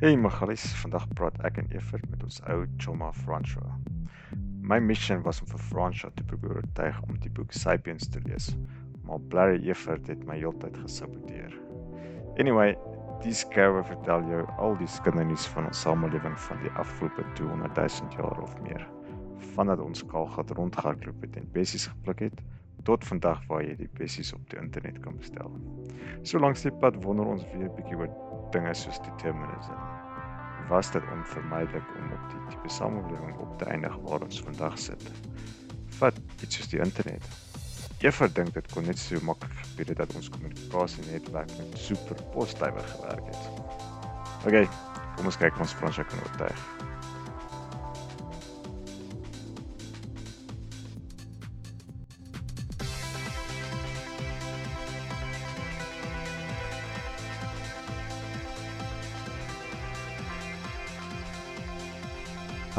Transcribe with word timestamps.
Hey 0.00 0.16
Magalies, 0.16 0.62
vandag 0.80 1.02
praat 1.12 1.34
ek 1.44 1.58
en 1.60 1.66
Evert 1.76 2.06
met 2.08 2.22
ons 2.24 2.38
ou 2.48 2.62
chomma 2.80 3.10
François. 3.12 3.74
My 4.64 4.78
mission 4.80 5.20
was 5.26 5.42
om 5.44 5.50
vir 5.50 5.60
François 5.66 6.14
te 6.16 6.24
probeer 6.30 6.54
oortuig 6.62 7.02
om 7.04 7.18
die 7.20 7.32
boek 7.36 7.52
Sapiens 7.52 8.08
te 8.08 8.22
lees, 8.24 8.46
maar 9.04 9.20
Blair 9.34 9.58
Evert 9.58 10.08
het 10.08 10.22
my 10.24 10.38
heeltyd 10.40 10.78
gesaboteer. 10.80 11.52
Anyway, 12.40 12.72
die 13.26 13.34
skerwe 13.42 13.82
vertel 13.90 14.24
jou 14.30 14.40
al 14.56 14.78
die 14.80 14.88
skindernuus 14.88 15.44
van 15.52 15.68
ons 15.68 15.84
samelewing 15.84 16.40
van 16.46 16.64
die 16.64 16.72
afgelope 16.80 17.26
200 17.42 17.76
000 17.82 18.16
jaar 18.16 18.40
of 18.46 18.56
meer. 18.64 18.88
Vandat 19.52 19.84
ons 19.84 20.06
kaalgat 20.08 20.56
rondgehardloop 20.56 21.28
het 21.28 21.36
en 21.42 21.52
bessies 21.52 21.90
gepluk 21.92 22.24
het, 22.30 22.40
tot 22.88 23.04
vandag 23.04 23.44
waar 23.52 23.68
jy 23.68 23.76
die 23.84 23.92
bessies 24.00 24.32
op 24.32 24.48
die 24.48 24.64
internet 24.64 25.04
kan 25.04 25.20
bestel. 25.20 25.52
So 26.24 26.40
langs 26.40 26.64
die 26.64 26.72
pad 26.72 26.96
wonder 27.04 27.28
ons 27.36 27.44
weer 27.52 27.68
'n 27.68 27.76
bietjie 27.76 28.00
oor 28.00 28.29
dinge 28.54 28.74
soos 28.74 29.00
determinisme. 29.06 29.78
Was 30.70 30.90
dit 30.94 31.02
onvermydelik 31.12 31.94
om 31.98 32.12
op 32.16 32.26
die 32.30 32.40
tipe 32.48 32.68
samelewing 32.68 33.38
op 33.38 33.58
te 33.58 33.64
eindig 33.64 33.96
waar 34.06 34.22
ons 34.26 34.42
vandag 34.46 34.78
sit? 34.78 35.06
Vat 35.98 36.20
iets 36.40 36.56
soos 36.60 36.70
die 36.72 36.82
internet. 36.82 37.26
Jy 38.00 38.12
verdink 38.16 38.54
dit 38.56 38.70
kon 38.72 38.86
net 38.88 38.98
so 38.98 39.20
maklik 39.28 39.56
gebeur 39.62 39.94
dat 40.02 40.14
ons 40.16 40.30
kommunikasienetwerk 40.32 41.56
met 41.58 41.74
super 41.78 42.22
posstywe 42.36 42.84
gewerk 42.94 43.26
het. 43.32 43.50
OK, 44.48 44.62
kom 45.16 45.28
ons 45.28 45.40
kyk 45.42 45.58
ons 45.60 45.74
Frans 45.76 46.00
kan 46.00 46.24
oortuig. 46.24 46.79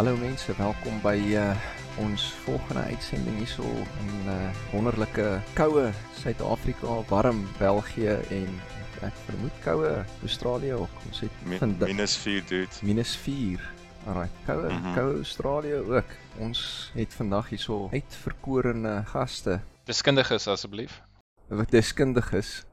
Hallo 0.01 0.17
mense, 0.17 0.49
welkom 0.57 0.95
by 1.03 1.13
uh 1.37 1.51
ons 2.01 2.23
volgende 2.41 2.81
uitsending 2.89 3.35
hierso 3.37 3.61
in 4.01 4.29
uh 4.33 4.47
wonderlike 4.71 5.25
koue 5.53 5.91
Suid-Afrika, 6.17 6.95
warm 7.11 7.43
België 7.59 8.15
en 8.33 8.47
ek 9.05 9.19
vermoed 9.27 9.59
koue 9.61 9.91
Australië 10.25 10.73
ook. 10.73 10.95
Ons 11.05 11.21
het 11.21 11.35
minus 11.45 12.15
4 12.17 12.47
dude. 12.49 12.79
Minus 12.81 13.11
4. 13.13 13.61
Alraai, 14.07 14.25
koue 14.47 14.71
mm 14.71 14.79
-hmm. 14.79 14.95
koue 14.95 15.13
Australië 15.19 15.75
ook. 15.75 16.15
Ons 16.47 16.89
het 16.95 17.13
vandag 17.13 17.51
hierso 17.53 17.89
uitverkorene 17.93 19.03
gaste. 19.05 19.59
Deskundiges 19.85 20.47
asseblief. 20.47 20.97
Wat 21.47 21.69
deskundiges? 21.69 22.63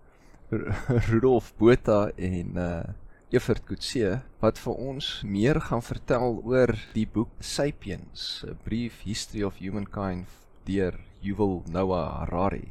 Rudolf 1.10 1.52
Botha 1.60 2.08
en 2.16 2.56
uh 2.56 2.80
Evert 3.28 3.66
Kutse 3.68 4.22
wat 4.40 4.56
vir 4.56 4.78
ons 4.80 5.06
meer 5.20 5.58
gaan 5.60 5.82
vertel 5.84 6.38
oor 6.48 6.70
die 6.94 7.04
boek 7.04 7.34
Sapiens, 7.44 8.40
A 8.48 8.54
Brief 8.64 9.02
History 9.04 9.42
of 9.44 9.58
Humankind 9.60 10.30
deur 10.64 10.96
Yuval 11.20 11.58
Noah 11.68 12.22
Harari. 12.22 12.70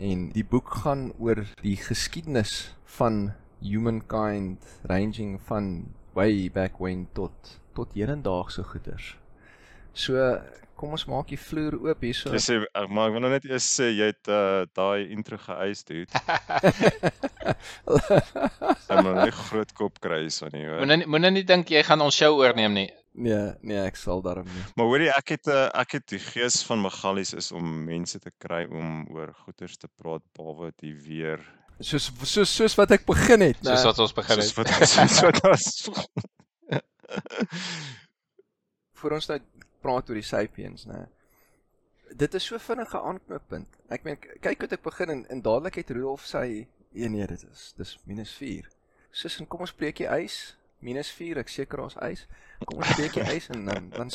En 0.00 0.30
die 0.32 0.46
boek 0.48 0.78
gaan 0.80 1.10
oor 1.20 1.42
die 1.60 1.76
geskiedenis 1.76 2.72
van 2.96 3.34
humankind 3.60 4.64
ranging 4.88 5.36
van 5.50 5.68
way 6.16 6.48
back 6.48 6.80
when 6.80 7.04
tot 7.12 7.58
tot 7.76 7.92
hedendaagse 7.92 8.64
goeders. 8.72 9.12
So 9.92 10.40
kom 10.82 10.96
ons 10.96 11.04
maak 11.06 11.28
die 11.30 11.38
vloer 11.38 11.76
oop 11.78 12.00
hierso. 12.02 12.32
Jy 12.34 12.42
sê 12.42 12.56
maar 12.90 13.10
ek 13.10 13.14
wil 13.14 13.22
nou 13.22 13.30
net 13.30 13.46
eers 13.46 13.68
sê 13.76 13.92
jy 13.92 14.08
het 14.10 14.30
uh, 14.32 14.64
daai 14.74 15.12
intro 15.14 15.38
geëis 15.38 15.84
dude. 15.86 16.10
Ek 18.92 18.98
moet 19.04 19.14
net 19.20 19.36
groot 19.48 19.70
kop 19.78 20.00
kry 20.02 20.24
hierso 20.24 20.50
nie 20.50 20.64
hoor. 20.66 20.82
Moenie 20.82 21.06
moenie 21.06 21.32
nie 21.38 21.46
dink 21.46 21.70
jy 21.70 21.84
gaan 21.86 22.02
ons 22.02 22.18
show 22.18 22.34
oorneem 22.40 22.74
nie. 22.80 22.90
Nee, 23.12 23.52
nee, 23.60 23.76
ek 23.76 23.98
sal 24.00 24.22
daarom 24.24 24.46
nie. 24.48 24.62
Maar 24.80 24.86
hoorie, 24.88 25.10
ek 25.12 25.34
het 25.34 25.48
uh, 25.52 25.66
ek 25.82 25.98
het 25.98 26.06
die 26.14 26.20
gees 26.22 26.62
van 26.64 26.80
Magalies 26.80 27.34
is 27.36 27.52
om 27.52 27.66
mense 27.86 28.18
te 28.18 28.32
kry 28.40 28.64
om 28.72 29.02
oor 29.12 29.34
goeters 29.44 29.76
te 29.78 29.88
praat 30.00 30.24
behalwe 30.36 30.72
die 30.80 30.94
weer. 30.96 31.42
Soos 31.78 32.08
soos 32.24 32.50
soos 32.56 32.78
wat 32.80 32.94
ek 32.96 33.04
begin 33.08 33.44
het, 33.44 33.60
nee. 33.60 33.76
Soos 33.76 33.90
wat 33.92 34.00
ons 34.06 34.16
begin 34.16 34.40
het. 34.40 34.48
Soos 34.48 34.56
wat 34.58 34.68
soos 34.96 35.20
wat 35.28 35.38
ons 35.52 35.66
Vir 39.02 39.14
ons 39.18 39.28
nou 39.28 39.38
praat 39.82 40.08
oor 40.10 40.18
die 40.18 40.26
sapiens, 40.26 40.86
né? 40.90 41.06
Dit 42.12 42.34
is 42.36 42.44
so 42.44 42.58
vinnige 42.60 43.00
aanknoppunt. 43.00 43.78
Ek 43.92 44.04
meen 44.04 44.18
kyk 44.20 44.64
hoe 44.64 44.70
ek 44.76 44.84
begin 44.84 45.14
en, 45.14 45.22
en 45.32 45.42
dadelik 45.44 45.80
het 45.80 45.92
Rudolf 45.94 46.26
sê, 46.28 46.66
"Nee 46.92 47.08
nee, 47.08 47.26
dit 47.26 47.44
is 47.50 47.72
dis 47.76 47.98
-4." 48.06 48.68
Sussen, 49.10 49.48
kom 49.48 49.60
ons 49.60 49.72
breek 49.72 49.96
die 49.96 50.08
ys. 50.08 50.56
-4, 50.82 51.38
ek 51.38 51.48
seker 51.48 51.80
ons 51.84 51.96
ys. 52.02 52.26
Kom 52.66 52.78
ons 52.82 52.94
breek 52.96 53.14
die 53.14 53.26
ys 53.36 53.48
en 53.54 53.64
dan 53.68 53.90
dan 53.94 54.10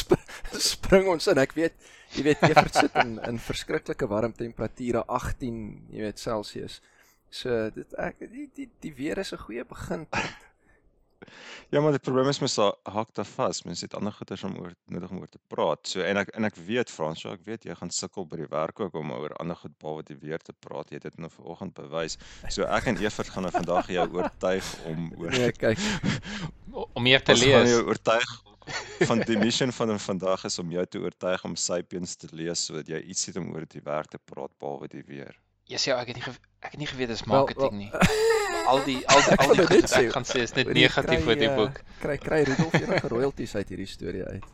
spring 0.70 1.08
ons 1.08 1.26
in. 1.26 1.38
Ek 1.42 1.54
weet, 1.58 1.74
jy 2.14 2.22
weet, 2.22 2.42
jy 2.46 2.54
versit 2.54 2.98
in 3.02 3.16
in 3.26 3.38
verskriklike 3.42 4.08
warm 4.08 4.32
temperature, 4.32 5.04
18, 5.06 5.88
jy 5.90 6.06
weet, 6.06 6.22
Celsius. 6.22 6.80
So 7.30 7.70
dit 7.74 7.96
ek 7.98 8.22
die 8.30 8.48
die 8.54 8.68
die 8.80 8.94
weer 8.94 9.18
is 9.18 9.32
'n 9.32 9.44
goeie 9.44 9.64
beginpunt. 9.64 10.45
Ja, 11.74 11.80
maar 11.80 11.96
die 11.96 12.02
probleem 12.02 12.28
is 12.30 12.40
mens 12.42 12.56
hak 12.58 13.12
daar 13.14 13.28
vas. 13.28 13.62
Mens 13.66 13.82
het 13.84 13.94
ander 13.94 14.12
goeters 14.12 14.44
om 14.46 14.56
oor 14.62 14.74
nodig 14.92 15.10
om 15.10 15.20
oor 15.20 15.30
te 15.30 15.40
praat. 15.52 15.88
So 15.88 16.04
en 16.06 16.20
ek 16.22 16.32
en 16.38 16.48
ek 16.48 16.58
weet 16.68 16.92
Frans, 16.92 17.22
so 17.24 17.32
ek 17.34 17.44
weet 17.48 17.66
jy 17.68 17.76
gaan 17.78 17.92
sukkel 17.94 18.26
by 18.30 18.40
die 18.42 18.50
werk 18.52 18.80
ook 18.80 18.94
om 18.98 19.12
oor 19.16 19.34
ander 19.42 19.58
goed 19.58 19.74
behalwe 19.82 20.06
die 20.10 20.18
weer 20.22 20.42
te 20.42 20.54
praat. 20.66 20.90
Jy 20.90 21.00
het 21.00 21.08
dit 21.10 21.22
nou 21.22 21.30
vanoggend 21.32 21.74
bewys. 21.78 22.18
So 22.48 22.68
ek 22.68 22.90
en 22.92 23.00
Evert 23.02 23.32
gaan 23.34 23.48
nou 23.48 23.54
vandag 23.54 23.90
jou 23.92 24.08
oortuig 24.18 24.74
om 24.92 25.08
oor 25.20 25.34
Nee, 25.36 25.52
kyk. 25.52 25.80
om 26.96 27.02
meer 27.02 27.22
te 27.24 27.34
lees. 27.34 27.46
Ons 27.46 27.56
gaan 27.56 27.72
jou 27.72 27.82
oortuig 27.90 28.36
van 29.08 29.22
die 29.28 29.38
mission 29.38 29.72
van 29.72 29.98
vandag 30.00 30.44
is 30.48 30.58
om 30.58 30.70
jou 30.74 30.84
te 30.86 31.02
oortuig 31.02 31.44
om 31.46 31.56
Sapiens 31.56 32.16
te 32.16 32.30
lees 32.32 32.66
sodat 32.66 32.90
jy 32.90 33.02
iets 33.12 33.28
het 33.30 33.40
om 33.40 33.52
oor 33.54 33.66
die 33.70 33.84
werk 33.84 34.10
te 34.14 34.22
praat 34.22 34.54
behalwe 34.58 34.90
die 34.92 35.04
weer. 35.06 35.36
Ja, 35.66 35.74
yes, 35.74 35.84
ja, 35.88 35.96
ek 35.98 36.12
het 36.12 36.20
nie 36.20 36.34
ek 36.62 36.74
het 36.74 36.78
nie 36.78 36.86
geweet 36.86 37.10
dis 37.10 37.24
marketing 37.26 37.72
nie. 37.74 37.88
Well, 37.90 38.06
well, 38.50 38.66
al 38.70 38.84
die 38.86 39.00
al 39.10 39.22
die 39.26 39.38
al 39.42 39.54
die 39.54 39.66
goed 39.66 39.92
ek 39.98 40.12
gaan 40.14 40.26
sê 40.28 40.44
is 40.46 40.54
net 40.54 40.70
negatief 40.78 41.26
oor 41.26 41.40
die 41.40 41.50
boek. 41.58 41.80
Kry 42.02 42.16
kry 42.22 42.38
Rudolf 42.46 42.76
enige 42.78 43.10
royalties 43.10 43.54
uit 43.58 43.72
hierdie 43.74 43.88
storie 43.90 44.22
uit. 44.22 44.46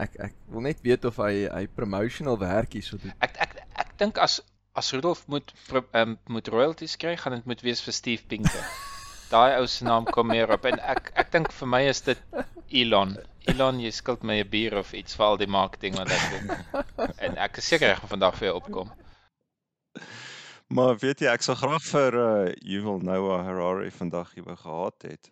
Ek 0.00 0.16
ek 0.28 0.34
wil 0.52 0.64
net 0.64 0.80
weet 0.84 1.04
of 1.08 1.20
hy 1.20 1.44
hy 1.44 1.66
promotional 1.68 2.40
werk 2.40 2.72
hier 2.76 2.88
so 2.88 3.00
doen. 3.02 3.12
Ek 3.20 3.36
ek 3.46 3.56
ek 3.84 3.94
dink 4.00 4.20
as 4.24 4.40
as 4.76 4.92
Rudolf 4.96 5.26
moet 5.32 5.52
um, 5.92 6.16
moet 6.32 6.48
royalties 6.52 6.96
kry, 7.00 7.16
gaan 7.20 7.36
dit 7.36 7.48
moet 7.52 7.64
wees 7.64 7.84
vir 7.84 7.96
Steve 8.00 8.24
Pinker. 8.32 8.66
Daai 9.32 9.58
ou 9.60 9.68
se 9.68 9.84
naam 9.84 10.08
kom 10.08 10.32
meer 10.32 10.52
op 10.56 10.64
en 10.70 10.80
ek 10.80 11.10
ek 11.20 11.32
dink 11.36 11.52
vir 11.52 11.74
my 11.76 11.82
is 11.92 12.00
dit 12.08 12.20
Elon. 12.80 13.16
Elon, 13.44 13.80
jy 13.84 13.92
skuld 13.92 14.24
my 14.24 14.40
'n 14.40 14.48
bier 14.48 14.80
of 14.80 14.96
iets 14.96 15.20
vir 15.20 15.26
al 15.26 15.40
die 15.44 15.52
marketing 15.60 16.00
wat 16.00 16.12
ek 16.16 16.28
doen. 16.32 17.10
En 17.28 17.36
ek 17.48 17.60
is 17.60 17.68
seker 17.74 17.92
hy 17.92 17.98
gaan 18.00 18.16
vandag 18.16 18.40
vir 18.40 18.48
jou 18.48 18.60
opkom. 18.62 18.96
Maar 20.66 20.96
weet 20.98 21.20
jy, 21.22 21.30
ek 21.30 21.44
sou 21.46 21.54
graag 21.54 21.82
vir 21.86 22.16
uh 22.18 22.52
Yuval 22.66 22.98
Noah 23.06 23.44
Harari 23.46 23.90
vandag 23.94 24.32
hier 24.34 24.46
wou 24.48 24.56
gehad 24.58 25.04
het. 25.06 25.28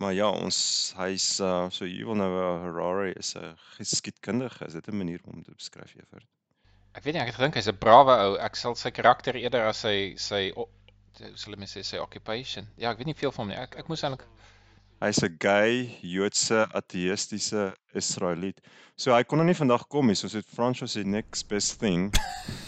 Maar 0.00 0.14
ja, 0.16 0.30
ons 0.32 0.58
hy's 0.96 1.26
uh 1.44 1.68
so 1.70 1.84
Yuval 1.84 2.16
Noah 2.16 2.62
Harari 2.62 3.12
is 3.12 3.34
'n 3.36 3.52
geskiedkundige. 3.76 4.64
Is 4.64 4.72
dit 4.72 4.88
'n 4.88 4.96
manier 4.96 5.20
om 5.24 5.42
te 5.42 5.52
beskryf 5.52 5.92
Evert? 5.94 6.24
Ek 6.94 7.04
weet 7.04 7.14
nie, 7.14 7.20
ek 7.20 7.26
het 7.26 7.36
gedink 7.36 7.54
hy's 7.54 7.68
'n 7.68 7.76
brawe 7.78 8.16
ou. 8.24 8.38
Ek 8.38 8.56
sal 8.56 8.74
sy 8.74 8.90
karakter 8.90 9.36
eerder 9.36 9.68
as 9.68 9.84
sy 9.84 10.14
sy 10.16 10.50
hoe 10.56 10.66
sal 11.34 11.52
ek 11.52 11.68
sê 11.68 11.84
sy 11.84 11.98
occupation. 11.98 12.66
Ja, 12.76 12.90
ek 12.90 12.98
weet 12.98 13.06
nie 13.06 13.20
veel 13.20 13.32
van 13.32 13.44
hom 13.44 13.48
nie. 13.52 13.60
Ek 13.60 13.76
ek 13.76 13.88
moes 13.88 14.02
eintlik 14.02 14.24
Hy's 15.02 15.22
'n 15.22 15.36
gay 15.38 15.98
Joodse 16.00 16.66
ateïstiese 16.72 17.74
Israeliet. 17.92 18.60
So 18.96 19.12
hy 19.12 19.24
kon 19.24 19.38
nou 19.38 19.46
nie 19.46 19.54
vandag 19.54 19.88
kom 19.88 20.06
nie. 20.06 20.14
So 20.14 20.28
dit 20.28 20.46
Francois 20.46 20.92
se 20.92 21.04
next 21.04 21.48
best 21.48 21.78
thing 21.80 22.12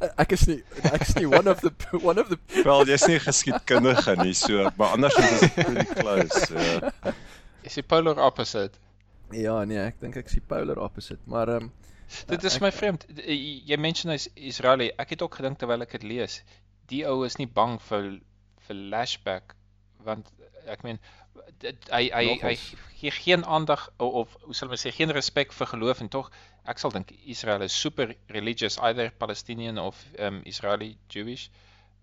ek 0.00 0.34
is 0.36 0.46
nie 0.50 0.58
ek 0.92 1.04
is 1.06 1.14
nie 1.18 1.26
one 1.26 1.50
of 1.50 1.62
the 1.64 1.72
one 2.02 2.20
of 2.20 2.28
the 2.28 2.38
Wel, 2.66 2.84
jy's 2.88 3.06
nie 3.10 3.18
geskiedkundige 3.22 4.14
nie, 4.22 4.34
so 4.38 4.68
maar 4.76 4.94
anders 4.98 5.16
is 5.16 5.40
dit 5.40 5.58
pretty 5.58 5.86
close. 5.98 6.46
Ja. 6.54 7.14
Is 7.66 7.78
die 7.80 7.86
polar 7.86 8.20
opposite? 8.22 8.78
Ja, 9.34 9.58
nee, 9.68 9.80
ek 9.82 10.00
dink 10.00 10.16
ek 10.16 10.30
is 10.30 10.38
die 10.38 10.46
polar 10.54 10.80
opposite, 10.80 11.22
maar 11.26 11.52
ehm 11.52 11.68
um, 11.68 11.74
Dit 12.30 12.44
is 12.48 12.54
ek, 12.56 12.62
my 12.64 12.70
vreemd. 12.72 13.02
Jy 13.20 13.76
mention 13.76 14.08
hy's 14.14 14.30
Israeli. 14.32 14.86
Ek 14.96 15.10
het 15.12 15.20
ook 15.20 15.34
gedink 15.36 15.58
terwyl 15.60 15.84
ek 15.84 15.90
dit 15.98 16.06
lees, 16.08 16.38
die 16.88 17.02
ou 17.04 17.18
is 17.26 17.36
nie 17.36 17.48
bang 17.58 17.76
vir 17.90 18.14
vir 18.68 18.78
lashback 18.92 19.52
want 20.06 20.30
ek 20.72 20.84
meen 20.86 21.00
hy 21.90 22.08
hy 22.12 22.24
hy 22.42 22.54
gee 23.00 23.12
geen 23.14 23.44
aandag 23.44 23.88
of 24.04 24.36
hoe 24.44 24.56
sal 24.56 24.72
ons 24.74 24.84
sê 24.86 24.92
geen 24.94 25.12
respek 25.16 25.52
vir 25.56 25.70
geloof 25.72 26.02
en 26.04 26.10
tog 26.14 26.30
ek 26.68 26.80
sal 26.82 26.92
dink 26.94 27.12
Israel 27.24 27.64
is 27.66 27.76
super 27.76 28.14
religious 28.34 28.78
either 28.78 29.10
Palestinian 29.10 29.78
of 29.78 30.00
um 30.18 30.42
Israeli 30.46 30.96
Jewish. 31.08 31.48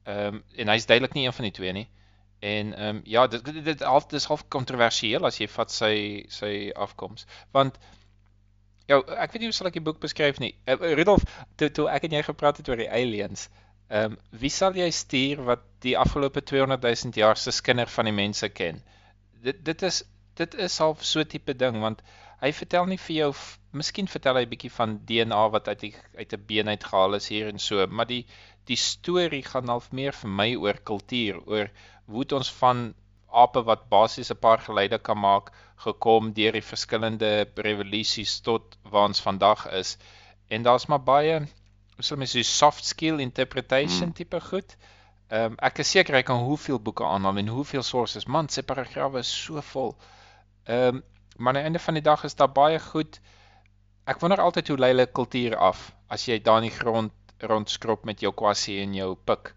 Um 0.05 0.43
en 0.55 0.73
hy's 0.73 0.87
duidelik 0.89 1.13
nie 1.17 1.25
een 1.27 1.37
van 1.39 1.49
die 1.49 1.55
twee 1.59 1.73
nie. 1.73 1.87
En 2.45 2.73
um 2.87 3.01
ja, 3.05 3.27
dit 3.27 3.45
dit, 3.45 3.61
dit 3.65 3.83
half 3.83 4.09
dis 4.11 4.29
half 4.31 4.47
kontroversieel 4.53 5.25
as 5.25 5.39
jy 5.41 5.49
vat 5.57 5.71
sy 5.71 5.93
sy 6.29 6.53
afkoms. 6.87 7.27
Want 7.55 7.77
ja, 8.87 9.01
ek 9.17 9.33
weet 9.33 9.45
nie 9.45 9.51
hoe 9.51 9.59
sal 9.59 9.71
ek 9.71 9.79
die 9.79 9.85
boek 9.85 10.01
beskryf 10.01 10.41
nie. 10.43 10.53
Uh, 10.69 10.77
Rudolf, 10.97 11.25
toe 11.57 11.71
toe 11.73 11.87
ek 11.89 12.09
en 12.09 12.19
jy 12.19 12.25
gepraat 12.27 12.61
het 12.61 12.69
oor 12.69 12.81
die 12.81 12.91
aliens, 12.91 13.49
Ehm 13.87 14.11
um, 14.11 14.17
wie 14.41 14.49
sal 14.49 14.73
jy 14.73 14.87
stuur 14.89 15.43
wat 15.45 15.65
die 15.85 15.93
afgelope 15.97 16.41
200 16.41 16.81
000 16.81 17.13
jaar 17.21 17.37
se 17.37 17.51
skinder 17.53 17.89
van 17.95 18.07
die 18.09 18.13
mense 18.17 18.49
ken? 18.49 18.81
Dit 19.45 19.59
dit 19.65 19.81
is 19.81 20.03
dit 20.33 20.55
is 20.55 20.77
half 20.81 21.03
so 21.05 21.23
tipe 21.23 21.53
ding 21.53 21.77
want 21.83 22.01
hy 22.41 22.51
vertel 22.51 22.89
nie 22.89 22.97
vir 22.97 23.15
jou 23.15 23.27
miskien 23.81 24.07
vertel 24.11 24.39
hy 24.39 24.45
'n 24.45 24.51
bietjie 24.53 24.71
van 24.77 24.99
DNA 25.11 25.41
wat 25.55 25.67
uit 25.67 25.79
die, 25.79 25.93
uit 26.17 26.33
'n 26.33 26.45
been 26.51 26.71
uitgehaal 26.73 27.17
is 27.19 27.27
hier 27.33 27.47
en 27.51 27.59
so, 27.59 27.87
maar 27.87 28.07
die 28.11 28.25
die 28.65 28.79
storie 28.81 29.43
gaan 29.45 29.67
half 29.69 29.91
meer 29.91 30.13
vir 30.13 30.29
my 30.29 30.47
oor 30.55 30.77
kultuur, 30.91 31.41
oor 31.45 31.69
hoe 32.09 32.25
ons 32.37 32.51
van 32.61 32.93
ape 33.43 33.61
wat 33.67 33.89
basies 33.89 34.31
'n 34.31 34.39
paar 34.45 34.61
geluide 34.67 34.99
kan 34.99 35.19
maak 35.19 35.51
gekom 35.85 36.31
deur 36.33 36.51
die 36.57 36.67
verskillende 36.71 37.31
revolusies 37.55 38.39
tot 38.39 38.77
waar 38.83 39.07
ons 39.11 39.21
vandag 39.21 39.67
is. 39.81 39.97
En 40.47 40.63
daar's 40.63 40.85
maar 40.85 41.03
baie 41.03 41.47
sal 41.99 42.17
mens 42.17 42.31
so 42.31 42.41
soft 42.41 42.85
skill 42.85 43.19
interpretation 43.19 44.09
hmm. 44.09 44.13
tipe 44.13 44.41
goed. 44.41 44.77
Ehm 45.27 45.51
um, 45.51 45.55
ek 45.57 45.79
is 45.83 45.91
seker 45.91 46.15
hy 46.15 46.23
kan 46.23 46.43
hoeveel 46.43 46.79
boeke 46.79 47.03
aanhaal 47.03 47.37
en 47.37 47.47
hoeveel 47.47 47.83
sources. 47.83 48.25
Man, 48.25 48.49
sy 48.49 48.61
paragrawe 48.61 49.19
is 49.19 49.31
so 49.45 49.61
vol. 49.61 49.95
Ehm 50.65 50.95
um, 50.95 51.03
maar 51.37 51.51
aan 51.51 51.59
die 51.59 51.63
einde 51.67 51.79
van 51.79 51.93
die 51.93 52.03
dag 52.03 52.23
is 52.23 52.35
daar 52.35 52.51
baie 52.51 52.79
goed. 52.79 53.19
Ek 54.05 54.19
wonder 54.21 54.37
altyd 54.37 54.67
hoe 54.69 54.77
lei 54.77 54.91
hulle 54.91 55.07
kultuur 55.17 55.55
af 55.67 55.87
as 56.13 56.27
jy 56.29 56.35
daar 56.45 56.59
in 56.61 56.67
die 56.67 56.75
grond 56.75 57.13
rondskrob 57.49 58.03
met 58.05 58.21
jou 58.21 58.31
kwassie 58.37 58.77
en 58.83 58.93
jou 58.93 59.15
pik. 59.29 59.49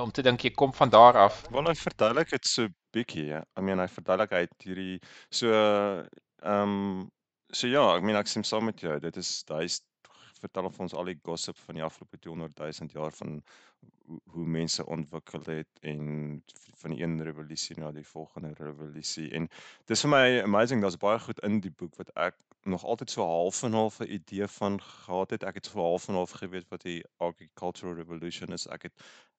Om 0.00 0.12
te 0.14 0.24
dink 0.24 0.46
jy 0.46 0.54
kom 0.56 0.72
van 0.72 0.92
daar 0.94 1.18
af. 1.20 1.42
Wel 1.52 1.68
hy 1.68 1.74
verduidelik 1.76 2.32
dit 2.32 2.48
so 2.48 2.72
bietjie, 2.96 3.26
ja. 3.34 3.42
I 3.60 3.64
mean 3.66 3.82
hy 3.82 3.88
verduidelik 3.92 4.32
hy 4.32 4.42
hierdie 4.64 4.96
so 5.40 5.52
ehm 5.52 6.72
um, 6.72 7.04
so 7.52 7.68
ja, 7.68 7.84
ek 7.96 8.08
meen 8.08 8.16
ek 8.16 8.32
stem 8.32 8.44
saam 8.44 8.64
met 8.68 8.80
jou. 8.80 8.96
Dit 9.04 9.20
is 9.20 9.34
hy's 9.52 9.82
vertel 10.40 10.68
of 10.70 10.80
ons 10.80 10.94
al 10.96 11.10
die 11.10 11.18
gossip 11.28 11.58
van 11.66 11.76
die 11.76 11.84
afgelope 11.84 12.20
200 12.24 12.60
000 12.80 12.96
jaar 12.96 13.12
van 13.20 13.40
hoe, 14.08 14.20
hoe 14.32 14.46
mense 14.58 14.86
ontwikkel 14.86 15.44
het 15.48 15.80
en 15.92 16.42
van 16.82 16.94
die 16.94 17.02
een 17.02 17.18
revolusie 17.26 17.76
na 17.80 17.90
die 17.92 18.06
volgende 18.06 18.54
revolusie 18.60 19.28
en 19.36 19.48
dis 19.90 20.04
vir 20.06 20.14
my 20.14 20.24
amazing 20.44 20.84
daar's 20.84 21.00
baie 21.00 21.18
goed 21.24 21.42
in 21.48 21.60
die 21.64 21.74
boek 21.82 21.98
wat 22.00 22.14
ek 22.28 22.38
nog 22.62 22.84
altyd 22.84 23.10
so 23.10 23.22
half 23.22 23.62
en 23.62 23.72
half 23.72 23.98
'n 24.00 24.12
idee 24.12 24.46
van 24.46 24.82
gehad. 24.82 25.30
Het 25.30 25.42
ek 25.42 25.54
het 25.54 25.66
so 25.66 25.78
half 25.78 26.08
en 26.08 26.14
half 26.14 26.30
geweet 26.30 26.68
wat 26.68 26.82
die 26.82 27.04
agricultural 27.16 27.94
revolution 27.94 28.52
is. 28.52 28.66
Ek 28.66 28.82
het 28.82 28.92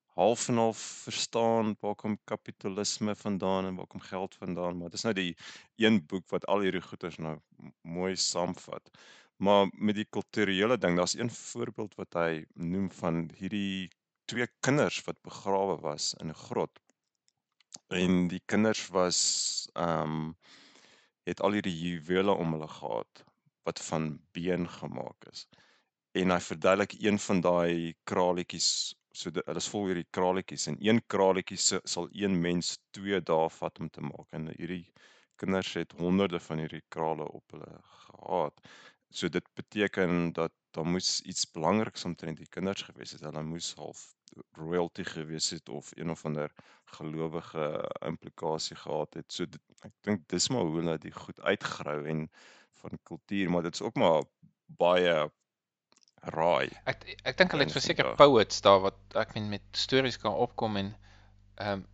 half 0.06 0.48
en 0.48 0.56
half 0.56 0.77
verstaan 0.77 1.75
waar 1.80 1.95
kom 1.95 2.18
kapitalisme 2.24 3.16
vandaan 3.16 3.66
en 3.66 3.75
waar 3.75 3.88
kom 3.88 4.00
geld 4.00 4.36
vandaan. 4.36 4.77
Maar 4.77 4.89
dit 4.89 4.98
is 4.98 5.04
nou 5.07 5.13
die 5.16 5.38
een 5.75 6.06
boek 6.06 6.30
wat 6.30 6.45
al 6.45 6.60
hierdie 6.60 6.81
goeters 6.81 7.18
nou 7.18 7.38
mooi 7.81 8.16
saamvat. 8.16 8.89
Maar 9.36 9.69
met 9.72 9.95
die 9.95 10.07
kulturele 10.10 10.77
ding, 10.77 10.98
daar's 10.98 11.15
een 11.18 11.31
voorbeeld 11.31 11.95
wat 11.95 12.13
hy 12.13 12.45
noem 12.54 12.92
van 12.92 13.30
hierdie 13.38 13.89
twee 14.25 14.48
kinders 14.60 15.01
wat 15.07 15.22
begrawe 15.22 15.77
was 15.81 16.13
in 16.19 16.30
'n 16.30 16.42
grot. 16.48 16.80
En 17.88 18.27
die 18.27 18.42
kinders 18.45 18.88
was 18.88 19.19
ehm 19.74 20.01
um, 20.01 20.36
het 21.30 21.42
al 21.46 21.58
hierdie 21.58 21.76
juwele 21.78 22.36
om 22.44 22.56
hulle 22.56 22.70
gehad 22.76 23.24
wat 23.68 23.81
van 23.88 24.06
been 24.38 24.68
gemaak 24.80 25.28
is. 25.31 25.46
En 26.18 26.34
hy 26.34 26.40
verduidelik 26.42 26.96
een 26.98 27.20
van 27.26 27.42
daai 27.46 27.94
kraletjies, 28.10 28.70
so 29.14 29.31
dit 29.34 29.52
is 29.62 29.70
vol 29.74 29.90
hierdie 29.90 30.08
kraletjies 30.18 30.68
en 30.72 30.78
een 30.88 31.02
kraletjie 31.14 31.60
sal 31.62 32.10
een 32.24 32.40
mens 32.42 32.78
2 32.98 33.22
dae 33.31 33.50
vat 33.60 33.81
om 33.84 33.90
te 33.94 34.06
maak 34.06 34.38
en 34.40 34.50
hierdie 34.56 34.86
kinders 35.40 35.74
het 35.80 35.94
honderde 36.00 36.40
van 36.48 36.64
hierdie 36.64 36.84
krale 36.96 37.28
op 37.40 37.56
hulle 37.56 37.82
gehad. 38.06 38.66
So 39.10 39.30
dit 39.30 39.46
beteken 39.56 40.34
dat 40.34 40.54
daar 40.75 40.86
moes 40.86 41.20
iets 41.22 41.46
belangriks 41.52 42.06
omtrent 42.06 42.38
die 42.38 42.50
kinders 42.58 42.82
gewees 42.90 43.16
het. 43.16 43.24
Hulle 43.25 43.44
moes 43.44 43.72
half 43.78 44.04
royalty 44.58 45.04
gewees 45.04 45.50
het 45.50 45.70
of 45.70 45.92
een 45.96 46.10
of 46.10 46.26
ander 46.26 46.52
gelowige 46.86 47.92
implikasie 48.06 48.76
gehad 48.76 49.14
het. 49.14 49.34
So 49.34 49.46
dit, 49.46 49.62
ek 49.81 49.94
dink 50.02 50.28
dis 50.30 50.50
maar 50.50 50.66
hoe 50.68 50.80
hulle 50.81 50.98
dit 50.98 51.16
goed 51.16 51.42
uitgrou 51.42 52.00
en 52.06 52.30
van 52.81 53.00
kultuur, 53.04 53.52
maar 53.52 53.68
dit 53.68 53.74
is 53.74 53.81
ook 53.81 53.96
maar 53.96 54.24
baie 54.66 55.30
raai. 56.36 56.70
Ek 56.90 57.06
ek 57.24 57.38
dink 57.40 57.54
hulle 57.56 57.68
het 57.68 57.76
verseker 57.76 58.14
poets 58.20 58.62
daar 58.66 58.81
wat 58.84 59.20
ek 59.20 59.34
meen 59.38 59.50
met 59.56 59.64
stories 59.86 60.20
kan 60.20 60.36
opkom 60.36 60.78
en 60.82 60.94
ehm 61.56 61.80
um, 61.80 61.88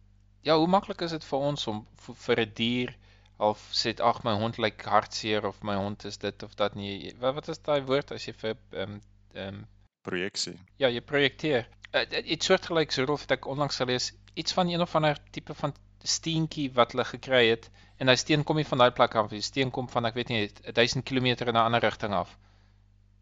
ja, 0.46 0.54
hoe 0.58 0.68
maklik 0.70 1.02
is 1.02 1.14
dit 1.16 1.24
vir 1.26 1.40
ons 1.50 1.68
om 1.68 1.80
vir 2.26 2.42
'n 2.42 2.52
dier 2.58 2.92
of 3.38 3.62
sê 3.74 3.94
ag 4.00 4.24
my 4.24 4.34
hond 4.40 4.58
lyk 4.58 4.84
hartseer 4.86 5.46
of 5.46 5.64
my 5.64 5.76
hond 5.76 6.06
is 6.06 6.18
dit 6.18 6.44
of 6.44 6.54
dat 6.56 6.76
nie 6.76 7.14
wat 7.20 7.36
wat 7.36 7.48
is 7.54 7.62
daai 7.66 7.81
woord 7.90 8.12
as 8.12 8.28
jy 8.28 8.34
vir 8.34 8.54
ehm 8.54 8.81
um, 8.81 9.02
ehm 9.34 9.56
um, 9.56 9.66
projeksie. 10.06 10.56
Ja 10.81 10.90
jy 10.94 11.02
projekteer. 11.02 11.68
Uh, 11.92 12.06
iets 12.24 12.50
soortgelyk 12.50 12.94
so 12.94 13.06
roof 13.10 13.25
het 13.25 13.36
ek 13.38 13.50
onlangs 13.52 13.80
gelees. 13.81 14.12
Iets 14.36 14.56
van 14.57 14.69
een 14.72 14.84
of 14.86 14.96
ander 14.96 15.19
tipe 15.36 15.56
van 15.57 15.74
steentjie 16.06 16.69
wat 16.75 16.94
hulle 16.94 17.06
gekry 17.10 17.48
het 17.50 17.69
en 17.98 18.12
hy 18.12 18.16
steen 18.19 18.44
kom 18.44 18.60
nie 18.60 18.68
van 18.68 18.84
daai 18.84 18.92
plek 18.94 19.16
af 19.18 19.31
die 19.31 19.42
steen 19.42 19.72
kom 19.74 19.88
van 19.90 20.06
ek 20.06 20.18
weet 20.19 20.30
nie 20.34 20.42
1000 20.68 21.06
km 21.07 21.31
in 21.31 21.56
'n 21.56 21.63
ander 21.63 21.81
rigting 21.81 22.13
af. 22.13 22.38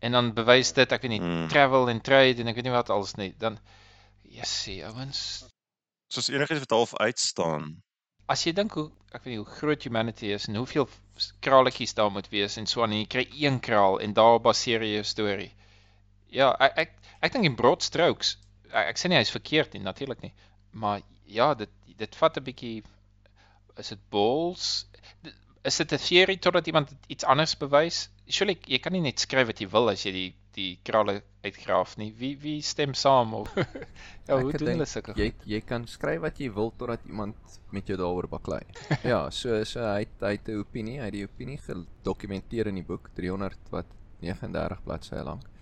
En 0.03 0.11
dan 0.11 0.33
bewys 0.33 0.73
dit 0.73 0.91
ek 0.91 1.01
weet 1.05 1.15
nie 1.15 1.21
hmm. 1.21 1.47
travel 1.47 1.89
en 1.89 2.01
trade 2.01 2.41
en 2.41 2.51
ek 2.51 2.59
weet 2.59 2.67
nie 2.67 2.75
wat 2.75 2.89
alles 2.89 3.15
nie. 3.15 3.31
Dan 3.37 3.59
jessie 4.23 4.83
ouens 4.85 5.45
soos 6.13 6.29
enigiets 6.29 6.65
wat 6.65 6.75
half 6.77 6.95
uitstaan 6.97 7.71
as 8.31 8.45
jy 8.47 8.53
dink 8.55 8.75
hoe 8.77 8.87
ek 9.11 9.23
weet 9.23 9.33
nie 9.33 9.41
hoe 9.41 9.55
groot 9.59 9.85
humanity 9.87 10.31
is 10.35 10.47
en 10.49 10.57
hoeveel 10.59 10.87
kraletjies 11.45 11.95
daar 11.97 12.11
moet 12.13 12.29
wees 12.31 12.55
en 12.61 12.67
so 12.69 12.83
aan 12.83 12.95
en 12.95 13.03
jy 13.03 13.09
kry 13.15 13.25
een 13.45 13.59
kraal 13.67 13.99
en 14.05 14.15
daar 14.17 14.39
baseer 14.41 14.85
jy 14.85 14.95
jou 14.95 15.03
storie. 15.07 15.51
Ja, 16.33 16.51
ek 16.59 16.77
ek 16.83 16.95
ek 17.21 17.35
dink 17.35 17.45
in 17.51 17.55
broad 17.59 17.85
strokes 17.85 18.37
ek, 18.73 18.93
ek 18.93 18.99
sê 19.01 19.11
nie 19.11 19.19
hy's 19.21 19.33
verkeerd 19.33 19.77
nie 19.77 19.83
natuurlik 19.85 20.23
nie, 20.25 20.33
maar 20.71 21.01
ja, 21.29 21.53
dit 21.57 21.71
dit 21.97 22.19
vat 22.19 22.37
'n 22.37 22.43
bietjie 22.49 22.83
is 23.81 23.89
dit 23.93 24.01
balls 24.13 24.85
is 25.63 25.77
dit 25.77 25.93
'n 25.93 26.01
theory 26.05 26.37
totdat 26.37 26.67
iemand 26.67 26.95
iets 27.07 27.23
anders 27.23 27.55
bewys? 27.57 28.09
Surely 28.27 28.57
jy 28.67 28.79
kan 28.79 28.93
nie 28.93 29.01
net 29.01 29.19
skryf 29.19 29.47
wat 29.47 29.61
jy 29.61 29.67
wil 29.69 29.89
as 29.89 30.05
jy 30.05 30.11
die 30.11 30.31
die 30.53 30.79
krale 30.85 31.23
uitgraaf 31.43 31.95
nie. 31.97 32.11
Wie 32.17 32.35
wie 32.37 32.61
stem 32.61 32.93
saam 32.93 33.33
of 33.33 33.53
ja, 34.27 34.37
hoe 34.39 34.51
doen 34.51 34.73
hulle 34.73 34.85
sulke? 34.85 35.15
Jy 35.17 35.33
jy 35.45 35.61
kan 35.61 35.87
skryf 35.87 36.21
wat 36.21 36.39
jy 36.39 36.51
wil 36.53 36.71
totdat 36.77 37.05
iemand 37.05 37.35
met 37.71 37.87
jou 37.87 37.97
daaroor 37.97 38.27
baklei. 38.27 38.61
ja, 39.11 39.29
so 39.29 39.63
so 39.63 39.79
hy 39.79 40.05
hy 40.21 40.35
het 40.35 40.47
'n 40.47 40.59
opinie, 40.59 40.99
hy 40.99 41.05
het 41.05 41.13
die 41.13 41.25
opinie 41.25 41.57
gedokumenteer 41.57 42.67
in 42.67 42.75
die 42.75 42.87
boek 42.91 43.09
300 43.15 43.71
wat 43.71 43.85
39 44.21 44.83
bladsye 44.83 45.23
lank. 45.23 45.52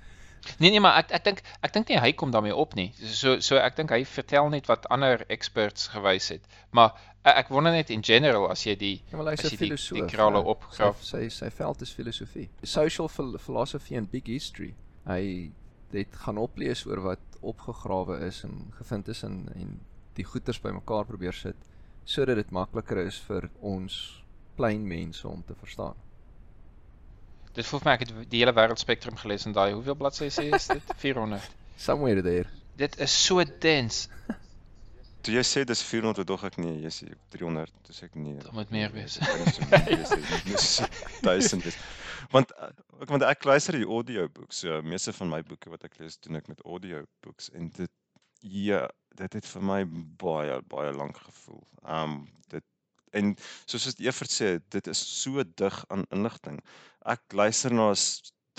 Nee 0.58 0.70
nee, 0.70 0.80
maar 0.80 0.98
ek 1.02 1.12
ek 1.12 1.24
dink 1.24 1.42
ek 1.62 1.74
dink 1.74 1.90
nie 1.92 2.00
hy 2.02 2.12
kom 2.18 2.32
daarmee 2.34 2.56
op 2.56 2.74
nie. 2.78 2.90
So 2.98 3.40
so 3.46 3.60
ek 3.62 3.78
dink 3.78 3.94
hy 3.94 4.04
vertel 4.10 4.50
net 4.54 4.70
wat 4.72 4.88
ander 4.94 5.26
experts 5.30 5.88
gewys 5.94 6.32
het. 6.34 6.46
Maar 6.72 6.98
ek 7.28 7.52
wonder 7.54 7.74
net 7.76 7.92
in 7.94 8.04
general 8.04 8.48
as 8.50 8.66
jy 8.66 8.76
die 8.76 8.96
ja, 9.12 9.22
as 9.30 9.46
jy 9.46 9.58
die, 9.58 9.76
die 9.78 10.06
krale 10.10 10.42
ja. 10.42 10.54
opgraaf. 10.56 11.04
Sy 11.06 11.28
sy 11.30 11.52
veld 11.54 11.82
is 11.86 11.94
filosofie. 11.94 12.48
Social 12.64 13.10
philosophy 13.10 13.98
and 13.98 14.12
big 14.12 14.30
history. 14.32 14.74
Hy 15.06 15.52
het 15.94 16.16
gaan 16.24 16.40
oplees 16.42 16.86
oor 16.88 17.04
wat 17.04 17.42
opgegrawe 17.42 18.22
is 18.26 18.44
en 18.48 18.72
gevind 18.78 19.10
is 19.12 19.24
in 19.28 19.44
en 19.56 19.80
die 20.16 20.26
goeters 20.28 20.60
bymekaar 20.62 21.06
probeer 21.10 21.36
sit 21.36 21.70
sodat 22.06 22.40
dit 22.40 22.52
makliker 22.52 23.00
is 23.06 23.20
vir 23.28 23.48
ons 23.62 23.98
klein 24.58 24.84
mense 24.88 25.28
om 25.28 25.44
te 25.48 25.56
verstaan. 25.56 25.96
Dit 27.56 27.68
voel 27.68 27.82
vir 27.84 27.90
my 27.90 27.96
ek 27.98 28.06
het 28.06 28.14
die 28.32 28.40
hele 28.40 28.54
wêreldspektrum 28.56 29.18
gelees 29.20 29.46
en 29.48 29.56
daai 29.56 29.74
hoeveel 29.74 29.98
bladsye 30.00 30.30
sê 30.32 30.48
is 30.56 30.70
dit 30.72 30.94
400. 31.04 31.50
Somewhere 31.88 32.24
there. 32.24 32.48
Dit 32.80 32.98
is 33.04 33.16
so 33.26 33.44
dens. 33.66 34.06
Toe 35.22 35.36
jy 35.36 35.44
sê 35.46 35.62
dis 35.70 35.82
400 35.86 36.26
dog 36.26 36.46
ek 36.48 36.56
nee, 36.58 36.80
jy 36.82 36.92
sê 36.96 37.08
300, 37.36 37.74
dis 37.86 38.00
ek 38.08 38.16
nee. 38.18 38.40
Dit 38.42 38.56
moet 38.58 38.72
meer 38.74 38.94
wees. 38.96 39.20
Dis 40.48 40.70
duisend 41.28 41.68
is. 41.70 41.78
Want 42.34 42.54
ek 43.02 43.12
want 43.12 43.26
ek 43.28 43.46
luister 43.46 43.78
die 43.78 43.86
audiobooks. 43.86 44.64
So 44.64 44.80
meeste 44.82 45.14
van 45.14 45.30
my 45.34 45.44
boeke 45.46 45.70
wat 45.74 45.86
ek 45.86 46.00
lees 46.02 46.18
doen 46.24 46.40
ek 46.40 46.50
met 46.50 46.64
audiobooks 46.66 47.52
en 47.58 47.70
dit 47.76 47.94
ja, 48.42 48.88
dit 49.20 49.38
het 49.38 49.46
vir 49.46 49.66
my 49.68 49.84
baie 50.24 50.58
baie 50.72 50.94
lank 50.98 51.20
gevoel. 51.22 51.62
Um 51.86 52.24
dit 52.50 52.66
en 53.18 53.36
soos 53.66 53.88
dit 53.92 54.06
Evert 54.08 54.34
sê, 54.34 54.56
dit 54.74 54.88
is 54.92 55.02
so 55.22 55.44
dig 55.44 55.78
aan 55.94 56.06
inligting. 56.16 56.60
Ek 57.06 57.22
luister 57.34 57.74
na 57.74 57.92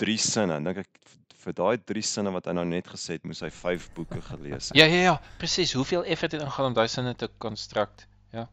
drie 0.01 0.17
sinne 0.19 0.57
en 0.57 0.67
dink 0.69 0.83
ek 0.83 1.13
vir 1.43 1.55
daai 1.57 1.77
drie 1.91 2.03
sinne 2.07 2.31
wat 2.35 2.47
hy 2.47 2.55
nou 2.55 2.65
net 2.67 2.87
gesê 2.91 3.17
het, 3.17 3.25
moes 3.27 3.43
hy 3.43 3.51
vyf 3.53 3.89
boeke 3.97 4.21
gelees 4.29 4.71
het. 4.71 4.79
Ja 4.79 4.87
ja 4.87 5.01
ja, 5.09 5.15
presies. 5.41 5.75
Hoeveel 5.77 6.05
effort 6.05 6.35
het 6.35 6.45
ingaan 6.45 6.71
om 6.71 6.77
daai 6.77 6.87
sinne 6.91 7.15
te 7.19 7.29
konstrukt? 7.43 8.07
Ja. 8.35 8.47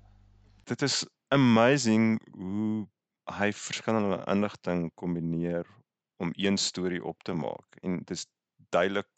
Dit 0.70 0.82
is 0.86 1.04
amazing 1.34 2.18
hoe 2.34 2.86
hy 3.30 3.52
verskillende 3.54 4.18
inligting 4.32 4.88
kombineer 4.98 5.68
om 6.20 6.32
een 6.36 6.58
storie 6.58 7.02
op 7.04 7.22
te 7.22 7.32
maak 7.32 7.78
en 7.82 8.00
dit 8.02 8.16
is 8.16 8.26
duidelik 8.74 9.08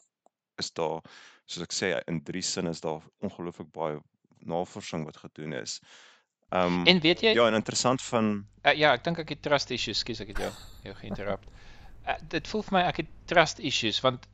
is 0.61 0.69
daar 0.77 1.01
soos 1.49 1.65
ek 1.65 1.73
sê 1.75 1.89
in 2.07 2.21
drie 2.23 2.43
sinne 2.45 2.71
is 2.75 2.83
daar 2.83 3.01
ongelooflik 3.25 3.71
baie 3.73 3.97
navorsing 4.45 5.05
wat 5.07 5.17
gedoen 5.23 5.55
is. 5.57 5.79
Ehm 6.53 6.79
um, 6.79 6.85
En 6.85 6.99
weet 6.99 7.21
jy 7.21 7.33
Ja, 7.33 7.47
en 7.47 7.53
interessant 7.57 8.01
van 8.01 8.45
uh, 8.61 8.73
ja, 8.77 8.91
ek 8.93 9.03
dink 9.03 9.17
ek 9.23 9.29
het 9.33 9.41
trust 9.41 9.71
issues, 9.73 10.03
skus 10.03 10.21
ek 10.21 10.33
het 10.33 10.41
jou 10.45 10.51
jou 10.83 10.95
geïnterrupt. 10.99 11.47
Uh, 12.05 12.17
dit 12.29 12.47
voel 12.51 12.63
vir 12.67 12.75
my 12.77 12.81
ek 12.89 12.99
het 13.01 13.11
trust 13.31 13.59
issues 13.59 14.01
want 14.05 14.27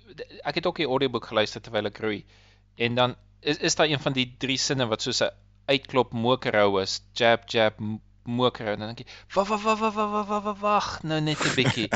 ek 0.44 0.60
het 0.60 0.68
ook 0.68 0.82
die 0.82 0.88
audioboek 0.90 1.30
geluister 1.32 1.64
terwyl 1.64 1.88
ek 1.88 2.02
roei 2.04 2.24
en 2.76 2.96
dan 2.98 3.16
is 3.40 3.62
is 3.70 3.78
daar 3.80 3.88
een 3.88 4.04
van 4.04 4.16
die 4.18 4.26
drie 4.38 4.58
sinne 4.60 4.88
wat 4.92 5.06
soos 5.06 5.22
'n 5.24 5.32
uitklop 5.70 6.14
mokerhou 6.14 6.82
is, 6.82 7.00
jab 7.14 7.46
jab 7.54 7.80
mokerhou 8.24 8.74
en 8.74 8.80
dan 8.84 8.92
dink 8.92 9.06
jy, 9.06 9.08
"Wag, 9.36 9.48
wag, 9.48 9.62
wag, 9.64 9.80
wag, 9.80 9.94
wag, 9.96 10.28
wag, 10.28 10.44
wag, 10.44 10.60
wag, 10.60 10.90
nou 11.04 11.22
net 11.22 11.40
'n 11.46 11.56
bietjie. 11.56 11.88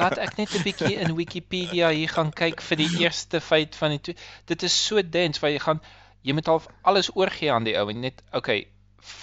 Laat 0.00 0.18
ek 0.18 0.36
net 0.38 0.54
'n 0.54 0.62
bietjie 0.62 0.96
in 0.96 1.14
Wikipedia 1.14 1.90
hier 1.90 2.08
gaan 2.08 2.32
kyk 2.32 2.60
vir 2.60 2.76
die 2.76 2.90
eerste 3.04 3.40
feit 3.40 3.76
van 3.76 3.90
die 3.90 4.00
twee. 4.00 4.16
Dit 4.44 4.62
is 4.62 4.86
so 4.86 5.02
dens 5.02 5.38
waar 5.38 5.50
jy 5.50 5.58
gaan 5.58 5.80
jy 6.22 6.32
moet 6.32 6.48
al 6.48 6.62
alles 6.82 7.14
oorgee 7.14 7.52
aan 7.52 7.64
die 7.64 7.78
ou 7.78 7.88
en 7.90 8.00
net 8.00 8.22
okay, 8.32 8.66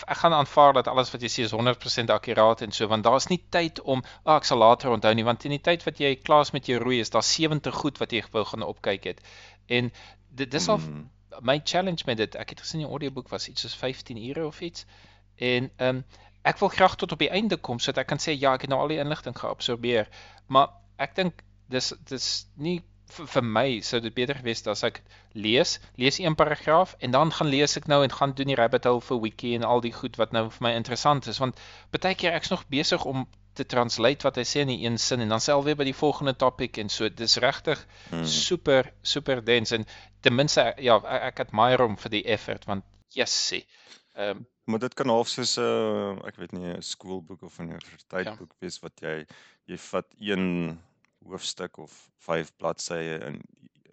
ek 0.07 0.17
gaan 0.17 0.33
aanvaar 0.33 0.73
dat 0.73 0.87
alles 0.87 1.11
wat 1.13 1.21
jy 1.21 1.29
sê 1.31 1.45
is 1.47 1.53
100% 1.55 2.13
akkuraat 2.13 2.61
en 2.65 2.71
so 2.75 2.87
want 2.91 3.03
daar's 3.03 3.27
nie 3.31 3.41
tyd 3.49 3.81
om 3.81 4.03
ag 4.05 4.11
oh, 4.23 4.35
ek 4.35 4.47
sal 4.49 4.61
later 4.61 4.93
onthou 4.95 5.13
nie 5.13 5.25
want 5.27 5.45
in 5.45 5.55
die 5.55 5.61
tyd 5.67 5.85
wat 5.87 5.99
jy 5.99 6.15
klaar 6.15 6.45
is 6.47 6.53
met 6.55 6.69
jou 6.71 6.79
roei 6.81 6.99
is 7.03 7.13
daar 7.13 7.25
70 7.25 7.81
goed 7.81 8.01
wat 8.03 8.15
jy 8.15 8.23
wou 8.31 8.45
gaan 8.45 8.65
opkyk 8.65 9.09
het. 9.11 9.21
En 9.67 9.91
dit 10.29 10.51
dis 10.51 10.69
al 10.69 10.77
mm. 10.77 11.09
my 11.41 11.59
challenge 11.63 12.03
met 12.05 12.17
dit. 12.17 12.35
Ek 12.35 12.53
het 12.53 12.63
gesien 12.63 12.83
die 12.83 12.89
audioboek 12.89 13.29
was 13.29 13.47
iets 13.49 13.65
soos 13.65 13.75
15 13.75 14.21
ure 14.29 14.47
of 14.47 14.61
iets. 14.61 14.85
En 15.35 15.71
ehm 15.77 16.01
um, 16.01 16.05
ek 16.45 16.59
wil 16.61 16.69
graag 16.69 16.95
tot 17.01 17.11
op 17.11 17.19
die 17.19 17.31
einde 17.33 17.57
kom 17.57 17.79
sodat 17.81 18.03
ek 18.03 18.11
kan 18.13 18.19
sê 18.21 18.35
ja, 18.37 18.51
ek 18.53 18.67
het 18.67 18.69
nou 18.69 18.77
al 18.81 18.91
die 18.93 18.99
inligting 19.01 19.33
geabsorbeer. 19.37 20.09
Maar 20.47 20.75
ek 21.01 21.15
dink 21.17 21.41
dis 21.73 21.93
dis 22.05 22.27
nie 22.53 22.83
vir, 23.13 23.27
vir 23.27 23.45
my 23.57 23.65
sou 23.85 23.99
dit 24.03 24.13
beter 24.13 24.39
gewees 24.39 24.63
het 24.63 24.67
as 24.73 24.83
ek 24.87 25.01
lees, 25.33 25.77
lees 26.01 26.19
een 26.19 26.35
paragraaf 26.35 26.95
en 26.99 27.11
dan 27.11 27.31
gaan 27.31 27.51
lees 27.53 27.77
ek 27.77 27.87
nou 27.91 28.01
en 28.03 28.11
gaan 28.11 28.35
doen 28.37 28.51
die 28.51 28.59
rabbit 28.59 28.87
hole 28.89 29.01
vir 29.01 29.21
wiki 29.21 29.55
en 29.55 29.63
al 29.63 29.83
die 29.85 29.93
goed 29.93 30.17
wat 30.21 30.35
nou 30.35 30.47
vir 30.49 30.67
my 30.67 30.75
interessant 30.75 31.27
is 31.31 31.41
want 31.43 31.59
baie 31.95 32.15
keer 32.15 32.37
ek's 32.37 32.53
nog 32.53 32.65
besig 32.71 33.05
om 33.05 33.27
te 33.55 33.65
translate 33.71 34.27
wat 34.27 34.37
hy 34.39 34.43
sê 34.47 34.63
in 34.65 34.73
die 34.73 34.81
een 34.83 34.97
sin 34.99 35.23
en 35.23 35.31
dan 35.31 35.43
self 35.43 35.63
weer 35.67 35.77
by 35.79 35.87
die 35.87 35.95
volgende 35.95 36.35
topic 36.35 36.79
en 36.81 36.91
so 36.91 37.09
dis 37.09 37.37
regtig 37.43 37.79
hmm. 38.09 38.25
super 38.27 38.91
super 39.01 39.43
dens 39.45 39.71
en 39.77 39.87
ten 40.25 40.35
minste 40.35 40.73
ja 40.83 40.99
ek 41.29 41.45
admire 41.45 41.87
hom 41.87 41.95
vir 42.01 42.17
die 42.17 42.25
effort 42.35 42.67
want 42.71 42.85
yes 43.15 43.35
sê 43.51 43.63
ehm 44.15 44.41
um, 44.41 44.45
maar 44.65 44.81
dit 44.81 44.95
kan 44.97 45.11
half 45.13 45.29
soos 45.29 45.57
'n 45.61 45.61
uh, 45.61 46.27
ek 46.27 46.39
weet 46.41 46.53
nie 46.57 46.73
'n 46.73 46.81
skoolboek 46.81 47.43
of 47.45 47.59
'n 47.59 47.69
universiteitsboek 47.69 48.51
ja. 48.51 48.59
wees 48.65 48.79
wat 48.81 49.01
jy 49.01 49.15
jy 49.69 49.77
vat 49.77 50.07
een 50.19 50.79
hoofstuk 51.25 51.77
of 51.77 51.93
5 52.27 52.55
bladsye 52.61 53.19
in 53.29 53.41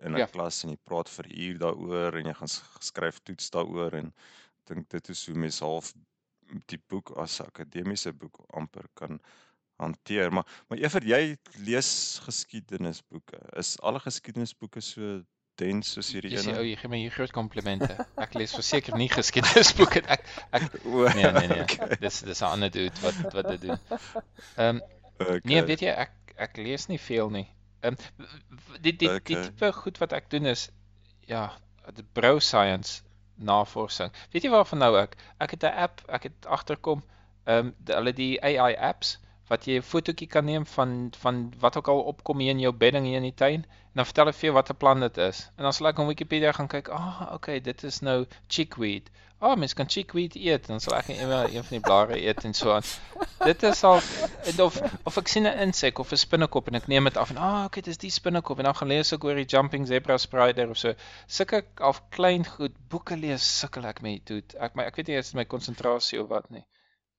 in 0.02 0.14
'n 0.16 0.18
ja. 0.18 0.26
klas 0.26 0.64
en 0.64 0.72
jy 0.72 0.78
praat 0.82 1.08
vir 1.08 1.28
uur 1.30 1.58
daaroor 1.58 2.16
en 2.18 2.26
jy 2.26 2.34
gaan 2.34 2.50
skryf 2.82 3.20
toets 3.22 3.50
daaroor 3.54 3.94
en 3.94 4.12
dink 4.70 4.88
dit 4.90 5.08
is 5.14 5.26
hoe 5.26 5.36
mens 5.38 5.60
half 5.62 5.92
die 6.72 6.80
boek 6.92 7.12
as 7.22 7.40
akademiese 7.40 8.12
boek 8.12 8.42
amper 8.58 8.88
kan 8.98 9.20
hanteer. 9.82 10.32
Maar 10.32 10.46
maar 10.68 10.78
Evert, 10.78 11.06
jy 11.08 11.36
lees 11.66 12.20
geskiedenisboeke. 12.26 13.38
Is 13.58 13.76
alle 13.80 14.00
geskiedenisboeke 14.00 14.82
so 14.84 15.20
dens 15.60 15.92
soos 15.96 16.12
hierdie 16.14 16.34
ene? 16.36 16.56
Jy, 16.58 16.72
jy 16.72 16.78
gee 16.80 16.92
my 16.92 17.00
hier 17.02 17.14
groot 17.14 17.34
komplimente. 17.34 17.96
Ek 18.22 18.36
lees 18.38 18.54
verseker 18.56 18.96
nie 19.00 19.10
geskiedenisboeke 19.12 20.04
ek 20.06 20.26
ek 20.58 20.68
nee 21.18 21.30
nee 21.38 21.46
nee. 21.54 21.62
Okay. 21.66 22.00
Dis 22.04 22.22
dis 22.26 22.42
'n 22.42 22.50
ander 22.50 22.72
dude 22.72 23.04
wat 23.04 23.22
wat 23.36 23.52
dit 23.54 23.68
doen. 23.68 23.78
Ehm 24.56 24.82
um, 24.82 24.82
okay. 25.22 25.40
nee, 25.44 25.62
weet 25.68 25.86
jy 25.86 25.94
ek 26.06 26.14
ek 26.44 26.58
lees 26.60 26.88
nie 26.90 27.00
veel 27.00 27.30
nie. 27.30 27.46
Ehm 27.82 27.96
um, 27.96 28.28
die 28.84 28.94
die 28.96 29.10
okay. 29.10 29.24
die 29.30 29.40
tipe 29.48 29.72
goed 29.78 29.98
wat 30.02 30.12
ek 30.18 30.30
doen 30.30 30.46
is 30.50 30.68
ja, 31.30 31.48
die 31.96 32.06
brow 32.18 32.40
science 32.40 33.02
navorsing. 33.34 34.12
Weet 34.34 34.46
jy 34.46 34.52
waarvan 34.52 34.82
nou 34.84 34.92
ek? 35.00 35.16
Ek 35.42 35.56
het 35.56 35.66
'n 35.66 35.74
app, 35.86 36.02
ek 36.08 36.28
het 36.30 36.46
agterkom 36.46 37.02
ehm 37.44 37.72
um, 37.72 37.74
hulle 37.90 38.12
die 38.14 38.34
AI 38.42 38.74
apps 38.76 39.18
wat 39.50 39.66
jy 39.66 39.76
'n 39.78 39.88
fotootjie 39.92 40.28
kan 40.28 40.44
neem 40.44 40.66
van 40.66 41.12
van 41.22 41.52
wat 41.58 41.76
ook 41.76 41.88
al 41.88 42.00
opkom 42.12 42.38
hier 42.38 42.50
in 42.50 42.60
jou 42.60 42.72
bedding 42.72 43.06
hier 43.06 43.16
in 43.16 43.30
die 43.30 43.34
tuin 43.44 43.62
en 43.64 44.00
dan 44.00 44.06
vertel 44.06 44.28
ek 44.28 44.34
vir 44.34 44.48
jou 44.48 44.54
wat 44.54 44.70
'n 44.70 44.76
plan 44.76 45.00
dit 45.00 45.18
is. 45.18 45.50
En 45.56 45.62
dan 45.62 45.72
sal 45.72 45.88
ek 45.88 45.98
op 45.98 46.06
Wikipedia 46.06 46.52
gaan 46.52 46.68
kyk, 46.68 46.88
"Ah, 46.88 47.20
oh, 47.20 47.34
okay, 47.34 47.60
dit 47.60 47.82
is 47.84 48.00
nou 48.00 48.26
chickweed." 48.48 49.10
Ah, 49.42 49.50
oh, 49.50 49.56
mens 49.58 49.74
kan 49.74 49.88
chickweed 49.88 50.34
eet, 50.34 50.66
dan 50.66 50.80
sal 50.80 50.94
ek 50.94 51.08
een, 51.08 51.30
een 51.30 51.64
van 51.64 51.76
die 51.76 51.80
blare 51.80 52.18
eet 52.26 52.44
en 52.44 52.54
so 52.54 52.72
aan. 52.72 52.82
Dit 53.44 53.62
is 53.62 53.82
al 53.84 53.98
of 54.58 54.76
of 55.04 55.16
ek 55.16 55.28
sien 55.28 55.48
'n 55.50 55.58
insek 55.64 55.98
of 55.98 56.12
'n 56.12 56.16
spinnekop 56.16 56.68
en 56.68 56.74
ek 56.74 56.86
neem 56.86 57.04
dit 57.04 57.16
af 57.16 57.30
en 57.30 57.36
ah, 57.36 57.54
oh, 57.54 57.64
okay, 57.64 57.82
dis 57.82 57.98
die 57.98 58.10
spinnekop 58.10 58.58
en 58.58 58.64
dan 58.64 58.74
gaan 58.74 58.88
lees 58.88 59.12
ek 59.12 59.24
oor 59.24 59.34
die 59.34 59.44
jumping 59.44 59.86
zebra 59.86 60.18
spider 60.18 60.70
of 60.70 60.76
so. 60.76 60.94
Sulke 61.26 61.64
af 61.76 62.02
klein 62.10 62.46
goed 62.46 62.76
boeke 62.88 63.16
lees 63.16 63.58
sukkel 63.58 63.84
ek 63.84 64.00
met 64.02 64.26
dit. 64.26 64.54
Ek 64.54 64.74
my 64.74 64.84
ek 64.84 64.96
weet 64.96 65.08
nie 65.08 65.16
is 65.16 65.34
my 65.34 65.44
konsentrasie 65.44 66.22
of 66.22 66.28
wat 66.28 66.50
nie. 66.50 66.64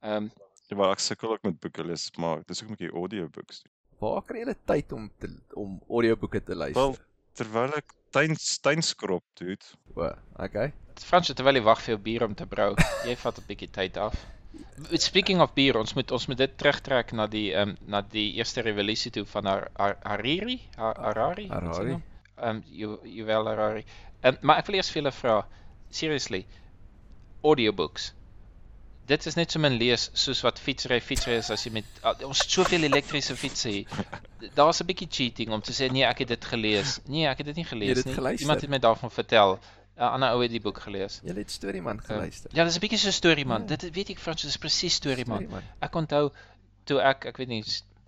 Ehm 0.01 0.15
um, 0.15 0.32
Ja, 0.74 0.80
maar 0.80 0.96
ek 0.96 1.03
sukkel 1.06 1.36
ook 1.36 1.44
met 1.46 1.60
boeke 1.62 1.84
lees, 1.86 2.08
maar 2.18 2.39
dis 2.50 2.63
ook 2.63 2.70
'n 2.72 2.75
bietjie 2.75 2.96
audiobooks. 2.98 3.60
Waar 4.01 4.24
kry 4.25 4.39
jy 4.42 4.53
tyd 4.65 4.92
om 4.92 5.03
te 5.22 5.27
om 5.53 5.75
audioboeke 5.88 6.42
te 6.44 6.56
luister? 6.56 6.82
Wel, 6.82 6.96
terwyl 7.38 7.75
ek 7.77 7.94
tuin 8.10 8.34
tuin 8.62 8.82
skrop 8.82 9.24
doen. 9.38 9.60
O, 9.94 10.10
okay. 10.46 10.74
Frans, 10.98 11.30
terwyl 11.30 11.60
jy 11.60 11.63
wag 11.68 11.82
vir 11.82 11.94
jou 11.94 12.00
bier 12.08 12.25
om 12.25 12.34
te 12.34 12.48
brou, 12.50 12.74
jy 13.06 13.15
vat 13.22 13.38
'n 13.38 13.46
bietjie 13.51 13.70
tyd 13.70 13.98
af. 13.98 14.18
Speaking 14.98 15.42
of 15.46 15.53
bier, 15.53 15.77
ons 15.77 15.94
moet 15.94 16.12
ons 16.12 16.27
moet 16.27 16.38
dit 16.38 16.58
terugtrek 16.58 17.13
na 17.13 17.27
die 17.27 17.53
ehm 17.53 17.70
um, 17.70 17.77
na 17.86 18.01
die 18.01 18.34
eerste 18.34 18.65
revolusie 18.65 19.12
toe 19.12 19.25
van 19.25 19.46
Har 19.46 19.70
Har 19.77 19.98
Hariri, 20.01 20.60
Har 20.75 20.98
Harari. 20.98 21.48
Harari. 21.53 22.01
Ehm 22.38 22.50
um, 22.50 22.63
jy 22.65 22.98
jy 23.03 23.30
wel 23.30 23.46
Harari. 23.46 23.86
Ehm 24.24 24.34
um, 24.34 24.42
maar 24.42 24.58
ek 24.58 24.65
wil 24.65 24.82
eers 24.82 24.89
vir 24.89 25.03
julle 25.03 25.15
vra, 25.22 25.38
seriously, 25.89 26.46
audiobooks 27.44 28.13
dit 29.06 29.26
is 29.26 29.36
net 29.36 29.52
so 29.52 29.60
min 29.60 29.76
lees 29.80 30.10
soos 30.14 30.42
wat 30.46 30.60
fietsry 30.60 31.00
fietsry 31.04 31.36
is 31.42 31.50
as 31.52 31.66
jy 31.66 31.74
met 31.76 32.02
uh, 32.04 32.14
ons 32.28 32.44
soveel 32.48 32.88
elektriese 32.88 33.36
fietsse 33.36 33.70
hier. 33.70 34.10
Daar's 34.56 34.82
'n 34.82 34.88
bietjie 34.88 35.10
cheating 35.10 35.52
om 35.52 35.62
te 35.62 35.76
sê 35.76 35.90
nee, 35.92 36.06
ek 36.08 36.24
het 36.24 36.28
dit 36.36 36.46
gelees. 36.46 37.00
Nee, 37.08 37.28
ek 37.28 37.44
het 37.44 37.52
dit 37.52 37.56
nie 37.62 37.68
gelees 37.68 38.04
nie. 38.04 38.14
Geluister. 38.14 38.46
Iemand 38.48 38.62
het 38.62 38.70
my 38.70 38.80
daarvan 38.80 39.12
vertel. 39.12 39.60
'n 39.98 40.10
ander 40.16 40.30
ou 40.34 40.42
het 40.42 40.52
die 40.52 40.62
boek 40.62 40.80
gelees. 40.82 41.20
Jy 41.24 41.36
het 41.38 41.52
Storyman 41.52 41.98
ehm, 41.98 42.06
geluister. 42.06 42.50
Uh, 42.50 42.58
ja, 42.58 42.64
dis 42.64 42.76
'n 42.76 42.80
bietjie 42.80 42.98
so 42.98 43.12
Storyman. 43.12 43.62
Ja. 43.62 43.76
Dit 43.76 43.94
weet 43.94 44.10
ek 44.10 44.20
Frans, 44.20 44.42
dis 44.42 44.58
presies 44.58 44.94
Storyman. 44.94 45.44
Storyman. 45.44 45.64
Ek 45.80 45.96
onthou 45.96 46.32
toe 46.86 47.00
ek 47.02 47.26
ek 47.26 47.38
weet 47.38 47.48
nie 47.48 47.64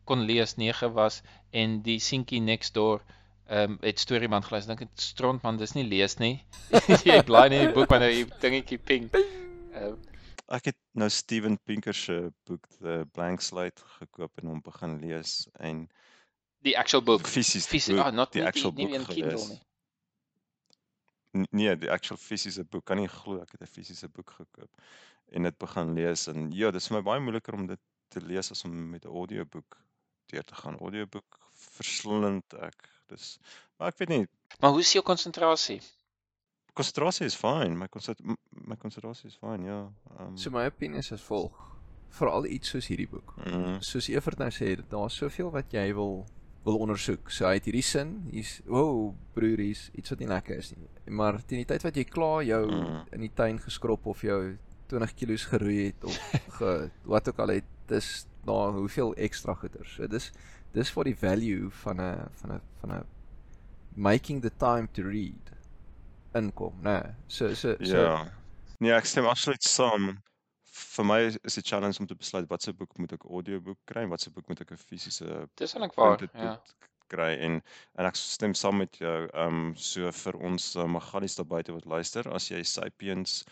kon 0.06 0.22
lees 0.26 0.56
9 0.56 0.92
was 0.94 1.22
en 1.52 1.82
die 1.82 2.00
seentjie 2.00 2.42
next 2.42 2.74
door 2.74 3.02
ehm 3.48 3.72
um, 3.72 3.78
het 3.82 4.00
Storyman 4.00 4.44
gelees. 4.44 4.66
Dink 4.66 4.80
dit 4.80 4.90
strontman, 4.96 5.58
dis 5.58 5.74
nie 5.74 5.86
lees 5.86 6.18
nie. 6.18 6.44
jy 7.10 7.22
blaai 7.24 7.50
nie 7.50 7.60
die 7.68 7.74
boek 7.74 7.90
maar 7.90 8.00
nou 8.00 8.26
dingetjie 8.42 8.78
ping. 8.78 9.10
Ehm 9.14 9.94
uh, 9.94 9.96
ek 10.48 10.66
het 10.72 10.78
nou 10.92 11.10
Steven 11.10 11.58
Pinker 11.64 11.94
se 11.94 12.32
boek 12.44 12.68
The 12.80 13.06
Blank 13.12 13.42
Slate 13.42 13.82
gekoop 14.00 14.42
en 14.42 14.48
hom 14.54 14.62
begin 14.62 15.00
lees 15.00 15.48
en 15.60 15.88
die 16.66 16.78
actual 16.78 17.04
boek 17.04 17.28
fisies 17.28 17.68
fisies 17.68 18.00
ah 18.00 18.12
not 18.14 18.34
die 18.34 18.46
actual 18.46 18.74
boek 18.74 18.90
nie 18.90 19.06
Kindle 19.06 19.48
nie 19.54 19.62
Nee, 21.52 21.74
die 21.76 21.92
actual 21.92 22.18
fisiese 22.18 22.64
boek 22.64 22.86
kan 22.88 22.98
nie 22.98 23.10
glo 23.12 23.42
ek 23.42 23.52
het 23.58 23.62
'n 23.62 23.68
fisiese 23.68 24.08
boek 24.08 24.30
gekoop 24.38 24.72
en 25.32 25.44
dit 25.44 25.58
begin 25.58 25.94
lees 25.94 26.28
en 26.28 26.52
ja, 26.52 26.72
dit 26.72 26.82
is 26.82 26.88
vir 26.88 26.98
my 26.98 27.04
baie 27.10 27.24
moeiliker 27.24 27.58
om 27.58 27.68
dit 27.68 27.82
te 28.14 28.22
lees 28.22 28.52
as 28.52 28.64
om 28.68 28.76
met 28.94 29.06
'n 29.06 29.18
audioboek 29.22 29.78
deur 30.32 30.44
te 30.44 30.56
gaan. 30.56 30.78
Audioboek 30.80 31.40
verslindend 31.78 32.54
ek. 32.54 32.90
Dis 33.08 33.38
maar 33.78 33.88
ek 33.88 33.98
weet 33.98 34.10
nie. 34.10 34.28
Maar 34.60 34.72
hoe 34.72 34.80
is 34.80 34.94
jou 34.96 35.04
konsentrasie? 35.04 35.82
Konsentrasie 36.76 37.26
is 37.30 37.38
fyn. 37.40 37.78
My 37.80 37.88
konsentrasie 37.92 38.38
my 38.66 38.78
konsentrasie 38.82 39.30
is 39.32 39.38
fyn, 39.42 39.66
ja. 39.68 39.82
Um, 40.20 40.38
so 40.38 40.52
my 40.54 40.66
opinie 40.70 41.04
is 41.04 41.12
as 41.16 41.24
volg. 41.26 41.58
Veral 42.16 42.48
iets 42.48 42.72
soos 42.72 42.88
hierdie 42.92 43.10
boek. 43.12 43.36
Mm. 43.44 43.80
Soos 43.84 44.08
Evert 44.12 44.40
nou 44.40 44.50
sê, 44.54 44.76
daar's 44.92 45.18
soveel 45.20 45.52
wat 45.54 45.74
jy 45.76 45.90
wil 45.98 46.24
wil 46.66 46.80
ondersoek. 46.82 47.30
So 47.30 47.46
hy 47.46 47.60
het 47.60 47.68
hierdie 47.70 47.86
sin, 47.86 48.16
hier's 48.34 48.56
wow, 48.66 49.12
broer, 49.36 49.62
hier's 49.62 49.84
iets 49.94 50.14
wat 50.14 50.24
nie 50.24 50.30
lekker 50.32 50.58
is 50.58 50.72
nie. 50.74 50.88
Maar 51.14 51.38
teen 51.46 51.62
die 51.62 51.70
tyd 51.70 51.86
wat 51.86 52.00
jy 52.00 52.06
klaar 52.10 52.42
jou 52.48 52.64
mm. 52.66 53.02
in 53.14 53.26
die 53.28 53.34
tuin 53.38 53.60
geskrop 53.62 54.08
of 54.10 54.24
jou 54.26 54.40
20 54.90 55.14
kg 55.20 55.38
geroei 55.52 55.78
het 55.92 56.08
of 56.10 56.18
ge, 56.58 56.74
wat 57.06 57.30
ook 57.30 57.44
al 57.46 57.58
het, 57.60 57.70
dis 57.90 58.26
daar 58.46 58.74
hoeveel 58.74 59.14
ekstra 59.28 59.54
goeder. 59.62 59.86
So 59.90 60.10
dis 60.10 60.32
dis 60.76 60.90
vir 60.92 61.08
die 61.08 61.16
value 61.16 61.70
van 61.84 62.02
'n 62.02 62.30
van 62.42 62.58
'n 62.58 62.62
van 62.82 62.98
'n 62.98 63.06
making 63.96 64.42
the 64.42 64.52
time 64.58 64.90
to 64.94 65.04
read 65.04 65.55
inkom, 66.36 66.82
né? 66.84 67.02
Nee. 67.04 67.16
So 67.28 67.54
so 67.54 67.76
so 67.80 67.98
Ja. 67.98 68.26
Nee, 68.80 68.92
ek 68.92 69.08
stem 69.08 69.26
absoluut 69.26 69.64
saam. 69.64 70.18
Vir 70.76 71.06
my 71.08 71.20
is 71.48 71.56
die 71.56 71.64
challenge 71.64 72.02
om 72.04 72.08
te 72.08 72.18
besluit 72.20 72.50
watse 72.52 72.74
boek 72.76 72.98
moet 73.00 73.14
ek 73.16 73.24
audioboek 73.26 73.78
kry 73.88 74.04
en 74.04 74.12
watse 74.12 74.32
boek 74.36 74.50
moet 74.52 74.62
ek 74.66 74.74
'n 74.76 74.82
fisiese 74.82 75.48
Dis 75.56 75.76
eintlik 75.76 75.96
waar, 75.96 76.20
ja. 76.34 76.58
kry 77.08 77.32
en 77.48 77.62
en 77.98 78.06
ek 78.10 78.16
stem 78.20 78.54
saam 78.54 78.78
met 78.84 79.00
jou. 79.00 79.30
Ehm 79.34 79.62
um, 79.70 79.76
so 79.76 80.12
vir 80.12 80.36
ons 80.50 80.76
uh, 80.76 80.86
magalies 80.86 81.36
daar 81.40 81.48
buite 81.48 81.72
wat 81.72 81.86
luister, 81.86 82.28
as 82.34 82.50
jy 82.52 82.64
Sapiens 82.64 83.46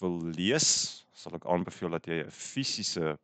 wil 0.00 0.16
lees, 0.36 1.04
sal 1.12 1.36
ek 1.36 1.44
aanbeveel 1.44 1.90
dat 1.98 2.06
jy 2.06 2.22
'n 2.24 2.30
fisiese 2.30 3.18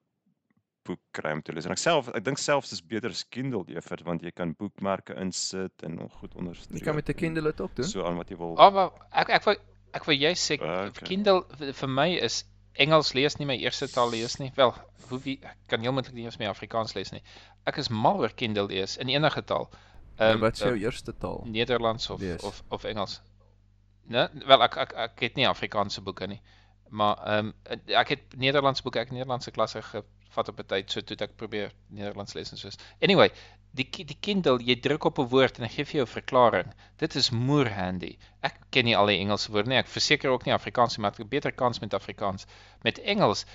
boek 0.86 1.02
kry 1.16 1.32
om 1.36 1.42
te 1.44 1.54
lees. 1.54 1.66
En 1.68 1.74
ek 1.74 1.82
self 1.82 2.08
ek 2.14 2.24
dink 2.26 2.40
selfs 2.42 2.72
is 2.76 2.82
beter 2.94 3.14
as 3.14 3.24
Kindle 3.36 3.64
ewer 3.72 4.04
want 4.08 4.24
jy 4.26 4.32
kan 4.34 4.54
boekmerke 4.58 5.16
insit 5.22 5.86
en 5.86 5.98
nog 6.00 6.18
goed 6.22 6.34
onderstreep. 6.34 6.78
Jy 6.78 6.84
kan 6.86 6.98
met 6.98 7.08
'n 7.12 7.18
Kindle 7.22 7.50
dit 7.50 7.60
ook 7.60 7.76
doen. 7.76 7.88
So 7.88 8.04
aan 8.06 8.20
wat 8.20 8.30
jy 8.30 8.38
wil. 8.42 8.58
Ah, 8.58 8.72
maar 8.74 8.92
ek 9.12 9.32
ek 9.38 9.48
wou 9.48 9.56
ek 9.92 10.04
wou 10.04 10.16
jy 10.16 10.34
sê 10.34 10.60
okay. 10.60 10.90
Kindle 11.02 11.44
vir 11.72 11.88
my 11.88 12.10
is 12.28 12.44
Engels 12.76 13.14
lees 13.16 13.38
nie 13.38 13.46
my 13.48 13.56
eerste 13.56 13.88
taal 13.88 14.10
lees 14.12 14.36
nie. 14.36 14.50
Wel, 14.56 14.74
hoe 15.08 15.20
wie 15.24 15.38
kan 15.70 15.82
jy 15.82 15.90
moontlik 15.90 16.14
nie 16.14 16.24
eens 16.24 16.36
my 16.38 16.50
Afrikaans 16.50 16.92
lees 16.94 17.12
nie. 17.12 17.22
Ek 17.64 17.78
is 17.80 17.88
mal 17.88 18.20
oor 18.20 18.34
Kindle 18.36 18.66
lees 18.68 18.98
in 19.00 19.08
enige 19.08 19.42
taal. 19.44 19.70
Ehm 20.16 20.36
um, 20.36 20.40
wat 20.40 20.58
is 20.58 20.64
jou 20.64 20.74
um, 20.74 20.82
eerste 20.82 21.14
taal? 21.16 21.42
Nederlands 21.44 22.10
of 22.10 22.20
lees. 22.20 22.42
of 22.42 22.62
of 22.68 22.84
Engels. 22.84 23.20
Nee, 24.06 24.28
wel 24.46 24.62
ek 24.62 24.76
ek 24.76 24.92
ek 25.06 25.24
het 25.28 25.40
nie 25.40 25.48
Afrikaanse 25.48 26.02
boeke 26.04 26.26
nie. 26.26 26.40
Maar 26.88 27.16
ehm 27.16 27.52
um, 27.52 27.80
ek 27.86 28.08
het 28.14 28.36
Nederlandse 28.36 28.82
boeke, 28.82 29.00
ek 29.00 29.10
het 29.10 29.16
Nederlandse 29.16 29.50
klasse 29.50 29.82
gevat 30.36 30.48
op 30.52 30.60
'n 30.60 30.68
tyd, 30.68 30.90
so 30.92 31.00
toe 31.00 31.16
ek 31.24 31.36
probeer 31.36 31.72
Nederlands 31.88 32.34
lees 32.34 32.50
en 32.52 32.58
soos. 32.58 32.76
Anyway, 33.00 33.30
die 33.72 34.04
die 34.04 34.18
Kindle, 34.20 34.58
jy 34.62 34.76
druk 34.80 35.04
op 35.04 35.18
'n 35.18 35.28
woord 35.32 35.58
en 35.58 35.64
hy 35.64 35.70
gee 35.74 35.84
vir 35.84 35.96
jou 36.00 36.06
'n 36.06 36.16
verklaring. 36.20 36.74
Dit 36.98 37.14
is 37.16 37.30
moer 37.30 37.70
handy. 37.72 38.18
Ek 38.42 38.60
ken 38.70 38.84
nie 38.84 38.96
al 38.96 39.06
die 39.06 39.18
Engelse 39.18 39.50
woorde 39.52 39.68
nie. 39.68 39.78
Ek 39.78 39.88
verseker 39.88 40.30
ook 40.30 40.44
nie 40.44 40.54
Afrikaans 40.54 40.96
nie, 40.96 41.02
maar 41.02 41.12
ek 41.12 41.18
het 41.18 41.28
beter 41.28 41.52
kans 41.52 41.80
met 41.80 41.94
Afrikaans. 41.94 42.46
Met 42.82 42.98
Engels 42.98 43.46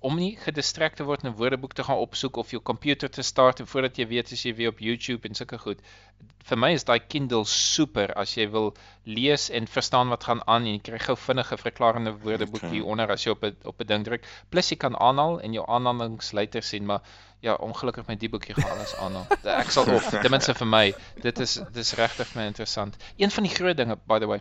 om 0.00 0.16
nie 0.16 0.34
gedistrek 0.40 0.96
te 0.98 1.04
word 1.08 1.24
en 1.24 1.30
'n 1.30 1.36
woordeboek 1.38 1.72
te 1.72 1.84
gaan 1.84 2.02
opsoek 2.02 2.36
of 2.36 2.50
jou 2.50 2.60
komputer 2.62 3.10
te 3.10 3.22
start 3.22 3.60
en 3.60 3.66
voordat 3.66 3.96
jy 3.96 4.06
weet 4.06 4.32
as 4.32 4.42
jy 4.44 4.54
weer 4.54 4.72
op 4.72 4.78
YouTube 4.78 5.28
en 5.28 5.34
sulke 5.34 5.58
goed. 5.58 5.80
Vir 6.44 6.58
my 6.58 6.72
is 6.72 6.84
daai 6.84 7.00
Kindle 7.00 7.44
super 7.44 8.12
as 8.14 8.34
jy 8.36 8.48
wil 8.50 8.74
lees 9.04 9.50
en 9.50 9.66
verstaan 9.66 10.08
wat 10.08 10.24
gaan 10.24 10.42
aan 10.46 10.62
en 10.62 10.72
jy 10.72 10.80
kry 10.88 10.98
gou 10.98 11.16
vinnige 11.16 11.56
verklarende 11.56 12.12
woordeboek 12.24 12.62
okay. 12.62 12.70
hier 12.70 12.84
onder 12.84 13.10
as 13.10 13.24
jy 13.24 13.30
op 13.30 13.44
'n 13.44 13.56
op 13.64 13.80
'n 13.80 13.86
ding 13.86 14.04
druk. 14.04 14.26
Plus 14.50 14.70
jy 14.70 14.76
kan 14.76 14.96
aanhaal 14.96 15.40
en 15.40 15.52
jou 15.52 15.64
aanhalingsleiter 15.68 16.62
sien, 16.62 16.86
maar 16.86 17.00
ja, 17.40 17.54
ongelukkig 17.54 18.06
met 18.06 18.20
die 18.20 18.28
boekie 18.28 18.54
gaan 18.54 18.70
alles 18.70 18.96
aanhaal. 18.96 19.26
Ek 19.62 19.70
sal 19.70 19.94
of 19.94 20.10
ten 20.10 20.30
minste 20.30 20.54
vir 20.54 20.66
my, 20.66 20.94
dit 21.22 21.38
is 21.38 21.60
dis 21.72 21.94
regtig 21.94 22.34
my 22.34 22.46
interessant. 22.46 22.96
Een 23.16 23.30
van 23.30 23.42
die 23.42 23.54
groot 23.54 23.76
dinge 23.76 23.98
by 24.06 24.18
the 24.18 24.26
way 24.26 24.40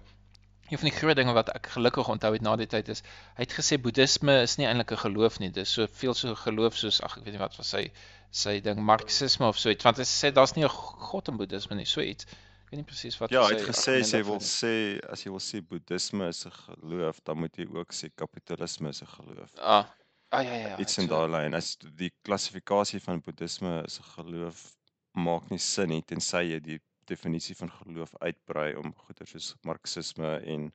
Een 0.73 0.79
van 0.81 0.89
die 0.89 0.97
groot 0.97 1.17
dinge 1.19 1.33
wat 1.37 1.51
ek 1.53 1.67
gelukkig 1.75 2.07
onthou 2.09 2.31
het 2.33 2.41
na 2.41 2.55
die 2.57 2.65
tyd 2.65 2.87
is, 2.89 3.03
hy 3.37 3.45
het 3.45 3.51
gesê 3.53 3.77
boeddhisme 3.77 4.39
is 4.41 4.55
nie 4.57 4.65
eintlik 4.65 4.93
'n 4.95 5.03
geloof 5.05 5.35
nie, 5.43 5.51
dis 5.53 5.73
so 5.77 5.85
veel 5.99 6.15
so 6.17 6.33
geloof 6.45 6.79
soos 6.79 6.97
ag 7.05 7.17
ek 7.19 7.25
weet 7.27 7.35
nie 7.37 7.41
wat 7.43 7.57
was 7.59 7.69
sy 7.75 7.83
sy 8.31 8.55
ding 8.67 8.81
marxisme 8.81 9.45
of 9.45 9.59
so 9.61 9.69
iets, 9.69 9.85
want 9.85 10.01
hy 10.01 10.07
sê 10.09 10.31
daar's 10.33 10.55
nie 10.55 10.65
'n 10.65 10.73
god 11.09 11.29
in 11.29 11.37
boeddhisme 11.37 11.77
nie, 11.77 11.85
so 11.85 12.01
iets. 12.01 12.25
Ek 12.25 12.71
weet 12.71 12.79
nie 12.81 12.89
presies 12.89 13.19
wat 13.21 13.29
ja, 13.29 13.43
hy 13.43 13.45
sê. 13.45 13.53
Ja, 13.53 13.53
hy 13.53 13.61
het 13.61 13.69
gesê 13.69 13.99
as 14.01 14.13
jy 14.17 14.23
wil 14.31 14.41
sê 14.41 14.73
as 15.13 15.25
jy 15.25 15.29
wil 15.35 15.45
sê 15.49 15.61
boeddhisme 15.61 16.27
is 16.27 16.45
'n 16.45 16.55
geloof, 16.65 17.21
dan 17.23 17.37
moet 17.37 17.55
jy 17.55 17.67
ook 17.69 17.93
sê 17.93 18.09
kapitalisme 18.15 18.89
is 18.89 19.03
'n 19.03 19.13
geloof. 19.17 19.51
Ah. 19.61 19.85
Ah 20.33 20.41
ja 20.43 20.53
ja 20.53 20.67
ja. 20.69 20.77
Iets 20.79 20.97
in 20.97 21.07
daai 21.07 21.29
lyn. 21.29 21.53
As 21.53 21.77
die 21.77 22.11
klassifikasie 22.25 22.99
van 22.99 23.21
boeddhisme 23.21 23.83
is 23.85 23.99
'n 23.99 24.09
geloof 24.15 24.73
maak 25.13 25.51
nie 25.51 25.59
sin 25.59 25.89
nie 25.89 26.01
tensy 26.01 26.41
jy 26.49 26.59
die 26.59 26.79
definisie 27.10 27.55
van 27.55 27.72
geloof 27.72 28.15
uitbrei 28.19 28.75
om 28.75 28.93
goeie 29.05 29.27
soos 29.29 29.55
marxisme 29.62 30.38
en 30.55 30.72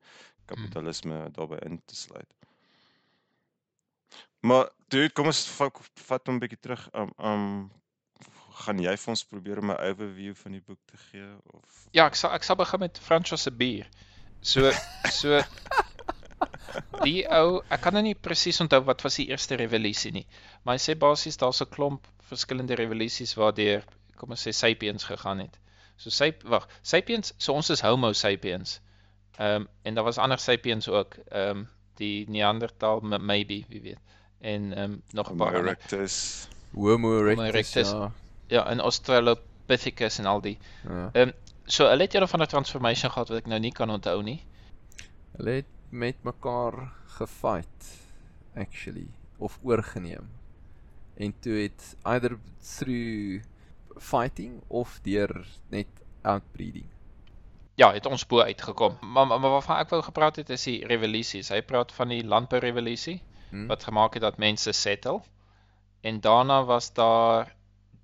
kapitalisme 0.47 1.14
hmm. 1.14 1.32
daarbey 1.37 1.58
in 1.66 1.80
te 1.85 1.97
sluit. 1.97 2.32
Maar 4.40 4.68
dude, 4.88 5.11
kom 5.12 5.26
ons 5.26 5.42
vat, 5.58 5.80
vat 6.08 6.30
hom 6.30 6.38
'n 6.38 6.42
bietjie 6.44 6.61
terug. 6.61 6.88
Um 6.94 7.12
um 7.18 7.47
gaan 8.58 8.80
jy 8.82 8.94
vir 8.99 9.12
ons 9.14 9.25
probeer 9.25 9.58
om 9.62 9.70
'n 9.70 9.82
overview 9.90 10.35
van 10.35 10.52
die 10.52 10.64
boek 10.66 10.80
te 10.87 10.97
gee 11.08 11.28
of 11.54 11.87
Ja, 11.92 12.06
ek 12.06 12.14
sal 12.14 12.32
ek 12.35 12.47
sal 12.47 12.56
begin 12.56 12.80
met 12.80 12.99
Francois 12.99 13.42
se 13.42 13.50
bier. 13.50 13.87
So 14.40 14.73
so 15.11 15.40
die 17.06 17.26
ou, 17.26 17.62
ek 17.70 17.80
kan 17.82 17.94
nou 17.94 18.02
nie 18.02 18.14
presies 18.14 18.61
onthou 18.61 18.80
wat 18.87 19.02
was 19.02 19.18
die 19.20 19.28
eerste 19.30 19.56
revolusie 19.56 20.12
nie, 20.12 20.26
maar 20.62 20.78
hy 20.78 20.82
sê 20.82 20.99
basies 20.99 21.37
daar's 21.37 21.62
'n 21.62 21.70
klomp 21.70 22.06
verskillende 22.30 22.75
revolusies 22.75 23.35
waardeur 23.35 23.85
kom 24.18 24.35
ons 24.35 24.47
sê 24.47 24.52
sapiens 24.52 25.04
gegaan 25.04 25.47
het. 25.47 25.58
So 25.98 26.10
sap 26.14 26.44
wag, 26.46 26.68
sapiens, 26.86 27.32
so 27.42 27.56
ons 27.58 27.70
is 27.74 27.82
homo 27.82 28.12
sapiens. 28.14 28.78
Ehm 29.38 29.62
um, 29.62 29.66
en 29.82 29.94
daar 29.94 30.04
was 30.06 30.18
ander 30.18 30.38
sapiens 30.38 30.88
ook, 30.88 31.16
ehm 31.28 31.56
um, 31.56 31.68
die 31.98 32.30
Neanderthal 32.30 33.00
maybe, 33.00 33.64
wie 33.68 33.80
weet. 33.82 33.98
En 34.38 34.72
ehm 34.72 34.92
um, 34.92 35.02
nog 35.10 35.32
'n 35.32 35.36
paar 35.36 35.54
erectus, 35.54 36.48
Homo 36.74 37.18
erectus. 37.18 37.36
Homo 37.36 37.48
erectus. 37.48 37.90
Ja. 37.90 38.12
ja, 38.46 38.66
en 38.66 38.80
Australopithecus 38.80 40.18
en 40.18 40.26
al 40.26 40.40
die. 40.40 40.58
Ja. 40.88 41.10
Ehm 41.12 41.28
um, 41.28 41.34
so 41.64 41.88
hulle 41.88 42.02
het 42.02 42.12
julle 42.12 42.28
van 42.28 42.42
'n 42.42 42.46
transformation 42.46 43.10
gehad 43.10 43.28
wat 43.28 43.38
ek 43.38 43.46
nou 43.46 43.60
nie 43.60 43.72
kan 43.72 43.90
onthou 43.90 44.22
nie. 44.22 44.44
Hulle 45.36 45.50
het 45.50 45.72
met 45.88 46.22
mekaar 46.22 46.92
gefight 47.06 47.98
actually 48.54 49.08
of 49.37 49.58
oorgeneem. 49.62 50.30
En 51.14 51.34
toe 51.40 51.52
het 51.52 51.96
either 52.02 52.38
through 52.62 53.42
fighting 54.00 54.62
of 54.68 54.98
deur 55.02 55.46
net 55.68 55.87
outbreeding? 56.22 56.87
Ja, 57.78 57.92
het 57.94 58.06
ons 58.06 58.26
bo 58.26 58.40
uitgekom. 58.42 58.98
Maar 59.00 59.26
maar 59.26 59.40
waarvan 59.40 59.78
ek 59.78 59.92
wou 59.94 60.02
gepraat 60.02 60.37
het 60.37 60.50
is 60.50 60.64
die 60.66 60.87
revolusies. 60.87 61.48
Hy 61.54 61.61
praat 61.62 61.92
van 61.92 62.08
die 62.08 62.24
landbourevolusie 62.26 63.20
hmm. 63.50 63.66
wat 63.66 63.84
gemaak 63.84 64.18
het 64.18 64.22
dat 64.22 64.38
mense 64.42 64.72
settle. 64.72 65.20
En 66.00 66.20
daarna 66.20 66.64
was 66.64 66.92
daar 66.92 67.54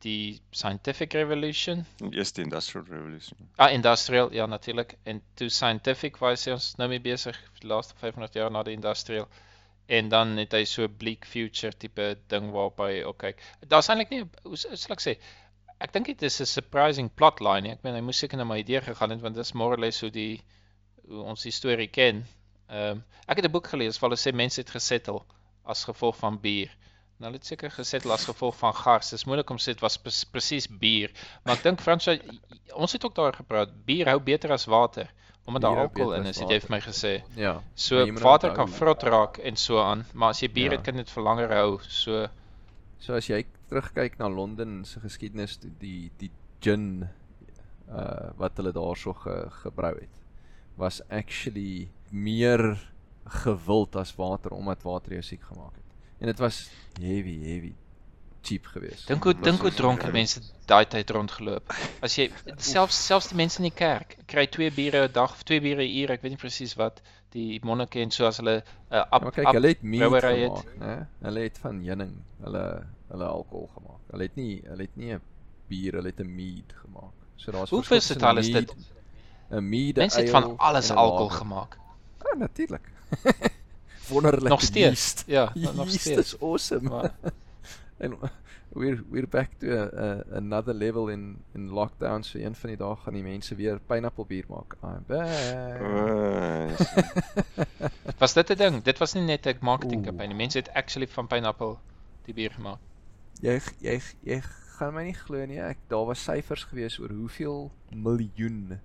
die 0.05 0.41
scientific 0.51 1.13
revolution. 1.13 1.87
Die 1.97 2.19
eerste 2.19 2.43
industrial 2.43 2.85
revolution. 2.89 3.49
Ah, 3.57 3.73
industrial, 3.73 4.33
ja 4.33 4.47
natuurlik. 4.47 4.97
En 5.03 5.23
toe 5.35 5.49
scientific 5.49 6.17
was 6.17 6.47
ons 6.47 6.75
nou 6.77 6.89
mee 6.89 7.01
besig 7.01 7.41
die 7.59 7.69
laaste 7.69 7.95
500 7.99 8.35
jaar 8.35 8.51
na 8.51 8.63
die 8.63 8.77
industrial 8.77 9.29
en 9.87 10.09
dan 10.09 10.37
het 10.41 10.55
hy 10.57 10.65
so 10.69 10.89
bleak 10.89 11.27
future 11.29 11.73
tipe 11.77 12.07
ding 12.33 12.51
waarop 12.53 12.79
hy 12.87 13.03
ook 13.05 13.19
kyk. 13.21 13.43
Daar's 13.69 13.91
eintlik 13.93 14.13
nie 14.15 14.23
hoe 14.45 14.57
sal 14.57 14.97
ek 14.97 15.05
sê 15.05 15.19
ek 15.85 15.93
dink 15.93 16.09
dit 16.09 16.23
is 16.29 16.41
'n 16.41 16.49
surprising 16.49 17.11
plotline. 17.21 17.71
Ek 17.71 17.83
meen 17.85 17.99
hy 17.99 18.05
moes 18.05 18.21
seker 18.23 18.41
na 18.41 18.45
my 18.49 18.59
idee 18.63 18.81
gegaan 18.81 19.11
het 19.11 19.21
want 19.25 19.37
dit 19.37 19.45
is 19.45 19.53
more 19.53 19.77
or 19.77 19.81
less 19.81 20.01
hoe 20.01 20.11
die 20.11 20.43
hoe 21.09 21.25
ons 21.33 21.43
die 21.45 21.53
storie 21.53 21.91
ken. 21.99 22.25
Ehm 22.69 22.97
um, 22.97 23.05
ek 23.29 23.41
het 23.41 23.47
'n 23.49 23.53
boek 23.57 23.69
gelees 23.73 24.01
waar 24.01 24.11
hulle 24.11 24.23
sê 24.23 24.33
mense 24.33 24.61
het 24.61 24.71
gesettle 24.71 25.21
as 25.65 25.85
gevolg 25.85 26.17
van 26.17 26.41
bier. 26.41 26.71
Nou 27.19 27.29
hulle 27.31 27.41
het 27.41 27.47
seker 27.47 27.71
gesettle 27.71 28.13
as 28.13 28.25
gevolg 28.25 28.57
van 28.57 28.75
gas. 28.75 29.11
Dit 29.11 29.19
is 29.19 29.25
moeilik 29.25 29.51
om 29.51 29.59
sê 29.59 29.75
dit 29.77 29.81
was 29.81 29.99
presies 30.33 30.67
bier, 30.69 31.13
maar 31.45 31.57
ek 31.57 31.63
dink 31.63 31.81
Fransjo 31.81 32.17
ons 32.75 32.93
het 32.93 33.05
ook 33.05 33.15
daar 33.15 33.37
gepraat. 33.37 33.71
Bier 33.85 34.09
hou 34.09 34.21
beter 34.21 34.53
as 34.53 34.67
water 34.67 35.13
omdat 35.47 35.63
daar 35.63 35.77
alkohol 35.77 36.15
in 36.15 36.27
is, 36.27 36.39
het 36.41 36.49
jy 36.49 36.61
vir 36.61 36.71
my 36.73 36.81
gesê. 36.81 37.11
Ja. 37.37 37.63
So 37.75 38.01
water 38.23 38.55
kan 38.57 38.69
vrot 38.69 39.03
raak 39.03 39.37
en 39.39 39.57
so 39.57 39.77
aan, 39.79 40.07
maar 40.15 40.33
as 40.33 40.41
jy 40.41 40.49
bier 40.49 40.71
ja. 40.71 40.79
het 40.79 40.87
kan 40.87 40.97
dit 40.97 41.11
vir 41.11 41.23
langer 41.23 41.53
hou. 41.53 41.81
So 41.89 42.29
So 43.05 43.13
as 43.19 43.27
jy 43.29 43.43
terugkyk 43.75 44.19
na 44.19 44.29
Londen 44.31 44.85
se 44.87 45.01
geskiedenis, 45.03 45.59
die 45.59 46.11
die 46.21 46.31
gin 46.63 47.09
uh 47.91 48.31
wat 48.39 48.57
hulle 48.57 48.73
daarso 48.73 49.13
ge, 49.13 49.35
gebrou 49.63 49.95
het, 49.99 50.21
was 50.79 51.03
actually 51.11 51.91
meer 52.11 52.79
gewild 53.43 53.97
as 53.97 54.15
water 54.17 54.55
omdat 54.55 54.87
water 54.87 55.13
jou 55.19 55.23
siek 55.23 55.43
gemaak 55.43 55.75
het. 55.75 55.97
En 56.19 56.31
dit 56.31 56.39
was 56.39 56.69
heavy, 57.01 57.39
heavy 57.43 57.75
cheap 58.47 58.67
geweest. 58.73 59.07
Dink 59.09 59.25
hoe 59.25 59.35
dink 59.35 59.65
hoe 59.65 59.73
dronke 59.75 60.11
mense 60.13 60.41
daai 60.69 60.85
tyd 60.93 61.11
rondgeloop. 61.17 61.75
As 62.05 62.17
jy 62.19 62.29
selfs 62.73 62.99
selfs 63.09 63.31
die 63.33 63.39
mense 63.41 63.61
in 63.63 63.69
die 63.69 63.75
kerk 63.75 64.17
kry 64.31 64.47
twee 64.57 64.71
biere 64.75 65.05
'n 65.09 65.13
dag 65.13 65.37
of 65.37 65.45
twee 65.49 65.61
biere 65.65 65.85
'n 65.85 65.95
uur, 66.03 66.15
ek 66.17 66.25
weet 66.25 66.37
nie 66.37 66.43
presies 66.45 66.77
wat 66.81 67.03
die 67.35 67.61
monnike 67.67 68.01
en 68.01 68.11
so 68.15 68.27
as 68.31 68.39
hulle 68.43 68.57
'n 68.61 68.65
uh, 68.95 69.05
ap, 69.11 69.29
ja, 69.29 69.35
kyk, 69.39 69.53
hulle 69.59 69.73
het 69.75 69.83
meat 69.83 70.25
gemaak, 70.25 70.73
né? 70.81 70.97
Hulle 71.27 71.47
het 71.49 71.59
van 71.67 71.81
heuning, 71.83 72.15
hulle 72.47 72.65
hulle 73.11 73.27
alkohol 73.27 73.71
gemaak. 73.75 74.01
Hulle 74.13 74.29
het 74.29 74.37
nie 74.37 74.63
hulle 74.69 74.89
het 74.89 74.97
nie 74.97 75.13
'n 75.15 75.23
bier, 75.69 76.01
hulle 76.01 76.13
het 76.13 76.21
'n 76.21 76.35
mead 76.35 76.77
gemaak. 76.83 77.17
So 77.37 77.53
daar's 77.53 77.71
Hoe 77.71 77.83
verstaan 77.83 78.39
is 78.39 78.53
dit? 78.53 78.75
'n 79.51 79.69
mead. 79.69 79.97
Mense 79.97 80.21
het 80.21 80.31
van 80.31 80.57
alles 80.59 80.91
alkohol 80.91 81.29
gemaak. 81.29 81.79
Ja, 82.23 82.37
natuurlik. 82.37 82.93
Wonderlik. 84.09 84.49
Nog 84.49 84.63
steeds. 84.63 85.23
Ja, 85.27 85.53
nog 85.55 85.89
steeds. 85.91 86.31
Dis 86.31 86.41
awesome. 86.41 86.89
Maar, 86.89 87.15
en 87.97 88.19
we're 88.75 89.03
we're 89.11 89.27
back 89.27 89.59
to 89.59 89.71
a, 89.71 89.85
a, 90.05 90.37
another 90.37 90.75
level 90.75 91.09
in 91.09 91.37
in 91.55 91.69
lockdown 91.71 92.23
so 92.23 92.39
een 92.39 92.55
van 92.55 92.71
die 92.71 92.79
dae 92.79 92.97
gaan 92.97 93.15
die 93.15 93.23
mense 93.23 93.55
weer 93.55 93.81
pineappelbier 93.87 94.45
maak. 94.49 94.77
I'm 94.83 95.05
back. 95.07 96.79
was 98.23 98.35
dit 98.35 98.51
'n 98.51 98.57
ding? 98.57 98.83
Dit 98.83 98.99
was 98.99 99.15
nie 99.15 99.23
net 99.23 99.47
'n 99.47 99.57
marketing 99.61 100.05
kampanje 100.05 100.35
nie. 100.35 100.43
Mense 100.43 100.59
het 100.59 100.73
actually 100.73 101.09
van 101.09 101.27
pineappel 101.27 101.79
die 102.25 102.35
bier 102.35 102.51
gemaak. 102.51 102.81
Jy 103.41 103.61
jy 103.81 104.01
jy 104.23 104.41
gaan 104.79 104.95
my 104.95 105.05
nie 105.05 105.15
glo 105.15 105.47
nie. 105.47 105.61
Ek 105.61 105.79
daar 105.89 106.07
was 106.07 106.25
syfers 106.25 106.65
gewees 106.65 106.99
oor 106.99 107.11
hoeveel 107.11 107.71
miljoen 107.91 108.81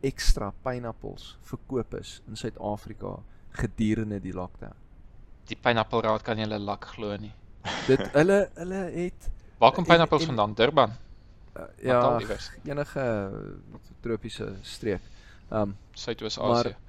ekstra 0.00 0.52
pineappels 0.62 1.38
verkoop 1.42 1.94
is 1.94 2.22
in 2.28 2.36
Suid-Afrika 2.36 3.22
gedurende 3.50 4.20
die 4.20 4.32
lockdown. 4.32 4.74
Die 5.46 5.56
pineappelraad 5.56 6.22
kan 6.22 6.38
jy 6.38 6.46
hulle 6.46 6.58
lak 6.58 6.84
glo 6.84 7.16
nie 7.16 7.34
dit 7.86 8.02
hulle 8.18 8.38
hulle 8.58 8.82
het 8.96 9.30
Waar 9.62 9.72
kom 9.72 9.86
pineappels 9.86 10.24
vandaan? 10.26 10.54
Durban. 10.58 10.90
Uh, 11.56 11.62
ja, 11.86 12.18
enige 12.64 13.04
tropiese 14.00 14.54
streek. 14.62 15.00
Um 15.50 15.76
Suidoos-Asië. 15.92 16.74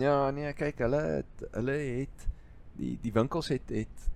Ja, 0.00 0.30
nee, 0.30 0.52
kyk, 0.56 0.78
hulle 0.80 1.00
het 1.00 1.42
hulle 1.52 1.74
het 1.76 2.22
die 2.80 2.94
die 3.02 3.12
winkels 3.12 3.50
het 3.52 3.68
het 3.70 4.06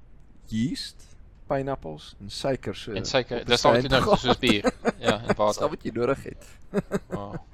yeast, 0.48 1.03
pineappels 1.50 2.14
en 2.20 2.31
suiker 2.33 2.76
so. 2.76 2.94
En 2.96 3.05
suiker, 3.05 3.44
dis 3.50 3.64
al 3.64 3.76
wat 3.76 3.85
jy 3.85 3.92
nou 3.92 4.16
soos 4.16 4.40
bier. 4.40 4.70
ja, 4.98 5.18
en 5.18 5.35
water. 5.35 5.61
Dis 5.61 5.74
wat 5.74 5.85
jy 5.85 5.92
nodig 5.98 6.24
het. 6.31 6.50
oh. 7.16 7.35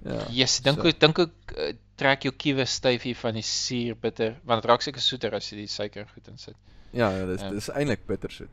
Ja. 0.00 0.22
Yes, 0.32 0.54
dink 0.64 0.78
ek 0.80 0.94
so. 0.94 0.98
dink 1.02 1.18
ek 1.20 1.50
uh, 1.60 1.72
trek 2.00 2.22
jou 2.24 2.30
kiewe 2.32 2.64
styf 2.64 3.02
hier 3.04 3.18
van 3.20 3.36
die 3.36 3.44
suur 3.44 3.98
bitter, 4.00 4.38
want 4.48 4.62
dit 4.62 4.68
raak 4.70 4.80
seker 4.80 5.02
soeter 5.04 5.34
as 5.36 5.50
jy 5.50 5.58
die 5.58 5.68
suiker 5.68 6.06
goed 6.08 6.30
insit. 6.32 6.56
Ja, 6.90 7.10
ja, 7.10 7.26
dis 7.26 7.42
um, 7.42 7.54
dis 7.54 7.68
eintlik 7.70 8.06
bittersoet. 8.06 8.50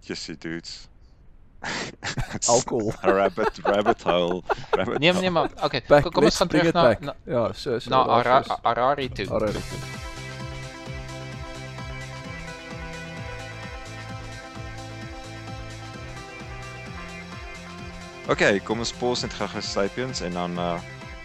Jessie 0.00 0.36
dudes. 0.38 0.88
Alcohol. 2.48 2.92
rabbit 3.18 3.58
rabbit 3.62 4.02
hole. 4.02 4.42
Rabbit 4.70 4.98
Nee, 4.98 5.12
nee, 5.12 5.30
maar 5.30 5.50
okay, 5.62 5.82
Back, 5.88 6.10
kom, 6.12 6.24
ons 6.24 6.36
gaan 6.36 6.48
terug 6.48 6.72
na 6.72 6.96
na, 7.00 7.14
Ja, 7.24 7.52
so 7.52 7.78
so. 7.78 7.90
na 7.90 8.02
Ara, 8.02 8.42
Harari 8.62 9.08
toe. 9.08 9.26
Harari 9.28 9.52
toe. 9.52 10.00
Okay, 18.30 18.60
kom 18.60 18.78
ons 18.78 18.92
pos 18.94 19.22
net 19.22 19.34
gou-gou 19.34 19.62
Sapiens 19.66 20.20
en 20.22 20.32
dan 20.38 20.58
uh 20.58 20.78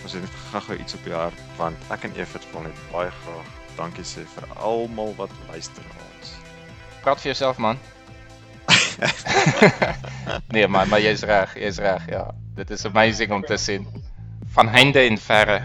ons 0.05 0.13
het 0.13 0.21
net 0.21 0.35
gou-gou 0.51 0.77
iets 0.77 0.93
op 0.93 1.03
die 1.03 1.13
hart 1.13 1.39
want 1.57 1.89
ek 1.93 2.05
en 2.07 2.13
Evert 2.21 2.45
wil 2.53 2.65
net 2.65 2.81
baie 2.91 3.09
graag 3.21 3.49
dankie 3.77 4.05
sê 4.05 4.25
vir 4.33 4.45
almal 4.57 5.13
wat 5.17 5.33
luister 5.49 5.85
ons. 5.97 6.06
Praat 7.07 7.21
vir 7.23 7.29
jouself 7.29 7.57
man. 7.63 7.77
nee, 10.51 10.67
maar 10.67 10.89
maar 10.91 10.99
jy's 10.99 11.21
reg, 11.23 11.53
jy's 11.55 11.77
reg, 11.79 12.03
ja. 12.11 12.25
Dit 12.57 12.73
is 12.75 12.83
amazing 12.85 13.31
om 13.31 13.45
te 13.47 13.55
sien. 13.55 13.85
Van 14.57 14.67
heinde 14.67 14.99
en 14.99 15.15
verre. 15.17 15.61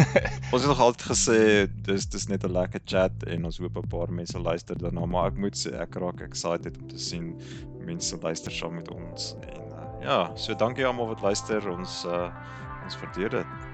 Ons 0.56 0.62
het 0.62 0.70
nog 0.70 0.80
altyd 0.80 1.04
gesê 1.10 1.36
dis 1.84 2.08
dis 2.08 2.26
net 2.32 2.48
'n 2.48 2.56
lekker 2.56 2.80
chat 2.88 3.28
en 3.28 3.44
ons 3.44 3.60
hoop 3.60 3.76
'n 3.76 3.92
paar 3.92 4.08
mense 4.08 4.40
luister 4.40 4.78
daarna, 4.80 5.04
maar 5.04 5.28
ek 5.34 5.36
moet 5.36 5.60
sê 5.66 5.76
ek 5.76 6.00
raak 6.00 6.24
excited 6.24 6.80
om 6.80 6.88
te 6.88 6.98
sien 6.98 7.34
mense 7.84 8.16
luister 8.22 8.52
saam 8.52 8.80
met 8.80 8.88
ons 8.88 9.34
en 9.52 9.62
uh, 9.76 9.84
ja, 10.00 10.20
so 10.34 10.54
dankie 10.54 10.86
almal 10.86 11.12
wat 11.12 11.20
luister. 11.20 11.60
Ons 11.68 12.04
uh 12.08 12.32
ons 12.86 13.00
waardeer 13.04 13.42
dit. 13.42 13.65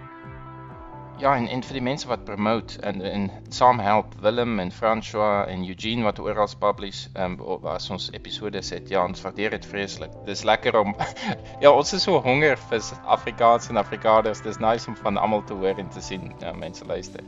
Ja, 1.23 1.37
en 1.39 1.45
en 1.47 1.61
vir 1.63 1.77
die 1.79 1.85
mense 1.87 2.09
wat 2.11 2.25
promote 2.27 2.81
en 2.83 3.03
en 3.07 3.29
saam 3.55 3.79
help, 3.79 4.15
Willem 4.25 4.59
en 4.59 4.73
François 4.75 5.47
en 5.53 5.63
Eugene 5.69 6.03
wat 6.03 6.19
oral 6.19 6.51
publish, 6.59 7.05
ehm 7.15 7.37
um, 7.39 7.69
as 7.71 7.87
ons 7.95 8.09
episode 8.19 8.63
sit. 8.63 8.91
Ja, 8.91 9.05
ons 9.07 9.23
waardeer 9.23 9.55
dit 9.55 9.69
vreeslik. 9.71 10.11
Dis 10.27 10.43
lekker 10.43 10.81
om 10.81 10.97
ja, 11.65 11.71
ons 11.71 11.95
is 11.95 12.03
so 12.03 12.19
honger 12.27 12.59
vir 12.59 12.91
Afrikaans 13.07 13.71
en 13.71 13.79
Afrikaners. 13.79 14.43
Dis 14.43 14.59
nice 14.59 14.91
om 14.91 14.99
van 14.99 15.17
almal 15.17 15.47
te 15.47 15.55
hoor 15.55 15.79
en 15.79 15.95
te 15.95 16.03
sien 16.03 16.33
ja, 16.41 16.51
mense 16.59 16.85
luister. 16.91 17.23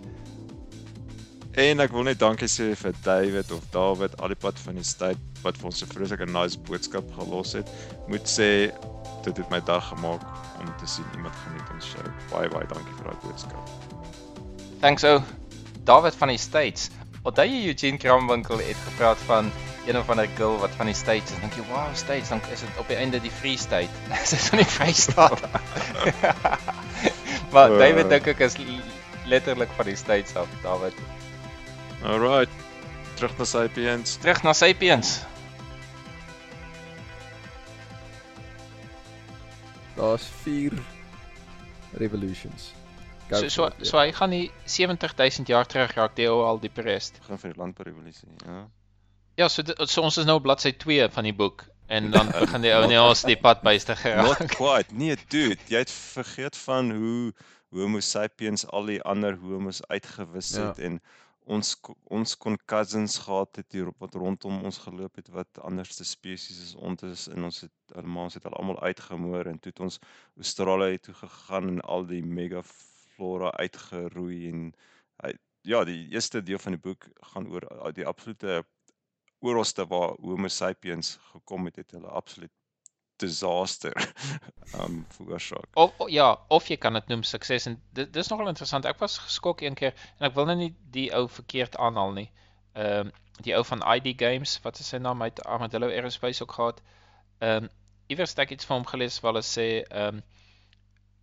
En 1.54 1.78
ek 1.78 1.92
wil 1.94 2.02
net 2.08 2.18
dankie 2.18 2.48
sê 2.50 2.72
vir 2.74 2.96
David 3.06 3.52
of 3.54 3.62
David 3.70 4.16
al 4.18 4.32
die 4.32 4.38
pad 4.42 4.58
van 4.58 4.74
die 4.74 4.86
tyd 4.98 5.20
wat 5.44 5.58
vir 5.60 5.68
ons 5.70 5.82
'n 5.84 5.90
vreeslike 5.92 6.26
nice 6.26 6.58
boodskap 6.58 7.06
gelos 7.14 7.52
het. 7.54 7.70
Moet 8.10 8.26
sê 8.26 8.74
dit 9.22 9.36
het 9.36 9.50
my 9.50 9.60
dag 9.60 9.86
gemaak 9.88 10.24
om 10.58 10.72
te 10.80 10.86
sien 10.86 11.06
iemand 11.14 11.34
geniet 11.44 11.70
ons 11.74 11.86
show. 11.86 12.06
Baie 12.32 12.48
baie 12.50 12.66
dankie 12.66 12.94
vir 12.98 13.06
daai 13.06 13.20
boodskap. 13.22 13.70
Thanks 14.80 15.04
ou. 15.04 15.22
David 15.84 16.14
van 16.14 16.28
die 16.28 16.38
States. 16.38 16.90
Onthou 17.22 17.46
jy 17.46 17.68
Eugene 17.70 17.98
Kramwinkel 17.98 18.58
het 18.58 18.80
gepraat 18.90 19.18
van 19.18 19.52
een 19.86 19.98
of 19.98 20.10
ander 20.10 20.28
girl 20.36 20.58
wat 20.58 20.70
van 20.70 20.86
die 20.86 20.94
States 20.94 21.32
is. 21.32 21.38
Dink 21.38 21.54
jy, 21.54 21.62
"Wow, 21.70 21.94
States, 21.94 22.28
dan 22.28 22.40
is 22.50 22.60
dit 22.60 22.78
op 22.78 22.88
die 22.88 22.96
einde 22.96 23.20
die 23.20 23.30
Free 23.30 23.56
State." 23.56 23.88
Dis 24.10 24.32
is 24.32 24.48
van 24.48 24.58
die 24.58 24.66
Vrystaat. 24.66 25.40
maar 27.54 27.70
Uh. 27.70 27.78
David 27.78 28.08
dink 28.08 28.26
ek 28.26 28.40
is 28.40 28.56
letterlik 29.26 29.70
van 29.76 29.86
die 29.86 29.96
States 29.96 30.34
af, 30.34 30.48
David. 30.62 30.92
Alright. 32.04 32.48
Terug 33.16 33.38
na 33.38 33.44
Sapiens. 33.44 34.16
Terug 34.20 34.42
na 34.42 34.52
Sapiens. 34.52 35.22
Daar's 39.96 40.26
4 40.42 40.72
revolutions. 41.92 42.72
Go 43.28 43.36
So 43.36 43.48
so 43.48 43.66
it, 43.66 43.86
so 43.86 43.98
hy 43.98 44.10
gaan 44.12 44.30
die 44.34 44.50
70000 44.68 45.48
jaar 45.48 45.66
terug 45.70 45.94
raak 45.96 46.18
ou 46.28 46.42
al 46.44 46.58
die 46.60 46.70
rest. 46.82 47.20
Begin 47.22 47.38
vir 47.40 47.54
die 47.54 47.60
landbourevolusie, 47.62 48.28
ja. 48.44 48.64
Ja, 49.36 49.48
so 49.48 49.62
so 49.86 50.02
ons 50.02 50.18
is 50.20 50.26
nou 50.28 50.36
op 50.38 50.44
bladsy 50.46 50.74
2 50.78 51.08
van 51.14 51.24
die 51.24 51.32
boek 51.34 51.64
en 51.88 52.10
dan 52.10 52.28
begin 52.44 52.62
die 52.66 52.74
ou 52.74 52.84
nie 52.90 53.00
ons 53.00 53.22
die 53.26 53.36
pad 53.40 53.62
byste 53.64 53.94
Not 53.94 54.02
geraak. 54.02 54.52
quite. 54.58 54.92
Nee, 54.94 55.16
dude, 55.28 55.56
jy 55.72 55.78
het 55.86 55.90
vergeet 55.90 56.56
van 56.66 56.90
hoe 56.92 57.32
Homo 57.74 57.98
sapiens 58.00 58.62
al 58.70 58.86
die 58.86 59.00
ander 59.02 59.34
homos 59.40 59.80
uitgewis 59.90 60.52
Ja. 60.54 60.68
het 60.68 60.78
en 60.78 61.00
ons 61.44 61.70
ons 62.18 62.36
kon 62.40 62.56
cousins 62.72 63.18
gehad 63.26 63.56
het 63.60 63.72
hier 63.76 63.88
op 63.90 63.98
wat 64.04 64.14
rondom 64.14 64.62
ons 64.64 64.78
geloop 64.86 65.16
het 65.20 65.28
wat 65.28 65.60
anderste 65.60 66.04
spesies 66.04 66.60
is. 66.62 66.74
Ons 66.74 67.02
is 67.02 67.26
en 67.28 67.44
ons 67.44 67.60
het 67.66 67.96
almal 68.00 68.30
ons 68.30 68.34
het 68.38 68.46
al 68.48 68.56
almal 68.60 68.80
uitgemoor 68.80 69.46
en 69.46 69.58
toe 69.58 69.72
het 69.72 69.80
ons 69.80 69.98
Australië 70.36 70.98
toe 70.98 71.14
gegaan 71.14 71.68
en 71.68 71.80
al 71.80 72.06
die 72.06 72.22
megaflora 72.24 73.52
uitgeroei 73.60 74.48
en 74.50 74.72
ja, 75.64 75.84
die 75.84 76.08
eerste 76.12 76.42
deel 76.42 76.58
van 76.58 76.76
die 76.76 76.80
boek 76.80 77.06
gaan 77.32 77.48
oor 77.48 77.64
die 77.96 78.06
absolute 78.06 78.64
oralste 79.44 79.86
waar 79.88 80.16
Homo 80.20 80.48
sapiens 80.48 81.18
gekom 81.32 81.64
het, 81.68 81.76
het 81.76 81.96
hulle 81.96 82.08
absoluut 82.08 82.52
disaster 83.16 84.14
um 84.80 85.04
veroorsaak. 85.16 85.66
Of 85.74 85.92
ja, 86.10 86.38
of 86.48 86.68
jy 86.68 86.76
kan 86.76 86.98
dit 86.98 87.10
noem 87.12 87.22
sukses 87.22 87.66
en 87.70 87.76
dit 87.96 88.12
dis 88.12 88.30
nogal 88.32 88.50
interessant. 88.52 88.86
Ek 88.88 88.98
was 89.02 89.18
geskok 89.22 89.62
een 89.62 89.78
keer 89.78 89.94
en 90.18 90.28
ek 90.30 90.36
wil 90.38 90.48
nou 90.50 90.56
nie 90.58 90.72
die 90.94 91.10
ou 91.16 91.26
verkeerd 91.28 91.76
aanhaal 91.76 92.16
nie. 92.20 92.30
Ehm 92.74 93.12
die 93.42 93.50
ou 93.56 93.64
van 93.66 93.80
ID 93.82 94.12
Games, 94.14 94.52
wat 94.62 94.78
is 94.78 94.92
sy 94.92 95.00
naam? 95.02 95.18
Hy 95.18 95.32
het 95.32 95.40
Armadillo 95.50 95.88
Aerospace 95.90 96.42
ook 96.42 96.54
gehad. 96.54 96.82
Ehm 97.42 97.66
iewers 98.12 98.34
het 98.34 98.44
ek 98.44 98.54
iets 98.54 98.68
van 98.68 98.82
hom 98.82 98.86
gelees 98.86 99.18
waar 99.22 99.32
hulle 99.34 99.46
sê 99.46 99.68
ehm 99.82 100.22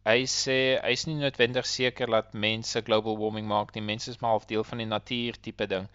hy 0.08 0.24
sê 0.34 0.58
hy's 0.82 1.06
nie 1.06 1.20
noodwendig 1.20 1.68
seker 1.70 2.10
dat 2.10 2.34
mense 2.34 2.82
global 2.88 3.20
warming 3.20 3.48
maak 3.48 3.76
nie. 3.76 3.84
Mense 3.86 4.10
is 4.10 4.20
maar 4.20 4.36
half 4.36 4.48
deel 4.50 4.64
van 4.64 4.82
die 4.82 4.90
natuur 4.90 5.38
tipe 5.46 5.68
ding. 5.68 5.88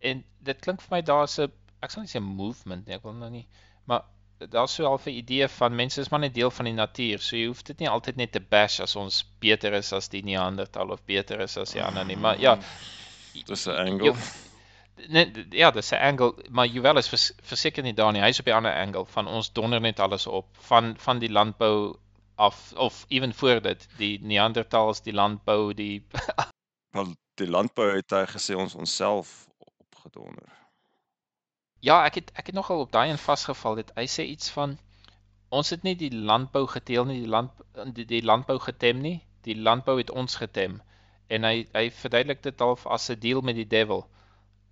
En 0.00 0.24
dit 0.48 0.64
klink 0.66 0.82
vir 0.82 0.96
my 0.96 1.02
daar's 1.12 1.38
'n 1.38 1.52
ek 1.84 1.92
sal 1.92 2.04
nie 2.04 2.12
sê 2.12 2.20
movement 2.20 2.86
nie, 2.86 2.96
ek 2.96 3.04
wil 3.06 3.16
nou 3.16 3.30
nie, 3.30 3.46
maar 3.90 4.04
daar's 4.38 4.74
so 4.74 4.84
half 4.84 5.06
'n 5.06 5.10
idee 5.10 5.48
van 5.48 5.74
mense 5.74 6.00
is 6.00 6.08
maar 6.08 6.20
net 6.20 6.34
deel 6.34 6.50
van 6.50 6.64
die 6.64 6.74
natuur. 6.74 7.18
So 7.18 7.36
jy 7.36 7.46
hoef 7.46 7.62
dit 7.62 7.78
nie 7.78 7.88
altyd 7.88 8.16
net 8.16 8.32
te 8.32 8.40
bash 8.40 8.80
as 8.80 8.96
ons 8.96 9.24
beter 9.40 9.72
is 9.72 9.92
as 9.92 10.08
die 10.08 10.22
Neanderthal 10.22 10.90
of 10.90 11.04
beter 11.04 11.40
is 11.40 11.56
as 11.56 11.72
die 11.72 11.82
ander 11.82 12.04
nie. 12.04 12.16
Maar 12.16 12.40
ja, 12.40 12.58
Dis 13.46 13.66
'n 13.66 13.70
angle. 13.70 14.14
net 15.08 15.46
ja, 15.50 15.70
dis 15.70 15.90
'n 15.92 15.96
angle, 16.00 16.34
maar 16.50 16.66
Juwel 16.66 16.96
is 16.98 17.08
vers, 17.08 17.32
verseker 17.42 17.82
nie 17.82 17.94
daar 17.94 18.12
nie. 18.12 18.20
Hy's 18.22 18.38
op 18.38 18.44
die 18.44 18.54
ander 18.54 18.74
angle 18.74 19.04
van 19.06 19.26
ons 19.26 19.52
donder 19.52 19.80
net 19.80 20.00
alles 20.00 20.26
op 20.26 20.46
van 20.60 20.94
van 20.98 21.18
die 21.18 21.30
landbou 21.30 21.96
af 22.36 22.72
of 22.76 23.04
ewen 23.08 23.34
voor 23.34 23.60
dit, 23.62 23.88
die 23.96 24.18
Neandertals, 24.22 25.02
die 25.02 25.12
landbou, 25.12 25.74
die 25.74 26.06
Wel 26.94 27.14
die 27.34 27.48
landbou 27.50 27.96
het 27.96 28.10
hy 28.10 28.24
gesê 28.26 28.54
ons 28.56 28.74
onsself 28.74 29.48
opgedonder. 29.58 30.48
Ja, 31.84 31.96
ek 32.08 32.14
het 32.20 32.30
ek 32.40 32.46
het 32.50 32.54
nogal 32.56 32.80
op 32.84 32.92
daai 32.94 33.10
een 33.10 33.18
vasgeval 33.22 33.74
dit. 33.80 33.90
Hy 33.98 34.04
sê 34.16 34.24
iets 34.34 34.50
van 34.56 34.76
ons 35.58 35.70
het 35.74 35.82
nie 35.86 35.94
die 36.00 36.10
landbou 36.30 36.64
geteel 36.66 37.04
nie, 37.10 37.20
die 37.24 37.30
land 37.34 37.50
die, 37.98 38.06
die 38.12 38.22
landbou 38.30 38.58
getem 38.66 39.00
nie. 39.04 39.16
Die 39.48 39.56
landbou 39.68 39.96
het 40.00 40.10
ons 40.22 40.36
getem. 40.40 40.78
En 41.28 41.44
hy 41.48 41.66
hy 41.74 41.84
verduidelik 42.02 42.42
dit 42.46 42.60
half 42.64 42.86
as 42.96 43.10
'n 43.10 43.18
deal 43.26 43.40
met 43.50 43.56
die 43.60 43.68
devil. 43.76 44.06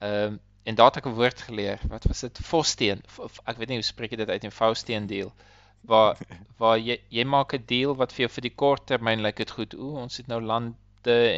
Ehm 0.00 0.38
en 0.64 0.74
daar 0.78 0.90
het 0.92 0.96
ek 1.02 1.06
'n 1.10 1.14
woord 1.18 1.40
geleer. 1.48 1.80
Wat 1.90 2.04
was 2.04 2.20
dit? 2.20 2.38
Fossteen. 2.42 3.02
F- 3.08 3.20
f- 3.28 3.40
Ek 3.46 3.56
weet 3.58 3.68
nie 3.68 3.76
hoe 3.80 3.84
spreek 3.90 4.10
jy 4.10 4.16
dit 4.16 4.28
uit 4.30 4.44
in 4.44 4.50
Fausteen 4.50 5.06
deal. 5.06 5.32
Waar 5.82 6.16
waar 6.58 6.78
jy 6.78 7.00
jy 7.10 7.24
maak 7.24 7.52
'n 7.54 7.64
deal 7.66 7.94
wat 7.96 8.12
vir 8.12 8.20
jou 8.26 8.28
vir 8.34 8.42
die 8.42 8.54
kort 8.54 8.86
termyn 8.86 9.22
lyk 9.22 9.36
dit 9.36 9.50
goed. 9.50 9.74
Ooh, 9.74 9.96
ons 10.02 10.16
het 10.16 10.26
nou 10.28 10.40
lande 10.40 10.76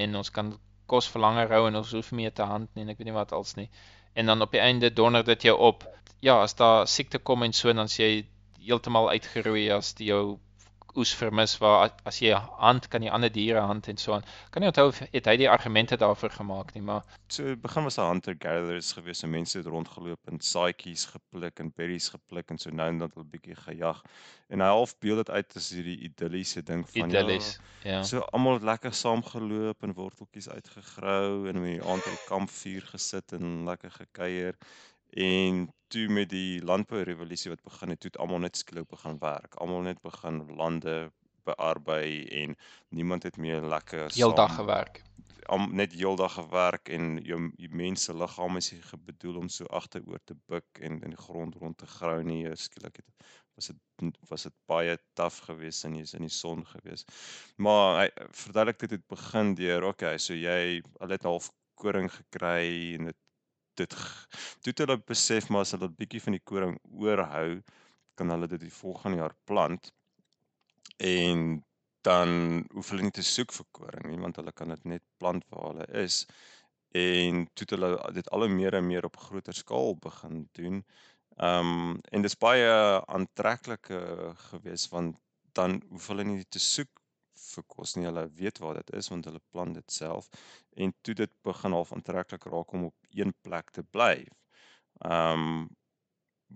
en 0.03 0.17
ons 0.17 0.31
kan 0.31 0.59
kos 0.87 1.09
vir 1.09 1.21
langer 1.23 1.49
hou 1.49 1.67
en 1.69 1.77
ons 1.77 1.93
hoef 1.93 2.13
nie 2.13 2.23
meer 2.25 2.33
te 2.33 2.43
hand 2.43 2.69
nie 2.75 2.83
en 2.85 2.91
ek 2.91 2.99
weet 2.99 3.07
nie 3.07 3.15
wat 3.21 3.33
als 3.33 3.55
nie 3.57 3.71
en 4.15 4.27
dan 4.27 4.43
op 4.43 4.51
die 4.51 4.61
einde 4.61 4.93
donder 4.93 5.25
dit 5.25 5.43
jou 5.43 5.59
op. 5.59 5.85
Ja, 6.21 6.41
as 6.41 6.55
daar 6.55 6.87
siekte 6.89 7.19
kom 7.19 7.43
en 7.43 7.53
so 7.53 7.73
dan 7.73 7.85
as 7.85 7.99
jy 7.99 8.27
heeltemal 8.65 9.11
uitgeroei 9.11 9.69
as 9.75 9.93
die 9.99 10.09
jou 10.09 10.39
oes 10.97 11.15
vermis 11.15 11.59
waar 11.59 11.91
as 12.05 12.21
jy 12.23 12.35
hand 12.59 12.89
kan 12.89 13.03
jy 13.03 13.11
ander 13.11 13.33
diere 13.33 13.61
hand 13.61 13.89
en 13.89 13.97
so 13.97 14.13
aan. 14.13 14.25
Kan 14.51 14.63
nie 14.63 14.71
onthou 14.71 14.91
het 15.13 15.27
hy 15.27 15.37
die 15.37 15.51
argumente 15.51 15.97
daarvoor 15.97 16.31
gemaak 16.31 16.75
nie, 16.75 16.83
maar 16.83 17.03
So 17.29 17.57
begin 17.57 17.83
was 17.83 17.99
'n 17.99 18.09
hunter 18.13 18.37
gatherers 18.39 18.93
gewees, 18.93 19.19
so 19.19 19.27
mense 19.27 19.59
het 19.59 19.67
rondgeloop 19.67 20.21
en 20.31 20.41
saaitjies 20.41 21.05
gepluk 21.07 21.59
en 21.59 21.73
berries 21.77 22.09
gepluk 22.09 22.51
en 22.51 22.59
so 22.59 22.71
nou 22.71 22.89
en 22.89 22.99
dan 22.99 23.11
'n 23.17 23.31
bietjie 23.31 23.57
gejag. 23.57 24.03
En 24.49 24.61
hy 24.61 24.67
half 24.67 24.99
beeld 24.99 25.27
dit 25.27 25.31
uit 25.31 25.57
as 25.57 25.71
hierdie 25.71 25.99
idilliese 25.99 26.63
ding 26.63 26.85
van 26.91 27.09
idyllies. 27.09 27.59
Ja. 27.83 27.91
Ja, 27.91 28.03
so 28.03 28.21
almal 28.33 28.53
het 28.53 28.63
lekker 28.63 28.95
saamgeloop 28.95 29.83
en 29.83 29.93
worteltjies 29.93 30.49
uitgegrou 30.49 31.49
en 31.49 31.57
om 31.57 31.65
die 31.65 31.83
aand 31.83 32.05
by 32.05 32.11
die 32.11 32.27
kampvuur 32.29 32.87
gesit 32.93 33.33
en 33.33 33.65
lekker 33.65 33.91
gekuier. 33.91 34.55
En 35.15 35.75
toe 35.87 36.09
met 36.09 36.29
die 36.29 36.63
landbourevolusie 36.65 37.51
wat 37.51 37.63
begin 37.63 37.95
het, 37.95 38.01
toe 38.01 38.11
het 38.11 38.21
almal 38.21 38.43
net 38.43 38.57
skielik 38.57 38.89
begin 38.91 39.19
werk. 39.19 39.55
Almal 39.55 39.85
net 39.87 40.01
begin 40.03 40.43
lande 40.57 41.13
bearbei 41.45 42.25
en 42.43 42.57
niemand 42.89 43.23
het 43.23 43.37
meer 43.37 43.63
lekker 43.63 44.11
Heeldag 44.15 44.55
gewerk. 44.55 45.03
am, 45.47 45.69
net 45.75 45.93
heeldag 45.93 46.33
gewerk 46.33 46.89
en 46.89 47.19
jou 47.23 47.39
die 47.61 47.69
mense 47.69 48.15
liggaam 48.17 48.57
is 48.57 48.73
bedoel 49.05 49.37
om 49.43 49.49
so 49.49 49.67
agteroor 49.67 50.21
te 50.25 50.37
buig 50.49 50.81
en 50.81 51.01
in 51.03 51.13
die 51.15 51.23
grond 51.27 51.55
rond 51.61 51.79
te 51.79 51.87
grou 51.87 52.23
nie. 52.25 52.49
Skielik 52.57 52.97
het 52.97 53.27
was 53.55 53.71
dit 53.71 54.19
was 54.29 54.43
dit 54.43 54.55
baie 54.67 54.97
taaf 55.15 55.39
geweest 55.47 55.85
en 55.85 55.95
jy's 55.95 56.15
in 56.15 56.27
die 56.27 56.33
son 56.33 56.65
geweest. 56.67 57.13
Maar 57.57 58.01
hy 58.01 58.09
verduidelik 58.31 58.79
dit 58.79 58.97
het 58.97 59.07
begin 59.07 59.55
deur 59.55 59.87
okay, 59.93 60.19
so 60.19 60.35
jy 60.35 60.83
al 61.01 61.15
het 61.15 61.29
half 61.29 61.51
koring 61.79 62.11
gekry 62.11 62.97
en 62.97 63.13
dit 63.13 63.21
dit 63.81 63.95
toe 64.63 64.75
hulle 64.81 64.99
besef 65.11 65.49
maar 65.51 65.65
as 65.67 65.75
hulle 65.77 65.89
'n 65.91 65.99
bietjie 66.01 66.23
van 66.27 66.37
die 66.37 66.47
koring 66.51 66.79
oorhou 67.05 67.63
kan 68.15 68.31
hulle 68.31 68.49
dit 68.49 68.61
die 68.61 68.73
volgende 68.73 69.19
jaar 69.23 69.37
plant. 69.45 69.93
En 70.99 71.65
dan 72.07 72.65
hoef 72.73 72.91
hulle 72.91 73.03
nie 73.03 73.17
te 73.17 73.23
soek 73.23 73.53
vir 73.57 73.67
koring 73.79 74.07
nie 74.11 74.21
want 74.21 74.37
hulle 74.37 74.53
kan 74.53 74.75
dit 74.75 74.85
net 74.85 75.05
plant 75.19 75.45
waar 75.51 75.73
hulle 75.73 75.87
is 76.05 76.25
en 76.95 77.47
toe 77.55 77.67
hulle 77.75 77.91
dit 78.15 78.29
al 78.31 78.45
hoe 78.45 78.53
meer 78.53 78.77
en 78.79 78.87
meer 78.87 79.07
op 79.09 79.17
groter 79.17 79.57
skaal 79.57 79.97
begin 80.09 80.49
doen. 80.59 80.85
Ehm 81.37 81.71
um, 81.71 82.01
en 82.13 82.23
dit 82.23 82.31
is 82.31 82.39
baie 82.39 82.69
aantreklik 83.17 83.91
geweest 84.51 84.91
want 84.93 85.19
dan 85.59 85.81
hoef 85.91 86.07
hulle 86.13 86.25
nie 86.25 86.45
te 86.45 86.63
soek 86.63 87.04
vir 87.57 87.67
kos 87.77 87.95
nie. 87.97 88.07
Hulle 88.09 88.27
weet 88.41 88.61
waar 88.63 88.81
dit 88.81 88.93
is 88.99 89.11
want 89.13 89.29
hulle 89.31 89.43
plant 89.53 89.79
dit 89.81 89.97
self 89.99 90.29
en 90.77 90.95
toe 91.03 91.15
dit 91.23 91.33
begin 91.47 91.77
half 91.79 91.93
aantreklik 91.97 92.47
raak 92.51 92.75
om 92.75 92.91
op 92.91 93.17
een 93.23 93.35
plek 93.47 93.71
te 93.71 93.87
bly. 93.97 94.27
Ehm 95.05 95.49
um, 95.49 95.65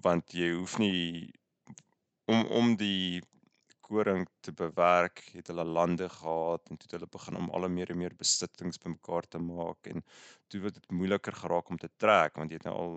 want 0.05 0.31
jy 0.37 0.53
hoef 0.55 0.77
nie 0.79 1.33
om 2.31 2.45
om 2.61 2.75
die 2.79 3.23
koring 3.89 4.27
te 4.45 4.53
bewerk, 4.53 5.23
het 5.33 5.49
hulle 5.49 5.65
lande 5.65 6.09
gehad 6.13 6.69
en 6.69 6.77
toe 6.77 6.85
het 6.85 6.95
hulle 6.99 7.09
begin 7.15 7.39
om 7.41 7.49
al 7.57 7.69
meer 7.73 7.93
en 7.95 8.01
meer 8.03 8.17
besittings 8.19 8.81
bymekaar 8.83 9.29
te 9.33 9.41
maak 9.41 9.89
en 9.93 10.05
toe 10.53 10.61
word 10.65 10.77
dit 10.77 10.91
moeiliker 10.99 11.37
geraak 11.41 11.73
om 11.73 11.81
te 11.81 11.91
trek 12.03 12.37
want 12.41 12.53
jy 12.53 12.61
het 12.61 12.69
nou 12.69 12.77
al 12.83 12.95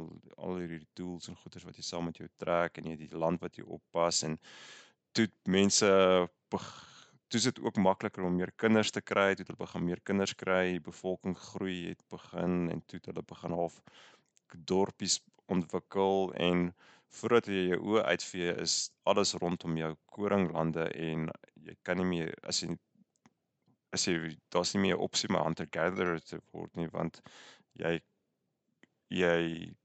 al 0.50 0.60
hierdie 0.60 0.84
tools 1.00 1.32
en 1.32 1.40
goederes 1.40 1.68
wat 1.70 1.80
jy 1.80 1.88
saam 1.88 2.10
met 2.10 2.20
jou 2.20 2.28
trek 2.44 2.78
en 2.78 2.90
jy 2.90 2.98
het 2.98 3.06
die 3.06 3.24
land 3.24 3.44
wat 3.46 3.60
jy 3.60 3.66
oppas 3.78 4.24
en 4.28 4.38
toe 5.16 5.28
mense 5.58 5.92
toe 7.32 7.40
is 7.40 7.48
dit 7.48 7.60
ook 7.64 7.78
makliker 7.80 8.26
om 8.28 8.36
meer 8.36 8.52
kinders 8.60 8.92
te 8.92 9.02
kry, 9.02 9.32
toe 9.32 9.46
het 9.46 9.52
hulle 9.52 9.64
begin 9.64 9.86
meer 9.88 10.02
kinders 10.10 10.34
kry, 10.36 10.64
die 10.76 10.84
bevolking 10.84 11.38
groei 11.40 11.78
het 11.88 12.02
begin 12.12 12.68
en 12.74 12.82
toe 12.86 13.00
het 13.00 13.08
hulle 13.12 13.24
begin 13.28 13.56
half 13.56 13.78
dorpies 14.72 15.22
ontwikkel 15.52 16.34
en 16.48 16.66
voordat 17.20 17.48
jy 17.52 17.64
jou 17.72 17.80
oë 17.94 18.04
uitvee 18.14 18.56
is 18.64 18.76
alles 19.12 19.34
rondom 19.44 19.78
jou 19.80 19.92
koringlande 20.16 20.88
en 21.08 21.28
jy 21.68 21.76
kan 21.88 22.00
nie 22.00 22.08
meer 22.10 22.34
as 22.48 22.62
jy 22.64 22.76
as 23.96 24.08
jy 24.08 24.36
daar's 24.56 24.74
nie 24.76 24.84
meer 24.88 24.98
'n 24.98 25.06
opsie 25.08 25.30
om 25.32 25.40
hunter 25.40 25.68
gatherer 25.78 26.20
te 26.24 26.40
word 26.52 26.76
nie 26.80 26.88
want 26.96 27.22
jy 27.84 28.00
jy 29.12 29.40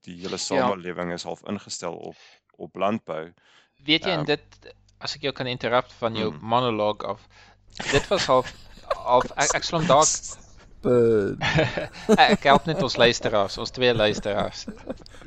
die 0.07 0.17
hele 0.23 0.39
ja. 0.39 0.43
samelewing 0.49 1.11
ja. 1.11 1.19
is 1.19 1.27
half 1.27 1.43
ingestel 1.43 1.95
op 2.11 2.19
op 2.57 2.75
landbou. 2.75 3.33
Weet 3.85 4.07
jy 4.07 4.13
um, 4.15 4.19
en 4.19 4.25
dit 4.25 4.75
as 4.97 5.15
ek 5.15 5.27
jou 5.27 5.33
kan 5.33 5.47
interrupt 5.47 5.93
van 5.99 6.15
jou 6.15 6.31
hmm. 6.31 6.47
monoloog 6.53 7.03
af 7.03 7.27
dit 7.91 8.07
was 8.07 8.25
half 8.25 8.53
half 8.95 9.31
ek, 9.35 9.55
ek 9.59 9.63
slom 9.67 9.85
dalk 9.87 10.09
ek 12.31 12.45
help 12.47 12.67
net 12.69 12.81
ons 12.85 12.95
luisteraars, 13.01 13.57
ons 13.59 13.73
twee 13.75 13.93
luisteraars. 13.93 14.67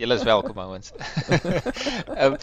Julle 0.01 0.17
is 0.17 0.23
welkom 0.25 0.59
ouens. 0.63 0.93
Ehm 2.21 2.39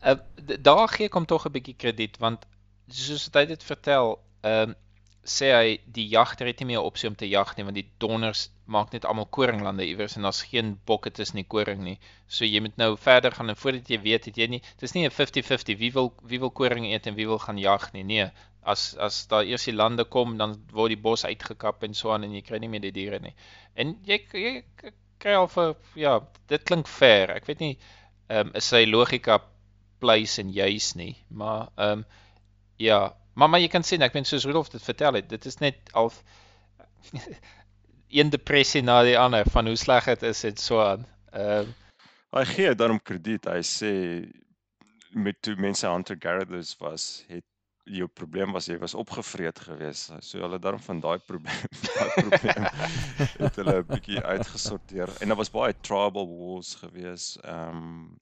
um, 0.00 0.20
daar 0.64 0.88
gee 0.88 1.08
kom 1.12 1.26
tog 1.28 1.44
'n 1.44 1.52
bietjie 1.52 1.76
krediet 1.76 2.16
want 2.18 2.46
soos 2.88 3.28
hy 3.34 3.44
dit 3.50 3.62
vertel, 3.62 4.16
ehm 4.40 4.70
um, 4.70 4.76
sê 5.24 5.50
hy 5.52 5.72
die 5.84 6.06
jagter 6.08 6.48
het 6.48 6.60
nie 6.60 6.70
meer 6.72 6.84
opsie 6.86 7.08
om 7.08 7.16
te 7.16 7.28
jag 7.28 7.52
nie 7.56 7.64
want 7.64 7.76
die 7.76 7.88
donners 8.00 8.48
maak 8.64 8.92
net 8.94 9.04
almal 9.04 9.26
koringlande 9.36 9.84
iewers 9.84 10.16
en 10.16 10.24
daar's 10.24 10.42
geen 10.48 10.78
bokke 10.86 11.10
tussen 11.10 11.36
die 11.36 11.48
koring 11.54 11.82
nie. 11.84 11.98
So 12.26 12.44
jy 12.44 12.62
moet 12.64 12.78
nou 12.80 12.94
verder 12.96 13.34
gaan 13.36 13.52
en 13.52 13.58
voordat 13.62 13.90
jy 13.90 13.98
weet 14.00 14.30
het 14.30 14.38
jy 14.40 14.46
nie 14.54 14.62
dis 14.80 14.94
nie 14.94 15.04
'n 15.06 15.10
50-50 15.10 15.78
wie 15.82 15.92
wil 15.92 16.12
wie 16.22 16.40
wil 16.40 16.50
koring 16.50 16.86
eet 16.86 17.06
en 17.06 17.14
wie 17.14 17.26
wil 17.26 17.38
gaan 17.38 17.58
jag 17.58 17.92
nie. 17.92 18.02
Nee, 18.02 18.30
as 18.62 18.96
as 18.96 19.26
daar 19.26 19.44
eers 19.44 19.64
die 19.64 19.76
lande 19.76 20.04
kom 20.04 20.36
dan 20.38 20.56
word 20.72 20.94
die 20.94 21.02
bos 21.08 21.24
uitgekap 21.24 21.82
en 21.84 21.94
so 21.94 22.12
aan 22.12 22.24
en 22.24 22.34
jy 22.34 22.42
kry 22.42 22.58
nie 22.58 22.68
meer 22.68 22.80
die 22.80 22.92
diere 22.92 23.20
nie. 23.20 23.34
En 23.74 23.98
jy 24.06 24.20
jy 24.32 24.64
kry 25.18 25.34
al 25.34 25.48
vir 25.48 25.76
ja, 25.94 26.20
dit 26.48 26.64
klink 26.64 26.88
fair. 26.88 27.30
Ek 27.30 27.46
weet 27.46 27.60
nie 27.60 27.78
ehm 28.28 28.48
um, 28.48 28.52
is 28.54 28.64
sy 28.64 28.84
logika 28.86 29.40
pleis 30.00 30.38
en 30.38 30.52
juis 30.52 30.94
nie, 30.96 31.16
maar 31.28 31.68
ehm 31.76 31.98
um, 32.00 32.04
ja, 32.80 33.12
maar 33.34 33.50
maar 33.50 33.60
jy 33.60 33.68
kan 33.68 33.82
sien 33.86 34.02
ek 34.02 34.14
meen 34.14 34.28
soos 34.28 34.44
Rudolf 34.44 34.70
dit 34.72 34.82
vertel 34.82 35.20
het, 35.20 35.28
dit 35.28 35.46
is 35.46 35.58
net 35.60 35.92
al 35.92 36.12
een 38.08 38.30
depressie 38.36 38.82
na 38.82 39.02
die 39.06 39.18
ander 39.18 39.48
van 39.50 39.66
hoe 39.66 39.76
sleg 39.76 40.08
dit 40.12 40.22
is 40.22 40.44
en 40.44 40.56
so 40.56 40.82
aan. 40.84 41.06
Ehm 41.32 41.66
um, 41.66 41.74
hy 42.30 42.44
gee 42.46 42.74
daarom 42.78 43.00
krediet. 43.02 43.48
Hy 43.50 43.62
sê 43.66 43.92
met 45.10 45.40
toe 45.42 45.56
mense 45.58 45.86
hunter 45.86 46.16
gatherers 46.18 46.76
was, 46.78 47.24
het 47.28 47.44
jou 47.90 48.06
probleem 48.06 48.52
was 48.54 48.68
jy 48.70 48.76
was 48.78 48.94
opgevreet 48.94 49.58
geweest. 49.66 50.12
So 50.22 50.42
hulle 50.44 50.60
daarom 50.62 50.82
van 50.84 51.00
daai 51.02 51.18
probleem, 51.26 51.78
daai 51.88 52.10
probleem 52.14 52.68
het 53.40 53.58
hulle 53.58 53.76
'n 53.80 53.88
bietjie 53.88 54.22
uitgesorteer. 54.22 55.10
En 55.20 55.32
daar 55.32 55.40
was 55.40 55.50
baie 55.50 55.74
tribal 55.80 56.28
wars 56.28 56.74
geweest. 56.82 57.40
Ehm 57.42 57.82
um, 57.82 58.18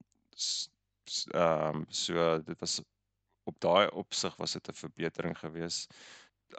ehm 1.34 1.74
um, 1.74 1.84
so 1.88 2.38
dit 2.46 2.60
was 2.60 2.80
op 3.50 3.60
daai 3.64 3.88
opsig 4.02 4.36
was 4.36 4.52
dit 4.56 4.68
'n 4.68 4.80
verbetering 4.84 5.36
geweest. 5.38 5.94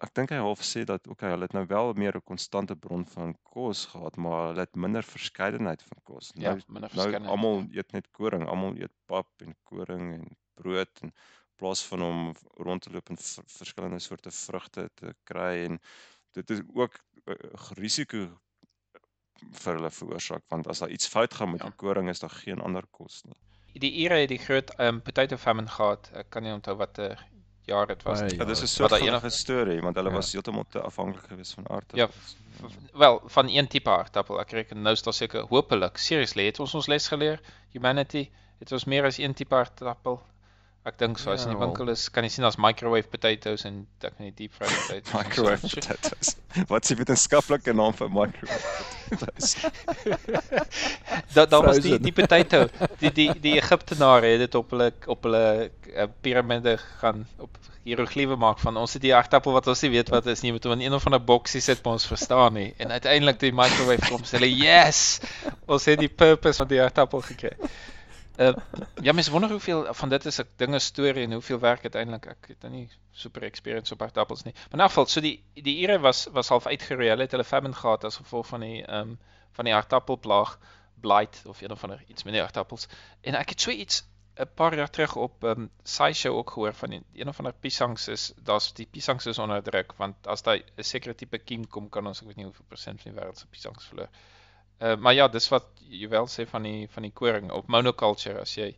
Ek 0.06 0.14
dink 0.14 0.30
hy 0.30 0.38
half 0.38 0.62
sê 0.62 0.84
dat 0.86 1.08
okay, 1.08 1.30
hulle 1.34 1.48
het 1.48 1.56
nou 1.58 1.66
wel 1.66 1.94
meer 1.94 2.16
'n 2.18 2.30
konstante 2.32 2.76
bron 2.76 3.06
van 3.16 3.36
kos 3.44 3.86
gehad, 3.94 4.16
maar 4.18 4.48
hulle 4.50 4.66
het 4.68 4.76
minder 4.76 5.04
verskeidenheid 5.04 5.84
van 5.84 6.00
kos. 6.04 6.32
Ja, 6.34 6.54
nou, 6.54 6.62
minder 6.68 6.90
verskeidenheid. 6.90 7.24
Nou 7.24 7.38
almal 7.38 7.68
eet 7.78 7.92
net 7.92 8.12
koring, 8.12 8.48
almal 8.48 8.76
eet 8.78 8.96
pap 9.06 9.30
en 9.46 9.56
koring 9.64 10.14
en 10.14 10.26
brood 10.54 11.02
en 11.02 11.14
plaas 11.56 11.86
van 11.86 12.02
om 12.02 12.20
rond 12.68 12.82
te 12.82 12.92
loop 12.92 13.10
en 13.10 13.18
verskillende 13.60 14.00
soorte 14.00 14.32
vrugte 14.32 14.90
te 14.96 15.16
kry 15.24 15.66
en 15.66 15.80
dit 16.38 16.50
is 16.56 16.62
ook 16.74 16.94
'n 17.26 17.32
uh, 17.32 17.72
risiko 17.82 18.22
vir 19.64 19.74
hulle 19.76 19.92
veroorsaak 19.92 20.44
want 20.54 20.68
as 20.68 20.80
daar 20.84 20.94
iets 20.96 21.08
fout 21.08 21.34
gaan 21.34 21.52
met 21.52 21.62
ja. 21.64 21.70
die 21.70 21.76
koring 21.76 22.10
is 22.10 22.20
daar 22.20 22.36
geen 22.44 22.60
ander 22.60 22.86
kos 22.92 23.24
nie. 23.24 23.40
Die 23.74 23.92
Ire 24.04 24.14
het 24.14 24.30
die 24.30 24.40
groot 24.42 24.72
um, 24.80 25.02
potato 25.02 25.38
famine 25.38 25.68
gehad. 25.68 26.10
Ek 26.14 26.30
kan 26.30 26.44
nie 26.44 26.54
onthou 26.54 26.76
watter 26.76 27.20
jaar 27.70 27.88
dit 27.88 28.04
was 28.04 28.22
nie. 28.22 28.38
Ja, 28.38 28.46
dit 28.46 28.56
is 28.58 28.64
'n 28.64 28.68
soort 28.68 28.96
van 28.96 29.08
enige 29.08 29.30
storie 29.30 29.82
want 29.82 29.96
hulle 29.96 30.10
ja. 30.10 30.16
was 30.16 30.32
heeltemal 30.32 30.66
te 30.70 30.82
afhanklik 30.82 31.26
geweest 31.28 31.54
van 31.54 31.70
aardappels. 31.70 32.36
Ja, 32.62 32.68
wel 32.94 33.22
van 33.26 33.50
een 33.50 33.68
tipe 33.68 33.90
aardappel. 33.90 34.40
Ek 34.40 34.52
reken 34.52 34.82
nou 34.82 34.94
is 34.94 35.04
daar 35.04 35.14
seker 35.14 35.46
hopelik 35.50 35.98
seriously 35.98 36.46
het 36.46 36.60
ons 36.60 36.74
ons 36.74 36.88
les 36.88 37.08
geleer 37.08 37.40
humanity 37.72 38.30
het 38.60 38.72
ons 38.72 38.86
meer 38.86 39.06
as 39.06 39.18
een 39.18 39.34
tipe 39.34 39.56
aardappel 39.56 40.22
Ek 40.90 40.98
dink 40.98 41.20
so 41.22 41.30
as 41.30 41.44
in 41.46 41.52
die 41.54 41.58
ja, 41.58 41.62
winkel 41.62 41.92
is, 41.94 42.08
kan 42.14 42.26
jy 42.26 42.32
sien 42.34 42.46
daar's 42.46 42.58
microwave 42.58 43.12
potatoes 43.14 43.66
en 43.70 43.84
ek 44.02 44.16
weet 44.18 44.24
nie 44.26 44.32
deep 44.40 44.56
fried 44.58 44.74
potatoes. 44.80 45.14
microwave 45.14 45.70
potatoes. 45.76 46.32
Wat 46.72 46.88
is 46.88 46.94
die 46.94 46.98
wetenskaplike 47.04 47.76
naam 47.78 47.94
vir 48.00 48.10
microwave 48.16 48.64
potatoes? 49.12 49.52
Daar 51.36 51.50
daar 51.52 51.68
was 51.68 51.82
die 51.86 52.00
die 52.02 52.14
potato, 52.16 52.64
die 53.04 53.12
die 53.14 53.30
die 53.44 53.56
Egiptenare 53.60 54.34
het 54.34 54.42
dit 54.48 54.58
op 54.58 54.74
hulle 54.74 54.90
op 55.06 55.28
hulle 55.28 55.44
uh, 55.70 56.08
piramide 56.26 56.78
gaan 57.02 57.26
op 57.38 57.62
hieroglife 57.86 58.38
maak 58.40 58.60
van 58.62 58.78
ons 58.82 58.96
het 58.98 59.04
die 59.06 59.14
aardappel 59.16 59.56
wat 59.56 59.70
ons 59.72 59.82
nie 59.86 59.92
weet 59.94 60.10
wat 60.14 60.28
is 60.34 60.42
nie, 60.46 60.52
moet 60.56 60.66
in 60.74 60.84
een 60.88 60.98
of 60.98 61.06
ander 61.10 61.22
boksie 61.22 61.62
sit 61.64 61.86
maar 61.86 62.00
ons 62.00 62.10
verstaan 62.10 62.58
nie. 62.58 62.68
En 62.82 62.92
uiteindelik 62.98 63.40
toe 63.40 63.50
die 63.52 63.60
microwave 63.62 64.10
kom, 64.10 64.26
sê 64.26 64.38
hulle, 64.40 64.52
"Yes! 64.52 65.22
Ons 65.66 65.86
het 65.90 66.02
die 66.02 66.12
purpose 66.24 66.62
van 66.64 66.74
die 66.74 66.82
aardappel 66.82 67.22
gekry." 67.32 67.56
Uh, 68.40 68.56
ja, 69.08 69.12
mense 69.12 69.32
wonder 69.32 69.50
hoeveel 69.50 69.94
van 69.94 70.10
dit 70.10 70.26
is 70.26 70.40
'n 70.40 70.48
dinge 70.56 70.80
storie 70.80 71.24
en 71.24 71.32
hoeveel 71.32 71.60
werk 71.60 71.82
uiteindelik 71.82 72.26
ek 72.26 72.48
het 72.48 72.70
nie 72.72 72.90
super 73.12 73.44
experience 73.44 73.94
op 73.94 74.02
aardappels 74.02 74.44
nie. 74.44 74.54
Maar 74.54 74.80
in 74.80 74.80
elk 74.80 74.90
geval, 74.90 75.06
so 75.06 75.22
die 75.22 75.44
die 75.54 75.82
ure 75.84 76.00
was 76.00 76.28
was 76.32 76.48
half 76.48 76.66
uitgeroei. 76.66 77.10
Hulle 77.10 77.22
het 77.22 77.32
hulle 77.32 77.44
famine 77.44 77.74
gehad 77.74 78.04
as 78.04 78.16
gevolg 78.16 78.48
van 78.48 78.60
die 78.60 78.86
ehm 78.86 79.10
um, 79.10 79.20
van 79.52 79.66
die 79.66 79.74
aardappelplaag 79.74 80.60
blight 81.02 81.42
of 81.46 81.62
een 81.62 81.72
of 81.72 81.84
ander 81.84 82.04
iets 82.08 82.24
met 82.24 82.34
die 82.34 82.42
aardappels. 82.42 82.88
En 83.22 83.36
ek 83.36 83.50
het 83.50 83.62
so 83.62 83.72
iets 83.72 84.04
'n 84.40 84.54
paar 84.56 84.76
jaar 84.76 84.90
terug 84.90 85.16
op 85.16 85.44
ehm 85.44 85.60
um, 85.60 85.70
SciShow 85.84 86.36
ook 86.36 86.52
gehoor 86.52 86.74
van 86.74 86.90
die, 86.90 87.04
een 87.14 87.28
of 87.28 87.38
ander 87.38 87.54
piesangs 87.54 88.08
is 88.08 88.34
daar's 88.44 88.74
die 88.74 88.88
piesangs 88.92 89.26
is 89.26 89.40
onder 89.40 89.64
druk 89.64 89.94
want 89.98 90.28
as 90.28 90.42
daai 90.42 90.64
'n 90.78 90.84
sekere 90.84 91.16
tipe 91.16 91.38
kiem 91.38 91.68
kom 91.68 91.90
kan 91.90 92.08
ons 92.08 92.22
ek 92.22 92.28
weet 92.28 92.36
nie 92.36 92.46
hoeveel 92.46 92.66
persent 92.68 93.02
van 93.02 93.12
die 93.12 93.22
wêreld 93.22 93.38
se 93.38 93.48
piesangs 93.48 93.88
verloor. 93.88 94.10
Uh, 94.80 94.96
maar 94.96 95.14
ja, 95.14 95.28
dis 95.28 95.50
wat 95.52 95.68
jy 95.90 96.08
wel 96.10 96.28
sê 96.32 96.46
van 96.48 96.64
die 96.64 96.88
van 96.94 97.04
die 97.04 97.12
koring 97.12 97.52
op 97.52 97.68
monoculture 97.68 98.40
as 98.40 98.54
jy 98.58 98.70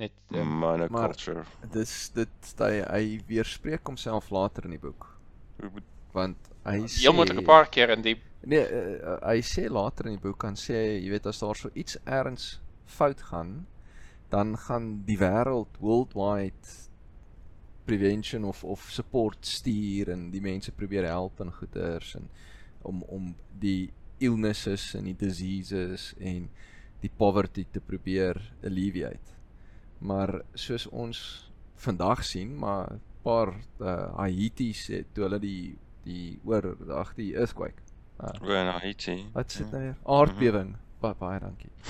net 0.00 0.12
um, 0.34 0.58
monoculture. 0.62 1.44
Dis 1.72 2.08
dit 2.16 2.54
hy 2.58 2.80
hy 2.82 3.02
weerspreek 3.28 3.86
homself 3.86 4.32
later 4.34 4.66
in 4.66 4.74
die 4.76 4.82
boek. 4.82 5.06
Want 6.16 6.50
hy 6.66 6.80
sê 6.88 7.06
Jy 7.06 7.12
moet 7.14 7.32
'n 7.32 7.44
paar 7.44 7.70
keer 7.70 7.94
in 7.94 8.02
die 8.02 8.16
Nee, 8.46 8.62
uh, 8.62 9.16
hy 9.26 9.40
sê 9.42 9.66
later 9.70 10.06
in 10.06 10.18
die 10.18 10.22
boek 10.22 10.38
kan 10.38 10.54
sê 10.54 10.76
jy 11.00 11.10
weet 11.10 11.26
as 11.26 11.40
daar 11.42 11.58
so 11.58 11.70
iets 11.74 11.96
erns 12.04 12.60
fout 12.86 13.22
gaan, 13.30 13.66
dan 14.30 14.54
gaan 14.56 15.02
die 15.06 15.18
wêreld 15.18 15.80
worldwide 15.82 16.74
prevention 17.86 18.44
of 18.44 18.64
of 18.64 18.86
support 18.90 19.46
stuur 19.46 20.10
en 20.10 20.30
die 20.30 20.42
mense 20.42 20.72
probeer 20.72 21.06
help 21.06 21.40
en 21.40 21.52
goeders 21.52 22.14
en 22.18 22.28
om 22.82 23.02
om 23.02 23.34
die 23.58 23.92
illnesses 24.18 24.94
en 24.94 25.04
die 25.04 25.16
diseases 25.18 26.14
en 26.18 26.48
die 27.00 27.10
poverty 27.16 27.66
te 27.70 27.80
probeer 27.80 28.40
alleviate. 28.64 29.34
Maar 29.98 30.40
soos 30.54 30.86
ons 30.86 31.20
vandag 31.76 32.24
sien, 32.24 32.56
maar 32.58 32.92
'n 32.92 33.00
paar 33.22 33.54
uh, 33.80 34.16
Haiti's 34.16 34.86
het 34.86 35.06
toe 35.12 35.24
hulle 35.24 35.38
die 35.38 35.78
die 36.04 36.38
oor 36.44 36.76
ag 36.94 37.14
die 37.14 37.34
earthquake. 37.34 37.82
Uh, 38.20 38.60
in 38.60 38.66
Haiti. 38.66 39.26
Wat 39.32 39.52
sit 39.52 39.70
daar? 39.70 39.82
Ja. 39.82 39.96
Aardbewing. 40.04 40.68
Mm 40.68 40.72
-hmm. 40.74 41.00
Baie 41.00 41.14
baie 41.18 41.40
dankie. 41.40 41.70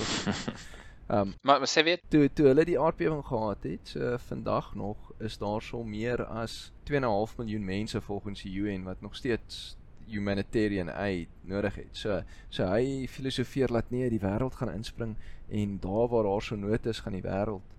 Ehm 1.07 1.19
um, 1.19 1.33
maar, 1.41 1.59
maar 1.59 1.69
sê 1.71 1.83
weet 1.83 2.01
toe 2.07 2.29
toe 2.33 2.45
hulle 2.47 2.65
die 2.65 2.79
aardbewing 2.79 3.25
gehad 3.25 3.63
het, 3.63 3.87
so 3.87 4.17
vandag 4.17 4.73
nog 4.75 5.11
is 5.19 5.37
daar 5.37 5.61
so 5.61 5.83
meer 5.83 6.25
as 6.25 6.71
2.5 6.91 7.37
miljoen 7.37 7.65
mense 7.65 8.01
volgens 8.01 8.41
die 8.41 8.53
UN 8.53 8.83
wat 8.83 9.01
nog 9.01 9.15
steeds 9.15 9.77
humanitarian 10.07 10.89
aid 10.89 11.31
nodig 11.47 11.75
het. 11.75 11.91
So 11.91 12.21
so 12.49 12.67
hy 12.71 13.07
filosofeer 13.11 13.71
dat 13.73 13.91
nee, 13.91 14.09
die 14.09 14.21
wêreld 14.23 14.55
gaan 14.59 14.73
inspring 14.73 15.15
en 15.49 15.77
daar 15.83 16.07
waar 16.11 16.27
daar 16.27 16.41
so 16.41 16.55
nood 16.55 16.85
is, 16.85 16.99
gaan 17.03 17.17
die 17.17 17.25
wêreld 17.25 17.75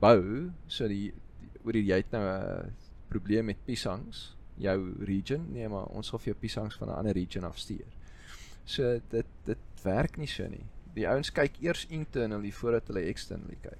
bou. 0.00 0.50
So 0.66 0.88
die, 0.88 1.12
die 1.40 1.64
oor 1.64 1.76
die 1.76 1.86
jy 1.88 2.00
het 2.02 2.12
nou 2.12 2.24
'n 2.24 2.72
probleem 3.08 3.44
met 3.44 3.64
piesangs, 3.64 4.36
jou 4.56 5.04
region. 5.04 5.46
Nee, 5.52 5.68
maar 5.68 5.86
ons 5.86 6.08
sal 6.08 6.18
vir 6.18 6.32
jou 6.32 6.40
piesangs 6.40 6.76
van 6.76 6.88
'n 6.88 6.98
ander 6.98 7.14
region 7.14 7.44
afstuur. 7.44 7.86
So 8.64 9.00
dit 9.10 9.26
dit 9.44 9.58
werk 9.82 10.16
nie 10.16 10.26
so 10.26 10.46
nie. 10.48 10.64
Die 10.94 11.08
ouens 11.08 11.30
kyk 11.30 11.60
eers 11.60 11.86
internally 11.88 12.52
voordat 12.52 12.86
hulle 12.86 13.00
externally 13.00 13.58
kyk. 13.62 13.78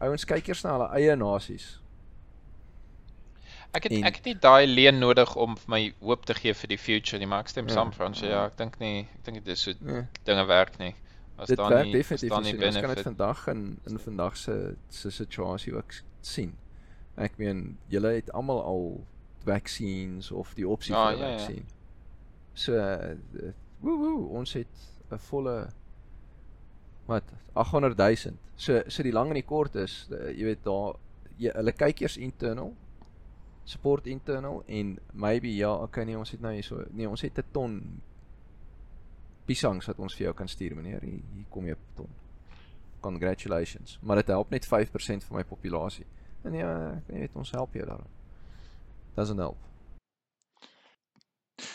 Ouens 0.00 0.24
kyk 0.24 0.48
eers 0.48 0.62
na 0.62 0.72
hulle 0.72 0.90
eie 0.94 1.16
nasies 1.16 1.83
Ek 3.74 3.88
het 3.88 3.94
en, 3.96 4.04
ek 4.06 4.20
het 4.20 4.26
nie 4.28 4.36
daai 4.38 4.66
leen 4.70 5.00
nodig 5.02 5.32
om 5.40 5.56
my 5.70 5.80
hoop 6.00 6.26
te 6.28 6.34
gee 6.38 6.54
vir 6.54 6.70
die 6.70 6.78
future 6.78 7.18
nie, 7.18 7.26
maar 7.30 7.42
ek 7.42 7.50
stem 7.50 7.70
ja, 7.70 7.74
saam 7.74 7.90
Frans. 7.94 8.20
Ja, 8.22 8.28
ja, 8.30 8.42
ek 8.50 8.58
dink 8.60 8.76
nie, 8.82 9.08
ek 9.16 9.24
dink 9.26 9.40
dit 9.42 9.56
is 9.56 9.64
so 9.66 9.74
ja. 9.74 10.04
dinge 10.28 10.44
werk 10.50 10.78
nie. 10.78 10.92
As 11.34 11.50
dit 11.50 11.58
daar 11.58 11.80
nie 11.82 11.98
as 11.98 12.22
daar 12.22 12.44
nie 12.44 12.54
binne 12.54 12.82
kan 12.84 12.94
dit 12.94 13.06
vandag 13.08 13.46
in 13.50 13.64
in 13.90 13.98
vandag 13.98 14.36
se 14.38 14.76
se 14.94 15.10
situasie 15.10 15.74
ook 15.74 15.96
sien. 16.20 16.54
Ek 17.18 17.34
meen 17.42 17.64
julle 17.90 18.14
het 18.14 18.30
almal 18.32 18.62
al 18.62 18.86
vaksines 19.44 20.30
of 20.30 20.54
die 20.54 20.68
opsie 20.68 20.94
ja, 20.94 21.08
vir 21.10 21.18
ja, 21.18 21.32
vaksin. 21.32 21.66
Ja. 21.66 21.72
So 22.54 22.78
uh, 22.78 23.50
woe 23.82 23.96
woe 23.98 24.28
ons 24.38 24.54
het 24.54 24.86
'n 25.10 25.18
volle 25.18 25.56
wat 27.10 27.34
800 27.52 27.98
000. 27.98 28.38
So 28.56 28.82
so 28.86 29.02
die 29.02 29.12
lang 29.12 29.34
en 29.34 29.42
die 29.42 29.48
kort 29.50 29.74
is 29.74 30.06
uh, 30.12 30.30
jy 30.30 30.44
weet 30.52 30.62
daar 30.62 30.94
jy, 31.36 31.50
hulle 31.50 31.72
kyk 31.72 32.06
eers 32.06 32.16
internal 32.16 32.70
support 33.64 34.06
internal 34.06 34.62
en 34.66 34.98
maybe 35.12 35.54
ja, 35.56 35.72
okay 35.72 36.04
nee, 36.04 36.18
ons 36.18 36.30
het 36.30 36.40
nou 36.40 36.52
hierso 36.52 36.84
nee, 36.90 37.08
ons 37.08 37.20
het 37.20 37.38
'n 37.38 37.52
ton 37.52 37.80
piesangs 39.44 39.86
wat 39.86 39.98
ons 39.98 40.14
vir 40.16 40.26
jou 40.28 40.34
kan 40.34 40.48
stuur 40.48 40.76
meneer. 40.76 41.02
Hier, 41.04 41.20
hier 41.34 41.48
kom 41.52 41.66
jy 41.66 41.74
'n 41.74 41.96
ton. 41.96 42.08
Congratulations. 43.00 43.98
Maar 44.02 44.16
dit 44.16 44.26
help 44.26 44.50
net 44.50 44.66
5% 44.66 45.24
van 45.24 45.36
my 45.36 45.44
populasie. 45.44 46.06
En 46.42 46.52
ja, 46.52 47.02
jy 47.08 47.18
weet 47.18 47.36
ons 47.36 47.50
help 47.50 47.74
jou 47.74 47.86
daarin. 47.86 48.10
Doesn't 49.14 49.38
help. 49.38 49.58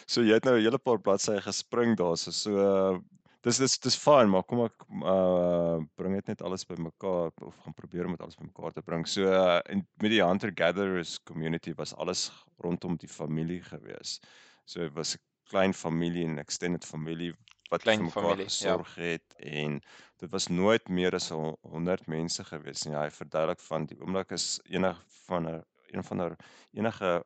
So 0.05 0.21
jy 0.21 0.33
het 0.33 0.43
nou 0.43 0.57
'n 0.57 0.63
hele 0.63 0.77
paar 0.77 0.99
bladsye 0.99 1.41
gespring 1.41 1.97
daar 1.97 2.17
so 2.17 2.31
so 2.31 3.03
dis 3.45 3.59
dis 3.61 3.77
dis 3.79 3.97
fyn 3.99 4.31
maar 4.31 4.43
kom 4.47 4.65
ek 4.65 4.85
uh 4.99 5.79
bring 5.99 6.15
dit 6.17 6.31
net 6.33 6.41
alles 6.43 6.65
bymekaar 6.67 7.31
of 7.47 7.55
gaan 7.63 7.75
probeer 7.77 8.07
om 8.07 8.15
dit 8.15 8.23
alles 8.25 8.39
bymekaar 8.39 8.75
te 8.75 8.83
bring. 8.83 9.05
So 9.07 9.29
uh, 9.31 9.59
en 9.71 9.85
met 10.03 10.11
die 10.11 10.23
hunter 10.23 10.51
gatherers 10.55 11.17
community 11.29 11.73
was 11.77 11.95
alles 11.95 12.27
rondom 12.63 12.97
die 12.99 13.11
familie 13.11 13.61
gewees. 13.63 14.19
So 14.65 14.83
dit 14.83 14.95
was 14.95 15.15
'n 15.15 15.23
klein 15.49 15.73
familie 15.73 16.25
en 16.25 16.37
extended 16.37 16.85
familie 16.85 17.33
wat 17.71 17.81
klein 17.81 18.09
familie 18.11 18.45
ja. 18.45 18.51
gesorg 18.51 18.95
ja. 18.95 19.03
het 19.13 19.35
en 19.37 19.81
dit 20.19 20.29
was 20.29 20.47
nooit 20.47 20.89
meer 20.89 21.15
as 21.15 21.29
100 21.29 22.07
mense 22.07 22.43
gewees 22.43 22.85
nie. 22.85 22.95
Hy 22.95 23.09
verduidelik 23.09 23.59
van 23.59 23.85
die 23.85 23.99
oomblik 24.01 24.31
is 24.31 24.59
enig 24.67 25.03
van 25.25 25.47
'n 25.47 25.63
een 25.91 26.03
van 26.03 26.17
der 26.17 26.35
enige 26.71 27.23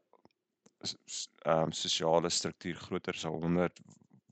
ehm 1.44 1.64
um, 1.64 1.72
sosiale 1.72 2.30
struktuur 2.30 2.76
groter 2.76 3.14
as 3.14 3.24
100 3.24 3.80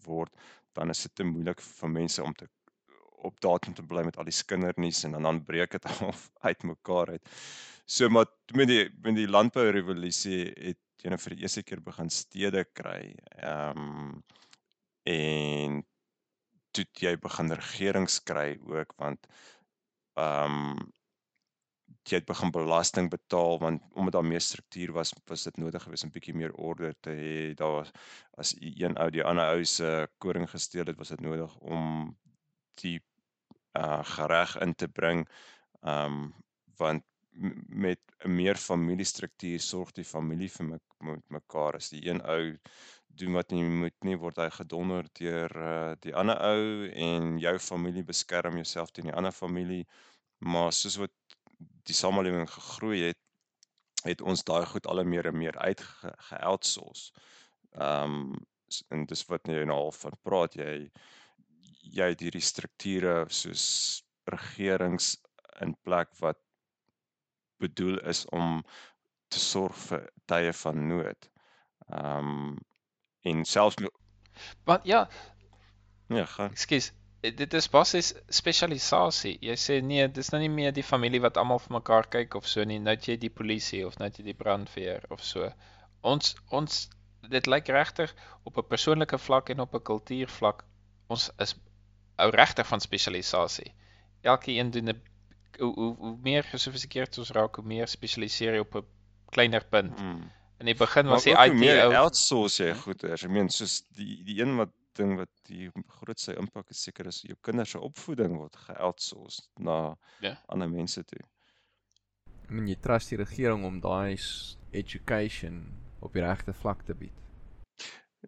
word 0.06 0.32
dan 0.78 0.90
is 0.94 1.04
dit 1.08 1.16
te 1.16 1.28
moeilik 1.28 1.62
vir 1.62 1.90
mense 1.90 2.24
om 2.24 2.34
te 2.34 2.48
op 3.22 3.38
datum 3.42 3.74
te 3.78 3.84
bly 3.86 4.02
met 4.08 4.18
al 4.18 4.26
die 4.26 4.34
skindernuus 4.34 5.04
en 5.06 5.18
dan 5.18 5.28
dan 5.28 5.44
breek 5.46 5.76
dit 5.76 5.86
af 6.10 6.30
uitmekaar 6.42 7.16
uit. 7.16 7.34
So 7.86 8.10
maar 8.10 8.30
met 8.58 8.68
die 8.72 8.86
met 9.04 9.18
die 9.20 9.28
landbou 9.30 9.68
revolusie 9.70 10.46
het 10.50 10.80
jy 11.02 11.10
nou 11.10 11.20
vir 11.22 11.36
die 11.36 11.46
eerste 11.46 11.64
keer 11.66 11.82
begin 11.86 12.10
stede 12.14 12.66
kry. 12.78 13.14
Ehm 13.38 13.86
um, 13.86 14.24
en 15.10 15.80
toe 16.76 16.86
jy 17.02 17.16
begin 17.20 17.54
regerings 17.58 18.20
kry 18.24 18.56
ook 18.70 18.94
want 19.02 19.28
ehm 20.22 20.58
um, 20.78 20.92
jy 22.10 22.18
het 22.18 22.26
begin 22.26 22.52
belasting 22.52 23.10
betaal 23.10 23.60
want 23.62 23.84
omdat 23.94 24.14
daar 24.14 24.26
meer 24.26 24.42
struktuur 24.42 24.92
was 24.94 25.14
was 25.30 25.44
dit 25.44 25.58
nodig 25.58 25.84
geweest 25.84 26.04
om 26.04 26.10
'n 26.10 26.14
bietjie 26.18 26.36
meer 26.36 26.54
orde 26.54 26.96
te 27.00 27.12
hê. 27.12 27.54
Daar 27.56 27.72
was 27.72 27.92
as 28.38 28.56
een 28.60 28.98
ou 28.98 29.10
die 29.10 29.24
ander 29.24 29.54
ou 29.54 29.64
se 29.66 30.08
koring 30.18 30.50
gesteel 30.50 30.86
het 30.86 30.98
was 30.98 31.10
dit 31.10 31.22
nodig 31.22 31.58
om 31.60 32.18
die 32.82 33.00
uh 33.78 34.04
gereg 34.04 34.58
in 34.62 34.76
te 34.76 34.88
bring 34.88 35.28
um 35.82 36.34
want 36.78 37.04
met 37.68 38.00
'n 38.26 38.36
meer 38.36 38.56
familiestruktuur 38.56 39.60
sorg 39.60 39.92
die 39.92 40.04
familie 40.06 40.50
vir 40.50 40.66
me, 40.66 40.80
met 41.00 41.30
mekaar. 41.30 41.76
As 41.76 41.90
die 41.90 42.10
een 42.10 42.22
ou 42.22 42.58
doen 43.08 43.34
wat 43.34 43.52
nie 43.52 43.64
moet 43.64 43.96
nie 44.04 44.18
word 44.18 44.38
hy 44.38 44.50
gedonder 44.50 45.08
deur 45.20 45.56
uh, 45.56 45.94
die 46.00 46.16
ander 46.16 46.38
ou 46.38 46.90
en 47.08 47.38
jou 47.40 47.58
familie 47.60 48.04
beskerm 48.04 48.56
jouself 48.56 48.92
teen 48.92 49.10
die 49.10 49.16
ander 49.16 49.32
familie. 49.32 49.86
Maar 50.40 50.72
soos 50.74 50.98
wat 51.02 51.12
die 51.90 51.96
samelewing 51.98 52.50
gegroei 52.50 53.02
het, 53.10 53.20
het 54.06 54.22
ons 54.22 54.44
daai 54.44 54.66
goed 54.66 54.88
al 54.88 55.04
meer 55.06 55.30
en 55.30 55.38
meer 55.38 55.58
uitgeoutsource. 55.58 57.12
Ehm 57.78 58.22
um, 58.22 58.48
en 58.96 59.02
dis 59.04 59.26
wat 59.28 59.50
jy 59.52 59.66
nou 59.68 59.78
al 59.88 59.90
van 59.92 60.14
praat 60.24 60.54
jy 60.56 60.76
jy 61.92 62.06
het 62.14 62.22
hierdie 62.24 62.44
strukture 62.46 63.26
soos 63.28 63.66
regerings 64.32 65.18
in 65.66 65.74
plek 65.84 66.14
wat 66.22 66.40
bedoel 67.60 68.00
is 68.14 68.24
om 68.32 68.62
te 69.28 69.40
sorg 69.44 69.76
vir 69.90 70.08
tye 70.32 70.54
van 70.64 70.88
nood. 70.88 71.30
Ehm 71.90 72.32
um, 72.32 72.58
en 73.22 73.44
selfs 73.46 73.76
wat 74.66 74.88
ja 74.88 75.04
ja, 76.08 76.26
gaan. 76.26 76.52
Ekskuus, 76.52 76.92
dit 77.22 77.54
is 77.54 77.68
basies 77.70 78.14
spesialisasie. 78.34 79.36
Jy 79.46 79.56
sê 79.60 79.78
nee, 79.86 80.08
dis 80.10 80.32
nou 80.34 80.40
nie 80.42 80.50
meer 80.50 80.74
die 80.74 80.86
familie 80.86 81.22
wat 81.22 81.38
almal 81.38 81.62
vir 81.62 81.76
mekaar 81.78 82.10
kyk 82.10 82.36
of 82.40 82.48
so 82.50 82.64
nie. 82.66 82.80
Nou 82.82 82.96
jy 82.98 83.18
die 83.22 83.30
polisie 83.30 83.84
of 83.86 84.00
nou 84.02 84.10
jy 84.10 84.26
die 84.32 84.38
brandweer 84.38 85.06
of 85.14 85.22
so. 85.26 85.52
Ons 86.02 86.34
ons 86.50 86.88
dit 87.30 87.48
lyk 87.48 87.70
regtig 87.70 88.14
op 88.50 88.58
'n 88.58 88.68
persoonlike 88.68 89.18
vlak 89.22 89.54
en 89.54 89.62
op 89.62 89.76
'n 89.76 89.86
kultuurvlak 89.92 90.66
ons 91.10 91.30
is 91.38 91.56
ou 92.18 92.30
regtig 92.30 92.68
van 92.68 92.82
spesialisasie. 92.82 93.74
Elke 94.22 94.52
een 94.52 94.72
doen 94.72 94.90
'n 94.90 95.02
hoe, 95.60 95.74
hoe 95.74 95.96
hoe 95.98 96.18
meer 96.22 96.44
gesofistikeerd 96.44 97.18
ons 97.18 97.32
raak, 97.32 97.56
hoe 97.56 97.66
meer 97.66 97.88
spesialiseer 97.88 98.54
jy 98.54 98.60
op 98.66 98.76
'n 98.76 98.86
kleiner 99.30 99.64
punt. 99.66 100.00
Hmm. 100.00 100.32
In 100.60 100.66
die 100.66 100.76
begin 100.76 101.08
was 101.08 101.24
die 101.24 101.38
IT 101.38 101.86
ou 101.86 101.94
outsource 101.94 102.64
jy 102.64 102.74
goeders. 102.74 103.24
Ek 103.24 103.30
meen 103.30 103.50
soos 103.50 103.82
die 103.98 104.24
die 104.24 104.42
een 104.42 104.56
wat 104.58 104.70
ding 104.98 105.16
wat 105.20 105.32
die 105.50 105.70
grootste 105.98 106.36
impak 106.40 106.70
is 106.74 106.84
seker 106.88 107.08
is 107.12 107.22
jou 107.28 107.38
kinders 107.42 107.76
se 107.76 107.80
opvoeding 107.80 108.38
word 108.38 108.56
geoutsource 108.68 109.48
na 109.60 109.96
ja. 110.26 110.36
ander 110.48 110.70
mense 110.70 111.04
toe. 111.04 111.24
Ek 112.44 112.52
meen 112.52 112.68
jy 112.68 112.78
trust 112.84 113.14
die 113.14 113.22
regering 113.22 113.66
om 113.68 113.80
daai 113.84 114.18
education 114.72 115.64
op 116.02 116.14
die 116.14 116.24
regte 116.26 116.54
vlak 116.54 116.84
te 116.88 116.96
bied. 116.98 117.18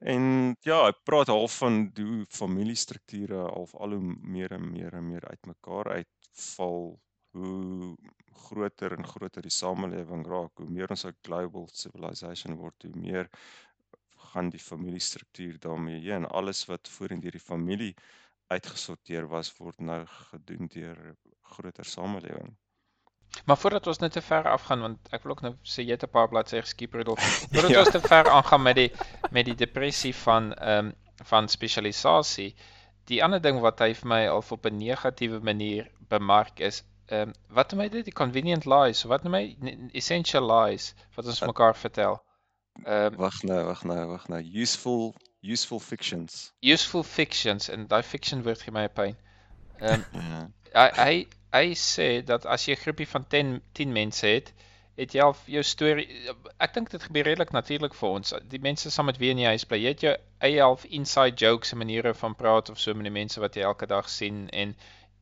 En 0.01 0.55
ja, 0.65 0.79
ek 0.89 1.03
praat 1.05 1.29
half 1.29 1.59
van 1.61 1.83
hoe 1.97 2.25
familiestrukture 2.33 3.43
half 3.45 3.75
al 3.75 3.97
hoe 3.97 4.15
meer 4.35 4.55
en 4.57 4.65
meer 4.71 4.95
en 4.97 5.05
meer 5.05 5.25
uitmekaar 5.29 5.91
uitval 5.99 6.95
hoe 7.33 7.95
groter 8.47 8.93
en 8.97 9.05
groter 9.05 9.45
die 9.45 9.53
samelewing 9.53 10.25
raak, 10.29 10.57
hoe 10.61 10.69
meer 10.69 10.91
ons 10.93 11.05
'n 11.05 11.15
global 11.27 11.67
civilization 11.73 12.57
word, 12.57 12.83
hoe 12.83 12.99
meer 13.05 13.29
gaan 14.33 14.49
die 14.49 14.63
familiestruktuur 14.63 15.59
daarmee 15.59 16.01
heen. 16.01 16.25
Alles 16.25 16.65
wat 16.71 16.89
voorheen 16.97 17.21
deur 17.21 17.37
die 17.37 17.47
familie 17.51 17.93
uitgesorteer 18.53 19.27
was, 19.27 19.53
word 19.57 19.79
nou 19.79 20.01
gedoen 20.29 20.69
deur 20.73 20.99
groter 21.55 21.85
samelewing. 21.85 22.53
Maar 23.45 23.57
voordat 23.57 23.87
ons 23.87 23.97
net 23.97 24.11
te 24.11 24.21
ver 24.21 24.47
afgaan 24.49 24.83
want 24.85 25.07
ek 25.17 25.23
wil 25.23 25.33
ook 25.33 25.41
nou 25.45 25.53
sê 25.73 25.85
jy 25.85 25.95
het 25.95 26.03
'n 26.05 26.13
paar 26.15 26.29
bladsye 26.29 26.61
geskiep 26.61 26.93
Rudolf. 26.93 27.23
Voordat 27.53 27.71
ja. 27.71 27.79
ons 27.79 27.95
te 27.95 28.01
ver 28.01 28.29
aangaan 28.29 28.61
met 28.61 28.75
die 28.75 28.91
met 29.31 29.45
die 29.49 29.57
depressie 29.65 30.15
van 30.15 30.53
ehm 30.53 30.85
um, 30.85 30.93
van 31.31 31.47
spesialisasie. 31.49 32.55
Die 33.09 33.23
ander 33.23 33.41
ding 33.41 33.59
wat 33.61 33.79
hy 33.79 33.93
vir 33.93 34.07
my 34.13 34.21
al 34.27 34.43
op 34.57 34.65
'n 34.65 34.77
negatiewe 34.77 35.39
manier 35.39 35.89
bemark 36.13 36.59
is 36.59 36.83
ehm 37.07 37.29
um, 37.29 37.33
wat 37.57 37.71
noem 37.71 37.81
hy 37.85 37.89
dit 37.89 38.05
die 38.05 38.19
convenient 38.21 38.65
lies? 38.65 39.03
Wat 39.03 39.23
noem 39.23 39.33
hy 39.33 39.45
essential 39.93 40.45
lies 40.51 40.93
wat 41.15 41.25
ons 41.25 41.41
mekaar 41.41 41.75
vertel? 41.75 42.21
Ehm 42.81 43.13
um, 43.13 43.15
wag 43.17 43.43
nou, 43.43 43.65
wag 43.65 43.83
nou, 43.83 44.07
wag 44.07 44.27
nou. 44.27 44.41
Useful 44.41 45.13
useful 45.41 45.79
fictions. 45.79 46.51
Useful 46.61 47.03
fictions 47.03 47.69
en 47.69 47.87
daai 47.87 48.03
fiction 48.03 48.43
word 48.43 48.61
gee 48.61 48.73
my 48.73 48.87
'n 48.87 48.93
pyn. 48.99 49.15
Ehm 49.79 50.05
um, 50.13 50.53
hy 50.79 50.89
hy 50.97 51.15
hy 51.53 51.65
sê 51.77 52.07
dat 52.25 52.45
as 52.45 52.65
jy 52.67 52.75
'n 52.75 52.83
groepie 52.85 53.07
van 53.07 53.27
10 53.35 53.61
10 53.73 53.93
mense 53.93 54.27
het, 54.27 54.53
het 54.97 55.13
jy 55.13 55.21
al 55.21 55.35
jou 55.45 55.63
storie 55.63 56.07
ek 56.59 56.73
dink 56.73 56.89
dit 56.89 57.03
gebeur 57.03 57.29
redelik 57.29 57.53
natuurlik 57.53 57.93
vir 57.99 58.09
ons. 58.09 58.33
Die 58.49 58.61
mense 58.61 58.91
saam 58.91 59.09
met 59.09 59.21
wie 59.21 59.31
in 59.33 59.41
die 59.41 59.49
huis 59.49 59.65
bly, 59.65 59.79
jy 59.83 59.93
het 59.95 60.05
jou 60.07 60.15
eie 60.49 60.61
half 60.61 60.85
inside 60.85 61.37
jokes 61.45 61.73
en 61.73 61.81
maniere 61.81 62.13
van 62.13 62.35
praat 62.35 62.69
of 62.69 62.79
so 62.79 62.93
met 62.93 63.09
die 63.09 63.17
mense 63.21 63.41
wat 63.41 63.55
jy 63.55 63.63
elke 63.69 63.89
dag 63.89 64.09
sien 64.09 64.47
en 64.49 64.75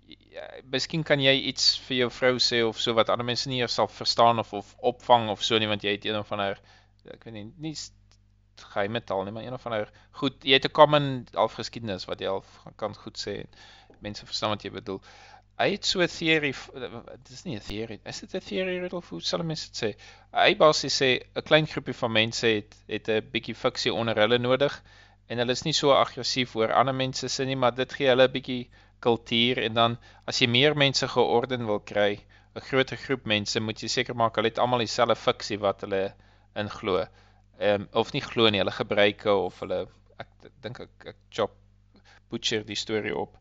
ja, 0.07 0.47
miskien 0.71 1.03
kan 1.03 1.19
jy 1.23 1.33
iets 1.51 1.77
vir 1.87 1.97
jou 2.03 2.09
vrou 2.11 2.35
sê 2.39 2.61
of 2.67 2.79
so 2.79 2.95
wat 2.97 3.09
ander 3.09 3.27
mense 3.27 3.49
nie 3.49 3.59
eers 3.61 3.75
sal 3.79 3.87
verstaan 3.87 4.39
of 4.39 4.53
of 4.53 4.75
opvang 4.93 5.29
of 5.29 5.43
so 5.43 5.59
nie 5.59 5.69
want 5.71 5.83
jy 5.83 5.95
het 5.97 6.07
een 6.07 6.19
of 6.19 6.31
ander 6.31 6.59
ek 7.09 7.23
weet 7.25 7.33
nie 7.33 7.47
nie 7.57 7.75
geheime 8.73 9.01
taal 9.09 9.23
nie 9.25 9.33
maar 9.35 9.43
een 9.43 9.57
of 9.57 9.65
ander 9.65 9.91
goed 10.19 10.43
jy 10.45 10.57
het 10.59 10.65
'n 10.69 10.77
common 10.79 11.05
half 11.33 11.57
geskiedenis 11.59 12.05
wat 12.09 12.21
jy 12.21 12.27
al 12.27 12.43
kan 12.81 12.95
goed 13.03 13.17
sê 13.17 13.33
en 13.41 13.49
mense 13.99 14.25
verstaan 14.25 14.53
wat 14.55 14.63
jy 14.65 14.71
bedoel. 14.71 15.01
Hy 15.61 15.67
het 15.71 15.85
so 15.85 16.01
'n 16.01 16.07
teorie 16.07 16.53
dit 17.25 17.31
is 17.37 17.43
nie 17.45 17.55
'n 17.55 17.65
teorie 17.69 17.99
is 18.11 18.19
dit 18.19 18.35
'n 18.35 18.47
teorie 18.49 18.79
riddle 18.79 19.01
hoe 19.09 19.21
sal 19.21 19.43
mense 19.43 19.69
sê? 19.81 19.95
Hy 20.33 20.55
basies 20.55 21.01
sê 21.01 21.09
'n 21.35 21.47
klein 21.49 21.67
groepie 21.67 21.97
van 22.01 22.11
mense 22.11 22.47
het 22.47 22.75
het 22.87 23.09
'n 23.09 23.29
bietjie 23.33 23.55
fiksie 23.55 23.93
onder 23.93 24.15
hulle 24.15 24.37
nodig 24.37 24.83
en 25.27 25.37
hulle 25.37 25.51
is 25.51 25.63
nie 25.63 25.73
so 25.73 25.91
aggressief 25.93 26.55
oor 26.55 26.73
ander 26.73 26.95
mense 26.95 27.27
se 27.29 27.45
nie 27.45 27.55
maar 27.55 27.75
dit 27.75 27.93
gee 27.93 28.07
hulle 28.07 28.27
'n 28.27 28.31
bietjie 28.37 28.69
kultuur 28.99 29.57
en 29.67 29.73
dan 29.73 29.97
as 30.29 30.41
jy 30.41 30.47
meer 30.47 30.75
mense 30.77 31.07
georden 31.07 31.65
wil 31.65 31.79
kry, 31.79 32.11
'n 32.55 32.65
groter 32.69 32.97
groep 32.97 33.25
mense, 33.25 33.59
moet 33.59 33.81
jy 33.81 33.87
seker 33.87 34.15
maak 34.15 34.35
hulle 34.35 34.49
het 34.51 34.59
almal 34.59 34.83
dieselfde 34.83 35.15
fiksie 35.15 35.59
wat 35.59 35.81
hulle 35.81 36.13
in 36.55 36.69
glo. 36.69 37.05
Ehm 37.59 37.81
um, 37.81 37.87
of 37.91 38.13
nie 38.13 38.21
glo 38.21 38.49
nie, 38.49 38.61
hulle 38.63 38.73
gebruike 38.75 39.31
of 39.31 39.59
hulle 39.63 39.85
ek 40.21 40.51
dink 40.65 40.79
ek, 40.79 41.07
ek 41.13 41.19
chop 41.29 41.53
butcher 42.31 42.65
die 42.67 42.79
storie 42.79 43.15
op. 43.15 43.37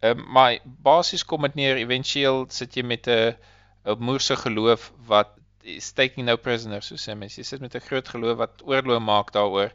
Ehm 0.00 0.18
um, 0.18 0.32
maar 0.36 0.58
basies 0.64 1.24
kom 1.24 1.46
dit 1.48 1.58
neer 1.60 1.80
éventueel 1.82 2.46
sit 2.48 2.76
jy 2.76 2.84
met 2.94 3.08
'n 3.08 3.36
'n 3.84 3.98
moerse 3.98 4.36
geloof 4.36 4.92
wat 5.06 5.36
is 5.62 5.92
taking 5.92 6.26
no 6.26 6.36
prisoners 6.36 6.86
so 6.86 6.96
sê 6.96 7.16
mense. 7.16 7.40
Jy 7.40 7.44
sit 7.44 7.60
met 7.60 7.74
'n 7.74 7.86
groot 7.88 8.08
geloof 8.08 8.38
wat 8.38 8.62
oorlog 8.64 9.02
maak 9.02 9.32
daaroor. 9.32 9.72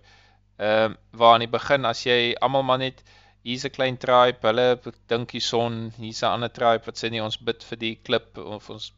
Ehm 0.57 0.91
um, 0.91 0.97
waar 1.11 1.33
aan 1.33 1.45
die 1.45 1.55
begin 1.59 1.85
as 1.85 2.03
jy 2.05 2.35
almal 2.41 2.63
maar 2.63 2.77
net 2.77 3.03
hier's 3.43 3.65
'n 3.65 3.75
klein 3.77 3.97
tribe, 3.97 4.41
hulle 4.41 4.67
dink 5.07 5.31
die 5.31 5.39
son, 5.39 5.93
hier's 5.97 6.21
'n 6.23 6.33
ander 6.35 6.51
tribe 6.51 6.85
wat 6.85 6.97
sê 6.97 7.09
nee, 7.09 7.23
ons 7.23 7.37
bid 7.37 7.63
vir 7.63 7.77
die 7.77 7.95
klip 8.07 8.37
of 8.37 8.69
ons 8.69 8.93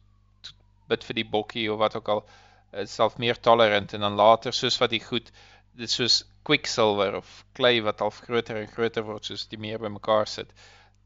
bid 0.88 1.04
vir 1.04 1.14
die 1.14 1.28
bokkie 1.36 1.72
of 1.72 1.78
wat 1.78 1.96
ook 1.96 2.08
al, 2.08 2.22
is 2.24 2.47
self 2.84 3.18
meer 3.18 3.38
tolerant 3.40 3.92
en 3.94 4.00
dan 4.00 4.18
later 4.18 4.52
soos 4.52 4.78
wat 4.78 4.90
die 4.90 5.04
goed 5.04 5.30
dit 5.78 5.90
soos 5.90 6.24
quicksilver 6.48 7.16
of 7.20 7.44
klei 7.54 7.80
wat 7.84 8.00
al 8.00 8.10
groter 8.10 8.56
en 8.56 8.70
groter 8.72 9.04
word 9.06 9.24
soos 9.24 9.46
die 9.48 9.60
meer 9.60 9.78
bymekaar 9.78 10.26
sit, 10.26 10.52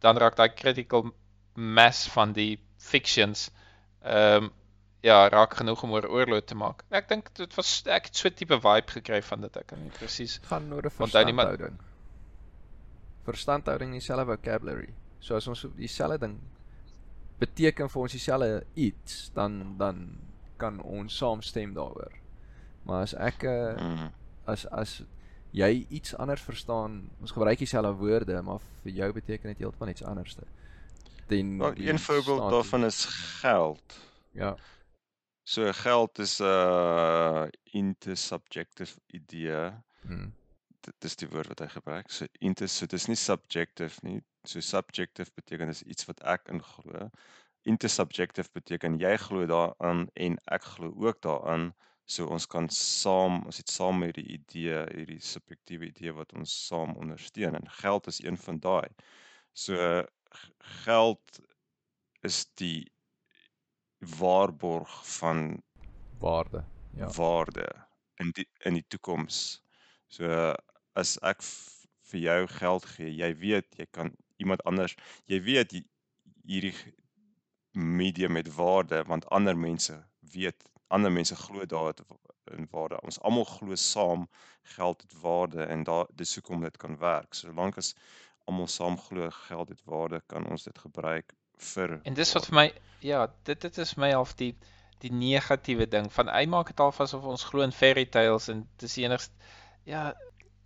dan 0.00 0.18
raak 0.18 0.36
daai 0.36 0.50
critical 0.54 1.10
mass 1.54 2.08
van 2.08 2.32
die 2.32 2.56
fictions 2.78 3.50
ehm 4.02 4.48
um, 4.48 4.52
ja, 5.02 5.28
raak 5.28 5.56
genoeg 5.58 5.80
om 5.82 5.96
oor 5.96 6.04
oorlog 6.06 6.44
te 6.46 6.54
maak. 6.54 6.84
Ek 6.94 7.08
dink 7.10 7.32
dit 7.34 7.54
was 7.58 7.70
ek 7.90 8.04
het 8.06 8.16
so 8.16 8.28
'n 8.28 8.36
tipe 8.38 8.54
vibe 8.54 8.92
gekry 8.96 9.18
van 9.22 9.40
dit 9.40 9.56
ek 9.56 9.66
kan 9.66 9.82
nie 9.82 9.90
presies 9.90 10.38
gaan 10.46 10.72
oor 10.72 10.86
'n 10.86 10.94
verstandhouding 10.94 11.78
verstandhouding 13.26 13.92
dieselfde 13.92 14.26
vocabulary. 14.26 14.92
So 15.20 15.36
as 15.36 15.48
ons 15.48 15.66
dieselfde 15.76 16.18
ding 16.26 16.38
beteken 17.38 17.90
vir 17.90 18.02
ons 18.02 18.12
dieselfde 18.12 18.64
iets, 18.74 19.30
dan 19.34 19.76
dan 19.78 20.18
kan 20.62 20.80
ons 20.82 21.16
saamstem 21.16 21.74
daaroor. 21.76 22.14
Maar 22.88 23.06
as 23.06 23.14
ek 23.14 23.46
uh, 23.48 24.08
as 24.50 24.66
as 24.70 24.96
jy 25.52 25.84
iets 25.92 26.16
anders 26.16 26.42
verstaan, 26.42 27.02
ons 27.20 27.34
gebruik 27.34 27.60
dieselfde 27.60 27.92
woorde, 28.00 28.40
maar 28.42 28.62
vir 28.82 28.92
jou 29.02 29.10
beteken 29.12 29.52
dit 29.52 29.64
heeltemal 29.64 29.92
iets 29.92 30.04
anderste. 30.08 30.46
Den 31.30 31.56
well, 31.60 31.74
een 31.76 31.98
voorbeeld 31.98 32.50
daarvan 32.50 32.84
is 32.88 33.04
geld. 33.40 33.98
Ja. 34.32 34.56
So 35.42 35.72
geld 35.72 36.18
is 36.18 36.38
'n 36.40 36.44
uh, 36.44 37.46
intersubjective 37.64 38.98
idee. 39.06 39.72
Hmm 40.06 40.32
dit 40.82 41.08
is 41.08 41.16
die 41.20 41.28
woord 41.30 41.52
wat 41.52 41.62
hy 41.62 41.68
gebruik. 41.72 42.10
So 42.10 42.26
intus, 42.42 42.74
so 42.76 42.88
dis 42.90 43.08
nie 43.10 43.18
subjective 43.18 44.02
nie. 44.06 44.20
So 44.48 44.62
subjective 44.64 45.30
beteken 45.38 45.70
dis 45.70 45.84
iets 45.86 46.08
wat 46.08 46.22
ek 46.34 46.48
in 46.52 46.62
glo. 46.72 47.08
Intersubjective 47.68 48.50
beteken 48.52 48.98
jy 48.98 49.14
glo 49.22 49.46
daaraan 49.46 50.06
en 50.14 50.38
ek 50.50 50.64
glo 50.74 50.92
ook 51.04 51.20
daaraan. 51.22 51.70
So 52.04 52.26
ons 52.26 52.46
kan 52.50 52.66
saam, 52.74 53.44
ons 53.46 53.60
het 53.62 53.70
saam 53.70 54.02
hierdie 54.02 54.26
idee, 54.34 54.82
hierdie 54.90 55.20
subjektiewe 55.22 55.86
idee 55.92 56.12
wat 56.16 56.34
ons 56.34 56.52
saam 56.66 56.96
ondersteun 56.98 57.54
en 57.54 57.68
geld 57.78 58.10
is 58.10 58.18
een 58.24 58.36
van 58.36 58.58
daai. 58.60 58.90
So 59.54 60.02
geld 60.82 61.40
is 62.26 62.44
die 62.58 62.90
waarborg 64.18 64.90
van 65.18 65.62
waarde, 66.18 66.64
ja. 66.98 67.08
Waarde 67.16 67.68
in 68.20 68.32
die 68.36 68.48
in 68.66 68.74
die 68.74 68.86
toekoms. 68.88 69.62
So 70.10 70.26
as 70.98 71.16
ek 71.22 71.42
vir 72.10 72.20
jou 72.26 72.40
geld 72.58 72.88
gee, 72.96 73.10
jy 73.14 73.30
weet 73.38 73.78
jy 73.78 73.86
kan 73.90 74.12
iemand 74.42 74.62
anders, 74.68 74.96
jy 75.30 75.40
weet 75.46 75.72
hierdie 76.42 76.74
medium 77.72 78.32
met 78.32 78.54
waarde 78.54 79.04
want 79.04 79.28
ander 79.28 79.56
mense 79.58 80.04
weet, 80.20 80.64
ander 80.86 81.12
mense 81.12 81.36
glo 81.36 81.66
daar 81.66 81.86
het 81.86 82.02
in 82.44 82.66
waarde. 82.70 83.00
Ons 83.00 83.20
almal 83.20 83.44
glo 83.44 83.74
saam 83.74 84.28
geld 84.62 85.02
het 85.02 85.20
waarde 85.20 85.62
en 85.62 85.84
daar 85.84 86.06
dis 86.14 86.34
hoekom 86.34 86.60
dit 86.60 86.76
kan 86.76 86.98
werk. 86.98 87.34
Solank 87.34 87.76
as 87.76 87.94
almal 88.44 88.66
saam 88.66 88.98
glo 88.98 89.30
geld 89.30 89.68
het 89.68 89.82
waarde, 89.84 90.22
kan 90.26 90.46
ons 90.50 90.62
dit 90.62 90.78
gebruik 90.78 91.34
vir 91.56 92.00
En 92.02 92.14
dis 92.14 92.32
wat 92.32 92.46
vir 92.50 92.58
my 92.58 92.68
ja, 93.00 93.26
dit 93.48 93.60
dit 93.60 93.78
is 93.78 93.94
my 93.94 94.12
half 94.12 94.34
die 94.34 94.54
die 95.02 95.12
negatiewe 95.12 95.88
ding 95.90 96.12
van 96.14 96.28
hy 96.30 96.44
maak 96.46 96.68
dit 96.70 96.80
al 96.80 96.92
asof 97.04 97.24
ons 97.26 97.44
glo 97.44 97.64
in 97.66 97.74
fairy 97.74 98.04
tales 98.06 98.46
en 98.52 98.62
dis 98.78 99.00
enigste 99.02 99.34
ja, 99.88 100.12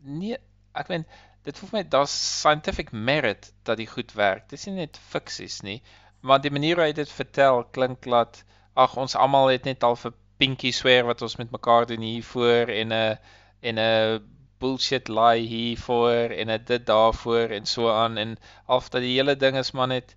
nee, 0.03 0.37
ek 0.77 0.91
meen 0.93 1.07
dit 1.47 1.59
voel 1.59 1.71
vir 1.71 1.79
my 1.79 1.85
daar's 1.95 2.15
scientific 2.41 2.91
merit 2.93 3.53
dat 3.63 3.79
dit 3.79 3.89
goed 3.89 4.13
werk. 4.19 4.49
Dis 4.51 4.67
nie 4.67 4.75
net 4.81 4.99
fiksies 5.13 5.61
nie, 5.63 5.79
maar 6.21 6.41
die 6.41 6.51
manier 6.51 6.77
hoe 6.77 6.87
hy 6.89 6.93
dit 6.93 7.13
vertel 7.13 7.65
klink 7.77 8.07
laat 8.07 8.45
ag 8.75 8.97
ons 8.97 9.17
almal 9.17 9.51
het 9.53 9.65
net 9.65 9.85
al 9.89 9.97
vir 9.97 10.15
pinkie 10.39 10.73
swear 10.73 11.05
wat 11.09 11.23
ons 11.23 11.37
met 11.41 11.51
mekaar 11.51 11.87
doen 11.87 12.01
hier 12.01 12.25
voor 12.25 12.73
en 12.79 12.93
'n 12.93 13.19
en 13.63 13.79
'n 13.79 14.23
bullshit 14.61 15.09
lie 15.09 15.47
hier 15.47 15.79
voor 15.79 16.33
en 16.41 16.51
'n 16.51 16.65
dit 16.65 16.87
daarvoor 16.87 17.57
en 17.59 17.67
so 17.67 17.91
aan 17.91 18.17
en 18.17 18.39
of 18.67 18.89
dat 18.89 19.01
die 19.01 19.17
hele 19.17 19.37
ding 19.37 19.57
is 19.57 19.73
maar 19.73 19.89
net 19.89 20.17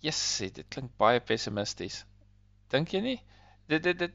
yes, 0.00 0.38
dit 0.38 0.64
klink 0.68 0.90
baie 0.96 1.20
pessimisties. 1.20 2.04
Dink 2.68 2.88
jy 2.88 3.00
nie? 3.00 3.20
dit 3.66 3.82
dit 3.82 3.98
dit 3.98 4.12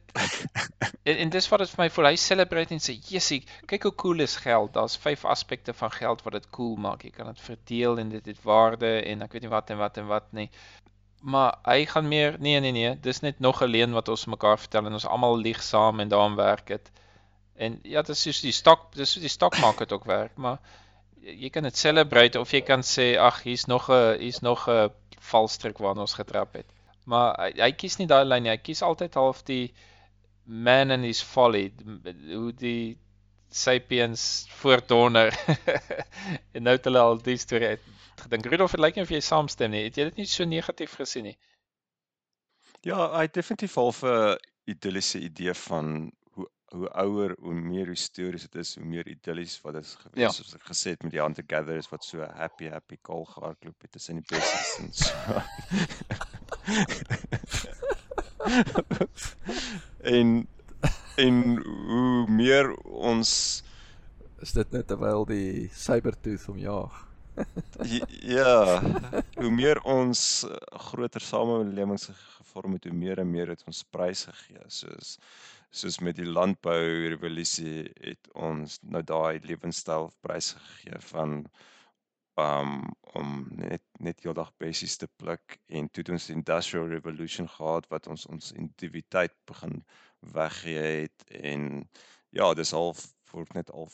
en, 1.09 1.15
en 1.17 1.29
dis 1.33 1.47
wat 1.49 1.63
dit 1.63 1.71
vir 1.73 1.81
my 1.81 1.87
voel 1.93 2.07
hy 2.11 2.17
celebrate 2.21 2.75
en 2.75 2.83
sê 2.83 2.95
jessie 3.09 3.39
kyk 3.69 3.87
hoe 3.87 3.95
cool 4.03 4.25
is 4.25 4.35
geld 4.43 4.75
daar's 4.75 4.97
vyf 5.01 5.25
aspekte 5.33 5.73
van 5.73 5.93
geld 5.95 6.21
wat 6.25 6.37
dit 6.37 6.49
cool 6.57 6.75
maak 6.77 7.05
jy 7.05 7.11
kan 7.15 7.31
dit 7.31 7.41
verdeel 7.47 8.01
en 8.03 8.13
dit 8.13 8.29
het 8.31 8.43
waarde 8.45 8.91
en 8.99 9.25
ek 9.25 9.33
weet 9.33 9.47
nie 9.47 9.53
wat 9.55 9.73
en 9.73 9.81
wat 9.81 9.97
en 10.01 10.09
wat 10.11 10.29
nie 10.37 10.49
maar 11.21 11.57
hy 11.63 11.85
gaan 11.85 12.07
meer 12.07 12.35
nee 12.39 12.59
nee 12.59 12.71
nee 12.71 12.99
dis 12.99 13.19
net 13.19 13.39
nog 13.39 13.61
'n 13.63 13.69
leen 13.69 13.91
wat 13.91 14.07
ons 14.09 14.25
mekaar 14.25 14.59
vertel 14.59 14.85
en 14.85 14.93
ons 14.93 15.05
almal 15.05 15.37
lieg 15.37 15.63
saam 15.63 15.99
en 15.99 16.09
daarom 16.09 16.35
werk 16.35 16.67
dit 16.67 16.91
en 17.55 17.79
ja 17.83 18.01
dit 18.01 18.15
is 18.15 18.21
soos 18.21 18.41
die 18.41 18.51
stok 18.51 18.95
dis 18.95 19.11
soos 19.11 19.21
die 19.21 19.35
stok 19.37 19.59
maak 19.59 19.77
dit 19.77 19.91
ook 19.91 20.05
werk 20.05 20.37
maar 20.37 20.59
jy 21.21 21.49
kan 21.49 21.63
dit 21.63 21.77
celebrate 21.77 22.39
of 22.39 22.51
jy 22.51 22.61
kan 22.61 22.81
sê 22.81 23.17
ag 23.19 23.43
hier's 23.43 23.65
nog 23.65 23.89
'n 23.89 24.19
hier's 24.19 24.39
nog 24.41 24.67
'n 24.69 24.91
valstrik 25.19 25.77
waarna 25.77 26.01
ons 26.01 26.13
getrap 26.13 26.53
het 26.53 26.79
maar 27.09 27.33
hy, 27.41 27.51
hy 27.57 27.71
kies 27.77 27.97
nie 27.99 28.07
daai 28.09 28.23
lyn 28.27 28.45
nie. 28.45 28.53
Hy 28.53 28.61
kies 28.61 28.83
altyd 28.85 29.17
half 29.19 29.43
die 29.47 29.71
man 30.45 30.93
in 30.93 31.05
his 31.05 31.21
folly, 31.25 31.69
hoe 32.33 32.51
die 32.57 32.97
sapiens 33.49 34.45
voortdonder. 34.61 35.33
en 36.53 36.63
nou 36.63 36.75
het 36.75 36.85
hulle 36.85 36.99
al 36.99 37.21
die 37.23 37.37
storie 37.37 37.77
gedink. 38.23 38.45
Rudolf, 38.45 38.71
dit 38.75 38.83
lyk 38.83 38.95
nie 38.95 39.05
of 39.07 39.13
jy 39.13 39.21
saamstem 39.23 39.71
nie. 39.73 39.83
Het 39.87 39.97
jy 39.97 40.03
dit 40.11 40.21
nie 40.23 40.29
so 40.29 40.45
negatief 40.45 40.95
gesien 40.99 41.23
nie? 41.31 41.37
Ja, 42.87 43.09
hy 43.15 43.25
het 43.27 43.33
definitief 43.35 43.77
al 43.77 43.91
'n 43.91 44.37
idilliese 44.69 45.19
idee 45.19 45.53
van 45.53 46.11
hoe 46.33 46.47
hoe 46.65 46.89
ouer 46.89 47.35
hoe 47.39 47.53
meer 47.53 47.87
histories 47.87 48.41
dit 48.41 48.55
is, 48.55 48.75
hoe 48.75 48.85
meer 48.85 49.07
idillies 49.07 49.61
wat 49.61 49.73
dit 49.73 49.87
gewees 50.03 50.21
ja. 50.21 50.29
soos 50.29 50.53
ek 50.55 50.63
gesê 50.69 50.89
het 50.93 51.03
met 51.03 51.11
die 51.11 51.21
hunter 51.21 51.43
gatherers 51.47 51.89
wat 51.89 52.03
so 52.05 52.21
happy 52.21 52.69
happy 52.69 52.97
kol 53.01 53.25
gehardloop 53.25 53.81
het 53.81 53.91
tussen 53.91 54.15
die 54.21 54.27
bessies 54.29 54.77
en 54.79 54.93
so. 54.93 55.15
en 60.15 60.47
en 61.25 61.43
hoe 61.63 62.25
meer 62.31 62.71
ons 62.85 63.31
is 64.39 64.55
dit 64.55 64.71
net 64.71 64.87
terwyl 64.87 65.25
die 65.27 65.67
cybertooth 65.75 66.47
omjaag. 66.53 67.05
ja, 68.35 68.79
hoe 69.39 69.51
meer 69.51 69.79
ons 69.87 70.43
eh, 70.47 70.55
groter 70.89 71.23
samelewings 71.23 72.09
gevorm 72.37 72.75
het, 72.75 72.87
hoe 72.87 72.95
meer 72.95 73.19
en 73.23 73.31
meer 73.31 73.53
het 73.53 73.63
ons 73.67 73.83
pryse 73.91 74.31
gegee. 74.31 74.65
Soos 74.67 75.17
soos 75.69 75.99
met 76.01 76.17
die 76.17 76.25
landbou 76.25 77.09
revolusie 77.13 77.83
het 78.01 78.29
ons 78.33 78.79
nou 78.81 79.03
daai 79.05 79.37
lewenstyl 79.45 80.09
pryse 80.25 80.57
gegee 80.57 80.97
van 81.11 81.43
um 82.41 82.71
om 83.19 83.29
net 83.59 83.83
net 83.99 84.23
heeldag 84.23 84.49
bessies 84.63 84.97
te 84.97 85.07
pluk 85.21 85.59
en 85.67 85.89
toe 85.89 86.03
het 86.03 86.11
ons 86.15 86.25
die 86.29 86.35
industrial 86.37 86.89
revolution 86.89 87.49
gehad 87.53 87.85
wat 87.93 88.07
ons 88.07 88.25
ons 88.33 88.51
individualiteit 88.55 89.35
begin 89.51 89.81
weggee 90.19 90.83
het 91.03 91.23
en 91.41 91.89
ja 92.35 92.53
dis 92.53 92.71
half 92.75 93.05
word 93.31 93.53
net 93.53 93.71
al 93.71 93.89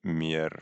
meer 0.00 0.54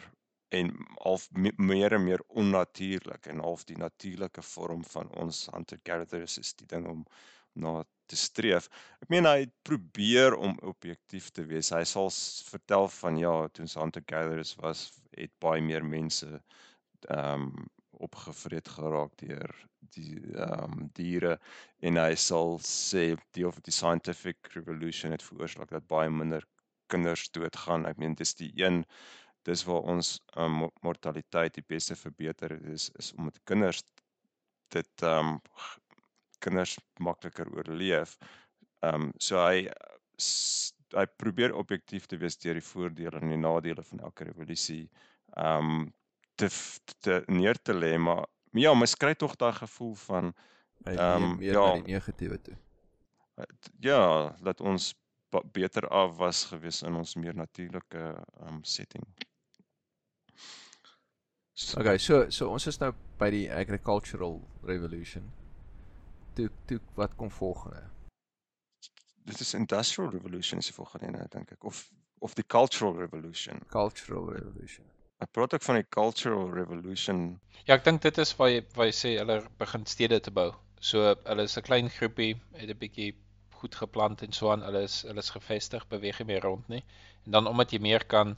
en 0.52 0.72
half 1.00 1.28
meer 1.56 1.92
en 1.96 2.04
meer 2.04 2.22
onnatuurlik 2.28 3.26
en 3.32 3.40
half 3.40 3.64
die 3.64 3.78
natuurlike 3.80 4.42
vorm 4.42 4.84
van 4.84 5.08
ons 5.24 5.46
hunter 5.52 5.80
gatherers 5.88 6.38
is 6.38 6.52
die 6.60 6.68
ding 6.68 6.88
om 6.88 7.06
na 7.52 7.82
te 8.08 8.16
streef. 8.16 8.68
Ek 9.04 9.10
meen 9.12 9.28
hy 9.28 9.46
probeer 9.68 10.36
om 10.36 10.58
objektief 10.68 11.30
te 11.36 11.44
wees. 11.48 11.72
Hy 11.72 11.82
sal 11.88 12.10
vertel 12.48 12.88
van 12.98 13.20
ja, 13.20 13.34
toe 13.48 13.64
ons 13.66 13.76
hunter 13.80 14.04
gatherers 14.08 14.54
was, 14.60 14.86
het 15.16 15.32
baie 15.44 15.64
meer 15.64 15.84
mense 15.84 16.28
ehm 17.08 17.48
um, 17.48 17.70
opgevreet 18.02 18.66
geraak 18.72 19.12
deur 19.20 19.52
die 19.96 20.16
ehm 20.34 20.64
um, 20.64 20.90
diere 20.96 21.38
en 21.80 21.98
hy 22.00 22.14
sal 22.14 22.58
sê 22.66 23.04
deel 23.36 23.52
van 23.52 23.64
die 23.66 23.74
scientific 23.74 24.52
revolution 24.56 25.14
het 25.14 25.24
veroorsaak 25.26 25.70
dat 25.74 25.88
baie 25.90 26.10
minder 26.10 26.46
kinders 26.92 27.28
doodgaan. 27.30 27.86
Ek 27.86 27.98
meen 27.98 28.14
dis 28.18 28.34
die 28.38 28.52
een 28.60 28.84
dis 29.48 29.64
waar 29.66 29.88
ons 29.94 30.14
um, 30.38 30.68
mortaliteit 30.86 31.56
die 31.58 31.66
beste 31.74 31.96
verbeter 31.98 32.54
is 32.74 32.90
is 32.98 33.12
om 33.16 33.30
met 33.30 33.40
kinders 33.44 33.82
dit 34.74 35.06
ehm 35.08 35.34
um, 35.34 35.40
kinders 36.42 36.78
makliker 36.98 37.50
oorleef. 37.56 38.16
Ehm 38.82 39.08
um, 39.08 39.10
so 39.18 39.40
hy 39.42 39.68
hy 40.92 41.06
probeer 41.16 41.54
objektief 41.56 42.06
te 42.06 42.18
wees 42.20 42.36
deur 42.38 42.58
die 42.58 42.68
voordele 42.68 43.20
en 43.20 43.32
die 43.32 43.40
nadele 43.40 43.82
van 43.90 44.06
elke 44.08 44.28
revolusie 44.30 44.84
ehm 45.36 45.74
um, 45.74 45.90
te, 46.36 46.48
te 47.04 47.22
neer 47.28 47.58
te 47.62 47.74
lê 47.76 47.96
maar 47.98 48.26
ja, 48.60 48.74
mens 48.74 48.96
kry 48.96 49.14
tog 49.14 49.36
daai 49.36 49.52
gevoel 49.52 49.94
van 49.94 50.34
ehm 50.84 51.22
um, 51.22 51.40
ja, 51.40 51.72
die 51.74 51.92
negatiewe 51.92 52.40
toe. 52.40 52.56
Ja, 53.80 54.36
dat 54.42 54.60
ons 54.60 54.94
beter 55.52 55.88
af 55.88 56.16
was 56.16 56.44
gewees 56.44 56.82
in 56.82 56.94
ons 56.94 57.14
meer 57.14 57.34
natuurlike 57.34 57.98
ehm 57.98 58.48
um, 58.48 58.64
setting. 58.64 59.06
So, 61.52 61.80
okay, 61.80 61.98
so 61.98 62.30
so 62.30 62.50
ons 62.50 62.66
is 62.66 62.78
nou 62.78 62.92
by 63.18 63.30
die 63.30 63.46
agricultural 63.52 64.40
revolution 64.62 65.32
toe 66.34 66.50
toe 66.66 66.80
wat 66.94 67.14
kom 67.14 67.30
volgende? 67.30 67.90
Dit 69.24 69.40
is 69.40 69.54
industrial 69.54 70.10
revolution 70.10 70.58
is 70.58 70.66
die 70.66 70.74
volgende 70.74 71.06
een 71.06 71.28
dink 71.28 71.50
ek 71.50 71.64
of 71.64 71.90
of 72.18 72.34
die 72.34 72.46
cultural 72.46 72.96
revolution. 72.96 73.60
Cultural 73.68 74.32
revolution. 74.32 74.91
Ek 75.22 75.30
praat 75.30 75.52
ook 75.54 75.62
van 75.62 75.76
die 75.78 75.88
cultural 75.94 76.48
revolution. 76.50 77.18
Ja, 77.62 77.76
ek 77.76 77.84
dink 77.86 78.00
dit 78.02 78.16
is 78.18 78.32
waar 78.38 78.48
jy 78.50 78.62
waar 78.74 78.88
jy 78.88 78.94
sê 79.00 79.10
hulle 79.20 79.36
begin 79.60 79.84
stede 79.86 80.18
te 80.26 80.32
bou. 80.34 80.48
So 80.82 81.12
hulle 81.12 81.44
is 81.48 81.54
'n 81.58 81.66
klein 81.68 81.90
groepie, 81.96 82.32
het 82.58 82.70
'n 82.74 82.78
bietjie 82.80 83.12
goed 83.60 83.76
geplant 83.82 84.24
en 84.26 84.32
so 84.38 84.50
aan. 84.50 84.64
Hulle 84.66 84.82
is 84.88 84.96
hulle 85.06 85.22
is 85.22 85.30
gevestig, 85.30 85.86
beweeg 85.92 86.18
nie 86.18 86.26
meer 86.32 86.42
rond 86.42 86.68
nie. 86.68 86.82
En 87.26 87.36
dan 87.36 87.46
omdat 87.46 87.70
jy 87.72 87.78
meer 87.78 88.04
kan 88.14 88.36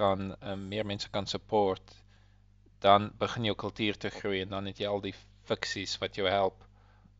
kan 0.00 0.36
um, 0.52 0.68
meer 0.68 0.86
mense 0.86 1.10
kan 1.10 1.26
support, 1.26 1.96
dan 2.86 3.10
begin 3.18 3.44
jou 3.44 3.56
kultuur 3.64 3.98
te 3.98 4.10
groei 4.10 4.42
en 4.42 4.54
dan 4.54 4.66
het 4.70 4.78
jy 4.78 4.86
al 4.86 5.02
die 5.02 5.14
fiksies 5.50 5.98
wat 6.04 6.16
jou 6.16 6.28
help 6.28 6.62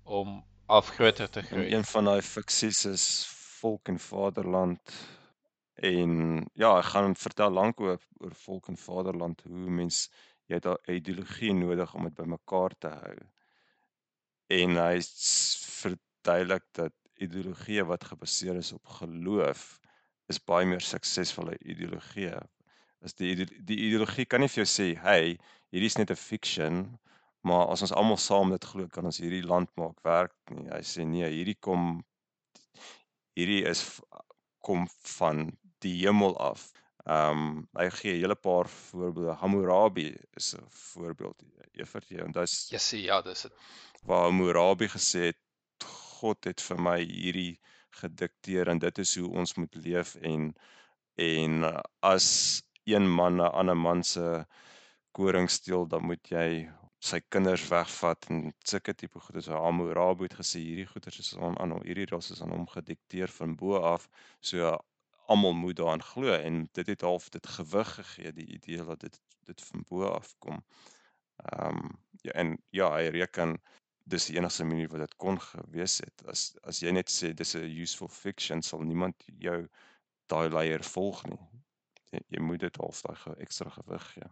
om 0.04 0.44
af 0.66 0.94
groter 0.94 1.30
te 1.30 1.42
groei. 1.42 1.66
En 1.66 1.72
een 1.78 1.84
van 1.84 2.04
daai 2.04 2.22
fiksies 2.22 2.84
is 2.86 3.08
volk 3.58 3.88
en 3.88 3.98
vaderland 3.98 4.94
en 5.74 6.46
ja, 6.54 6.78
ek 6.78 6.90
gaan 6.92 7.14
vertel 7.16 7.52
lank 7.52 7.80
oor 7.80 8.00
oor 8.20 8.34
volk 8.44 8.68
en 8.68 8.76
vaderland 8.76 9.42
hoe 9.48 9.70
mens 9.70 10.08
jy 10.48 10.58
het 10.58 10.66
'n 10.66 10.92
ideologie 10.92 11.52
nodig 11.54 11.94
om 11.94 12.04
dit 12.04 12.14
bymekaar 12.14 12.74
te 12.78 12.88
hou. 12.88 13.18
En 14.52 14.76
hy 14.76 15.00
verduidelik 15.82 16.64
dat 16.72 16.92
ideologie 17.16 17.84
wat 17.84 18.04
gebaseer 18.04 18.56
is 18.56 18.72
op 18.72 18.86
geloof 18.86 19.80
is 20.28 20.38
baie 20.38 20.66
meer 20.66 20.80
suksesvolle 20.80 21.56
ideologie. 21.60 22.34
As 23.02 23.14
die 23.14 23.34
die 23.44 23.78
ideologie 23.88 24.26
kan 24.26 24.40
nie 24.40 24.48
vir 24.48 24.64
jou 24.64 24.70
sê, 24.70 24.96
"Hey, 24.98 25.38
hierdie 25.72 25.90
is 25.90 25.98
net 25.98 26.10
'n 26.10 26.16
fiction," 26.16 26.98
maar 27.42 27.66
as 27.68 27.82
ons 27.82 27.92
almal 27.92 28.16
saam 28.16 28.50
dit 28.50 28.64
glo 28.64 28.88
kan 28.88 29.04
ons 29.04 29.18
hierdie 29.18 29.46
land 29.46 29.70
maak 29.76 29.98
werk 30.04 30.34
nie. 30.50 30.68
Hy 30.70 30.82
sê 30.82 31.04
nee, 31.06 31.28
hierdie 31.28 31.58
kom 31.60 32.04
hierdie 33.34 33.64
is 33.64 34.00
kom 34.60 34.86
van 35.18 35.50
die 35.82 35.96
hemel 36.04 36.36
af. 36.38 36.70
Ehm 37.04 37.38
um, 37.38 37.68
hy 37.78 37.88
gee 37.98 38.14
'n 38.14 38.20
hele 38.22 38.38
paar 38.38 38.68
voorbeelde. 38.68 39.34
Hammurabi 39.40 40.08
is 40.38 40.54
'n 40.54 40.66
voorbeeld. 40.68 41.42
Evert 41.72 42.08
jy 42.08 42.18
en 42.22 42.32
dis 42.32 42.68
Ja, 42.70 42.78
sê 42.78 42.98
ja, 43.02 43.22
dis 43.22 43.42
dit. 43.42 43.52
Waar 44.02 44.24
Hammurabi 44.28 44.88
gesê 44.88 45.20
het 45.30 45.40
God 46.20 46.44
het 46.44 46.60
vir 46.60 46.78
my 46.78 46.98
hierdie 47.02 47.60
gedikteer 48.02 48.68
en 48.68 48.78
dit 48.78 48.98
is 48.98 49.16
hoe 49.16 49.30
ons 49.30 49.54
moet 49.54 49.74
leef 49.74 50.14
en 50.14 50.54
en 51.14 51.64
as 52.00 52.28
een 52.84 53.08
man 53.10 53.36
'n 53.40 53.52
ander 53.60 53.76
man 53.76 54.02
se 54.02 54.46
koring 55.12 55.50
steel, 55.50 55.86
dan 55.86 56.06
moet 56.06 56.28
jy 56.28 56.70
sy 57.02 57.18
kinders 57.34 57.64
wegvat 57.68 58.26
en 58.30 58.52
sulke 58.64 58.94
tipe 58.94 59.20
goed 59.20 59.36
is 59.40 59.48
Hammurabi 59.50 60.28
het 60.28 60.38
gesê 60.38 60.60
hierdie 60.62 60.86
goeters 60.86 61.18
is 61.18 61.32
aan 61.36 61.58
aan 61.58 61.74
hierdie 61.82 62.06
ras 62.10 62.30
is 62.30 62.42
aan 62.42 62.54
hom 62.54 62.66
gedikteer 62.74 63.32
van 63.38 63.56
bo 63.56 63.80
af 63.94 64.08
so 64.40 64.78
almal 65.26 65.54
moet 65.54 65.76
daaraan 65.76 66.02
glo 66.02 66.32
en 66.32 66.68
dit 66.72 66.86
het 66.86 67.00
half 67.00 67.28
dit 67.28 67.46
gewig 67.46 67.94
gegee 67.94 68.32
die 68.32 68.46
idee 68.46 68.84
dat 68.84 69.00
dit 69.00 69.20
dit 69.44 69.62
van 69.62 69.84
bo 69.88 70.04
af 70.06 70.34
kom. 70.38 70.64
Ehm 71.36 71.76
um, 71.76 72.00
ja 72.22 72.32
en 72.32 72.58
ja 72.70 72.90
hy 72.94 73.08
reken 73.10 73.56
dis 74.04 74.26
die 74.26 74.36
enigste 74.36 74.64
manier 74.64 74.88
wat 74.88 75.00
dit 75.00 75.16
kon 75.16 75.40
gewees 75.40 75.98
het 76.04 76.26
as 76.30 76.44
as 76.62 76.82
jy 76.82 76.92
net 76.94 77.10
sê 77.10 77.32
dis 77.34 77.54
'n 77.56 77.66
useful 77.82 78.08
fiction 78.08 78.62
sal 78.62 78.82
niemand 78.82 79.24
jou 79.26 79.68
daai 80.26 80.48
leier 80.50 80.84
volg 80.84 81.24
nie. 81.26 81.40
Jy, 82.12 82.20
jy 82.28 82.40
moet 82.40 82.60
dit 82.60 82.76
half 82.76 83.02
daai 83.02 83.36
ekstra 83.38 83.70
gewig 83.70 84.06
gee. 84.14 84.30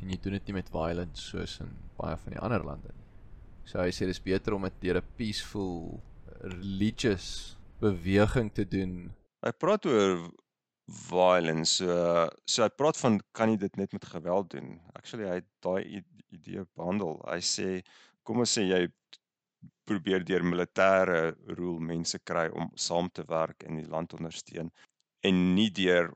En 0.00 0.10
jy 0.10 0.18
doen 0.22 0.32
dit 0.32 0.46
nie 0.46 0.54
met 0.58 0.70
violence 0.70 1.22
soos 1.22 1.60
in 1.60 1.72
baie 1.98 2.16
van 2.16 2.32
die 2.32 2.40
ander 2.40 2.64
lande 2.64 2.92
nie. 2.94 3.06
So 3.66 3.78
hy 3.82 3.90
sê 3.90 4.06
dis 4.06 4.22
beter 4.22 4.54
om 4.54 4.62
dit 4.62 4.80
deur 4.80 5.00
'n 5.00 5.12
peaceful 5.16 6.00
religious 6.40 7.56
beweging 7.82 8.50
te 8.54 8.66
doen. 8.68 8.98
Hy 9.44 9.52
praat 9.60 9.86
oor 9.86 10.26
violence. 10.86 11.78
So 11.82 12.28
so 12.46 12.64
hy 12.64 12.70
praat 12.74 12.98
van 13.02 13.20
kan 13.36 13.52
jy 13.52 13.60
dit 13.66 13.78
net 13.80 13.92
met 13.96 14.06
geweld 14.10 14.50
doen? 14.54 14.76
Actually 14.94 15.28
hy 15.28 15.40
het 15.40 15.48
daai 15.64 16.02
idee 16.34 16.66
behandel. 16.78 17.18
Hy 17.26 17.40
sê 17.44 17.70
kom 18.26 18.42
ons 18.42 18.56
sê 18.58 18.66
jy 18.66 18.82
probeer 19.86 20.24
deur 20.26 20.42
militêre 20.42 21.20
rule 21.54 21.82
mense 21.82 22.18
kry 22.26 22.48
om 22.50 22.70
saam 22.74 23.10
te 23.14 23.24
werk 23.30 23.62
en 23.66 23.78
die 23.78 23.88
land 23.90 24.14
ondersteun 24.18 24.72
en 25.26 25.42
nie 25.54 25.70
deur 25.74 26.10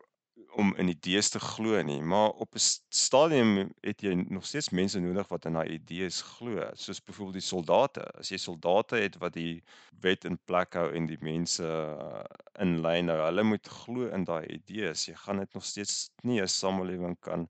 om 0.58 0.74
in 0.76 0.88
idees 0.88 1.28
te 1.30 1.40
glo 1.40 1.82
nie, 1.82 2.00
maar 2.02 2.30
op 2.30 2.54
'n 2.54 2.62
stadium 2.88 3.72
het 3.80 4.02
jy 4.02 4.14
nog 4.28 4.46
steeds 4.46 4.70
mense 4.70 5.00
nodig 5.00 5.28
wat 5.28 5.44
in 5.44 5.52
daai 5.52 5.68
idees 5.68 6.20
glo, 6.22 6.70
soos 6.74 7.02
byvoorbeeld 7.02 7.38
die 7.38 7.48
soldate. 7.48 8.02
As 8.18 8.28
jy 8.28 8.36
soldate 8.36 8.96
het 8.96 9.16
wat 9.18 9.32
die 9.32 9.62
wet 10.00 10.24
in 10.24 10.38
plek 10.44 10.74
hou 10.74 10.90
en 10.92 11.06
die 11.06 11.18
mense 11.20 11.64
uh, 11.64 12.24
in 12.58 12.80
lyn 12.80 13.08
hou, 13.08 13.18
hulle 13.24 13.42
moet 13.42 13.68
glo 13.68 14.08
in 14.08 14.24
daai 14.24 14.46
idees. 14.46 15.06
Jy 15.06 15.14
gaan 15.14 15.38
dit 15.38 15.54
nog 15.54 15.64
steeds 15.64 16.10
nie 16.22 16.40
'n 16.40 16.48
samelewing 16.48 17.16
kan 17.20 17.48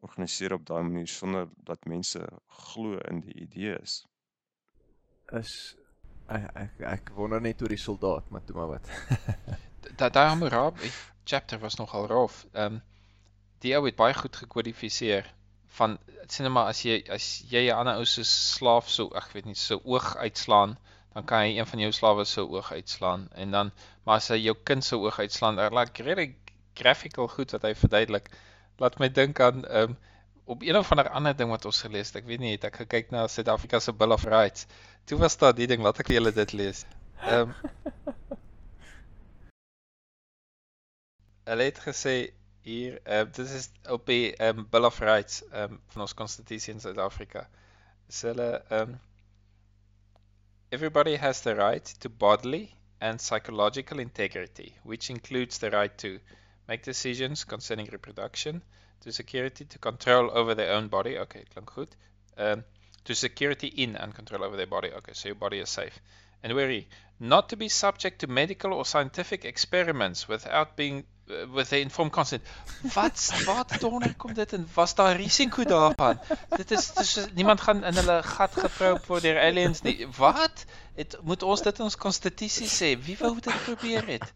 organiseer 0.00 0.52
op 0.52 0.66
daai 0.66 0.82
manier 0.82 1.08
sonder 1.08 1.48
dat 1.56 1.84
mense 1.84 2.26
glo 2.46 2.98
in 2.98 3.20
die 3.20 3.34
idees. 3.34 4.06
Is 5.32 5.76
ek 6.28 6.50
ek, 6.54 6.80
ek 6.80 7.10
wonder 7.14 7.40
net 7.40 7.62
oor 7.62 7.68
die 7.68 7.76
soldaat, 7.76 8.30
maar 8.30 8.44
toe 8.44 8.56
maar 8.56 8.68
wat. 8.68 8.88
Daai 9.98 10.10
daai 10.10 10.28
Hammurabi 10.28 10.90
chapter 11.24 11.58
was 11.58 11.78
nogal 11.80 12.06
rof. 12.06 12.46
Ehm 12.52 12.74
um, 12.74 12.82
die 13.62 13.76
ou 13.78 13.84
het 13.86 13.96
baie 13.96 14.14
goed 14.14 14.36
gekodifiseer 14.36 15.28
van 15.76 15.98
sien 16.26 16.52
maar 16.52 16.70
as 16.72 16.82
jy 16.86 16.96
as 17.16 17.26
jy 17.50 17.62
'n 17.68 17.76
ander 17.76 18.00
ou 18.00 18.06
se 18.12 18.24
slaaf 18.24 18.88
so 18.90 19.08
ek 19.20 19.28
weet 19.34 19.46
nie 19.50 19.54
so 19.54 19.80
oog 19.84 20.16
uitslaan, 20.16 20.76
dan 21.14 21.24
kan 21.24 21.44
hy 21.44 21.58
een 21.58 21.68
van 21.72 21.82
jou 21.84 21.92
slawe 21.92 22.24
se 22.24 22.42
oog 22.42 22.72
uitslaan 22.72 23.28
en 23.44 23.50
dan 23.50 23.72
maar 24.04 24.16
as 24.16 24.28
hy 24.34 24.38
jou 24.42 24.56
kind 24.70 24.84
se 24.84 24.96
oog 24.96 25.18
uitslaan, 25.18 25.58
er 25.58 25.74
like 25.78 26.02
really 26.02 26.34
graphical 26.74 27.28
goed 27.28 27.52
wat 27.52 27.62
hy 27.62 27.74
verduidelik. 27.74 28.30
Laat 28.78 28.98
my 28.98 29.08
dink 29.08 29.40
aan 29.40 29.64
ehm 29.64 29.90
um, 29.90 29.96
op 30.44 30.62
een 30.62 30.76
of 30.76 30.90
ander 30.90 31.08
ander 31.08 31.36
ding 31.36 31.50
wat 31.50 31.64
ons 31.64 31.82
gelees 31.82 32.10
het. 32.10 32.22
Ek 32.22 32.26
weet 32.26 32.40
nie, 32.40 32.54
het 32.56 32.64
ek 32.64 32.80
gekyk 32.82 33.12
na 33.14 33.28
Suid-Afrika 33.28 33.80
se 33.80 33.92
Bill 33.92 34.12
of 34.12 34.24
Rights. 34.24 34.66
Toe 35.06 35.18
was 35.18 35.36
daar 35.38 35.54
die 35.54 35.66
ding, 35.70 35.82
laat 35.82 36.00
ek 36.02 36.10
julle 36.12 36.32
dit 36.32 36.52
lees. 36.52 36.84
Ehm 37.22 37.52
um, 37.52 37.54
het 41.44 41.78
gesê 41.78 42.32
hier 42.62 43.00
uh, 43.06 43.26
is 43.38 43.70
op 43.90 44.08
um, 44.08 44.66
Bill 44.70 44.84
of 44.84 45.00
Rights 45.00 45.42
um, 45.52 45.80
ons 45.96 46.14
konstitusie 46.14 46.74
in 46.74 46.80
Suid-Afrika. 46.80 47.48
So 48.08 48.28
hulle 48.28 48.62
um 48.70 49.00
everybody 50.70 51.16
has 51.16 51.40
the 51.42 51.54
right 51.54 51.84
to 52.00 52.08
bodily 52.08 52.74
and 53.00 53.20
psychological 53.20 53.98
integrity, 53.98 54.74
which 54.84 55.10
includes 55.10 55.58
the 55.58 55.70
right 55.70 55.96
to 55.98 56.20
make 56.68 56.82
decisions 56.84 57.44
concerning 57.44 57.88
reproduction, 57.90 58.62
to 59.00 59.12
security 59.12 59.64
to 59.64 59.78
control 59.78 60.30
over 60.30 60.54
their 60.54 60.72
own 60.76 60.88
body. 60.88 61.18
Okay, 61.18 61.44
klink 61.52 61.74
goed. 61.74 61.96
Um 62.36 62.64
to 63.04 63.14
security 63.14 63.66
in 63.66 63.96
and 63.96 64.14
control 64.14 64.44
over 64.44 64.56
their 64.56 64.66
body. 64.66 64.92
Okay, 64.92 65.12
so 65.12 65.28
your 65.28 65.34
body 65.34 65.58
is 65.58 65.68
safe. 65.68 65.98
And 66.42 66.54
where 66.54 66.84
not 67.18 67.48
to 67.48 67.56
be 67.56 67.68
subject 67.68 68.20
to 68.20 68.26
medical 68.26 68.72
or 68.72 68.84
scientific 68.84 69.44
experiments 69.44 70.28
without 70.28 70.76
being 70.76 71.04
with 71.52 71.68
the 71.68 71.80
informed 71.80 72.12
consent. 72.12 72.42
Wat 72.94 73.32
wat 73.46 73.74
donder 73.80 74.14
kom 74.16 74.34
dit 74.34 74.52
en 74.52 74.68
was 74.74 74.94
daar 74.94 75.16
risiko 75.16 75.64
daarvan? 75.64 76.20
Dit 76.56 76.70
is 76.70 76.92
dis 76.94 77.26
niemand 77.34 77.60
gaan 77.60 77.84
in 77.84 77.94
hulle 77.94 78.22
gat 78.22 78.56
geproop 78.64 79.06
word 79.06 79.22
deur 79.22 79.40
aliens 79.40 79.82
nie. 79.82 80.06
Wat? 80.16 80.64
Het 80.94 81.18
moet 81.22 81.42
ons 81.42 81.62
dit 81.62 81.78
in 81.78 81.88
ons 81.88 81.96
konstitusie 81.96 82.68
sê? 82.68 82.94
Wie 83.08 83.16
wou 83.20 83.34
dit 83.40 83.64
probeer 83.64 84.06
het? 84.06 84.32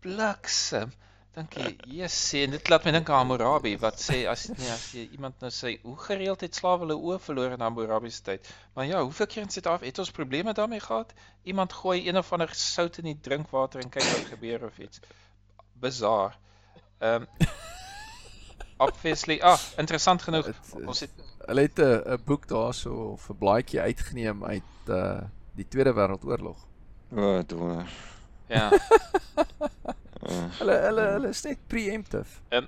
Bliksem. 0.00 0.92
Dankie. 1.32 1.78
Yes, 1.88 2.12
sê 2.28 2.42
en 2.44 2.52
dit 2.52 2.66
laat 2.68 2.84
my 2.84 2.92
dink 2.92 3.08
aan 3.08 3.22
Hammurabi 3.22 3.70
wat 3.80 4.00
sê 4.04 4.18
as 4.28 4.42
nee 4.52 4.68
as 4.68 4.82
jy 4.92 5.06
iemand 5.16 5.40
nou 5.40 5.48
sê 5.58 5.70
hoe 5.80 5.94
gereeld 6.04 6.44
het 6.44 6.58
slawe 6.58 6.84
hulle 6.84 6.96
oë 6.98 7.16
verloor 7.26 7.54
in 7.56 7.64
Hammurabi 7.64 8.10
se 8.12 8.20
tyd. 8.26 8.50
Maar 8.76 8.90
ja, 8.90 9.00
hoeveel 9.00 9.30
keer 9.32 9.46
in 9.46 9.54
Suid-Afrika 9.54 9.88
het 9.88 10.02
ons 10.04 10.12
probleme 10.18 10.52
daarmee 10.58 10.84
gehad? 10.84 11.14
Iemand 11.48 11.72
gooi 11.72 12.02
een 12.04 12.20
of 12.20 12.32
ander 12.36 12.52
sout 12.52 13.00
in 13.00 13.08
die 13.08 13.16
drinkwater 13.28 13.80
en 13.80 13.94
kyk 13.94 14.10
wat 14.10 14.28
gebeur 14.34 14.66
of 14.68 14.78
iets. 14.78 15.00
Bizar. 15.82 16.38
Ehm 16.98 17.22
um, 17.22 17.26
Obviously, 18.82 19.38
ah, 19.40 19.58
interessant 19.76 20.22
genoeg. 20.22 20.46
Het, 20.46 20.86
ons 20.86 21.00
het 21.00 21.10
hulle 21.46 21.60
het 21.60 21.78
'n 21.78 22.22
boek 22.24 22.48
daarso 22.48 22.90
of 23.14 23.28
'n 23.30 23.38
blaadjie 23.38 23.80
uitgeneem 23.80 24.44
uit 24.44 24.88
uh 24.88 25.20
die 25.54 25.68
Tweede 25.68 25.92
Wêreldoorlog. 25.94 26.58
O, 27.12 27.20
oh, 27.20 27.40
donder. 27.46 27.90
Ja. 28.46 28.70
hulle 30.60 30.76
hulle 30.86 31.04
hulle 31.16 31.28
is 31.28 31.42
net 31.42 31.58
preemptive. 31.66 32.40
Ehm 32.48 32.66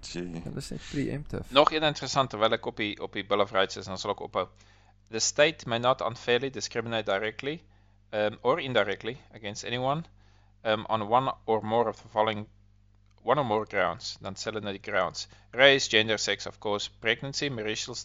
gee. 0.00 0.40
Hulle 0.44 0.56
is 0.56 0.70
net 0.70 0.88
preemptive. 0.90 1.44
Nog 1.48 1.72
een 1.72 1.82
interessant 1.82 2.30
terwyl 2.30 2.52
ek 2.52 2.66
op 2.66 2.76
die 2.76 3.00
op 3.00 3.12
die 3.12 3.26
Bill 3.26 3.40
of 3.40 3.52
Rights 3.52 3.76
is, 3.76 3.84
dan 3.84 3.98
sal 3.98 4.10
ek 4.10 4.20
ophou. 4.20 4.48
The 5.10 5.18
state 5.18 5.68
may 5.68 5.78
not 5.78 6.00
unfairly 6.00 6.50
discriminate 6.50 7.04
directly 7.12 7.62
um 8.10 8.38
or 8.42 8.60
indirectly 8.60 9.16
against 9.32 9.64
anyone 9.64 10.04
um 10.66 10.86
on 10.88 11.08
one 11.08 11.32
or 11.46 11.62
more 11.62 11.88
of 11.88 12.02
the 12.02 12.08
following 12.08 12.46
one 13.22 13.38
or 13.38 13.44
more 13.44 13.64
grounds. 13.64 14.16
Nou 14.20 14.32
die 14.72 14.78
grounds. 14.78 15.28
Race, 15.52 15.88
gender, 15.88 16.18
sex, 16.18 16.46
of 16.46 16.58
course, 16.60 16.88
pregnancy, 17.00 17.48
marital 17.48 17.96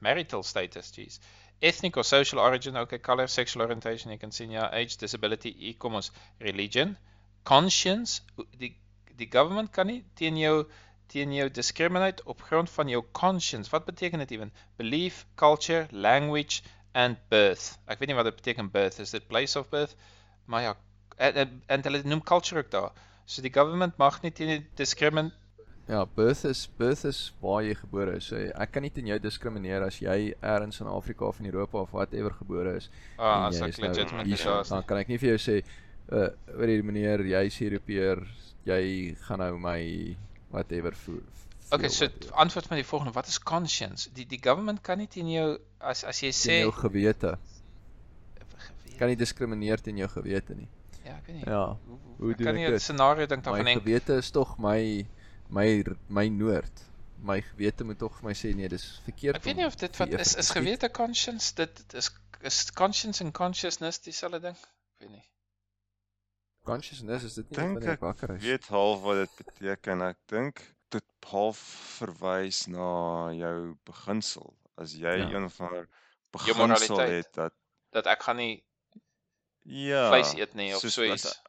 marital 0.00 0.42
status, 0.42 0.92
jeez. 0.96 1.20
ethnic 1.62 1.96
or 1.96 2.04
social 2.04 2.40
origin, 2.40 2.76
okay, 2.76 2.98
color, 2.98 3.26
sexual 3.26 3.62
orientation, 3.62 4.10
you 4.10 4.18
can 4.18 4.30
see 4.30 4.46
here, 4.46 4.68
age, 4.72 4.96
disability, 4.96 5.54
e-commerce, 5.68 6.10
religion, 6.40 6.96
conscience, 7.44 8.20
The, 8.58 8.72
die 9.16 9.26
government 9.26 9.72
kan 9.72 10.02
teen 10.14 11.52
discriminate 11.52 12.24
op 12.24 12.42
grond 12.42 12.70
van 12.70 12.88
jou 12.88 13.04
conscience. 13.12 13.70
Wat 13.70 13.84
beteken 13.84 14.18
dit 14.18 14.30
ewen? 14.30 14.52
Belief, 14.76 15.26
culture, 15.34 15.86
language 15.90 16.62
and 16.92 17.16
birth. 17.28 17.78
Ek 17.86 17.98
weet 17.98 18.08
nie 18.08 18.16
wat 18.16 18.24
dit 18.24 18.36
beteken 18.36 18.70
birth. 18.70 18.98
Is 18.98 19.10
dit 19.10 19.26
place 19.26 19.58
of 19.58 19.68
birth? 19.68 19.96
Maar 20.44 20.62
ja, 20.62 20.76
en, 21.20 21.60
en 21.66 21.86
hulle 21.86 22.02
noem 22.08 22.24
culture 22.24 22.62
ook 22.62 22.72
daar. 22.72 22.96
So 23.26 23.44
die 23.44 23.52
government 23.52 23.98
mag 24.00 24.22
nie 24.24 24.32
teen 24.34 24.66
discriminate 24.80 25.36
Ja, 25.90 26.06
birth 26.14 26.44
is 26.44 26.68
birth 26.78 27.04
is 27.04 27.32
waar 27.40 27.64
jy 27.66 27.74
gebore 27.74 28.12
is. 28.20 28.28
So 28.30 28.38
ek 28.38 28.70
kan 28.70 28.84
nie 28.86 28.92
teen 28.94 29.08
jou 29.10 29.16
diskrimineer 29.18 29.82
as 29.82 29.96
jy 29.98 30.36
elders 30.38 30.78
in 30.84 30.86
Afrika 30.86 31.26
of 31.26 31.40
in 31.42 31.48
Europa 31.50 31.80
of 31.80 31.90
whatever 31.96 32.30
gebore 32.38 32.76
is. 32.78 32.86
Ah, 33.18 33.48
as 33.48 33.58
ek 33.58 33.80
nou 33.82 33.88
legitimate 33.88 34.36
is. 34.36 34.70
Dan 34.70 34.86
kan 34.86 35.00
ek 35.00 35.10
nie 35.10 35.18
vir 35.18 35.32
jou 35.32 35.40
sê 35.48 35.56
uh 36.14 36.28
oor 36.54 36.70
hierdie 36.70 36.86
meneer, 36.86 37.24
jy's 37.32 37.58
Europeër, 37.66 38.22
jy 38.70 38.80
gaan 39.26 39.42
nou 39.42 39.56
my 39.58 39.80
whatever 40.54 40.94
voer. 41.02 41.26
Okay, 41.74 41.90
so 41.90 42.06
antwoord 42.38 42.70
my 42.70 42.78
die 42.78 42.86
volgende, 42.86 43.14
wat 43.18 43.30
is 43.30 43.42
conscience? 43.42 44.10
Die 44.14 44.28
die 44.30 44.38
government 44.42 44.84
kan 44.86 45.02
nie 45.02 45.10
teen 45.10 45.34
jou 45.34 45.56
as 45.78 46.04
as 46.06 46.22
jy 46.22 46.30
sê 46.34 46.60
jou 46.60 46.74
gewete. 46.84 47.34
Kan 48.94 49.10
nie 49.10 49.18
diskrimineer 49.18 49.82
teen 49.82 49.98
jou 49.98 50.10
gewete 50.14 50.54
nie. 50.54 50.70
Ja, 51.04 51.16
ek 51.16 51.26
weet 51.26 51.36
nie. 51.36 51.46
Ja. 51.48 51.78
Hoe 52.18 52.30
ek 52.32 52.38
dit? 52.38 52.46
Kan 52.46 52.58
jy 52.60 52.70
'n 52.70 52.80
scenario 52.80 53.26
dink 53.26 53.44
daarvan 53.44 53.66
en 53.66 53.80
gewete 53.80 54.16
is 54.20 54.30
tog 54.30 54.56
my 54.58 55.06
my 55.48 55.84
my 56.08 56.26
noord. 56.28 56.86
My 57.20 57.40
gewete 57.40 57.84
moet 57.84 57.98
tog 57.98 58.16
vir 58.18 58.30
my 58.30 58.34
sê 58.34 58.54
nee, 58.56 58.68
dis 58.68 58.86
verkeerd. 59.04 59.36
Ek 59.36 59.44
weet 59.44 59.56
nie 59.56 59.66
of 59.66 59.76
dit 59.80 59.96
wat 59.96 60.14
is 60.26 60.34
is 60.36 60.50
gewete 60.56 60.90
conscience, 60.90 61.54
dit 61.54 61.84
is 61.94 62.10
is 62.40 62.60
conscience 62.72 63.24
en 63.24 63.32
consciousness 63.32 64.00
dieselfde 64.00 64.40
ding. 64.40 64.56
Ek 64.56 65.04
weet 65.04 65.14
nie. 65.16 65.26
Consciousness 66.68 67.24
is 67.24 67.34
dit 67.34 67.56
nie 67.56 67.88
ek 67.94 68.04
wakker 68.04 68.36
is. 68.36 68.42
Ek 68.42 68.48
weet 68.48 68.68
half 68.72 69.02
wat 69.02 69.24
dit 69.24 69.36
beteken. 69.42 70.04
Ek 70.10 70.18
dink 70.32 70.62
dit 70.90 71.28
half 71.32 71.60
verwys 72.00 72.66
na 72.66 73.32
jou 73.36 73.76
beginsel. 73.88 74.52
As 74.80 74.92
jy 74.96 75.16
ja. 75.22 75.28
een 75.30 75.50
van 75.56 75.86
beginsel 76.30 77.00
het 77.00 77.32
dat 77.34 77.56
dat 77.90 78.06
ek 78.06 78.22
gaan 78.22 78.38
nie 78.38 78.62
ja, 79.62 80.08
vleis 80.08 80.34
eet 80.34 80.54
nie 80.54 80.70
of 80.76 80.84
so 80.86 81.04
iets 81.04 81.42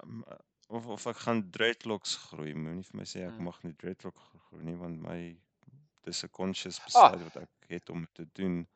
of 0.67 0.87
of 0.87 1.05
ek 1.11 1.23
gaan 1.25 1.43
dreadlocks 1.51 2.15
groei. 2.27 2.53
Moenie 2.55 2.85
vir 2.87 2.99
my 3.01 3.07
sê 3.07 3.23
ek 3.25 3.35
hmm. 3.35 3.47
mag 3.49 3.61
nie 3.67 3.73
dreadlock 3.83 4.19
groei 4.47 4.63
nie 4.67 4.77
want 4.79 5.01
my 5.03 5.19
dis 6.07 6.23
'n 6.23 6.33
conscious 6.39 6.79
ah. 6.79 6.85
besluit 6.85 7.21
ah. 7.21 7.23
wat 7.29 7.39
ek 7.43 7.73
het 7.75 7.89
om 7.89 8.07
te 8.19 8.27
doen. 8.39 8.67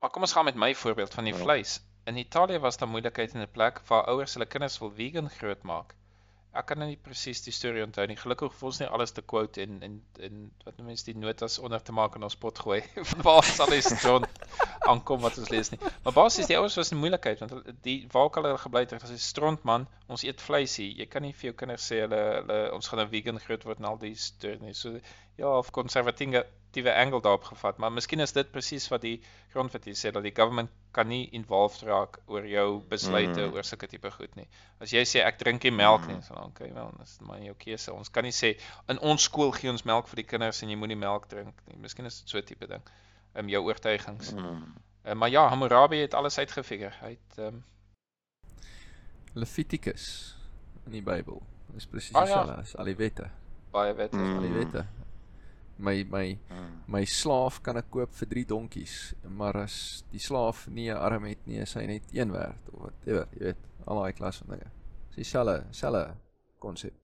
Maar 0.00 0.10
kom 0.10 0.26
ons 0.26 0.32
gaan 0.36 0.44
met 0.44 0.58
my 0.66 0.74
voorbeeld 0.74 1.14
van 1.14 1.24
die 1.24 1.34
ja. 1.34 1.40
vleis. 1.40 1.80
In 2.04 2.16
Italië 2.20 2.58
was 2.58 2.76
daar 2.76 2.88
moeilikheid 2.88 3.34
in 3.34 3.40
'n 3.40 3.50
plek 3.50 3.80
waar 3.88 4.08
ouers 4.12 4.34
hulle 4.34 4.46
kinders 4.46 4.78
wil 4.78 4.92
vegan 4.92 5.30
grootmaak 5.30 5.94
ek 6.54 6.68
kan 6.70 6.78
nou 6.78 6.86
nie 6.86 6.98
presies 7.00 7.42
die 7.42 7.52
storie 7.54 7.82
onthou 7.82 8.04
nie. 8.06 8.16
Gelukkig 8.18 8.52
hoef 8.52 8.62
ons 8.70 8.78
nie 8.80 8.88
alles 8.96 9.12
te 9.14 9.22
quote 9.32 9.62
en 9.64 9.80
en 9.86 9.96
en 10.28 10.44
wat 10.66 10.78
mense 10.86 11.06
die 11.08 11.16
notas 11.18 11.58
onder 11.58 11.82
te 11.82 11.94
maak 11.96 12.14
in 12.18 12.26
ons 12.28 12.38
pot 12.44 12.58
gooi. 12.66 12.80
waar 13.26 13.42
sal 13.48 13.72
die 13.74 13.82
John 14.02 14.26
aankom 14.90 15.20
wat 15.24 15.38
ons 15.38 15.50
lees 15.52 15.70
nie. 15.72 15.78
Maar 16.04 16.16
basies 16.16 16.48
die 16.50 16.56
ouers 16.58 16.76
was 16.80 16.92
'n 16.92 17.00
moeilikheid 17.00 17.40
want 17.42 17.52
die 17.86 17.96
waar 18.12 18.30
hulle 18.34 18.56
gebly 18.58 18.84
het, 18.84 18.96
was 19.02 19.10
'n 19.10 19.18
stront 19.18 19.62
man, 19.62 19.86
ons 20.06 20.22
eet 20.22 20.40
vleis 20.40 20.76
hier. 20.76 20.92
Jy 21.02 21.06
kan 21.06 21.22
nie 21.22 21.32
vir 21.32 21.50
jou 21.50 21.54
kinders 21.54 21.86
sê 21.90 22.00
hulle 22.04 22.22
hulle 22.40 22.58
ons 22.74 22.88
gaan 22.88 23.00
'n 23.00 23.08
vegan 23.08 23.40
groot 23.40 23.64
word 23.64 23.78
en 23.78 23.84
al 23.84 23.98
die 23.98 24.14
storie 24.14 24.60
nie. 24.60 24.74
So 24.74 24.98
ja, 25.36 25.58
of 25.58 25.70
konservatiewe 25.70 26.46
die 26.74 26.90
angle 26.90 27.20
daarop 27.20 27.44
gevat, 27.44 27.76
maar 27.78 27.92
miskien 27.92 28.20
is 28.20 28.32
dit 28.32 28.50
presies 28.50 28.88
wat 28.88 29.00
die 29.00 29.22
grondwet 29.52 29.86
sê 29.96 30.10
dat 30.10 30.22
die 30.22 30.34
government 30.34 30.70
kan 30.90 31.06
nie 31.08 31.28
involved 31.30 31.82
raak 31.82 32.18
oor 32.26 32.46
jou 32.46 32.82
besluite 32.88 33.46
mm. 33.46 33.54
oor 33.54 33.62
sulke 33.62 33.86
tipe 33.86 34.10
goed 34.10 34.34
nie. 34.34 34.48
As 34.80 34.90
jy 34.90 35.04
sê 35.04 35.22
ek 35.22 35.38
drink 35.38 35.62
nie 35.62 35.70
melk 35.70 36.06
nie, 36.06 36.16
mm. 36.16 36.22
so 36.22 36.34
dan 36.34 36.50
okay, 36.50 36.72
wel, 36.74 36.90
dis 36.98 37.18
maar 37.20 37.38
jou 37.38 37.54
keuse. 37.54 37.92
Ons 37.92 38.10
kan 38.10 38.24
nie 38.24 38.34
sê 38.34 38.56
in 38.88 38.98
ons 38.98 39.22
skool 39.22 39.52
gee 39.52 39.70
ons 39.70 39.84
melk 39.84 40.08
vir 40.08 40.16
die 40.16 40.28
kinders 40.34 40.62
en 40.62 40.70
jy 40.70 40.76
moenie 40.76 40.98
melk 40.98 41.28
drink 41.28 41.54
nie. 41.68 41.78
Miskien 41.78 42.06
is 42.06 42.20
dit 42.20 42.28
so 42.28 42.38
'n 42.38 42.50
tipe 42.50 42.66
ding. 42.66 42.82
Ehm 42.82 43.03
um, 43.34 43.48
jou 43.48 43.64
oortuigings. 43.64 44.32
Mm. 44.32 44.74
Uh, 45.04 45.12
maar 45.12 45.30
ja, 45.30 45.48
Hammurabi 45.48 46.00
het 46.00 46.14
alles 46.14 46.38
uitgefigure. 46.38 46.92
Hy 47.00 47.14
het 47.18 47.38
ehm 47.38 47.54
um, 47.54 47.64
Levitikus 49.34 50.36
in 50.86 50.92
die 50.92 51.02
Bybel. 51.02 51.42
Dis 51.74 51.86
presies 51.90 52.14
ah, 52.14 52.22
dieselfde 52.22 52.52
ja. 52.52 52.58
as 52.58 52.76
al 52.76 52.84
die 52.84 52.96
wette. 52.96 53.30
Baie 53.74 53.94
wette, 53.94 54.16
mm. 54.16 54.36
al 54.36 54.46
die 54.46 54.52
wette 54.52 54.84
my 55.76 56.04
my 56.10 56.38
hmm. 56.48 56.82
my 56.86 57.04
slaaf 57.04 57.60
kan 57.62 57.78
ek 57.80 57.90
koop 57.90 58.12
vir 58.14 58.30
3 58.30 58.46
donkies, 58.52 58.96
maar 59.26 59.58
as 59.64 59.76
die 60.12 60.22
slaaf 60.22 60.66
nie 60.68 60.90
'n 60.90 60.98
arm 60.98 61.24
het 61.26 61.46
nie, 61.46 61.60
is 61.60 61.74
hy 61.74 61.86
net 61.86 62.04
een 62.12 62.32
werd 62.32 62.68
of 62.72 62.80
whatever, 62.80 63.26
jy 63.34 63.44
weet, 63.50 63.62
al 63.86 64.02
daai 64.02 64.12
klas 64.12 64.38
van 64.42 64.54
dinge. 64.54 64.70
Dis 65.08 65.16
dieselfde, 65.16 65.66
selfe 65.70 66.14
konsep. 66.58 66.94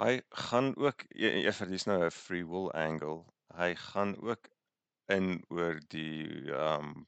Hy 0.00 0.20
gaan 0.48 0.74
ook 0.76 1.04
eers 1.14 1.58
dis 1.58 1.86
nou 1.86 2.04
'n 2.04 2.10
free 2.10 2.44
will 2.44 2.70
angle. 2.72 3.24
Hy 3.54 3.74
gaan 3.74 4.16
ook 4.22 4.48
in 5.18 5.44
oor 5.48 5.80
die 5.94 6.50
ehm 6.50 6.90
um, 6.94 7.06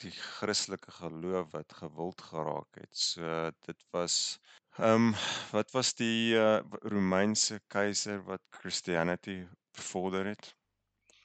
die 0.00 0.12
Christelike 0.16 0.94
geloof 0.96 1.50
wat 1.52 1.74
gewild 1.76 2.22
geraak 2.24 2.78
het. 2.80 2.96
So 2.96 3.50
dit 3.66 3.82
was 3.92 4.38
Ehm 4.78 4.94
um, 4.94 5.14
wat 5.50 5.70
was 5.70 5.94
die 5.94 6.34
uh, 6.34 6.60
Romeinse 6.70 7.60
keiser 7.66 8.22
wat 8.24 8.40
Christianity 8.48 9.46
bevorder 9.76 10.24
het? 10.26 10.54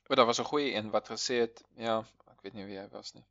O, 0.07 0.15
daar 0.15 0.25
was 0.25 0.39
'n 0.39 0.49
goeie 0.49 0.73
een 0.73 0.89
wat 0.89 1.07
gesê 1.07 1.35
het, 1.45 1.63
ja, 1.75 1.99
ek 2.31 2.41
weet 2.41 2.53
nie 2.53 2.65
wie 2.65 2.79
hy 2.79 2.87
was 2.89 3.13
nie. 3.13 3.23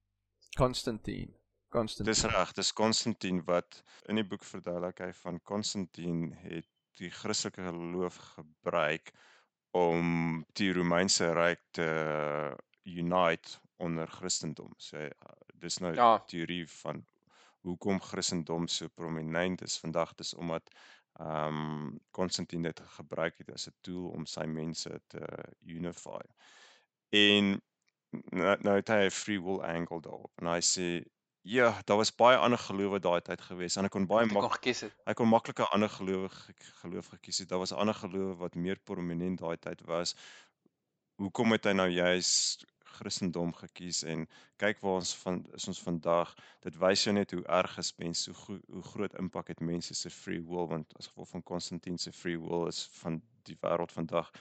Constantine. 0.56 1.34
Constantine. 1.68 2.14
Dis 2.14 2.24
reg, 2.24 2.52
dis 2.52 2.72
Constantine 2.72 3.42
wat 3.44 3.82
in 4.06 4.14
die 4.14 4.24
boek 4.24 4.44
verduidelik 4.44 4.98
hy 4.98 5.12
van 5.12 5.42
Constantine 5.42 6.34
het 6.46 6.68
die 7.02 7.10
Christelike 7.10 7.62
geloof 7.62 8.16
gebruik 8.16 9.12
om 9.74 10.44
die 10.54 10.72
Romeinse 10.72 11.32
ryk 11.34 11.60
te 11.74 11.88
unite 12.84 13.58
onder 13.82 14.08
Christendom. 14.08 14.74
So 14.78 15.08
dis 15.58 15.80
nou 15.82 15.94
ja. 15.94 16.18
teorie 16.30 16.64
van 16.70 17.02
hoekom 17.64 18.00
Christendom 18.00 18.68
so 18.68 18.88
prominent 18.88 19.64
is 19.66 19.78
vandag 19.80 20.14
dis 20.14 20.34
omdat 20.34 20.70
ehm 21.14 21.58
um, 21.58 21.98
Konstantin 22.10 22.62
dit 22.62 22.80
gebruik 22.96 23.38
het 23.38 23.50
as 23.52 23.68
'n 23.68 23.74
tool 23.86 24.08
om 24.10 24.26
sy 24.26 24.44
mense 24.46 25.00
te 25.06 25.22
unify. 25.62 26.22
En 27.10 27.62
nou, 28.10 28.56
nou 28.60 28.76
het 28.76 28.88
hy 28.88 29.04
'n 29.06 29.10
free 29.10 29.42
will 29.42 29.62
angle 29.62 30.00
daarop 30.00 30.42
en 30.42 30.46
hy 30.46 30.60
sê 30.60 30.88
ja, 31.44 31.80
daar 31.84 31.96
was 31.96 32.14
baie 32.14 32.36
ander 32.36 32.58
gelowe 32.58 32.98
daai 33.00 33.20
tyd 33.20 33.42
gewees 33.44 33.76
en 33.76 33.84
ek 33.84 33.92
kon 33.92 34.06
baie 34.08 34.24
maklik 34.30 34.56
gekies 34.56 34.86
het. 34.86 34.94
Hy 35.04 35.14
kon 35.18 35.28
maklik 35.28 35.60
'n 35.60 35.72
ander 35.76 35.92
gelowe 35.92 36.30
geloof 36.80 37.10
gekies 37.12 37.38
het. 37.38 37.48
Daar 37.48 37.60
was 37.60 37.72
ander 37.72 37.94
gelowe 37.94 38.36
wat 38.40 38.54
meer 38.54 38.78
prominent 38.78 39.38
daai 39.38 39.56
tyd 39.56 39.82
was. 39.84 40.14
Hoekom 41.20 41.52
het 41.52 41.64
hy 41.64 41.72
nou 41.72 41.88
juist 41.88 42.64
Christendom 42.96 43.52
gekies 43.52 44.02
en 44.02 44.26
kyk 44.56 44.80
waar 44.80 45.00
ons 45.02 45.14
van 45.16 45.44
is 45.54 45.68
ons 45.68 45.82
vandag. 45.82 46.34
Dit 46.62 46.78
wys 46.80 47.04
jou 47.04 47.14
net 47.14 47.30
hoe 47.30 47.44
erg 47.44 47.78
is 47.78 47.92
mense 47.98 48.32
hoe 48.32 48.60
hoe 48.68 48.82
groot 48.82 49.14
impak 49.18 49.48
het 49.48 49.60
mense 49.60 49.94
se 49.94 50.10
free 50.10 50.40
will 50.40 50.68
want 50.72 50.96
as 50.96 51.10
gevolg 51.12 51.28
van 51.28 51.42
Konstantin 51.42 51.98
se 51.98 52.12
free 52.12 52.40
will 52.40 52.66
is 52.68 52.88
van 53.02 53.20
die 53.42 53.58
wêreld 53.60 53.92
vandag 53.92 54.32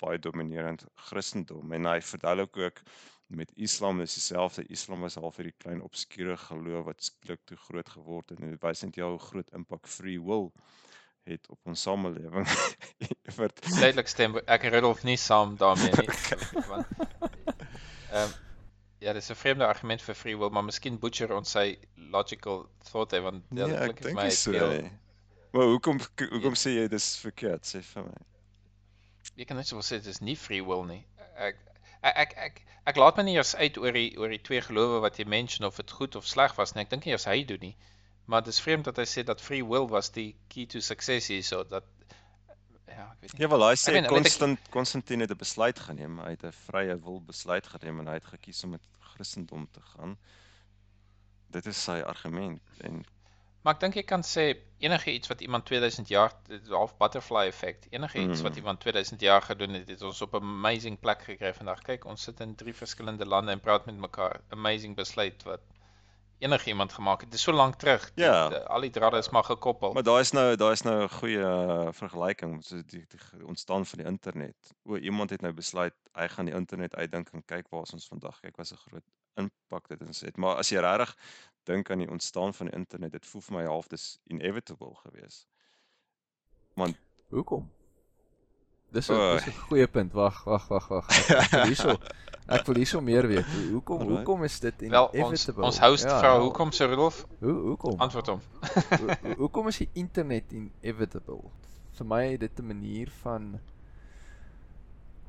baie 0.00 0.18
dominerend 0.18 0.84
Christendom 0.94 1.72
en 1.72 1.86
hy 1.86 2.00
verduidelik 2.00 2.56
ook 2.56 2.82
met 3.30 3.52
Islam 3.54 4.00
is 4.00 4.14
dieselfde. 4.14 4.66
Islam 4.66 5.00
was 5.00 5.14
half 5.14 5.36
hierdie 5.38 5.54
klein 5.58 5.82
obskure 5.82 6.36
geloof 6.36 6.84
wat 6.84 7.04
skielik 7.04 7.40
te 7.44 7.56
groot 7.56 7.88
geword 7.88 8.30
het 8.30 8.40
en 8.42 8.50
dit 8.50 8.62
wys 8.62 8.82
net 8.82 8.98
jou 8.98 9.10
hoe 9.10 9.22
groot 9.22 9.50
impak 9.54 9.88
free 9.88 10.18
will 10.20 10.50
het 11.30 11.46
op 11.48 11.70
ons 11.70 11.82
samelewing. 11.86 12.46
vir 13.36 13.54
duidelik 13.62 14.10
stem 14.10 14.38
ek 14.46 14.66
en 14.66 14.74
Rudolf 14.74 15.04
nie 15.06 15.18
saam 15.20 15.54
daarmee 15.60 15.92
nie. 16.00 16.08
Want 16.70 16.86
ehm 18.10 18.24
um, 18.24 18.34
ja, 19.00 19.12
dis 19.16 19.30
'n 19.30 19.38
vreemde 19.38 19.66
argument 19.66 20.02
vir 20.02 20.14
free 20.14 20.36
will, 20.36 20.50
maar 20.50 20.64
miskien 20.64 20.98
butcher 20.98 21.32
ons 21.32 21.50
sy 21.50 21.78
logical 22.10 22.66
thought 22.90 23.14
hè 23.14 23.20
want 23.24 23.46
dit 23.48 23.68
ja, 23.68 23.86
klink 23.86 24.02
vir 24.04 24.14
my 24.18 24.28
so. 24.30 24.74
Maar 25.54 25.70
hoekom 25.72 26.02
hoekom 26.34 26.58
sê 26.58 26.74
jy 26.74 26.88
dis 26.88 27.06
verkeerd 27.22 27.64
sê 27.66 27.80
vir 27.94 28.10
my? 28.10 28.18
Jy 29.38 29.46
kan 29.48 29.56
net 29.56 29.70
so 29.70 29.80
sê 29.80 30.02
dis 30.02 30.20
nie 30.20 30.36
free 30.36 30.60
will 30.66 30.84
nie. 30.84 31.04
Ek 31.36 31.56
ek 32.02 32.16
ek 32.24 32.36
ek, 32.46 32.60
ek 32.92 32.96
laat 32.96 33.16
my 33.16 33.24
nie 33.28 33.36
eers 33.36 33.54
uit 33.54 33.78
oor 33.78 33.92
die 33.96 34.10
oor 34.18 34.32
die 34.32 34.42
twee 34.42 34.60
gelowe 34.64 35.00
wat 35.04 35.18
jy 35.20 35.26
mention 35.28 35.66
of 35.68 35.76
dit 35.76 35.90
goed 35.90 36.16
of 36.16 36.26
sleg 36.26 36.56
was 36.56 36.74
nie. 36.74 36.84
Ek 36.84 36.90
dink 36.90 37.06
nie 37.06 37.14
eers 37.14 37.28
hy 37.28 37.42
doen 37.44 37.64
nie. 37.70 37.76
Maar 38.30 38.44
dit 38.46 38.54
is 38.54 38.60
vreemd 38.62 38.86
dat 38.88 39.00
hy 39.00 39.06
sê 39.10 39.24
dat 39.26 39.40
free 39.42 39.64
will 39.66 39.88
was 39.90 40.12
die 40.14 40.34
key 40.48 40.66
to 40.66 40.80
success 40.80 41.30
hierso 41.32 41.64
dat 41.64 41.86
ja, 42.86 43.06
ek 43.10 43.20
weet 43.20 43.32
nie. 43.32 43.42
Ja, 43.42 43.48
wel 43.52 43.66
hy 43.68 43.76
sê 43.80 44.02
konstant 44.06 44.70
Konstantin 44.74 45.24
het 45.24 45.32
'n 45.34 45.40
besluit 45.40 45.78
geneem, 45.78 46.18
hy 46.24 46.34
het 46.36 46.44
'n 46.44 46.56
vrye 46.66 46.96
wil 47.06 47.20
besluit 47.20 47.66
geneem 47.66 48.00
en 48.00 48.12
hy 48.12 48.18
het 48.20 48.30
gekies 48.34 48.64
om 48.64 48.76
met 48.76 48.86
Christendom 49.12 49.68
te 49.72 49.82
gaan. 49.94 50.16
Dit 51.50 51.66
is 51.66 51.82
sy 51.82 52.00
argument 52.00 52.62
en 52.86 53.04
Maar 53.62 53.74
ek 53.76 53.80
dink 53.80 53.96
jy 53.98 54.04
kan 54.08 54.22
sê 54.24 54.44
enige 54.80 55.12
iets 55.12 55.28
wat 55.28 55.42
iemand 55.44 55.66
2000 55.68 56.08
jaar 56.08 56.32
half 56.68 56.94
butterfly 56.96 57.42
effek, 57.50 57.84
enige 57.90 58.18
iets 58.22 58.38
mm. 58.40 58.46
wat 58.46 58.56
iemand 58.56 58.80
2000 58.80 59.20
jaar 59.20 59.42
gedoen 59.42 59.76
het, 59.76 59.88
het 59.88 60.02
ons 60.02 60.22
op 60.22 60.34
'n 60.34 60.46
amazing 60.54 60.96
plek 61.00 61.22
gekry 61.22 61.52
vandag. 61.54 61.82
Kyk, 61.82 62.04
ons 62.04 62.22
sit 62.22 62.40
in 62.40 62.54
drie 62.54 62.74
verskillende 62.74 63.26
lande 63.26 63.52
en 63.52 63.60
praat 63.60 63.86
met 63.86 63.96
mekaar. 63.96 64.40
Amazing 64.48 64.96
besluit 64.96 65.42
wat 65.42 65.60
enige 66.40 66.68
iemand 66.68 66.92
gemaak 66.92 67.20
het. 67.20 67.30
Dit 67.30 67.38
is 67.38 67.44
so 67.44 67.52
lank 67.52 67.74
terug. 67.74 68.10
Ja. 68.14 68.48
Die, 68.48 68.58
al 68.58 68.80
die 68.80 68.90
drade 68.90 69.18
is 69.18 69.28
maar 69.28 69.44
gekoppel. 69.44 69.92
Maar 69.92 70.02
daar 70.02 70.20
is 70.20 70.30
nou 70.30 70.56
daar 70.56 70.72
is 70.72 70.82
nou 70.82 71.02
'n 71.02 71.08
goeie 71.08 71.38
uh, 71.38 71.88
vergelyking 71.92 72.64
so 72.64 72.76
die, 72.86 73.04
die 73.08 73.46
ontstaan 73.46 73.86
van 73.86 73.98
die 73.98 74.06
internet. 74.06 74.74
O 74.84 74.96
iemand 74.96 75.30
het 75.30 75.40
nou 75.40 75.52
besluit 75.52 75.94
hy 76.12 76.28
gaan 76.28 76.44
die 76.44 76.54
internet 76.54 76.94
uitdink 76.94 77.28
en 77.28 77.44
kyk 77.44 77.68
waar 77.68 77.84
ons 77.92 78.08
vandag 78.08 78.40
kyk 78.40 78.56
was 78.56 78.72
'n 78.72 78.76
groot 78.88 79.04
impak 79.40 79.88
dit 79.88 80.02
ons 80.06 80.20
het. 80.26 80.36
Maar 80.36 80.62
as 80.62 80.70
jy 80.72 80.82
regtig 80.84 81.14
dink 81.68 81.90
aan 81.90 82.02
die 82.04 82.10
ontstaan 82.10 82.54
van 82.56 82.70
die 82.70 82.76
internet, 82.76 83.12
dit 83.12 83.26
voel 83.26 83.44
vir 83.48 83.56
my 83.58 83.66
half 83.68 83.90
dis 83.92 84.06
inevitable 84.32 84.94
geweest. 85.02 85.46
Want 86.78 86.98
hoekom? 87.34 87.68
Dis 88.90 89.10
'n 89.10 89.36
dis 89.36 89.46
'n 89.46 89.60
goeie 89.68 89.86
punt. 89.86 90.12
Wag, 90.12 90.44
wag, 90.44 90.68
wag, 90.68 90.88
wag. 90.88 91.06
Hierso. 91.66 91.96
Ek 92.50 92.66
wil 92.66 92.80
hierso 92.82 93.00
meer 93.00 93.26
weet. 93.30 93.46
Hoekom 93.70 94.00
hoekom 94.08 94.44
is 94.44 94.58
dit 94.60 94.82
inevitable? 94.82 95.20
Wel, 95.20 95.30
ons 95.30 95.48
ons 95.48 95.78
host 95.78 96.08
ja, 96.08 96.18
vra 96.18 96.32
hoekom 96.40 96.72
Sir 96.74 96.88
Rudolf? 96.90 97.26
Hoe 97.38 97.52
hoekom? 97.52 97.98
Antwoord 98.02 98.26
hom. 98.26 98.40
Ho, 98.90 99.18
hoekom 99.42 99.70
is 99.70 99.78
die 99.84 99.88
internet 99.92 100.50
inevitable? 100.52 101.52
Vir 101.98 102.06
my 102.06 102.24
is 102.32 102.40
dit 102.42 102.58
'n 102.58 102.66
manier 102.66 103.12
van 103.22 103.60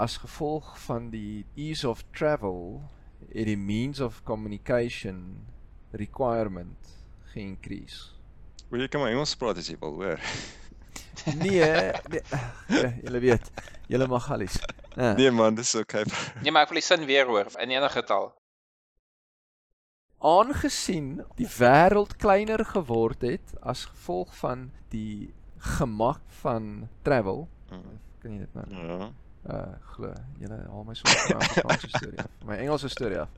as 0.01 0.18
gevolg 0.18 0.80
van 0.88 1.12
die 1.14 1.45
ease 1.53 1.89
of 1.89 2.03
travel, 2.18 2.82
it 3.30 3.45
the 3.45 3.55
means 3.55 3.99
of 3.99 4.24
communication 4.24 5.45
requirement 5.91 6.78
ge-increase. 7.34 8.11
Wil 8.72 8.86
jy 8.86 8.89
kom 8.91 9.05
Engels 9.07 9.36
praat 9.39 9.59
as 9.59 9.69
jy 9.72 9.78
wil, 9.82 9.97
hoor? 9.99 10.19
nee, 11.38 11.63
nee 12.11 12.22
ja, 12.67 12.91
julle 13.03 13.19
weet, 13.24 13.49
julle 13.91 14.07
mag 14.07 14.30
alles. 14.32 14.59
Ja. 14.95 15.13
Nee 15.19 15.32
man, 15.32 15.55
dis 15.55 15.74
okay. 15.76 16.05
nee, 16.43 16.51
maar 16.51 16.65
ek 16.65 16.74
wil 16.74 16.82
die 16.82 16.86
sin 16.86 17.07
weer 17.09 17.28
hoor 17.30 17.51
in 17.63 17.76
enige 17.76 18.03
taal. 18.07 18.32
Aangesien 20.22 21.24
die 21.39 21.49
wêreld 21.57 22.17
kleiner 22.22 22.61
geword 22.74 23.24
het 23.26 23.55
as 23.61 23.88
gevolg 23.89 24.36
van 24.38 24.69
die 24.93 25.34
gemak 25.78 26.22
van 26.41 26.88
travel, 27.05 27.47
mm. 27.72 27.97
kan 28.22 28.36
jy 28.36 28.45
dit 28.45 28.57
nou? 28.57 28.67
Ja. 28.76 29.11
Uh 29.50 29.74
glo, 29.96 30.14
julle 30.39 30.58
haal 30.68 30.84
my 30.86 30.94
so 30.96 31.08
'n 31.10 31.38
Afrikaanse 31.42 31.89
storie 31.89 32.20
af. 32.20 32.30
My 32.46 32.58
Engelse 32.62 32.89
storie 32.89 33.20
af. 33.20 33.30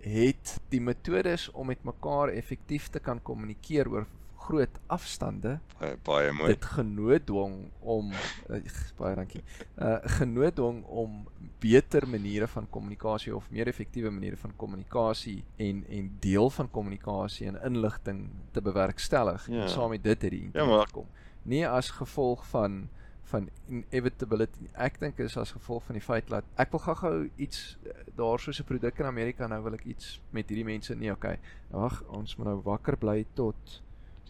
Het 0.00 0.60
die 0.68 0.80
metodes 0.80 1.50
om 1.50 1.66
met 1.66 1.84
mekaar 1.84 2.28
effektief 2.28 2.88
te 2.88 2.98
kan 2.98 3.22
kommunikeer 3.22 3.88
oor 3.88 4.06
groot 4.46 4.78
afstande 4.86 5.58
baie, 5.80 5.96
baie 6.06 6.32
mooi 6.36 6.52
dit 6.52 6.66
genoodwong 6.76 7.54
om 7.80 8.12
uh, 8.12 8.60
baie 8.98 9.16
dankie 9.18 9.42
uh 9.82 9.96
genoodwong 10.18 10.82
om 11.02 11.24
beter 11.62 12.06
maniere 12.08 12.48
van 12.52 12.68
kommunikasie 12.70 13.34
of 13.36 13.48
meer 13.50 13.70
effektiewe 13.72 14.12
maniere 14.14 14.38
van 14.40 14.54
kommunikasie 14.56 15.38
en 15.56 15.82
en 15.98 16.10
deel 16.20 16.50
van 16.58 16.70
kommunikasie 16.70 17.48
en 17.50 17.60
inligting 17.70 18.26
te 18.52 18.62
bewerkstellig 18.62 19.48
ja. 19.50 19.62
en 19.62 19.72
saam 19.72 19.94
met 19.94 20.04
dit 20.04 20.22
het 20.22 20.30
die 20.30 20.42
internet 20.42 20.70
ja, 20.70 20.76
maar... 20.76 20.92
kom 20.92 21.10
nie 21.42 21.64
as 21.68 21.90
gevolg 21.98 22.46
van 22.52 22.86
van 23.30 23.48
inevitability 23.68 24.68
ek 24.86 25.00
dink 25.00 25.18
is 25.18 25.36
as 25.36 25.54
gevolg 25.56 25.82
van 25.88 25.98
die 25.98 26.04
feit 26.04 26.28
dat 26.30 26.44
ek 26.62 26.70
wil 26.74 26.82
gou-gou 26.84 27.14
iets 27.36 27.78
eh, 27.86 27.96
daar 28.18 28.38
soos 28.40 28.60
'n 28.60 28.68
produk 28.68 28.98
in 29.02 29.10
Amerika 29.10 29.46
nou 29.46 29.62
wil 29.62 29.74
ek 29.74 29.84
iets 29.84 30.20
met 30.30 30.48
hierdie 30.48 30.68
mense 30.68 30.94
nee 30.94 31.12
okay 31.12 31.38
wag 31.70 32.02
ons 32.08 32.36
moet 32.36 32.46
nou 32.46 32.60
wakker 32.62 32.96
bly 32.96 33.24
tot 33.34 33.82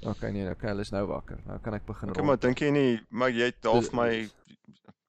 Okay 0.04 0.30
nee, 0.30 0.44
okay, 0.50 0.68
hulle 0.68 0.84
is 0.84 0.92
nou 0.92 1.06
wakker. 1.08 1.38
Nou 1.46 1.58
kan 1.64 1.74
ek 1.74 1.86
begin 1.88 2.10
rond. 2.10 2.16
Okay, 2.16 2.26
maar 2.28 2.40
dink 2.40 2.60
jy 2.60 2.70
nie 2.70 2.90
maar 3.08 3.32
jy 3.32 3.48
het 3.48 3.64
half 3.64 3.88
my 3.96 4.10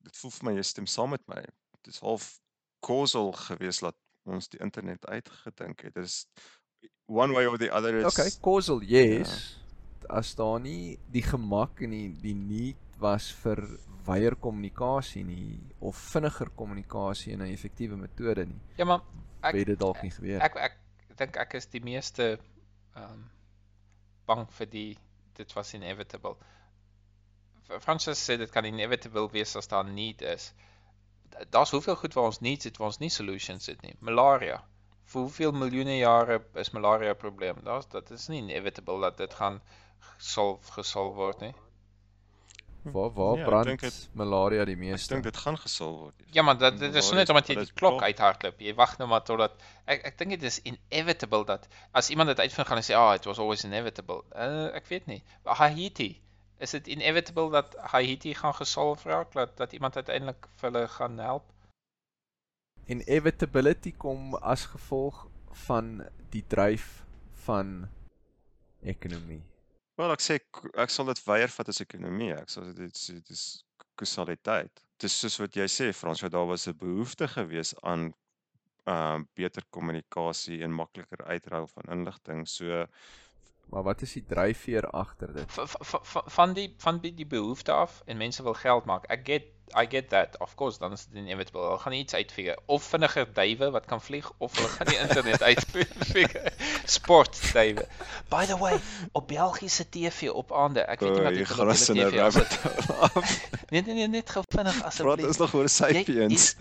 dit 0.07 0.19
voel 0.21 0.33
vir 0.37 0.47
my 0.47 0.53
jy 0.55 0.63
stem 0.63 0.87
saam 0.87 1.11
met 1.15 1.23
my. 1.27 1.41
Dit 1.81 1.91
is 1.93 1.99
half 2.05 2.29
causal 2.85 3.33
geweest 3.35 3.83
dat 3.83 3.97
ons 4.27 4.47
die 4.51 4.61
internet 4.63 5.05
uitgedink 5.07 5.83
het. 5.83 5.95
Dit 5.99 6.07
is 6.07 6.25
one 7.07 7.35
way 7.35 7.45
or 7.45 7.59
the 7.59 7.69
other 7.71 7.99
is 7.99 8.07
Okay, 8.13 8.31
causal, 8.43 8.81
yes. 8.83 9.33
Ja. 10.07 10.19
As 10.21 10.33
daar 10.39 10.59
nie 10.63 10.97
die 11.11 11.25
gemak 11.25 11.81
en 11.83 11.95
die 11.95 12.09
die 12.23 12.35
need 12.35 12.86
was 12.99 13.29
vir 13.43 13.61
wyeer 14.07 14.35
kommunikasie 14.35 15.23
nie 15.27 15.59
of 15.79 15.97
vinniger 16.13 16.49
kommunikasie 16.55 17.33
en 17.33 17.41
'n 17.41 17.53
effektiewe 17.53 17.97
metode 17.97 18.45
nie. 18.45 18.61
Ja, 18.77 18.85
maar 18.85 19.01
ek 19.41 19.53
weet 19.53 19.65
dit 19.65 19.79
dalk 19.79 20.01
nie 20.01 20.11
gebeur. 20.11 20.41
Ek 20.41 20.55
ek 20.55 20.77
dink 21.17 21.37
ek 21.37 21.53
is 21.53 21.67
die 21.73 21.83
meeste 21.83 22.37
ehm 22.95 23.11
um, 23.13 23.25
bang 24.27 24.47
vir 24.59 24.69
die 24.71 24.97
dit 25.33 25.53
was 25.53 25.73
inevitable. 25.73 26.35
Francis 27.79 28.23
sê 28.29 28.37
dit 28.37 28.51
kan 28.51 28.65
inevitable 28.65 29.29
wees 29.31 29.55
as 29.55 29.67
daar 29.67 29.85
need 29.85 30.21
is. 30.21 30.53
Daar's 31.49 31.71
hoeveel 31.71 31.95
goed 31.95 32.13
waar 32.13 32.31
ons 32.31 32.39
needs 32.39 32.65
het 32.65 32.77
waar 32.77 32.93
ons 32.93 32.99
nie 32.99 33.09
solutions 33.09 33.65
het 33.65 33.81
nie. 33.81 33.95
Malaria. 33.99 34.63
Vir 35.11 35.21
hoeveel 35.21 35.51
miljoene 35.51 35.97
jare 35.97 36.41
is 36.55 36.71
malaria 36.71 37.11
'n 37.11 37.23
probleem? 37.25 37.59
Daar's 37.63 37.87
dit 37.87 38.11
is 38.11 38.27
nie 38.27 38.41
inevitable 38.41 38.99
dat 39.01 39.17
dit 39.17 39.33
gaan 39.33 39.61
solve 40.17 40.71
gesolve 40.71 41.15
word 41.15 41.39
nie. 41.39 41.53
Waar 42.91 43.11
waar 43.13 43.37
ja, 43.37 43.45
brand 43.45 43.81
het, 43.81 44.09
malaria 44.13 44.65
die 44.65 44.77
meeste? 44.77 45.07
Ek 45.07 45.09
dink 45.09 45.23
dit 45.23 45.41
gaan 45.43 45.57
gesolf 45.57 45.97
word. 45.99 46.27
Ja, 46.35 46.41
maar 46.41 46.57
dat, 46.57 46.79
dit 46.79 46.95
is 46.95 47.07
so 47.07 47.15
net 47.15 47.29
omdat 47.29 47.47
jy 47.47 47.55
die 47.59 47.73
klok 47.73 48.01
uithardloop. 48.01 48.61
Jy 48.61 48.73
wag 48.77 48.97
nou 49.01 49.09
maar 49.09 49.23
totdat 49.27 49.57
ek 49.85 50.05
ek 50.11 50.17
dink 50.21 50.35
dit 50.35 50.45
is 50.49 50.59
inevitable 50.71 51.45
dat 51.49 51.67
as 51.91 52.09
iemand 52.13 52.33
dit 52.33 52.39
uitvind 52.45 52.67
gaan 52.67 52.81
hy 52.81 52.85
sê, 52.87 52.95
"Ah, 52.95 53.09
oh, 53.09 53.15
it 53.15 53.25
was 53.25 53.39
always 53.39 53.63
inevitable." 53.63 54.23
Uh, 54.35 54.69
ek 54.75 54.87
weet 54.93 55.05
nie. 55.05 55.23
Haiti. 55.43 56.21
Is 56.57 56.71
dit 56.73 56.87
inevitable 56.87 57.51
dat 57.51 57.75
Haiti 57.93 58.33
gaan 58.33 58.55
gesolf 58.55 59.03
raak 59.03 59.33
dat 59.33 59.57
dat 59.57 59.73
iemand 59.73 59.95
uiteindelik 59.95 60.47
vir 60.55 60.71
hulle 60.71 60.87
gaan 60.87 61.17
help? 61.17 61.51
Inevitability 62.85 63.93
kom 63.97 64.35
as 64.35 64.65
gevolg 64.65 65.27
van 65.67 66.07
die 66.29 66.43
dryf 66.47 67.03
van 67.45 67.89
ekonomie. 68.81 69.43
Wel 69.97 70.13
ek 70.13 70.21
sê 70.21 70.37
ek 70.83 70.93
sal 70.93 71.09
dit 71.09 71.21
weier 71.25 71.53
vat 71.53 71.69
as 71.73 71.81
ekonomie. 71.81 72.33
Ek 72.37 72.51
sal 72.53 72.69
dit 72.69 72.93
dit 72.93 73.31
is 73.33 73.45
kausaliteit. 73.97 74.83
Dis 75.01 75.15
soos 75.21 75.37
wat 75.41 75.57
jy 75.57 75.65
sê 75.69 75.91
Frans, 75.93 76.21
dat 76.21 76.33
daar 76.35 76.49
was 76.49 76.67
'n 76.67 76.77
behoefte 76.77 77.27
gewees 77.27 77.73
aan 77.81 78.13
ehm 78.87 79.21
uh, 79.21 79.25
beter 79.35 79.63
kommunikasie 79.69 80.61
en 80.63 80.71
makliker 80.71 81.25
uitruil 81.25 81.67
van 81.67 81.91
inligting. 81.97 82.47
So 82.47 82.85
maar 83.69 83.83
wat 83.83 84.01
is 84.01 84.13
die 84.13 84.25
dryfveer 84.25 84.89
agter 84.89 85.33
dit? 85.33 85.57
Van 86.37 86.53
die 86.53 86.73
van 86.77 86.99
die 87.03 87.25
behoefte 87.25 87.71
af 87.71 88.01
en 88.05 88.17
mense 88.17 88.43
wil 88.43 88.53
geld 88.53 88.85
maak. 88.85 89.05
Ek 89.11 89.25
get 89.25 89.53
I 89.75 89.85
get 89.89 90.09
that. 90.09 90.37
Of 90.39 90.55
course, 90.55 90.79
dan 90.79 90.91
is 90.91 91.05
dit 91.05 91.15
inevitable. 91.15 91.61
Hulle 91.61 91.79
gaan 91.79 91.93
iets 91.93 92.13
uitfigure. 92.13 92.57
Of 92.65 92.83
vinniger 92.83 93.33
duwe 93.33 93.69
wat 93.71 93.85
kan 93.85 94.01
vlieg 94.01 94.31
of 94.37 94.55
hulle 94.55 94.67
gaan 94.67 94.87
die 94.87 94.97
internet 94.97 95.43
uitfigure. 95.51 96.51
Sport 96.87 97.35
duwe. 97.53 97.83
By 98.31 98.45
the 98.45 98.57
way, 98.57 98.79
op 99.11 99.27
Belgiese 99.27 99.85
TV 99.89 100.29
op 100.31 100.51
aande. 100.55 100.81
Ek 100.87 100.99
weet 101.03 101.13
nie 101.13 101.23
wat 101.23 101.33
dit 101.35 101.51
op 101.59 101.67
TV 101.75 102.37
is. 103.25 103.39
Nee 103.69 103.81
nee 103.83 103.93
nee, 103.93 104.07
net 104.07 104.29
gou 104.31 104.43
vinnig 104.47 104.77
asseblief. 104.87 105.15
Praat 105.19 105.29
is 105.33 105.37
nog 105.41 105.53
oor 105.59 105.69
sapiens. 105.69 106.55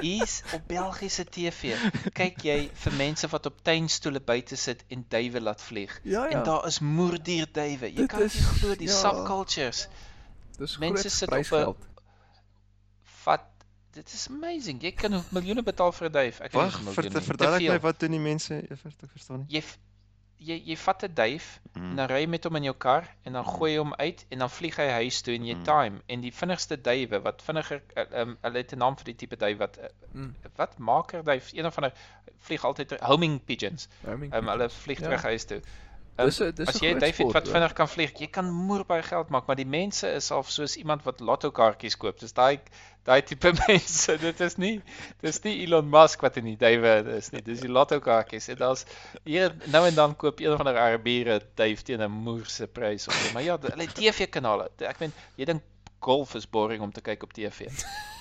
hier's 0.00 0.38
op 0.54 0.62
Belgiese 0.70 1.24
TV. 1.28 1.74
Kyk 2.16 2.40
jy 2.46 2.58
vir 2.84 2.96
mense 2.96 3.28
wat 3.28 3.46
op 3.50 3.58
tuinstoele 3.66 4.20
buite 4.24 4.56
sit 4.56 4.84
en 4.88 5.04
duwe 5.12 5.40
laat 5.44 5.60
vlieg. 5.62 5.92
Ja, 6.02 6.24
ja. 6.24 6.38
En 6.38 6.44
daar 6.48 6.66
is 6.66 6.78
moerdier 6.80 7.46
duwe. 7.52 7.90
Jy 7.92 7.94
Dit 8.04 8.08
kan 8.14 8.22
is- 8.22 8.34
nie 8.34 8.42
glo 8.54 8.74
die 8.76 8.88
ja. 8.88 8.94
subcultures. 9.02 9.88
Dis 10.58 10.78
mense 10.78 11.08
sit 11.10 11.28
op 11.32 11.52
'n-. 11.52 11.76
Vat 13.24 13.44
dit 13.92 14.12
is 14.12 14.26
amazing. 14.30 14.82
Jy 14.82 14.92
kan 14.92 15.22
miljoene 15.30 15.62
betaal 15.62 15.92
vir 15.92 16.08
'n 16.08 16.12
duif. 16.12 16.40
Ek 16.40 16.52
weet 16.52 16.62
Wag, 16.62 16.80
nie. 16.80 17.10
Te 17.10 17.20
verduidelik 17.20 17.68
my 17.68 17.78
wat 17.80 18.00
doen 18.00 18.10
die 18.10 18.20
mense 18.20 18.54
eers 18.70 18.80
te 18.96 19.06
verstaan 19.06 19.38
nie. 19.38 19.46
Jy 19.60 19.62
jy 20.42 20.56
jy 20.70 20.76
vat 20.76 21.02
'n 21.04 21.14
duif 21.14 21.60
Mm. 21.74 21.90
en 21.90 21.96
dan 21.96 22.08
ry 22.08 22.20
jy 22.22 22.26
met 22.28 22.44
hom 22.44 22.56
in 22.56 22.62
jou 22.64 22.74
kar 22.74 23.04
en 23.24 23.32
dan 23.32 23.44
gooi 23.44 23.72
jy 23.72 23.78
hom 23.78 23.94
uit 23.94 24.24
en 24.30 24.38
dan 24.38 24.50
vlieg 24.50 24.76
hy 24.76 24.88
huis 24.88 25.20
toe 25.22 25.34
en 25.34 25.44
jy 25.44 25.54
Mm. 25.54 25.64
time 25.64 26.00
en 26.08 26.20
die 26.20 26.32
vinnigste 26.32 26.76
duwe 26.80 27.20
wat 27.22 27.42
vinniger 27.42 27.82
um, 28.14 28.38
hulle 28.42 28.56
het 28.58 28.72
'n 28.72 28.78
naam 28.78 28.96
vir 28.96 29.04
die 29.04 29.14
tipe 29.16 29.36
duif 29.36 29.58
wat 29.58 29.78
Mm. 30.14 30.34
wat 30.56 30.78
maker 30.78 31.22
duif 31.24 31.52
een 31.52 31.66
of 31.66 31.76
ander 31.76 31.92
vlieg 32.38 32.64
altyd 32.64 33.00
homing 33.00 33.44
pigeons. 33.44 33.88
Roaming 34.04 34.32
Ehm 34.32 34.42
um, 34.44 34.48
hulle 34.48 34.64
pigeons. 34.68 34.82
vlieg 34.82 34.98
Ja. 35.00 35.04
terug 35.04 35.22
huis 35.22 35.44
toe. 35.44 35.60
Um, 36.18 36.26
Dis 36.26 36.40
'n 36.40 36.50
dis 36.54 36.68
as 36.68 36.80
jy 36.80 36.88
het 36.94 37.14
sport, 37.14 37.32
wat 37.32 37.46
hoor. 37.46 37.52
vinnig 37.54 37.72
kan 37.72 37.88
vlieg, 37.88 38.10
jy 38.20 38.26
kan 38.26 38.44
moer 38.52 38.84
baie 38.84 39.02
geld 39.02 39.30
maak, 39.30 39.46
maar 39.46 39.56
die 39.56 39.64
mense 39.64 40.08
is 40.12 40.30
al 40.30 40.42
soos 40.42 40.76
iemand 40.76 41.02
wat 41.04 41.20
lotto 41.20 41.50
kaartjies 41.50 41.96
koop. 41.96 42.18
Dis 42.20 42.32
daai 42.32 42.60
daai 43.04 43.22
tipe 43.22 43.52
mense. 43.68 44.18
Dit 44.18 44.40
is 44.40 44.56
nie 44.58 44.82
dis 45.22 45.40
nie 45.44 45.62
Elon 45.64 45.88
Musk 45.88 46.20
wat 46.20 46.36
in 46.36 46.44
die 46.44 46.56
duwe 46.56 47.16
is 47.16 47.30
nie. 47.32 47.40
Dis 47.42 47.60
die 47.60 47.68
lotto 47.72 48.00
kaartjies. 48.00 48.48
En 48.48 48.56
daar's 48.56 48.84
hier 49.24 49.54
nou 49.72 49.86
en 49.86 49.94
dan 49.94 50.16
koop 50.16 50.40
een 50.40 50.56
van 50.56 50.66
die 50.66 50.74
Arabiere 50.76 51.40
duif 51.54 51.82
teen 51.82 52.02
'n 52.02 52.10
moerse 52.10 52.66
prys 52.66 53.08
of 53.08 53.14
so. 53.14 53.32
Maar 53.32 53.42
ja, 53.42 53.58
hulle 53.58 53.82
het 53.86 53.94
TV-kanale. 53.94 54.70
Ek 54.78 55.00
meen, 55.00 55.12
jy 55.36 55.44
dink 55.44 55.62
golf 56.00 56.34
is 56.34 56.46
boring 56.48 56.82
om 56.82 56.92
te 56.92 57.00
kyk 57.00 57.22
op 57.22 57.32
TV. 57.32 57.68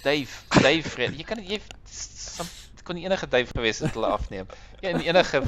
Duif, 0.04 0.46
duif, 0.62 0.88
vriend. 0.94 1.16
Jy 1.18 1.24
kan 1.24 1.44
jy 1.44 1.60
sam- 1.86 2.48
kon 2.90 2.98
enige 2.98 3.28
duif 3.30 3.52
gewees 3.54 3.80
het 3.84 3.94
hulle 3.94 4.10
afneem. 4.10 4.48
Ja, 4.82 4.90
en 4.90 5.02
enige 5.06 5.42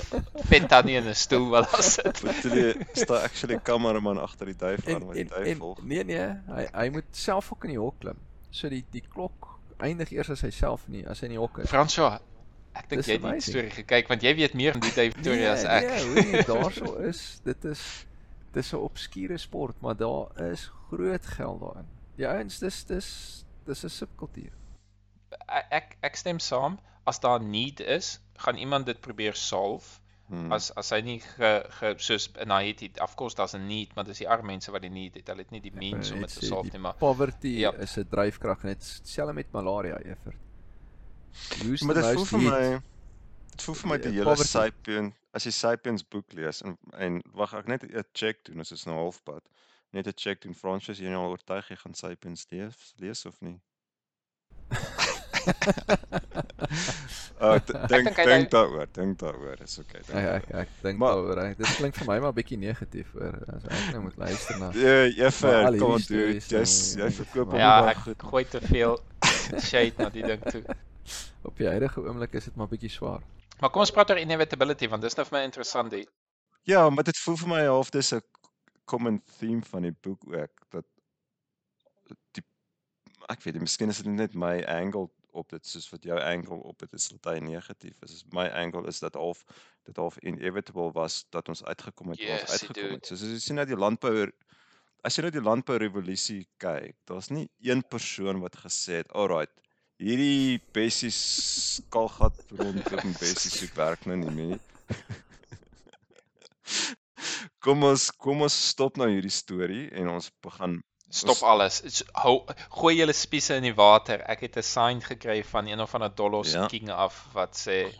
vet 0.49 0.67
tannie 0.69 0.97
in 0.99 1.07
'n 1.09 1.17
stoel 1.17 1.49
wil 1.49 1.65
daar 1.71 1.83
sit. 1.83 2.21
Bedoel 2.21 2.73
sta 2.93 3.21
actually 3.27 3.59
kameraman 3.69 4.19
agter 4.21 4.51
die 4.51 4.55
duif 4.55 4.87
aan 4.87 5.05
wat 5.05 5.15
die 5.17 5.25
duif 5.25 5.47
en 5.47 5.57
volg. 5.57 5.81
nee 5.83 6.03
nee, 6.03 6.27
hy 6.47 6.67
hy 6.71 6.89
moet 6.89 7.09
self 7.11 7.53
ook 7.53 7.65
in 7.65 7.73
die 7.75 7.79
hok 7.79 7.97
klim. 7.99 8.19
So 8.49 8.69
die 8.69 8.83
die 8.91 9.03
klok 9.07 9.47
eindig 9.77 10.11
eers 10.11 10.29
as 10.29 10.43
hy 10.45 10.51
self 10.53 10.85
nie 10.87 11.01
as 11.07 11.23
hy 11.23 11.31
in 11.31 11.37
die 11.37 11.41
hok 11.41 11.57
is. 11.63 11.69
François, 11.71 12.19
ek 12.77 12.89
dink 12.89 13.05
jy 13.09 13.17
het 13.17 13.25
die 13.25 13.47
storie 13.47 13.73
gekyk 13.79 14.13
want 14.13 14.21
jy 14.27 14.35
weet 14.35 14.53
meer 14.53 14.77
van 14.77 14.85
die 14.85 14.93
duif 14.99 15.17
storie 15.17 15.49
as 15.49 15.65
ek. 15.65 15.89
Nee, 15.89 16.05
hoorie, 16.11 16.45
daarso 16.53 16.93
is 17.09 17.23
dit 17.47 17.65
is 17.71 18.05
dis 18.53 18.71
'n 18.73 18.83
obskure 18.85 19.37
sport, 19.37 19.81
maar 19.81 19.97
daar 19.97 20.29
is 20.51 20.69
groot 20.91 21.25
geld 21.25 21.59
daarin. 21.65 21.89
Die 22.21 22.27
ouens 22.27 22.59
dis 22.59 22.85
dis 22.85 23.09
dis 23.65 23.83
'n 23.83 23.89
subkultuur. 23.89 24.53
Ek, 25.47 25.97
ek 26.01 26.15
stem 26.15 26.39
saam. 26.39 26.77
As 27.03 27.19
daar 27.19 27.39
'n 27.39 27.49
need 27.49 27.79
is, 27.79 28.19
gaan 28.35 28.55
iemand 28.57 28.85
dit 28.85 28.99
probeer 28.99 29.35
solve. 29.35 29.99
Hmm. 30.27 30.51
As 30.51 30.71
as 30.75 30.89
hy 30.89 31.01
nie 31.01 31.19
ge, 31.19 31.65
ge 31.69 31.93
soos 31.97 32.29
in 32.39 32.49
Haiti, 32.49 32.91
of 33.01 33.15
course 33.15 33.35
daar's 33.35 33.53
'n 33.53 33.67
need, 33.67 33.95
maar 33.95 34.05
dis 34.05 34.17
die 34.17 34.29
arme 34.29 34.45
mense 34.45 34.71
wat 34.71 34.81
die 34.81 34.89
need 34.89 35.15
het. 35.15 35.27
Hulle 35.27 35.41
het 35.41 35.51
nie 35.51 35.61
die 35.61 35.73
means 35.75 36.11
om 36.11 36.19
Net 36.19 36.29
dit 36.29 36.39
te 36.39 36.45
solve 36.45 36.69
nie, 36.71 36.79
maar 36.79 36.93
Poverty 36.95 37.47
Ja. 37.47 37.73
is 37.73 37.97
'n 37.97 38.07
dryfkrag 38.09 38.63
net 38.63 39.01
selfs 39.03 39.33
met 39.33 39.51
malaria 39.51 39.97
effer. 39.97 40.33
Maar 41.85 41.93
dit 41.95 42.05
voel 42.13 42.25
vir 42.25 42.39
my 42.39 42.81
dit 43.51 43.61
voel 43.61 43.75
vir 43.75 43.89
my 43.89 43.97
Die, 43.97 44.11
die 44.11 44.19
hele. 44.19 44.35
Sapiens 44.35 45.13
as 45.33 45.43
jy 45.43 45.51
Sapiens 45.51 46.03
boek 46.07 46.33
lees 46.33 46.61
en 46.61 46.77
en 46.93 47.21
wag 47.33 47.53
ek 47.53 47.67
net 47.67 47.83
'n 47.83 48.03
check 48.13 48.43
doen 48.45 48.57
ons 48.57 48.71
is 48.71 48.85
nou 48.85 48.95
halfpad. 48.97 49.43
Net 49.91 50.07
'n 50.07 50.13
check 50.15 50.41
doen 50.41 50.53
Fransis 50.55 50.99
jy 50.99 51.09
nou 51.09 51.23
al 51.25 51.31
oortuig 51.31 51.67
jy 51.69 51.75
gaan 51.75 51.93
Sapiens 51.93 52.45
lees, 52.49 52.93
lees 52.97 53.25
of 53.25 53.41
nie? 53.41 53.59
D- 57.41 57.87
dink 57.89 58.15
dink 58.15 58.49
daaroor, 58.53 58.85
dink 58.93 59.17
daaroor. 59.19 59.57
Is 59.65 59.79
okay. 59.81 60.01
dink 60.05 60.19
Ek 60.19 60.43
ek, 60.43 60.49
ek 60.61 60.69
dink 60.85 60.99
Maar- 61.01 61.15
daaroor. 61.15 61.39
hy- 61.47 61.55
Dit 61.57 61.71
klink 61.79 61.95
vir 61.97 62.07
my 62.07 62.19
maar 62.19 62.33
bietjie 62.37 62.57
negatief 62.61 63.11
hoor. 63.17 63.37
As 63.55 63.63
ek 63.65 63.91
nou 63.95 64.01
moet 64.05 64.17
luister 64.17 64.57
na 64.59 64.69
Ja, 64.77 65.65
al 65.65 65.77
kom 65.77 65.95
dude. 65.97 66.03
stories 66.03 66.47
Jy's 66.53 66.75
jy 66.95 67.09
verkoop 67.17 67.51
hom 67.51 67.59
ja, 67.59 67.81
baie 67.81 67.95
ek 67.95 67.97
goed. 68.05 68.23
gooi 68.23 68.43
te 68.45 68.61
veel 68.61 68.99
shade 69.59 69.93
na 69.97 70.09
die 70.09 70.23
ding 70.23 70.43
toe. 70.51 70.61
op 71.49 71.57
die 71.57 71.67
huidige 71.67 72.01
oomblik 72.05 72.33
is 72.37 72.43
dit 72.45 72.55
maar 72.55 72.67
bietjie 72.69 72.89
swaar. 72.93 73.21
Maar 73.59 73.69
kom 73.69 73.81
ons 73.81 73.91
praat 73.91 74.09
oor 74.11 74.19
inevitability 74.21 74.87
want 74.89 75.01
dis 75.01 75.15
nou 75.17 75.25
vir 75.25 75.39
my 75.39 75.43
interessant 75.45 75.89
die 75.91 76.07
Ja, 76.63 76.89
maar 76.89 77.03
dit 77.03 77.17
voel 77.17 77.37
vir 77.37 77.47
my 77.49 77.63
half 77.65 77.89
dis 77.89 78.13
'n 78.13 78.21
common 78.85 79.21
theme 79.39 79.61
van 79.65 79.81
die 79.81 79.95
boek 80.01 80.21
ook 80.29 80.51
dat 80.69 80.85
die 82.37 82.43
ek 83.29 83.41
weet 83.41 83.59
miskien 83.59 83.89
is 83.89 83.97
dit 83.97 84.05
net 84.13 84.33
my 84.35 84.61
angle 84.65 85.09
op 85.31 85.49
dit 85.49 85.67
soos 85.67 85.87
wat 85.91 86.03
jou 86.03 86.19
angle 86.19 86.59
op 86.67 86.79
dit 86.83 86.93
is 86.93 87.07
dat 87.13 87.33
hy 87.33 87.39
negatief 87.45 87.95
is. 88.05 88.23
My 88.35 88.47
angle 88.57 88.87
is 88.91 88.99
dat 89.03 89.17
half 89.19 89.43
dit 89.87 89.97
half 89.97 90.17
inevitable 90.21 90.91
was 90.95 91.23
dat 91.29 91.49
ons 91.49 91.63
uitgekom 91.63 92.13
het 92.13 92.23
waar 92.23 92.39
ons 92.39 92.41
Yes, 92.41 92.51
uitgekom 92.57 92.97
het. 92.97 93.09
Soos 93.09 93.25
as 93.25 93.35
jy 93.35 93.41
sien 93.45 93.61
nou 93.61 93.67
die 93.69 93.79
landbou 93.79 94.15
as 95.01 95.17
jy 95.17 95.25
nou 95.25 95.33
die 95.33 95.43
landbou 95.43 95.79
revolusie 95.81 96.43
kyk, 96.61 96.95
daar's 97.09 97.31
nie 97.33 97.47
een 97.65 97.81
persoon 97.89 98.41
wat 98.43 98.59
gesê 98.61 99.01
het, 99.01 99.09
"Alright, 99.17 99.53
hierdie 99.97 100.61
bessies 100.73 101.17
skalgat 101.77 102.37
rond 102.59 102.91
in 103.01 103.15
bessies 103.17 103.57
soek 103.59 103.73
werk 103.75 104.05
nou 104.05 104.17
nie 104.17 104.35
meer." 104.35 104.59
kom 107.65 107.83
ons 107.83 108.11
kom 108.11 108.41
ons 108.41 108.69
stop 108.69 108.97
nou 108.97 109.09
hierdie 109.09 109.33
storie 109.33 109.89
en 109.97 110.09
ons 110.09 110.31
begin 110.45 110.83
Stop 111.13 111.41
alles. 111.43 112.03
Hou 112.23 112.45
gooi 112.69 112.95
julle 112.95 113.13
spiese 113.13 113.55
in 113.59 113.63
die 113.63 113.75
water. 113.75 114.21
Ek 114.29 114.39
het 114.41 114.55
'n 114.57 114.63
sign 114.63 115.01
gekry 115.01 115.43
van 115.43 115.67
een 115.67 115.79
of 115.79 115.93
ander 115.93 116.09
Dolos 116.15 116.51
Ja. 116.53 116.67
king 116.67 116.89
af 116.89 117.27
wat 117.33 117.55
sê 117.57 117.91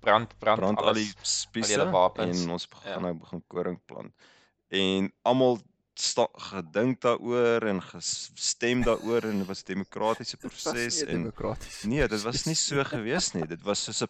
brand 0.00 0.38
brand, 0.38 0.58
brand 0.60 0.78
al 0.78 0.94
die 0.94 1.12
alles. 1.14 1.40
spiese 1.42 1.90
wapens. 1.90 2.42
en 2.44 2.50
ons 2.50 2.68
begin 2.68 2.90
Ja. 2.92 2.98
nou 3.00 3.14
begin 3.14 3.42
koring 3.48 3.80
plant. 3.86 4.12
En 4.68 5.12
almal 5.22 5.58
gedink 6.34 7.00
daaroor 7.00 7.62
en 7.66 7.82
gestem 7.82 8.82
daaroor 8.82 9.22
en 9.24 9.38
dit 9.38 9.46
was 9.46 9.62
'n 9.62 9.66
demokratiese 9.74 10.36
Dit 10.40 10.52
was 10.52 10.62
proses 10.62 11.00
en 11.02 11.06
demokraties. 11.22 11.82
nee, 11.82 12.08
dit 12.08 12.22
was 12.22 12.44
nie 12.44 12.54
so 12.54 12.82
gewees 12.84 13.32
nie. 13.32 13.46
Dit 13.46 13.62
was 13.62 13.82
soos 13.84 14.02
'n 14.02 14.08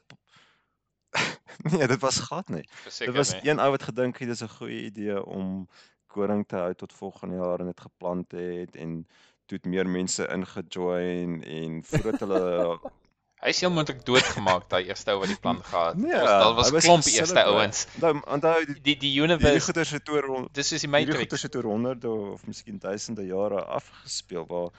Nee, 1.72 1.86
dit 1.86 2.00
was 2.00 2.18
glad 2.20 2.48
nie. 2.48 2.62
Dit 2.62 2.70
Verseker 2.82 3.12
was 3.14 3.32
nie. 3.32 3.48
een 3.50 3.59
ou 3.61 3.70
wat 3.70 3.82
gedink 3.82 4.18
het 4.18 4.28
dis 4.28 4.40
'n 4.42 4.48
goeie 4.48 4.82
idee 4.84 5.24
om 5.24 5.68
koring 6.14 6.46
te 6.48 6.60
hou 6.60 6.72
tot 6.78 6.92
volgende 6.92 7.40
jaar 7.40 7.64
en 7.64 7.70
dit 7.72 7.84
geplant 7.88 8.38
het 8.38 8.76
en 8.76 8.98
toe 9.46 9.58
het 9.58 9.70
meer 9.74 9.88
mense 9.88 10.26
ingejoin 10.28 11.40
en 11.42 11.78
voordat 11.84 12.26
hulle 12.26 12.42
Hy 13.42 13.50
is 13.50 13.58
heel 13.58 13.72
moontlik 13.74 14.04
doodgemaak 14.06 14.68
daai 14.70 14.84
eerste 14.86 15.10
ou 15.10 15.16
wat 15.18 15.32
die 15.32 15.38
plan 15.42 15.58
gehad. 15.66 15.96
nee, 15.98 16.14
was, 16.14 16.30
daar 16.30 16.52
was 16.54 16.68
was 16.70 16.84
klomp 16.86 17.08
eerste 17.10 17.42
ouens. 17.42 17.80
Onthou 17.96 18.12
onthou 18.36 18.58
die 18.68 18.76
Die 18.86 18.94
die 19.02 19.10
universe, 19.18 19.64
goeters 19.66 19.90
het 19.96 20.12
oor 20.14 20.28
dis 20.54 20.70
soos 20.70 20.84
die 20.86 20.90
Matrix. 20.92 21.18
goeters 21.24 21.46
het 21.48 21.58
oor 21.58 21.66
honderde 21.72 22.12
of 22.36 22.46
miskien 22.46 22.78
duisende 22.78 23.26
jare 23.26 23.64
afgespeel 23.64 24.46
waar 24.46 24.70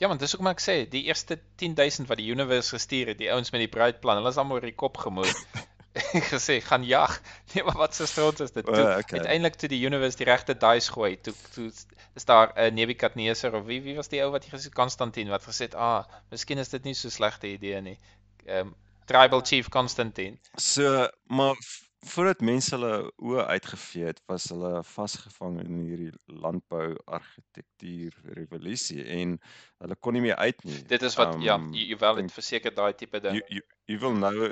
Ja, 0.00 0.08
want 0.08 0.20
dis 0.20 0.32
hoekom 0.32 0.48
ek 0.50 0.60
sê, 0.60 0.74
die 0.92 1.04
eerste 1.08 1.38
10000 1.60 2.08
wat 2.08 2.20
die 2.20 2.28
universe 2.32 2.74
gestuur 2.76 3.12
het, 3.12 3.20
die 3.20 3.30
ouens 3.32 3.52
met 3.52 3.62
die 3.64 3.70
bruidplan, 3.72 4.18
hulle 4.20 4.32
is 4.32 4.40
almal 4.40 4.58
oor 4.58 4.66
die 4.68 4.76
kop 4.76 4.96
gemoer. 5.00 5.30
gesê 6.32 6.60
gaan 6.60 6.84
jag. 6.84 7.20
Nee, 7.54 7.64
maar 7.64 7.76
wat 7.76 7.94
se 7.94 8.06
stront 8.06 8.40
is 8.40 8.52
dit? 8.52 8.64
Toe, 8.64 8.74
O, 8.74 8.98
okay. 8.98 9.18
Uiteindelik 9.18 9.54
toe 9.54 9.68
die 9.68 9.84
universe 9.86 10.16
die 10.16 10.26
regte 10.26 10.56
dice 10.56 10.92
gooi, 10.92 11.20
toe 11.20 11.34
toe 11.54 11.70
is 12.14 12.24
daar 12.24 12.52
'n 12.54 12.66
uh, 12.66 12.72
Nebukadneser 12.72 13.54
of 13.54 13.64
wie 13.64 13.82
wie 13.82 13.96
was 13.96 14.08
die 14.08 14.22
ou 14.22 14.30
wat 14.30 14.44
gesê 14.44 14.68
Konstantin 14.68 15.28
wat 15.28 15.44
gesê 15.44 15.68
het, 15.68 15.74
"Ah, 15.74 16.04
miskien 16.30 16.58
is 16.58 16.68
dit 16.68 16.82
nie 16.84 16.94
so 16.94 17.08
slegte 17.08 17.46
idee 17.46 17.80
nie." 17.80 17.98
Ehm 18.44 18.66
um, 18.66 18.74
Tribal 19.06 19.40
Chief 19.40 19.68
Konstantin. 19.68 20.38
So, 20.54 21.08
maar 21.26 21.54
voordat 22.06 22.40
mense 22.40 22.74
hulle 22.74 23.12
oë 23.16 23.44
uitgevee 23.46 24.04
het, 24.04 24.20
was 24.26 24.48
hulle 24.50 24.82
vasgevang 24.84 25.60
in 25.62 25.82
hierdie 25.86 26.12
landbou 26.24 26.96
argitektuur 27.04 28.14
revolusie 28.38 29.04
en 29.04 29.36
hulle 29.78 29.96
kon 30.00 30.12
nie 30.12 30.24
meer 30.26 30.36
uit 30.36 30.64
nie. 30.64 30.82
Dit 30.90 31.02
is 31.02 31.14
wat 31.20 31.34
um, 31.34 31.44
ja, 31.46 31.58
jy 31.72 31.90
jy 31.92 31.98
wel 32.02 32.16
het 32.22 32.32
verseker 32.32 32.74
daai 32.74 32.92
tipe 32.94 33.20
ding. 33.20 33.38
Jy 33.38 33.60
jy 33.60 33.62
jy 33.92 34.00
wil 34.02 34.18
nou 34.18 34.50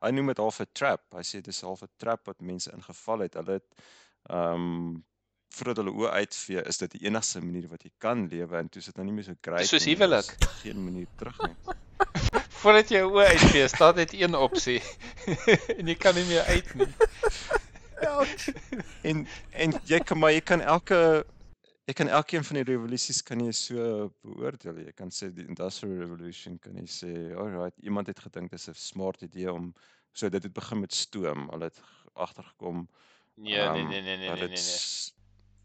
hy 0.00 0.10
noem 0.16 0.32
dit 0.32 0.42
half 0.42 0.60
'n 0.60 0.72
trap. 0.72 1.02
Hy 1.16 1.24
sê 1.26 1.40
dis 1.44 1.60
half 1.66 1.82
'n 1.82 1.92
trap 1.96 2.26
wat 2.26 2.40
mense 2.40 2.72
ingeval 2.72 3.26
het. 3.26 3.34
Hulle 3.34 3.60
het 3.60 3.68
ehm 4.28 4.66
um, 4.66 5.04
voordat 5.50 5.80
hulle 5.82 5.92
oë 5.92 6.10
uitvee, 6.22 6.62
is 6.70 6.78
dit 6.78 6.92
die 6.94 7.06
enigste 7.08 7.40
manier 7.42 7.66
wat 7.68 7.82
jy 7.82 7.90
kan 7.98 8.28
lewe 8.30 8.56
en 8.56 8.68
toe 8.68 8.80
is 8.80 8.86
dit 8.86 8.96
nou 8.96 9.06
nie 9.06 9.14
meer 9.16 9.24
so 9.24 9.34
great. 9.40 9.66
Soos 9.66 9.84
nie, 9.84 9.96
daar's 9.96 10.28
huwelik. 10.30 10.50
Geen 10.62 10.84
manier 10.84 11.06
terug 11.18 11.40
nie. 11.42 11.56
Voordat 12.60 12.92
jy 12.92 13.00
jou 13.00 13.10
oë 13.16 13.26
uitvee, 13.34 13.66
staan 13.68 13.98
net 13.98 14.12
een 14.14 14.36
opsie. 14.38 14.78
en 15.78 15.90
jy 15.90 15.96
kan 15.98 16.14
nie 16.14 16.26
meer 16.28 16.46
uit 16.54 16.74
nie. 16.74 16.92
En 19.02 19.26
en 19.50 19.74
jy 19.84 20.00
kan 20.00 20.18
maar 20.18 20.32
jy 20.32 20.40
kan 20.40 20.60
elke 20.60 21.26
jy 21.90 21.96
kan 21.98 22.10
elkeen 22.14 22.44
van 22.46 22.60
die 22.60 22.66
revolusies 22.68 23.18
kan 23.26 23.40
jy 23.42 23.52
so 23.56 24.08
beoordeel. 24.26 24.82
Jy 24.86 24.92
kan 24.96 25.10
sê 25.14 25.30
die 25.34 25.46
industrial 25.50 25.98
revolution 25.98 26.58
kan 26.62 26.76
jy 26.78 26.86
sê, 26.86 27.12
alright, 27.34 27.74
iemand 27.82 28.10
het 28.10 28.20
gedink 28.22 28.52
dis 28.54 28.68
'n 28.70 28.78
smart 28.78 29.22
idee 29.26 29.50
om 29.52 29.72
so 30.12 30.28
dit 30.28 30.42
het 30.42 30.52
begin 30.52 30.80
met 30.80 30.94
stoom. 30.94 31.48
Hulle 31.50 31.70
het 31.70 31.80
agtergekom. 32.14 32.88
Nee, 33.34 33.56
nee, 33.56 33.84
nee, 33.84 33.84
nee, 33.84 34.02
nee, 34.02 34.16
nee, 34.16 34.30
nee, 34.30 34.48
nee. 34.48 34.48
nee. 34.48 35.18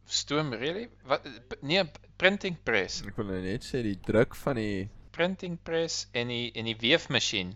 Stoom 0.05 0.53
really? 0.53 0.89
Wat 1.03 1.21
nee, 1.61 1.83
printing 2.17 2.57
press. 2.63 3.01
Ek 3.05 3.17
wil 3.17 3.25
nou 3.25 3.41
net 3.41 3.65
sê 3.65 3.81
die 3.81 3.97
druk 3.99 4.35
van 4.35 4.55
die 4.55 4.89
printing 5.11 5.57
press 5.63 6.07
en 6.13 6.27
die 6.27 6.51
en 6.53 6.65
die 6.69 6.77
weefmasjien. 6.77 7.55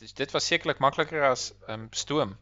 Dis 0.00 0.12
dit 0.12 0.30
was 0.34 0.46
sekerlik 0.46 0.78
makliker 0.78 1.24
as 1.30 1.52
um, 1.68 1.88
stoom. 1.92 2.36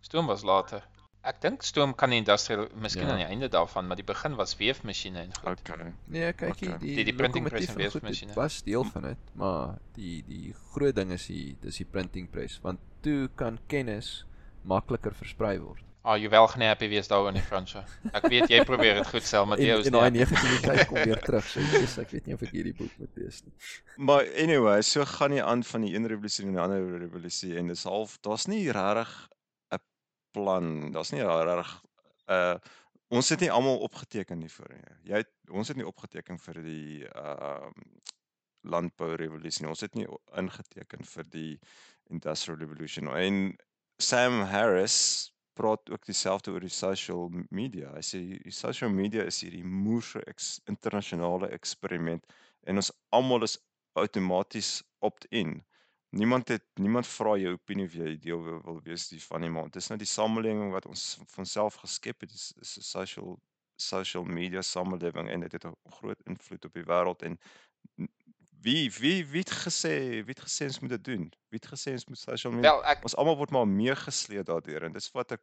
Stoom 0.00 0.26
was 0.26 0.42
later. 0.42 0.84
Ek 1.26 1.40
dink 1.42 1.64
stoom 1.66 1.94
kan 1.98 2.12
die 2.14 2.20
industrial 2.22 2.68
miskien 2.78 3.08
ja. 3.08 3.14
aan 3.16 3.22
die 3.24 3.26
einde 3.26 3.48
daarvan, 3.50 3.88
maar 3.90 3.98
die 3.98 4.06
begin 4.06 4.36
was 4.38 4.54
weefmasjiene 4.60 5.24
en 5.24 5.32
goed. 5.34 5.62
Okay. 5.64 5.90
Nee, 6.14 6.28
kyk 6.38 6.52
okay. 6.54 6.76
die 6.82 6.94
die, 7.00 7.06
die 7.08 7.16
printing 7.18 7.48
press 7.48 7.72
en 7.72 7.80
weefmasjiene 7.80 8.36
was 8.38 8.60
deel 8.66 8.86
van 8.92 9.10
dit, 9.10 9.32
maar 9.40 9.74
die 9.98 10.20
die 10.28 10.54
groot 10.74 10.94
ding 10.94 11.10
is 11.16 11.26
die 11.26 11.56
dis 11.64 11.80
die 11.82 11.88
printing 11.90 12.30
press 12.30 12.60
want 12.62 12.82
toe 13.02 13.26
kan 13.34 13.58
kennis 13.72 14.20
makliker 14.66 15.14
versprei 15.18 15.56
word. 15.58 15.82
Ah, 16.06 16.12
oh, 16.12 16.20
jy 16.22 16.28
wel 16.30 16.46
gaan 16.46 16.62
happy 16.62 16.86
wees 16.86 17.08
daaroor 17.10 17.34
in 17.34 17.42
Fransjo. 17.42 17.80
Ek 18.14 18.28
weet 18.30 18.52
jy 18.52 18.60
probeer 18.62 19.00
dit 19.00 19.08
goed 19.10 19.24
sel, 19.26 19.42
Mattheu. 19.50 19.80
En 19.88 19.96
daai 19.96 20.12
negativiteit 20.14 20.86
kom 20.86 21.00
weer 21.02 21.18
terug. 21.26 21.48
So 21.50 21.64
yes, 21.72 21.96
ek 21.98 22.12
weet 22.14 22.28
nie 22.30 22.36
of 22.36 22.44
ek 22.46 22.52
hierdie 22.54 22.74
boek 22.78 22.92
moet 23.02 23.18
lees 23.18 23.40
nie. 23.42 23.54
Maar 23.98 24.28
anyway, 24.38 24.76
so 24.86 25.02
gaan 25.16 25.34
jy 25.34 25.42
aan 25.42 25.66
van 25.66 25.82
die 25.82 25.96
een 25.96 26.06
revolusie 26.06 26.46
na 26.46 26.52
die 26.52 26.62
ander 26.62 27.00
revolusie 27.02 27.56
en 27.58 27.74
dis 27.74 27.82
half 27.90 28.20
daar's 28.22 28.46
nie 28.46 28.68
regtig 28.70 29.16
plan. 30.36 30.92
Daar's 30.94 31.12
nie 31.14 31.24
'n 31.24 31.64
uh, 32.28 32.56
ons 33.08 33.28
het 33.28 33.40
nie 33.40 33.50
almal 33.50 33.78
opgeteken 33.86 34.38
nie 34.42 34.50
vir 34.50 34.72
nie. 34.74 34.96
Jy 35.12 35.22
het 35.22 35.32
ons 35.50 35.68
het 35.70 35.78
nie 35.78 35.86
opgeteken 35.86 36.38
vir 36.38 36.62
die 36.62 37.06
ehm 37.06 37.70
uh, 37.70 37.70
landbou 38.66 39.14
revolusie 39.14 39.62
nie. 39.62 39.70
Ons 39.70 39.84
het 39.86 39.94
nie 39.94 40.08
ingeteken 40.34 41.04
vir 41.06 41.28
die 41.30 41.52
industrial 42.10 42.58
revolution 42.58 43.08
en 43.14 43.54
Sam 44.02 44.40
Harris 44.50 44.96
praat 45.56 45.90
ook 45.90 46.04
dieselfde 46.04 46.50
oor 46.50 46.60
die 46.60 46.72
social 46.72 47.30
media. 47.50 47.92
Hy 47.94 48.02
sê 48.04 48.20
die 48.42 48.52
social 48.52 48.90
media 48.90 49.24
is 49.24 49.38
hierdie 49.44 49.64
moerse 49.64 50.20
eks, 50.26 50.56
internasionale 50.68 51.48
eksperiment 51.56 52.26
en 52.66 52.82
ons 52.82 52.90
almal 53.16 53.46
is 53.46 53.56
outomaties 53.96 54.82
opt-in. 55.06 55.60
Niemand 56.16 56.48
het 56.48 56.64
niemand 56.80 57.06
vra 57.06 57.34
jou 57.36 57.52
opinie 57.56 57.86
of 57.86 57.96
jy 57.98 58.14
deel 58.22 58.42
wil, 58.42 58.80
wees 58.84 59.08
die 59.12 59.20
van 59.22 59.44
nie, 59.44 59.50
maar 59.52 59.68
dit 59.68 59.82
is 59.82 59.90
nou 59.92 59.98
die 60.00 60.08
samelewing 60.08 60.72
wat 60.72 60.88
ons 60.88 61.04
van 61.34 61.48
self 61.48 61.76
geskep 61.82 62.24
het. 62.24 62.32
Dit 62.32 62.40
is, 62.40 62.52
is 62.60 62.76
'n 62.78 62.88
social 62.88 63.36
social 63.76 64.24
media 64.24 64.62
samelewing 64.62 65.28
en 65.28 65.40
dit 65.44 65.52
het 65.52 65.66
'n 65.66 65.76
groot 65.98 66.20
invloed 66.24 66.64
op 66.64 66.72
die 66.72 66.86
wêreld 66.88 67.22
en 67.22 67.38
Wie 68.66 68.90
wie 68.98 69.26
wie 69.26 69.40
het 69.40 69.50
gesê 69.52 70.24
wie 70.24 70.34
het 70.34 70.40
gesê 70.40 70.64
ons 70.64 70.78
moet 70.80 70.90
dit 70.90 71.04
doen? 71.04 71.24
Wie 71.48 71.60
het 71.62 71.68
gesê 71.70 71.92
ons 71.92 72.06
moet 72.06 72.18
social 72.18 72.52
media? 72.52 72.70
Wel, 72.70 72.84
ek 72.90 73.04
ons 73.06 73.14
almal 73.14 73.36
word 73.36 73.52
maar 73.54 73.68
meegesleep 73.68 74.46
daardeur 74.48 74.86
en 74.88 74.96
dis 74.96 75.10
wat 75.14 75.36
ek 75.36 75.42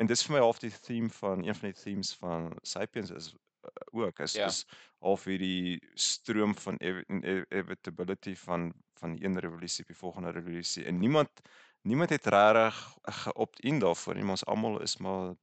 en 0.00 0.08
dis 0.10 0.24
vir 0.26 0.34
my 0.34 0.40
half 0.42 0.58
die 0.62 0.72
theme 0.88 1.10
van 1.18 1.44
een 1.44 1.58
van 1.58 1.70
die 1.70 1.78
themes 1.82 2.14
van 2.22 2.48
Sapiens 2.62 3.12
is 3.14 3.28
uh, 3.34 3.70
ook 4.00 4.18
is 4.24 4.34
ja. 4.38 4.48
is 4.50 4.64
half 5.04 5.28
hierdie 5.30 5.78
stroom 5.94 6.56
van 6.64 6.80
inevitability 6.80 8.34
van 8.46 8.72
van 9.00 9.16
die 9.16 9.24
een 9.24 9.38
revolusie 9.40 9.84
op 9.84 9.92
die 9.92 10.02
volgende 10.02 10.30
revolusie 10.30 10.84
en 10.84 10.98
niemand 10.98 11.42
niemand 11.86 12.10
het 12.10 12.26
regtig 12.26 12.78
geopt-in 13.22 13.78
daarvoor 13.78 14.14
nie, 14.14 14.28
ons 14.34 14.44
almal 14.44 14.80
is 14.82 14.96
maar 14.96 15.34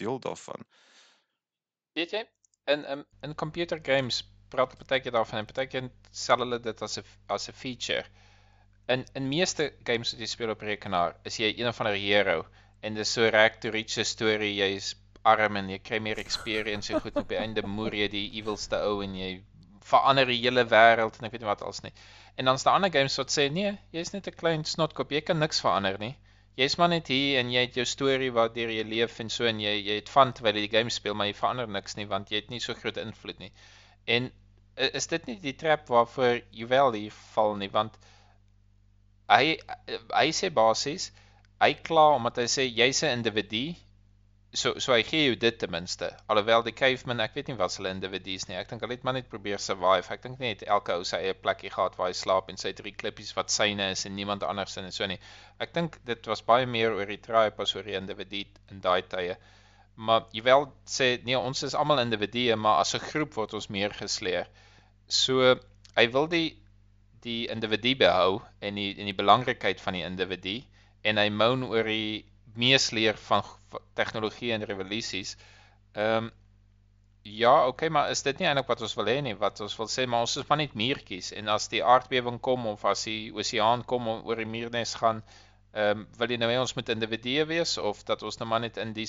deel 0.00 0.18
daarvan. 0.18 0.64
Weet 1.92 2.14
jy, 2.16 2.22
in 2.72 2.84
in 2.84 3.04
in 3.26 3.34
computer 3.34 3.80
games 3.82 4.22
praat 4.48 4.76
partykeer 4.78 5.12
daarvan 5.12 5.42
en 5.42 5.50
partykeer 5.50 5.90
sel 6.22 6.42
hulle 6.44 6.60
dit 6.60 6.82
as 6.86 6.98
'n 6.98 7.04
as 7.36 7.48
'n 7.48 7.58
feature. 7.62 8.04
In 8.94 9.04
in 9.14 9.28
meeste 9.28 9.72
games 9.84 10.12
wat 10.12 10.20
jy 10.20 10.30
speel 10.32 10.54
op 10.54 10.64
rekenaar, 10.70 11.16
is 11.24 11.36
jy 11.36 11.52
een 11.58 11.74
van 11.74 11.92
die 11.92 12.06
hero 12.06 12.46
en 12.80 12.94
dis 12.94 13.12
so 13.12 13.28
reg 13.28 13.58
to 13.60 13.70
reach 13.70 13.98
'n 13.98 14.04
storie, 14.04 14.54
jy's 14.54 14.94
arm 15.22 15.56
en 15.56 15.68
jy 15.68 15.78
kry 15.78 15.98
meer 15.98 16.18
experience 16.18 16.92
en 16.92 17.00
goed 17.00 17.16
op 17.16 17.28
die 17.28 17.36
einde 17.36 17.66
moer 17.66 17.94
jy 17.94 18.08
die 18.08 18.26
evilste 18.40 18.80
ou 18.88 19.02
en 19.04 19.14
jy 19.14 19.30
verander 19.92 20.26
die 20.26 20.40
hele 20.40 20.64
wêreld 20.64 21.18
en 21.18 21.26
ek 21.26 21.32
weet 21.32 21.44
nie 21.44 21.52
wat 21.52 21.62
als 21.62 21.82
nie. 21.82 21.92
En 22.36 22.44
dan's 22.44 22.62
daar 22.62 22.74
ander 22.74 22.92
games 22.92 23.16
wat 23.16 23.32
sê 23.34 23.48
nee, 23.52 23.72
jy's 23.92 24.12
net 24.12 24.28
'n 24.28 24.36
klein 24.42 24.64
snotkop, 24.64 25.12
jy 25.12 25.20
kan 25.20 25.38
niks 25.38 25.60
verander 25.60 25.98
nie. 25.98 26.16
Jy's 26.56 26.76
maar 26.76 26.88
net 26.88 27.08
hier 27.08 27.38
en 27.40 27.50
jy 27.50 27.60
het 27.66 27.74
jou 27.74 27.84
storie 27.84 28.32
waardeur 28.32 28.70
jy 28.70 28.84
leef 28.84 29.20
en 29.20 29.30
so 29.30 29.46
en 29.46 29.60
jy 29.60 29.74
jy 29.80 29.94
het 30.00 30.08
van 30.08 30.32
terwyl 30.32 30.56
jy 30.56 30.66
die 30.68 30.76
game 30.76 30.90
speel, 30.90 31.14
maar 31.14 31.26
jy 31.26 31.36
verander 31.38 31.68
niks 31.68 31.96
nie 31.96 32.06
want 32.06 32.30
jy 32.30 32.42
het 32.42 32.50
nie 32.50 32.60
so 32.60 32.74
groot 32.74 32.96
invloed 32.96 33.38
nie. 33.38 33.52
En 34.06 34.30
is 34.76 35.06
dit 35.06 35.26
nie 35.26 35.36
die 35.40 35.56
trap 35.56 35.88
waarvoor 35.88 36.40
Juwel 36.50 36.92
hier 36.92 37.16
val 37.34 37.56
nie 37.56 37.68
want 37.68 37.96
hy 39.28 39.58
hy 40.10 40.28
sê 40.34 40.50
basies 40.50 41.10
hy 41.60 41.74
kla 41.86 42.06
omdat 42.16 42.40
hy 42.42 42.48
sê 42.48 42.66
jy's 42.66 43.02
'n 43.04 43.18
individu 43.18 43.64
so 44.52 44.72
so 44.82 44.92
hy 44.92 45.02
gee 45.06 45.26
jou 45.28 45.34
dit 45.38 45.58
ten 45.62 45.70
minste. 45.70 46.08
Alhoewel 46.32 46.64
die 46.66 46.74
caveman 46.74 47.22
ek 47.22 47.36
weet 47.38 47.50
nie 47.50 47.56
wat 47.58 47.76
hulle 47.78 47.92
individu's 47.94 48.48
nie. 48.48 48.56
Ek 48.58 48.70
dink 48.70 48.82
hulle 48.82 48.96
het 48.96 49.04
maar 49.06 49.14
net 49.14 49.28
probeer 49.30 49.62
survive. 49.62 50.10
Ek 50.10 50.24
dink 50.24 50.40
net 50.42 50.64
elke 50.66 50.96
ou 50.98 51.04
sy 51.06 51.20
eie 51.22 51.36
plekkie 51.38 51.70
gehad 51.70 51.94
waar 51.98 52.10
hy 52.10 52.16
slaap 52.18 52.50
en 52.50 52.58
sy 52.58 52.72
drie 52.80 52.92
klippies 53.02 53.30
wat 53.36 53.54
syne 53.54 53.90
is 53.94 54.02
en 54.08 54.16
niemand 54.16 54.42
anders 54.46 54.74
in 54.80 54.88
en 54.88 54.96
so 54.96 55.06
nie. 55.06 55.20
Ek 55.62 55.74
dink 55.76 56.00
dit 56.08 56.30
was 56.32 56.42
baie 56.42 56.66
meer 56.66 56.96
oor 56.96 57.06
die 57.06 57.20
tribe 57.22 57.62
as 57.62 57.74
oor 57.76 57.86
die 57.86 57.98
individu 57.98 58.42
in 58.74 58.82
daai 58.82 59.06
tye. 59.12 59.36
Maar 59.94 60.26
jy 60.34 60.42
wel 60.48 60.66
sê 60.88 61.12
nee 61.28 61.38
ons 61.38 61.62
is 61.68 61.76
almal 61.78 62.02
individue 62.02 62.56
maar 62.56 62.82
as 62.82 62.94
'n 62.98 63.06
groep 63.06 63.38
word 63.38 63.54
ons 63.54 63.70
meer 63.70 63.94
gesleer. 63.94 64.50
So 65.06 65.54
hy 65.96 66.06
wil 66.10 66.26
die 66.26 66.56
die 67.22 67.46
individu 67.52 67.94
behou 68.02 68.42
en 68.60 68.74
die 68.74 68.90
en 68.98 69.06
die 69.06 69.20
belangrikheid 69.22 69.80
van 69.80 69.94
die 69.94 70.06
individu 70.08 70.58
en 71.04 71.18
hy 71.22 71.28
moan 71.30 71.62
oor 71.70 71.84
die 71.84 72.24
meesleer 72.62 73.18
van 73.28 73.46
tegnologie 73.98 74.52
en 74.56 74.68
revolusies. 74.72 75.36
Ehm 75.92 76.28
um, 76.28 76.30
ja, 77.22 77.66
okay, 77.68 77.88
maar 77.92 78.10
is 78.10 78.22
dit 78.24 78.38
nie 78.40 78.46
eintlik 78.48 78.70
wat 78.70 78.80
ons 78.86 78.94
wil 78.96 79.08
hê 79.12 79.18
nie? 79.20 79.34
Wat 79.36 79.60
ons 79.60 79.74
wil 79.76 79.90
sê, 79.92 80.06
maar 80.08 80.24
ons 80.24 80.38
is 80.40 80.46
maar 80.48 80.58
net 80.62 80.76
muurtjies 80.82 81.34
en 81.36 81.50
as 81.52 81.68
die 81.68 81.82
aardbewing 81.84 82.38
kom 82.40 82.64
of 82.70 82.84
as 82.88 83.04
die 83.04 83.28
oseaan 83.36 83.84
kom 83.84 84.08
om 84.08 84.22
oor 84.28 84.40
die 84.40 84.48
muurnes 84.48 84.94
gaan, 85.02 85.20
ehm 85.72 86.04
um, 86.04 86.06
wil 86.22 86.32
jy 86.32 86.40
nou 86.40 86.48
hê 86.52 86.56
ons 86.62 86.76
moet 86.78 86.94
individue 86.96 87.44
wees 87.50 87.76
of 87.78 88.00
dat 88.08 88.24
ons 88.26 88.40
nou 88.40 88.48
maar 88.48 88.64
net 88.64 88.80
in 88.80 88.96
die 88.96 89.08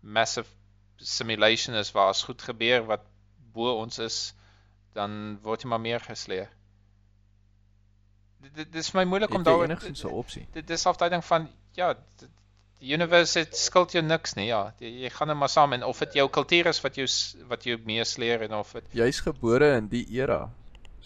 massive 0.00 0.48
simulation 0.96 1.76
is 1.76 1.92
waar 1.92 2.14
as 2.14 2.24
goed 2.24 2.42
gebeur 2.42 2.88
wat 2.88 3.04
bo 3.52 3.76
ons 3.84 4.00
is? 4.08 4.18
dan 4.96 5.36
word 5.44 5.64
jy 5.64 5.72
maar 5.72 5.82
meer 5.82 6.02
gesleer. 6.04 6.48
Dit 8.46 8.56
dit 8.62 8.80
is 8.80 8.90
vir 8.92 9.02
my 9.02 9.06
moeilik 9.12 9.34
om 9.36 9.44
daaroor 9.46 9.68
enigstens 9.68 10.04
'n 10.04 10.18
opsie. 10.22 10.44
Dit 10.56 10.70
is 10.70 10.86
afduiding 10.86 11.24
van 11.24 11.48
ja, 11.78 11.94
die 12.80 12.92
universe 12.92 13.38
het 13.38 13.56
skuld 13.56 13.94
jou 13.96 14.02
niks 14.04 14.36
nie. 14.36 14.48
Ja, 14.50 14.74
jy, 14.82 14.92
jy 15.06 15.10
gaan 15.14 15.32
net 15.32 15.40
maar 15.40 15.52
saam 15.52 15.72
en 15.76 15.84
of 15.86 15.98
dit 16.04 16.18
jou 16.20 16.28
kultuur 16.32 16.70
is 16.72 16.80
wat 16.84 17.00
jou 17.00 17.08
wat 17.50 17.64
jou 17.68 17.78
meesleer 17.88 18.44
en 18.46 18.58
of 18.60 18.72
dit 18.76 18.96
jy's 19.00 19.22
gebore 19.24 19.72
in 19.80 19.90
die 19.92 20.04
era. 20.18 20.46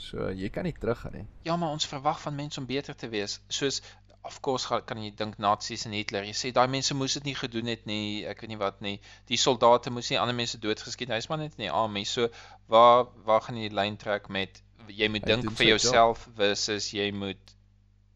So 0.01 0.31
jy 0.33 0.49
kan 0.49 0.65
nie 0.65 0.75
teruggaan 0.75 1.19
nie. 1.19 1.27
Ja, 1.45 1.57
maar 1.61 1.77
ons 1.77 1.87
verwag 1.87 2.21
van 2.23 2.35
mense 2.35 2.61
om 2.61 2.67
beter 2.67 2.97
te 2.97 3.11
wees. 3.13 3.39
Soos 3.49 3.83
of 4.25 4.41
course 4.45 4.81
kan 4.85 5.01
jy 5.01 5.13
dink 5.17 5.39
Nazis 5.41 5.87
en 5.89 5.95
Hitler. 5.97 6.27
Jy 6.29 6.37
sê 6.37 6.53
daai 6.57 6.69
mense 6.73 6.95
moes 6.97 7.15
dit 7.17 7.29
nie 7.31 7.37
gedoen 7.37 7.71
het 7.73 7.87
nie. 7.89 8.25
Ek 8.29 8.43
weet 8.43 8.53
nie 8.53 8.61
wat 8.61 8.81
nie. 8.85 8.97
Die 9.31 9.39
soldate 9.41 9.93
moes 9.93 10.11
nie 10.13 10.19
ander 10.21 10.37
mense 10.37 10.61
doodgeskiet. 10.61 11.13
Hy's 11.13 11.31
maar 11.31 11.41
net 11.41 11.57
nie 11.61 11.71
army. 11.71 12.05
So 12.09 12.29
waar 12.73 13.07
waar 13.29 13.45
gaan 13.47 13.61
jy 13.61 13.69
die 13.69 13.79
lyn 13.79 13.97
trek 14.01 14.29
met 14.29 14.63
jy 14.91 15.09
moet 15.13 15.29
dink 15.29 15.53
vir 15.57 15.75
jouself 15.75 16.27
versus 16.37 16.91
jy 16.97 17.11
moet 17.15 17.55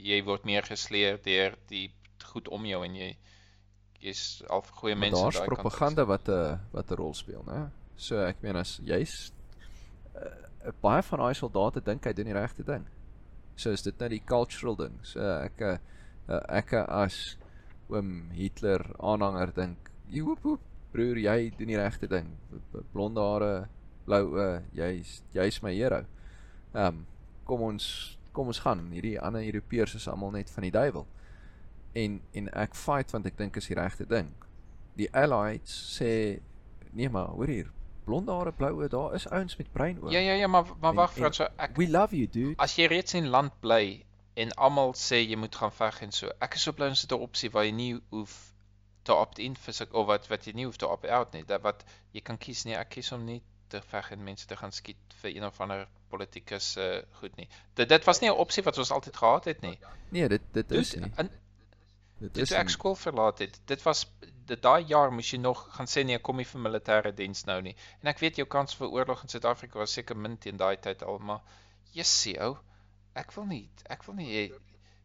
jy 0.00 0.18
word 0.26 0.44
meer 0.48 0.66
gesleer 0.66 1.20
deur 1.22 1.54
die 1.70 1.86
goed 2.24 2.48
om 2.52 2.64
jou 2.66 2.80
en 2.84 2.96
jy 2.98 3.12
jy's 4.04 4.42
al 4.52 4.64
goeie 4.80 4.96
mense 4.96 5.16
daai 5.16 5.30
kant. 5.30 5.38
Daar's 5.38 5.48
propaganda 5.48 6.04
wat 6.08 6.28
'n 6.28 6.60
wat 6.72 6.90
'n 6.90 6.96
rol 6.96 7.14
speel, 7.14 7.44
né? 7.46 7.70
So 7.96 8.18
ek 8.20 8.42
meen 8.42 8.56
as 8.56 8.80
jy's 8.84 9.32
uh, 10.16 10.72
baie 10.82 11.02
van 11.02 11.18
daai 11.18 11.34
soldate 11.34 11.80
dink 11.80 12.04
hy 12.04 12.12
doen 12.12 12.30
die 12.30 12.36
regte 12.36 12.64
ding. 12.64 12.86
So 13.56 13.70
is 13.70 13.82
dit 13.82 13.98
nou 13.98 14.08
die 14.08 14.22
cultural 14.24 14.76
ding. 14.76 14.98
So 15.02 15.20
ek 15.20 15.60
uh, 15.60 15.78
ek 16.48 16.72
as 16.72 17.36
oom 17.88 18.30
Hitler 18.32 18.82
aanhanger 18.98 19.54
dink, 19.54 19.90
"Joep, 20.08 20.42
joep, 20.42 20.60
broer, 20.92 21.18
jy 21.18 21.52
doen 21.58 21.68
die 21.68 21.76
regte 21.76 22.08
ding. 22.08 22.36
Blonde 22.92 23.20
hare, 23.20 23.68
blou 24.04 24.34
oë, 24.34 24.62
jy's 24.72 25.22
jy's 25.32 25.62
my 25.62 25.72
hero." 25.72 26.04
Ehm 26.74 26.86
um, 26.86 27.06
kom 27.44 27.60
ons 27.60 28.18
kom 28.32 28.46
ons 28.46 28.58
gaan. 28.58 28.90
Hierdie 28.90 29.20
ander 29.20 29.44
Europeërs 29.44 29.94
is 29.94 30.08
almal 30.08 30.30
net 30.30 30.50
van 30.50 30.62
die 30.62 30.74
duiwel. 30.74 31.06
En 31.94 32.20
en 32.32 32.50
ek 32.64 32.74
fight 32.74 33.14
want 33.14 33.26
ek 33.30 33.38
dink 33.38 33.56
is 33.56 33.70
die 33.70 33.78
regte 33.78 34.06
ding. 34.10 34.32
Die 34.98 35.08
allies 35.14 35.74
sê 35.98 36.10
nee 36.94 37.10
maar, 37.10 37.34
hoor 37.34 37.50
hier, 37.50 37.70
blonde 38.04 38.32
hare, 38.32 38.52
blou 38.54 38.72
oë, 38.78 38.88
daar 38.92 39.14
is 39.18 39.26
ouens 39.30 39.56
met 39.58 39.70
bruin 39.72 40.00
oë. 40.02 40.12
Ja 40.14 40.22
ja 40.22 40.34
ja, 40.38 40.50
maar 40.50 40.70
maar 40.80 40.94
wag, 40.94 41.14
Frans, 41.14 41.40
so 41.42 41.48
ek 41.56 41.78
We 41.78 41.88
love 41.90 42.16
you, 42.16 42.26
dude. 42.30 42.54
As 42.62 42.76
jy 42.78 42.88
reeds 42.90 43.14
in 43.18 43.30
land 43.34 43.54
bly 43.64 44.04
en 44.34 44.52
almal 44.66 44.94
sê 44.98 45.22
jy 45.22 45.38
moet 45.38 45.54
gaan 45.54 45.72
veg 45.74 46.02
en 46.06 46.12
so. 46.14 46.34
Ek 46.42 46.58
is 46.58 46.66
so 46.66 46.74
bly 46.76 46.90
ons 46.92 47.06
het 47.06 47.14
'n 47.14 47.26
opsie 47.28 47.50
waar 47.54 47.66
jy 47.66 47.74
nie 47.74 47.94
hoef 48.10 48.36
te 49.04 49.14
opt-in 49.14 49.54
vir 49.54 49.74
suk 49.76 49.94
of 49.94 50.06
wat 50.08 50.28
wat 50.30 50.46
jy 50.46 50.54
nie 50.56 50.66
hoef 50.68 50.78
te 50.80 50.88
opt-out 50.88 51.34
nie. 51.36 51.44
Dat 51.44 51.62
wat 51.62 51.84
jy 52.12 52.20
kan 52.20 52.38
kies 52.38 52.64
nie. 52.64 52.74
Ek 52.74 52.90
kies 52.96 53.12
om 53.12 53.24
nie 53.24 53.42
te 53.68 53.80
veg 53.80 54.10
en 54.14 54.24
mense 54.24 54.46
te 54.46 54.56
gaan 54.56 54.72
skiet 54.72 55.16
vir 55.22 55.36
een 55.36 55.44
of 55.44 55.60
ander 55.60 55.86
politikus 56.12 56.76
uh, 56.76 56.98
goed 57.20 57.36
nie. 57.36 57.48
Dit 57.74 57.88
dit 57.88 58.04
was 58.04 58.20
nie 58.20 58.30
'n 58.30 58.38
opsie 58.44 58.62
wat 58.62 58.78
ons 58.78 58.90
altyd 58.90 59.16
gehad 59.16 59.44
het 59.44 59.60
nie. 59.60 59.78
Nee, 60.10 60.28
dit 60.28 60.42
dit 60.52 60.70
is 60.70 60.90
dus, 60.90 61.00
nie. 61.00 61.12
In, 61.18 61.30
dit 62.18 62.42
is 62.44 62.52
ek 62.52 62.70
skool 62.72 62.94
verlaat 62.94 63.38
het. 63.38 63.60
Dit 63.66 63.82
was 63.82 64.04
dit 64.46 64.60
daai 64.62 64.84
jaar 64.86 65.12
moes 65.12 65.30
jy 65.32 65.38
nog 65.40 65.64
gaan 65.76 65.88
sê 65.90 66.04
nee, 66.04 66.18
kom 66.18 66.36
nie 66.36 66.48
vir 66.48 66.60
militêre 66.60 67.12
diens 67.16 67.44
nou 67.48 67.60
nie. 67.64 67.74
En 68.02 68.10
ek 68.12 68.20
weet 68.22 68.40
jou 68.40 68.46
kans 68.46 68.76
vir 68.76 68.92
oorlog 68.92 69.24
in 69.24 69.32
Suid-Afrika 69.32 69.78
was 69.78 69.92
seker 69.96 70.16
min 70.16 70.36
teen 70.38 70.60
daai 70.60 70.76
tyd 70.76 71.02
al, 71.02 71.18
maar 71.18 71.40
Jessie 71.96 72.36
ou, 72.44 72.56
ek 73.14 73.32
wil 73.36 73.46
nie 73.50 73.64
ek 73.90 74.04
wil 74.06 74.18
nie 74.18 74.50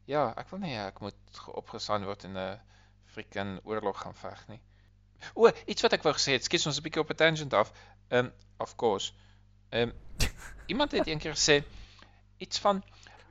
ja, 0.10 0.34
ek 0.38 0.49
wil 0.51 0.62
nie 0.64 0.76
ek 0.78 0.99
moet 1.05 1.43
opgesaan 1.62 2.05
word 2.10 2.26
in 2.26 2.38
'n 2.38 2.60
freaking 3.14 3.60
oorlog 3.64 4.01
gaan 4.01 4.16
veg 4.16 4.47
nie. 4.47 4.62
O, 5.36 5.49
iets 5.66 5.82
wat 5.82 5.93
ek 5.93 6.03
wou 6.03 6.14
gesê 6.16 6.38
het, 6.38 6.43
skiet 6.43 6.66
ons 6.66 6.78
'n 6.78 6.84
bietjie 6.84 7.01
op 7.01 7.12
'n 7.12 7.22
tangent 7.22 7.53
af. 7.53 7.72
Um 8.10 8.32
of 8.57 8.76
course. 8.76 9.14
Um 9.72 9.93
iemand 10.72 10.91
het 10.91 11.07
eendag 11.07 11.38
gesê 11.38 11.64
iets 12.38 12.60
van 12.60 12.84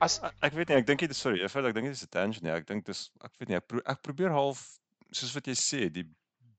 as 0.05 0.21
ek 0.45 0.55
weet 0.55 0.71
nie, 0.71 0.79
ek 0.81 0.87
dink 0.87 1.01
dit 1.01 1.17
sorry, 1.17 1.43
ek 1.45 1.75
dink 1.75 1.87
dit 1.91 1.97
is 1.97 2.05
'n 2.05 2.15
tangent 2.15 2.43
nie. 2.43 2.53
Ek 2.55 2.67
dink 2.67 2.87
dis 2.87 3.11
ek 3.25 3.33
weet 3.39 3.49
nie, 3.49 3.57
ek, 3.57 3.67
pro, 3.67 3.81
ek 3.85 4.03
probeer 4.03 4.31
half 4.31 4.65
soos 5.13 5.35
wat 5.35 5.47
jy 5.47 5.57
sê, 5.59 5.89
die 5.93 6.07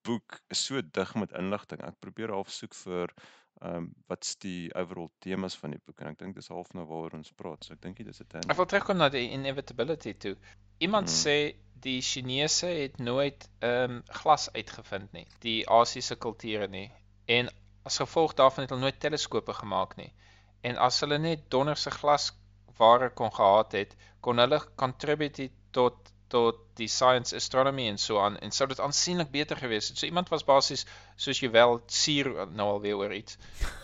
boek 0.08 0.40
is 0.50 0.64
so 0.66 0.82
dig 0.82 1.16
met 1.16 1.36
inligting. 1.38 1.82
Ek 1.86 2.00
probeer 2.00 2.34
half 2.36 2.50
soek 2.54 2.76
vir 2.86 3.14
ehm 3.60 3.76
um, 3.76 3.88
wat's 4.08 4.38
die 4.40 4.70
overall 4.80 5.10
temas 5.20 5.58
van 5.60 5.74
die 5.76 5.82
boek 5.86 6.00
en 6.00 6.14
ek 6.14 6.20
dink 6.20 6.36
dis 6.38 6.48
half 6.48 6.70
nou 6.78 6.86
waaroor 6.88 7.18
ons 7.18 7.32
praat. 7.36 7.66
So 7.66 7.76
ek 7.76 7.82
dink 7.84 7.98
dit 8.00 8.08
is 8.08 8.22
'n 8.22 8.28
tangent. 8.32 8.52
Ek 8.52 8.58
wil 8.58 8.70
terugkom 8.72 8.98
na 8.98 9.10
die 9.10 9.26
inevitability 9.36 10.14
toe. 10.26 10.36
Iemand 10.80 11.12
hmm. 11.12 11.18
sê 11.24 11.36
die 11.84 12.00
Chinese 12.02 12.68
het 12.68 13.00
nooit 13.00 13.50
ehm 13.60 13.98
um, 13.98 14.04
glas 14.22 14.48
uitgevind 14.56 15.12
nie, 15.12 15.28
die 15.44 15.68
Asiëse 15.68 16.16
kulture 16.16 16.68
nie. 16.68 16.88
En 17.28 17.52
as 17.84 18.00
gevolg 18.00 18.34
daarvan 18.40 18.64
het 18.64 18.70
hulle 18.70 18.88
nooit 18.88 19.00
teleskope 19.00 19.54
gemaak 19.54 19.96
nie. 19.98 20.14
En 20.62 20.78
as 20.78 21.00
hulle 21.04 21.20
net 21.20 21.50
donderse 21.52 21.92
glas 21.92 22.32
ware 22.80 23.10
kon 23.22 23.34
gehad 23.36 23.76
het, 23.78 23.96
kon 24.26 24.42
hulle 24.42 24.62
contribute 24.76 25.50
tot 25.76 26.10
tot 26.30 26.60
die 26.78 26.88
science 26.88 27.36
astronomy 27.36 27.88
en 27.90 27.98
so 27.98 28.20
aan 28.22 28.38
en 28.46 28.52
sou 28.54 28.68
dit 28.70 28.80
aansienlik 28.80 29.32
beter 29.34 29.58
gewees 29.58 29.90
het. 29.90 29.98
So 29.98 30.06
iemand 30.06 30.30
was 30.30 30.46
basies 30.46 30.86
soos 31.18 31.42
jy 31.42 31.50
wel 31.52 31.80
suur 31.90 32.30
nou 32.54 32.68
alweer 32.76 33.00
oor 33.02 33.14
iets. 33.16 33.38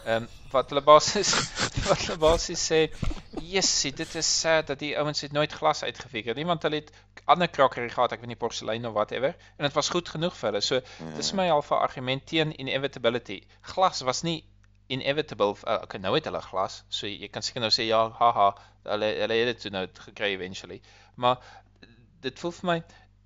Ehm 0.05 0.27
um, 0.27 0.27
wat 0.53 0.69
hulle 0.71 0.83
basies 0.85 1.33
wat 1.89 2.05
hulle 2.05 2.19
basies 2.21 2.61
sê, 2.71 2.81
"Yes, 3.41 3.71
dit 3.81 4.15
is 4.21 4.29
sad 4.41 4.69
dat 4.71 4.79
die 4.79 4.93
ouens 4.97 5.21
het 5.25 5.33
nooit 5.33 5.51
glas 5.51 5.83
uitgefigure. 5.83 6.37
Niemand 6.37 6.63
hulle 6.63 6.83
het 6.83 6.93
ander 7.25 7.49
krokkery 7.49 7.89
gehad, 7.89 8.13
ek 8.13 8.21
weet 8.21 8.35
nie 8.35 8.39
porselein 8.39 8.85
of 8.85 8.93
whatever 8.93 9.33
en 9.57 9.65
dit 9.65 9.73
was 9.73 9.89
goed 9.89 10.09
genoeg 10.09 10.37
vir 10.37 10.51
hulle. 10.51 10.61
So 10.61 10.81
dis 11.17 11.33
ja. 11.33 11.35
my 11.41 11.49
al 11.49 11.65
vir 11.65 11.81
argument 11.81 12.27
teen 12.29 12.53
inevitability. 12.59 13.41
Glas 13.73 14.05
was 14.05 14.23
nie 14.23 14.43
inevitable 14.87 15.55
uh, 15.63 15.79
okay 15.83 15.99
nou 15.99 16.13
het 16.15 16.27
hulle 16.29 16.41
glas 16.41 16.83
so 16.89 17.07
jy 17.07 17.29
kan 17.33 17.45
seker 17.45 17.63
nou 17.63 17.71
sê 17.73 17.87
ja 17.87 18.01
haha 18.19 18.51
hulle 18.83 19.09
hulle 19.21 19.39
het 19.41 19.63
dit 19.63 19.73
nou 19.73 19.85
gekry 20.07 20.33
eventually 20.35 20.81
maar 21.15 21.41
dit 22.25 22.39
voel 22.39 22.53
vir 22.59 22.69
my 22.71 22.77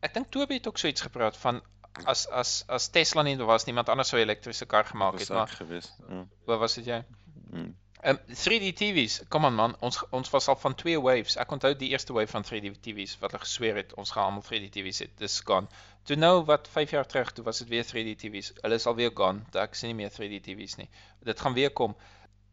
ek 0.08 0.16
dink 0.16 0.32
Toby 0.32 0.60
het 0.60 0.68
ook 0.72 0.80
so 0.80 0.88
iets 0.88 1.08
gepraat 1.08 1.38
van 1.38 1.62
as 2.06 2.28
as 2.42 2.64
as 2.68 2.88
Tesla 2.96 3.24
nie 3.28 3.36
was 3.52 3.66
niemand 3.68 3.90
anders 3.90 4.10
sou 4.14 4.20
'n 4.20 4.28
elektriese 4.28 4.66
kar 4.66 4.86
gemaak 4.86 5.20
het 5.20 5.30
maar 5.30 5.48
gewees 5.48 5.92
ja. 6.10 6.26
wat 6.46 6.60
was 6.60 6.76
dit 6.80 6.86
jy 6.86 7.04
mm. 7.52 7.76
Um, 8.08 8.18
3D 8.32 8.72
TV's, 8.80 9.20
kom 9.28 9.44
aan 9.46 9.56
man, 9.56 9.74
ons 9.84 9.98
ons 10.16 10.30
was 10.32 10.48
al 10.48 10.56
van 10.56 10.76
twee 10.76 11.00
waves. 11.04 11.36
Ek 11.36 11.52
onthou 11.52 11.74
die 11.76 11.90
eerste 11.92 12.14
wave 12.16 12.32
van 12.32 12.46
3D 12.48 12.72
TV's 12.86 13.18
wat 13.20 13.34
hulle 13.36 13.44
gesweer 13.44 13.76
het 13.82 13.92
ons 14.00 14.14
gaan 14.16 14.30
almal 14.30 14.46
3D 14.48 14.70
TV's 14.76 15.02
hê. 15.04 15.10
Dis 15.20 15.36
gone. 15.50 15.68
Toe 16.08 16.16
nou 16.16 16.46
wat 16.48 16.70
5 16.72 16.96
jaar 16.96 17.10
terug, 17.12 17.34
toe 17.36 17.44
was 17.44 17.60
dit 17.60 17.68
weer 17.74 17.84
3D 17.84 18.16
TV's. 18.22 18.54
Hulle 18.62 18.80
is 18.80 18.88
al 18.88 18.96
weer 18.96 19.12
gone. 19.14 19.44
Daar 19.52 19.68
sien 19.76 19.92
nie 19.92 20.00
meer 20.00 20.14
3D 20.16 20.40
TV's 20.48 20.78
nie. 20.80 20.88
Dit 21.28 21.44
gaan 21.44 21.58
weer 21.58 21.76
kom. 21.76 21.98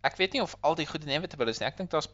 Ek 0.03 0.19
weet 0.19 0.35
nie 0.35 0.43
of 0.43 0.59
al 0.67 0.75
die 0.75 0.87
goed 0.87 1.07
inevitable 1.07 1.55
is 1.55 1.63
nie. 1.63 1.71
Ek 1.71 1.79
dink 1.79 1.95
daar's 1.95 2.11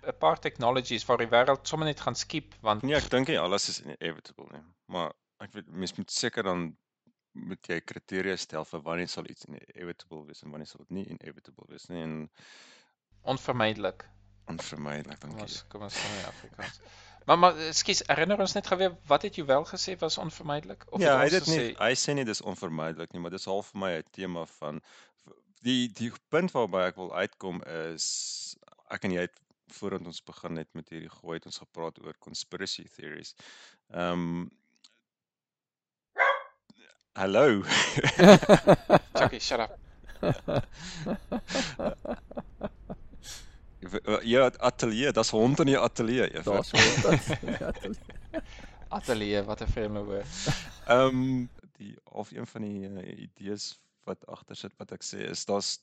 'n 0.00 0.16
paar 0.18 0.38
technologies 0.40 1.04
waar 1.04 1.20
die 1.20 1.28
wêreld 1.28 1.68
sommer 1.68 1.86
net 1.86 2.00
gaan 2.00 2.16
skiep 2.16 2.54
want 2.64 2.82
Nee, 2.82 2.96
ek 2.96 3.10
dink 3.12 3.28
nie 3.28 3.38
alles 3.38 3.68
is 3.68 3.80
inevitable 3.84 4.48
nie. 4.52 4.62
Maar 4.86 5.12
ek 5.44 5.52
weet 5.52 5.68
mens 5.68 5.92
moet 5.98 6.10
seker 6.10 6.42
dan 6.42 6.70
moet 7.32 7.66
jy 7.72 7.80
kriteria 7.80 8.36
stel 8.36 8.64
vir 8.64 8.82
wanneer 8.86 9.08
sal 9.08 9.28
iets 9.30 9.46
inevitable 9.48 10.24
wees 10.26 10.42
en 10.42 10.50
wanneer 10.54 10.70
sal 10.70 10.82
dit 10.86 10.96
nie 10.98 11.06
inevitable 11.14 11.68
wees 11.68 11.86
nie 11.92 12.02
en 12.02 12.16
onvermydelik. 13.34 14.06
Onvermydelik 14.50 15.20
dink 15.22 15.40
ek. 15.44 15.56
Kom 15.70 15.86
ons 15.86 15.98
gaan 16.00 16.18
in 16.18 16.26
Afrikaans. 16.32 16.80
Maar 17.28 17.38
maar 17.38 17.58
skus, 17.76 18.00
herinner 18.08 18.40
ons 18.40 18.56
net 18.56 18.66
gou 18.66 18.78
weer 18.80 18.96
wat 19.06 19.22
het 19.28 19.36
jy 19.36 19.44
wel 19.46 19.66
gesê 19.68 19.94
was 20.00 20.18
onvermydelik 20.18 20.86
of 20.88 21.02
Ja, 21.02 21.18
hy 21.20 21.28
het 21.28 21.36
dit 21.38 21.50
nie 21.52 21.66
hy 21.78 21.92
sê 21.94 22.16
nie 22.16 22.24
dis 22.24 22.40
onvermydelik 22.40 23.12
nie, 23.12 23.20
maar 23.22 23.34
dis 23.34 23.46
half 23.50 23.70
vir 23.74 23.80
my 23.84 23.92
'n 23.98 24.08
tema 24.16 24.46
van 24.56 24.80
die 25.66 25.92
die 26.00 26.10
punt 26.32 26.52
waarby 26.56 26.86
ek 26.88 26.96
wil 26.96 27.12
uitkom 27.14 27.62
is 27.92 28.08
ek 28.88 29.04
en 29.04 29.14
jy 29.14 29.26
het 29.28 29.38
voordat 29.76 30.06
ons 30.06 30.22
begin 30.26 30.56
het 30.56 30.72
met 30.74 30.88
hierdie 30.88 31.12
gooi 31.20 31.36
het 31.36 31.46
ons 31.46 31.60
gepraat 31.62 32.00
oor 32.02 32.16
conspiracy 32.18 32.88
theories. 32.96 33.34
Ehm 33.92 34.24
um, 34.24 34.48
Hallo. 37.12 37.62
Chucky, 39.14 39.40
shut 39.40 39.60
up. 39.60 39.78
Ja, 44.22 44.50
ateljee, 44.58 45.12
daar's 45.12 45.30
hond 45.30 45.58
in 45.58 45.66
die 45.66 45.78
ateljee. 45.78 46.42
Daar's 46.42 46.70
hond 46.70 47.04
in 47.04 47.46
die 47.46 47.64
ateljee. 47.64 48.18
Ateljee, 48.96 49.42
wat 49.42 49.60
'n 49.60 49.66
vreemde 49.66 50.02
woord. 50.02 50.26
Ehm 50.86 51.06
um, 51.06 51.50
die 51.78 51.98
of 52.04 52.30
een 52.30 52.46
van 52.46 52.62
die 52.62 52.88
uh, 52.88 53.18
idees 53.18 53.80
wat 54.04 54.26
agter 54.26 54.56
sit 54.56 54.74
wat 54.76 54.90
ek 54.92 55.02
sê 55.06 55.22
is 55.30 55.44
daar's 55.44 55.78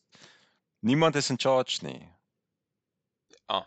niemand 0.80 1.15
is 1.15 1.30
in 1.30 1.39
charge 1.39 1.86
nie. 1.86 2.11
Ah, 3.45 3.65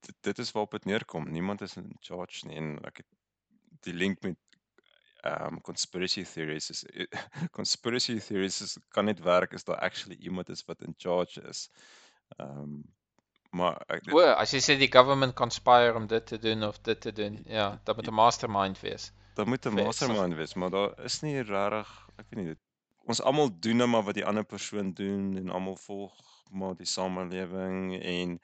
dit, 0.00 0.16
dit 0.20 0.38
is 0.38 0.52
waarop 0.52 0.70
dit 0.70 0.84
neerkom. 0.84 1.30
Niemand 1.30 1.60
is 1.60 1.76
in 1.76 1.96
charge 2.00 2.46
nie 2.46 2.56
en 2.56 2.78
ek 2.84 2.96
het 2.96 3.10
die 3.88 3.94
link 3.94 4.20
met 4.22 4.36
um 5.22 5.60
conspiracy 5.60 6.24
theories 6.24 6.70
is 6.70 6.84
conspiracy 7.58 8.18
theories 8.20 8.60
is, 8.60 8.78
kan 8.88 9.04
net 9.04 9.20
werk 9.20 9.54
as 9.54 9.64
daar 9.64 9.78
actually 9.78 10.16
iemand 10.20 10.48
is 10.48 10.64
wat 10.66 10.82
in 10.82 10.94
charge 10.98 11.42
is. 11.48 11.68
Um 12.38 12.82
maar 13.52 13.82
ek 13.92 14.08
O, 14.16 14.20
as 14.24 14.54
jy 14.56 14.62
sê 14.64 14.78
die 14.80 14.88
government 14.88 15.34
conspire 15.36 15.92
om 15.94 16.06
dit 16.08 16.26
te 16.26 16.38
doen 16.40 16.64
of 16.64 16.78
dit 16.80 17.00
te 17.00 17.12
doen, 17.12 17.42
ja, 17.46 17.80
dan 17.84 17.96
moet 17.96 18.08
'n 18.08 18.14
mastermind 18.14 18.80
wees. 18.80 19.12
Dan 19.36 19.48
moet 19.48 19.66
'n 19.66 19.74
mastermind 19.74 20.34
wees, 20.34 20.54
maar 20.54 20.70
daar 20.70 21.04
is 21.04 21.20
nie 21.20 21.42
regtig, 21.42 21.90
ek 22.16 22.26
weet 22.30 22.40
nie 22.40 22.50
dit 22.54 22.62
ons 23.10 23.22
almal 23.22 23.50
doen 23.60 23.76
net 23.82 23.90
maar 23.90 24.04
wat 24.06 24.18
die 24.18 24.26
ander 24.26 24.44
persoon 24.44 24.92
doen 24.94 25.36
en 25.36 25.50
almal 25.50 25.76
volg 25.76 26.18
maar 26.52 26.74
die 26.76 26.86
samelewing 26.86 27.94
en 27.96 28.34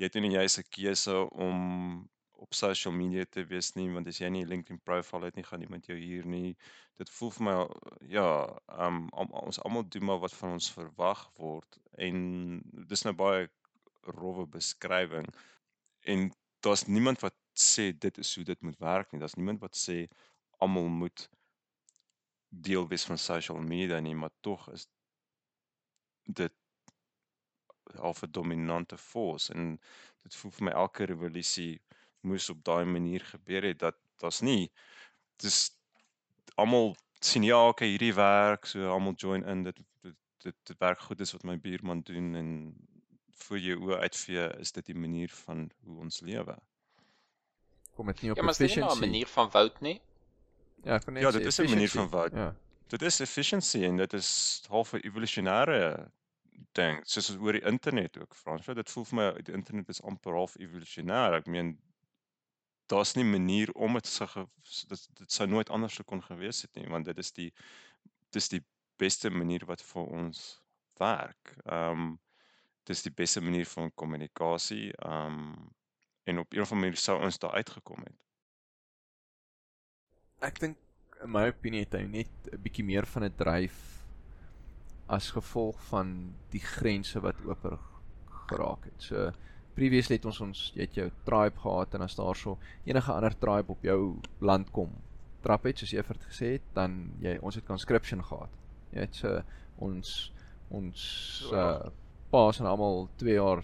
jy 0.00 0.08
het 0.08 0.14
nie 0.22 0.32
jy's 0.34 0.58
'n 0.58 0.70
keuse 0.74 1.16
om 1.30 2.08
op 2.38 2.54
social 2.54 2.94
media 2.94 3.24
te 3.24 3.44
wees 3.50 3.72
nie 3.74 3.88
want 3.94 4.08
as 4.10 4.20
jy 4.22 4.28
nie 4.32 4.42
'n 4.44 4.50
LinkedIn 4.52 4.80
profile 4.90 5.26
het 5.26 5.36
nie 5.36 5.44
gaan 5.44 5.62
iemand 5.62 5.86
jou 5.86 5.98
hier 5.98 6.26
nie. 6.26 6.56
Dit 7.00 7.10
voel 7.10 7.30
vir 7.36 7.44
my 7.48 7.56
ja 8.14 8.28
um, 8.86 9.08
om, 9.10 9.30
ons 9.42 9.60
almal 9.62 9.88
doen 9.88 10.04
maar 10.04 10.20
wat 10.24 10.34
van 10.40 10.54
ons 10.58 10.70
verwag 10.72 11.24
word 11.38 11.78
en 12.06 12.16
dis 12.92 13.04
nou 13.04 13.14
baie 13.14 13.48
rowwe 14.20 14.46
beskrywing 14.58 15.26
en 16.14 16.30
daar's 16.66 16.86
niemand 16.86 17.20
wat 17.26 17.34
sê 17.58 17.90
dit 18.06 18.18
is 18.18 18.34
hoe 18.34 18.44
dit 18.44 18.62
moet 18.62 18.78
werk 18.78 19.12
nie. 19.12 19.20
Daar's 19.20 19.34
niemand 19.34 19.60
wat 19.60 19.76
sê 19.76 20.06
almal 20.58 20.88
moet 21.02 21.28
deel 22.48 22.88
wees 22.88 23.04
van 23.04 23.18
social 23.18 23.60
media 23.60 24.00
nie 24.00 24.14
maar 24.14 24.32
tog 24.40 24.70
is 24.72 24.86
dit 26.24 26.54
half 27.96 28.22
'n 28.22 28.30
dominante 28.30 28.96
force 28.96 29.52
en 29.52 29.80
dit 30.22 30.34
voel 30.34 30.50
vir 30.50 30.64
my 30.64 30.72
elke 30.72 31.04
revolusie 31.04 31.80
moes 32.20 32.50
op 32.50 32.64
daai 32.64 32.84
manier 32.84 33.24
gebeur 33.24 33.62
het 33.62 33.78
dat 33.78 33.96
daar's 34.16 34.40
nie 34.40 34.70
dis 35.36 35.70
almal 36.54 36.96
sien 37.20 37.42
ja 37.42 37.68
okay 37.68 37.88
hierdie 37.88 38.14
werk 38.14 38.66
so 38.66 38.90
almal 38.90 39.14
join 39.16 39.44
in 39.44 39.62
dit 39.62 39.76
dit 40.02 40.16
dit, 40.38 40.56
dit 40.62 40.78
werk 40.78 41.00
goed 41.00 41.20
is 41.20 41.32
wat 41.32 41.42
my 41.42 41.58
buurman 41.60 42.00
doen 42.00 42.34
en 42.34 42.50
voor 43.44 43.58
jou 43.58 43.78
oë 43.86 43.98
uitvee 44.06 44.46
is 44.62 44.72
dit 44.72 44.90
die 44.90 44.98
manier 44.98 45.32
van 45.44 45.68
hoe 45.86 45.98
ons 46.04 46.20
lewe. 46.26 46.56
Kom 47.96 48.10
dit 48.12 48.22
nie 48.22 48.30
op 48.34 48.40
ja, 48.40 48.46
efficiency 48.52 48.80
ja 48.80 48.86
maar 48.86 48.96
'n 48.96 49.06
manier 49.06 49.26
van 49.26 49.50
wout 49.50 49.80
nie? 49.80 50.00
Ja 50.84 50.98
kon 50.98 51.12
net 51.12 51.22
ja 51.22 51.30
dit 51.30 51.46
is 51.46 51.58
'n 51.58 51.70
manier 51.70 51.90
van 51.90 52.08
wout 52.08 52.32
ja. 52.32 52.54
Dit 52.88 53.02
is 53.02 53.20
efficiency 53.20 53.84
en 53.84 53.96
dit 53.96 54.12
is 54.12 54.62
half 54.68 54.92
'n 54.92 55.02
evolusionêre 55.08 56.10
ding 56.72 57.00
soos 57.06 57.36
oor 57.36 57.52
die 57.52 57.64
internet 57.64 58.18
ook 58.18 58.34
Frans. 58.34 58.66
Dit 58.66 58.90
voel 58.90 59.04
vir 59.04 59.16
my 59.16 59.42
die 59.42 59.54
internet 59.54 59.88
is 59.88 60.02
amper 60.02 60.32
half 60.32 60.56
evolusionêr 60.58 61.32
ek 61.40 61.46
meen 61.46 61.78
daar's 62.88 63.14
nie 63.14 63.24
manier 63.24 63.72
om 63.74 63.98
dit 63.98 64.06
se 64.06 64.26
dit 64.88 65.08
dit 65.20 65.32
sou 65.32 65.46
nooit 65.48 65.70
anders 65.70 65.94
sou 65.94 66.04
kon 66.08 66.22
gewees 66.22 66.62
het 66.62 66.74
nie 66.74 66.88
want 66.88 67.04
dit 67.04 67.18
is 67.18 67.32
die 67.32 67.52
dis 68.36 68.48
die 68.48 68.62
beste 68.98 69.30
manier 69.30 69.64
wat 69.66 69.82
vir 69.82 70.08
ons 70.20 70.62
werk. 70.98 71.54
Ehm 71.64 72.08
um, 72.08 72.16
dis 72.88 73.02
die 73.04 73.12
beste 73.12 73.40
manier 73.44 73.66
van 73.68 73.92
kommunikasie. 73.94 74.92
Ehm 74.92 75.38
um, 75.38 75.74
en 76.24 76.38
op 76.38 76.52
'n 76.52 76.60
of 76.60 76.72
ander 76.72 76.86
manier 76.86 76.96
sou 77.00 77.20
ons 77.24 77.38
daar 77.38 77.56
uitgekom 77.60 78.02
het. 78.04 78.18
Ek 80.40 80.60
dink 80.60 80.76
in 81.22 81.30
my 81.30 81.48
opinie 81.48 81.80
het 81.80 81.92
hy 81.92 82.04
net 82.06 82.30
'n 82.52 82.62
bietjie 82.62 82.84
meer 82.84 83.06
van 83.06 83.24
'n 83.24 83.36
dryf 83.36 83.78
as 85.06 85.30
gevolg 85.30 85.80
van 85.88 86.34
die 86.50 86.60
grense 86.60 87.20
wat 87.20 87.40
oop 87.44 87.64
geraak 88.48 88.84
het. 88.84 89.02
So 89.02 89.32
previously 89.78 90.18
het 90.18 90.26
ons 90.28 90.40
ons 90.44 90.64
jy 90.74 90.86
het 90.88 90.98
jou 90.98 91.08
tribe 91.28 91.62
gehad 91.62 91.94
en 91.94 92.06
as 92.06 92.18
daar 92.18 92.36
so 92.36 92.58
enige 92.84 93.14
ander 93.14 93.36
tribe 93.38 93.72
op 93.72 93.86
jou 93.86 94.00
land 94.40 94.70
kom 94.74 94.96
trap 95.46 95.64
het 95.70 95.78
soos 95.78 95.94
het 95.94 96.26
gesê 96.26 96.56
het 96.58 96.66
dan 96.74 96.98
jy 97.22 97.38
ons 97.38 97.54
het 97.54 97.66
conscription 97.66 98.24
gehad 98.32 98.50
jy 98.92 99.06
het 99.06 99.22
so 99.22 99.38
ons 99.78 100.14
ons 100.74 101.00
uh, 101.52 101.88
paas 102.32 102.60
en 102.60 102.66
almal 102.68 103.06
2 103.16 103.38
jaar 103.38 103.62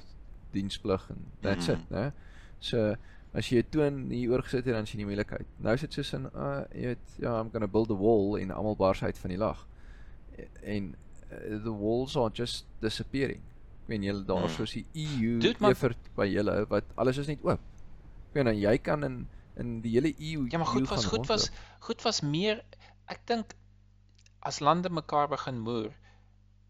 diensplig 0.54 1.10
en 1.10 1.26
that's 1.40 1.68
mm. 1.68 1.74
it, 1.74 1.90
né? 1.90 2.12
So 2.60 2.94
as 3.34 3.50
jy 3.50 3.62
'n 3.62 3.70
toon 3.70 3.96
hier 4.10 4.30
oorgesit 4.32 4.64
het 4.64 4.76
dan 4.76 4.86
sien 4.86 5.00
jy 5.02 5.06
moeilikheid. 5.06 5.46
Nou 5.58 5.74
is 5.74 5.80
dit 5.80 5.92
soos 5.98 6.12
in 6.14 6.28
uh 6.32 6.62
jy 6.72 6.92
weet 6.94 7.16
ja, 7.18 7.40
I'm 7.40 7.50
going 7.50 7.66
to 7.66 7.68
build 7.68 7.90
a 7.90 7.98
wall 7.98 8.38
en 8.38 8.54
almal 8.54 8.76
bars 8.76 9.02
uit 9.02 9.18
van 9.18 9.34
die 9.34 9.38
lag. 9.38 9.66
En 10.62 10.94
uh, 11.30 11.62
the 11.64 11.74
walls 11.74 12.16
are 12.16 12.30
just 12.32 12.66
disappearing. 12.80 13.42
Ek 13.85 13.90
meen 13.93 14.05
julle 14.06 14.24
daar 14.24 14.47
mm. 14.47 14.52
soos 14.56 14.73
die 14.73 14.86
EU 14.97 15.52
effort 15.69 16.06
by 16.16 16.24
julle 16.31 16.55
wat 16.70 16.86
alles 16.97 17.19
is 17.20 17.27
net 17.28 17.43
oop. 17.44 17.61
Ek 18.31 18.39
meen 18.39 18.55
jy 18.56 18.78
kan 18.81 19.05
in 19.05 19.19
in 19.61 19.74
die 19.85 19.93
hele 19.94 20.11
EU 20.19 20.47
Ja, 20.51 20.59
maar 20.59 20.70
goed 20.73 20.89
was 20.90 21.05
goed 21.06 21.28
was 21.31 21.51
goed 21.85 22.01
was 22.02 22.23
meer 22.27 22.65
ek 23.12 23.20
dink 23.28 23.52
as 24.40 24.59
lande 24.65 24.90
mekaar 24.90 25.28
begin 25.28 25.61
moer. 25.66 25.93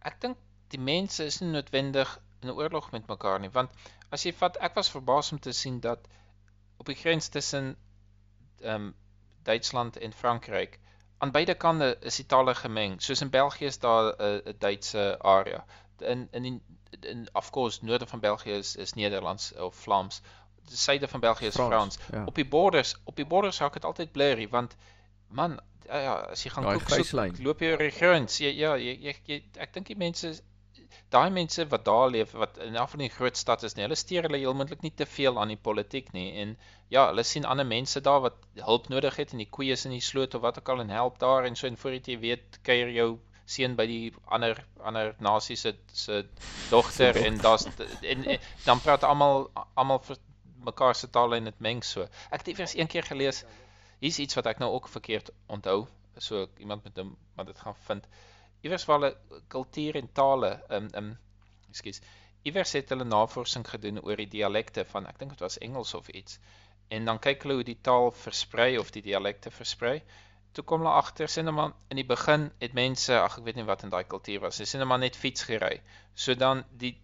Ek 0.02 0.18
dink 0.20 0.42
die 0.74 0.82
mense 0.82 1.24
is 1.24 1.40
nie 1.40 1.52
noodwendig 1.54 2.18
in 2.42 2.50
'n 2.50 2.58
oorlog 2.58 2.90
met 2.92 3.06
mekaar 3.08 3.40
nie, 3.40 3.52
want 3.54 3.70
as 4.10 4.26
jy 4.26 4.34
vat 4.42 4.58
ek 4.60 4.74
was 4.74 4.90
verbaas 4.90 5.32
om 5.32 5.38
te 5.38 5.52
sien 5.52 5.80
dat 5.80 6.10
op 6.82 6.86
die 6.90 6.98
grens 6.98 7.28
tussen 7.28 7.76
ehm 8.60 8.74
um, 8.74 8.94
Duitsland 9.44 9.96
en 9.96 10.12
Frankryk 10.12 10.80
aan 11.18 11.30
beide 11.30 11.54
kante 11.54 11.96
is 12.00 12.16
die 12.16 12.26
tale 12.26 12.54
gemeng. 12.54 13.00
Soos 13.00 13.20
in 13.20 13.30
België 13.30 13.64
is 13.64 13.78
daar 13.78 14.14
'n 14.18 14.48
uh, 14.48 14.52
Duitse 14.58 15.18
area. 15.20 15.64
In 15.98 16.28
in 16.30 16.42
die 16.42 16.60
in 17.00 17.28
of 17.32 17.50
course 17.50 17.84
noorde 17.84 18.06
van 18.06 18.20
België 18.20 18.50
is 18.50 18.76
is 18.76 18.92
Nederlands 18.92 19.52
of 19.54 19.74
Vlaams. 19.74 20.20
Die 20.68 20.76
suide 20.76 21.08
van 21.08 21.20
België 21.20 21.46
is 21.46 21.54
Frans. 21.54 21.70
Frans. 21.70 21.98
Ja. 22.12 22.24
Op 22.24 22.34
die 22.34 22.48
borders, 22.48 22.96
op 23.04 23.16
die 23.16 23.26
borders 23.26 23.58
hou 23.58 23.68
ek 23.68 23.80
dit 23.80 23.84
altyd 23.84 24.12
blurry 24.12 24.48
want 24.48 24.76
man, 25.28 25.60
ja, 25.86 26.00
ja 26.00 26.14
as 26.14 26.42
jy 26.44 26.50
gaan 26.50 26.64
kook, 26.64 26.88
soek, 26.88 27.38
loop 27.44 27.60
jy 27.60 27.74
oor 27.74 27.84
die 27.84 27.94
grens. 27.94 28.38
Ja, 28.38 28.50
ja, 28.50 28.74
jy, 28.80 28.96
jy, 29.08 29.16
jy 29.26 29.40
ek 29.58 29.74
dink 29.74 29.92
die 29.92 29.98
mense 29.98 30.32
daai 31.14 31.30
mense 31.30 31.66
wat 31.70 31.84
daar 31.84 32.08
leef 32.10 32.32
wat 32.38 32.58
in 32.64 32.76
af 32.76 32.90
van 32.94 33.02
die 33.04 33.10
groot 33.16 33.36
stad 33.36 33.62
is 33.66 33.74
nie, 33.76 33.84
hulle 33.86 33.98
steur 33.98 34.26
hulle 34.26 34.40
heelmoontlik 34.42 34.82
nie 34.82 34.92
te 35.00 35.06
veel 35.06 35.38
aan 35.40 35.52
die 35.52 35.60
politiek 35.68 36.10
nie 36.16 36.26
en 36.42 36.56
ja, 36.94 37.06
hulle 37.10 37.24
sien 37.26 37.46
ander 37.50 37.66
mense 37.66 38.02
daar 38.08 38.22
wat 38.26 38.38
hulp 38.70 38.88
nodig 38.92 39.18
het 39.20 39.34
en 39.34 39.42
die 39.42 39.50
koeie 39.56 39.76
is 39.78 39.84
in 39.88 39.94
die 39.96 40.04
sloot 40.08 40.34
of 40.38 40.44
wat 40.46 40.58
ook 40.60 40.72
al 40.74 40.84
en 40.84 40.92
help 40.94 41.18
daar 41.22 41.48
en 41.48 41.58
so 41.58 41.66
en 41.70 41.78
voor 41.82 41.98
jy 41.98 42.18
weet 42.26 42.58
kuier 42.68 42.90
jou 42.98 43.08
seun 43.44 43.76
by 43.76 43.86
die 43.86 44.12
ander 44.24 44.60
ander 44.80 45.14
nasie 45.20 45.56
se 45.56 45.74
se 45.92 46.22
dogter 46.70 47.16
en 47.24 47.36
daar's 47.38 47.66
en, 47.66 48.24
en 48.24 48.38
dan 48.64 48.80
praat 48.80 49.04
almal 49.04 49.50
almal 49.74 50.02
mekaar 50.64 50.94
se 50.94 51.10
tale 51.10 51.36
en 51.36 51.44
dit 51.44 51.60
meng 51.60 51.82
so. 51.84 52.08
Ek 52.30 52.44
het 52.46 52.58
eers 52.58 52.74
een 52.74 52.88
keer 52.88 53.04
gelees 53.04 53.44
hier's 54.00 54.18
iets 54.18 54.34
wat 54.34 54.46
ek 54.46 54.62
nou 54.62 54.72
ook 54.72 54.88
verkeerd 54.88 55.30
onthou. 55.46 55.86
So 56.18 56.46
iemand 56.58 56.84
met 56.84 56.96
hom 56.96 57.16
wat 57.36 57.46
dit 57.46 57.58
gaan 57.58 57.76
vind 57.88 58.08
iewers 58.64 58.84
waar 58.88 59.00
hulle 59.00 59.40
kultuur 59.52 59.96
en 60.00 60.12
tale 60.12 60.50
um 60.76 60.86
um 61.00 61.08
ekskuus 61.72 62.00
iewers 62.48 62.72
het 62.76 62.92
hulle 62.92 63.04
navorsing 63.08 63.66
gedoen 63.68 64.00
oor 64.00 64.20
die 64.20 64.30
dialekte 64.36 64.84
van 64.92 65.08
ek 65.10 65.18
dink 65.20 65.34
dit 65.34 65.42
was 65.44 65.58
Engels 65.66 65.92
of 65.98 66.08
iets 66.20 66.38
en 66.96 67.10
dan 67.10 67.20
kyk 67.26 67.44
hulle 67.44 67.58
hoe 67.58 67.66
die 67.70 67.80
taal 67.88 68.08
versprei 68.24 68.70
of 68.80 68.92
die 68.96 69.04
dialekte 69.04 69.52
versprei 69.58 69.98
toe 70.56 70.64
kom 70.70 70.84
hulle 70.84 70.94
agter 71.00 71.30
sien 71.32 71.44
hulle 71.44 71.56
maar 71.56 71.72
in 71.94 72.00
die 72.00 72.06
begin 72.10 72.50
het 72.62 72.76
mense 72.78 73.16
ag 73.20 73.38
ek 73.40 73.46
weet 73.48 73.60
nie 73.60 73.66
wat 73.70 73.84
in 73.86 73.92
daai 73.94 74.04
kultuur 74.14 74.44
was 74.46 74.60
sien 74.62 74.78
hulle 74.78 74.90
maar 74.92 75.02
net 75.04 75.18
fiets 75.24 75.46
gery. 75.50 75.74
So 76.14 76.38
dan 76.44 76.64
die 76.84 76.94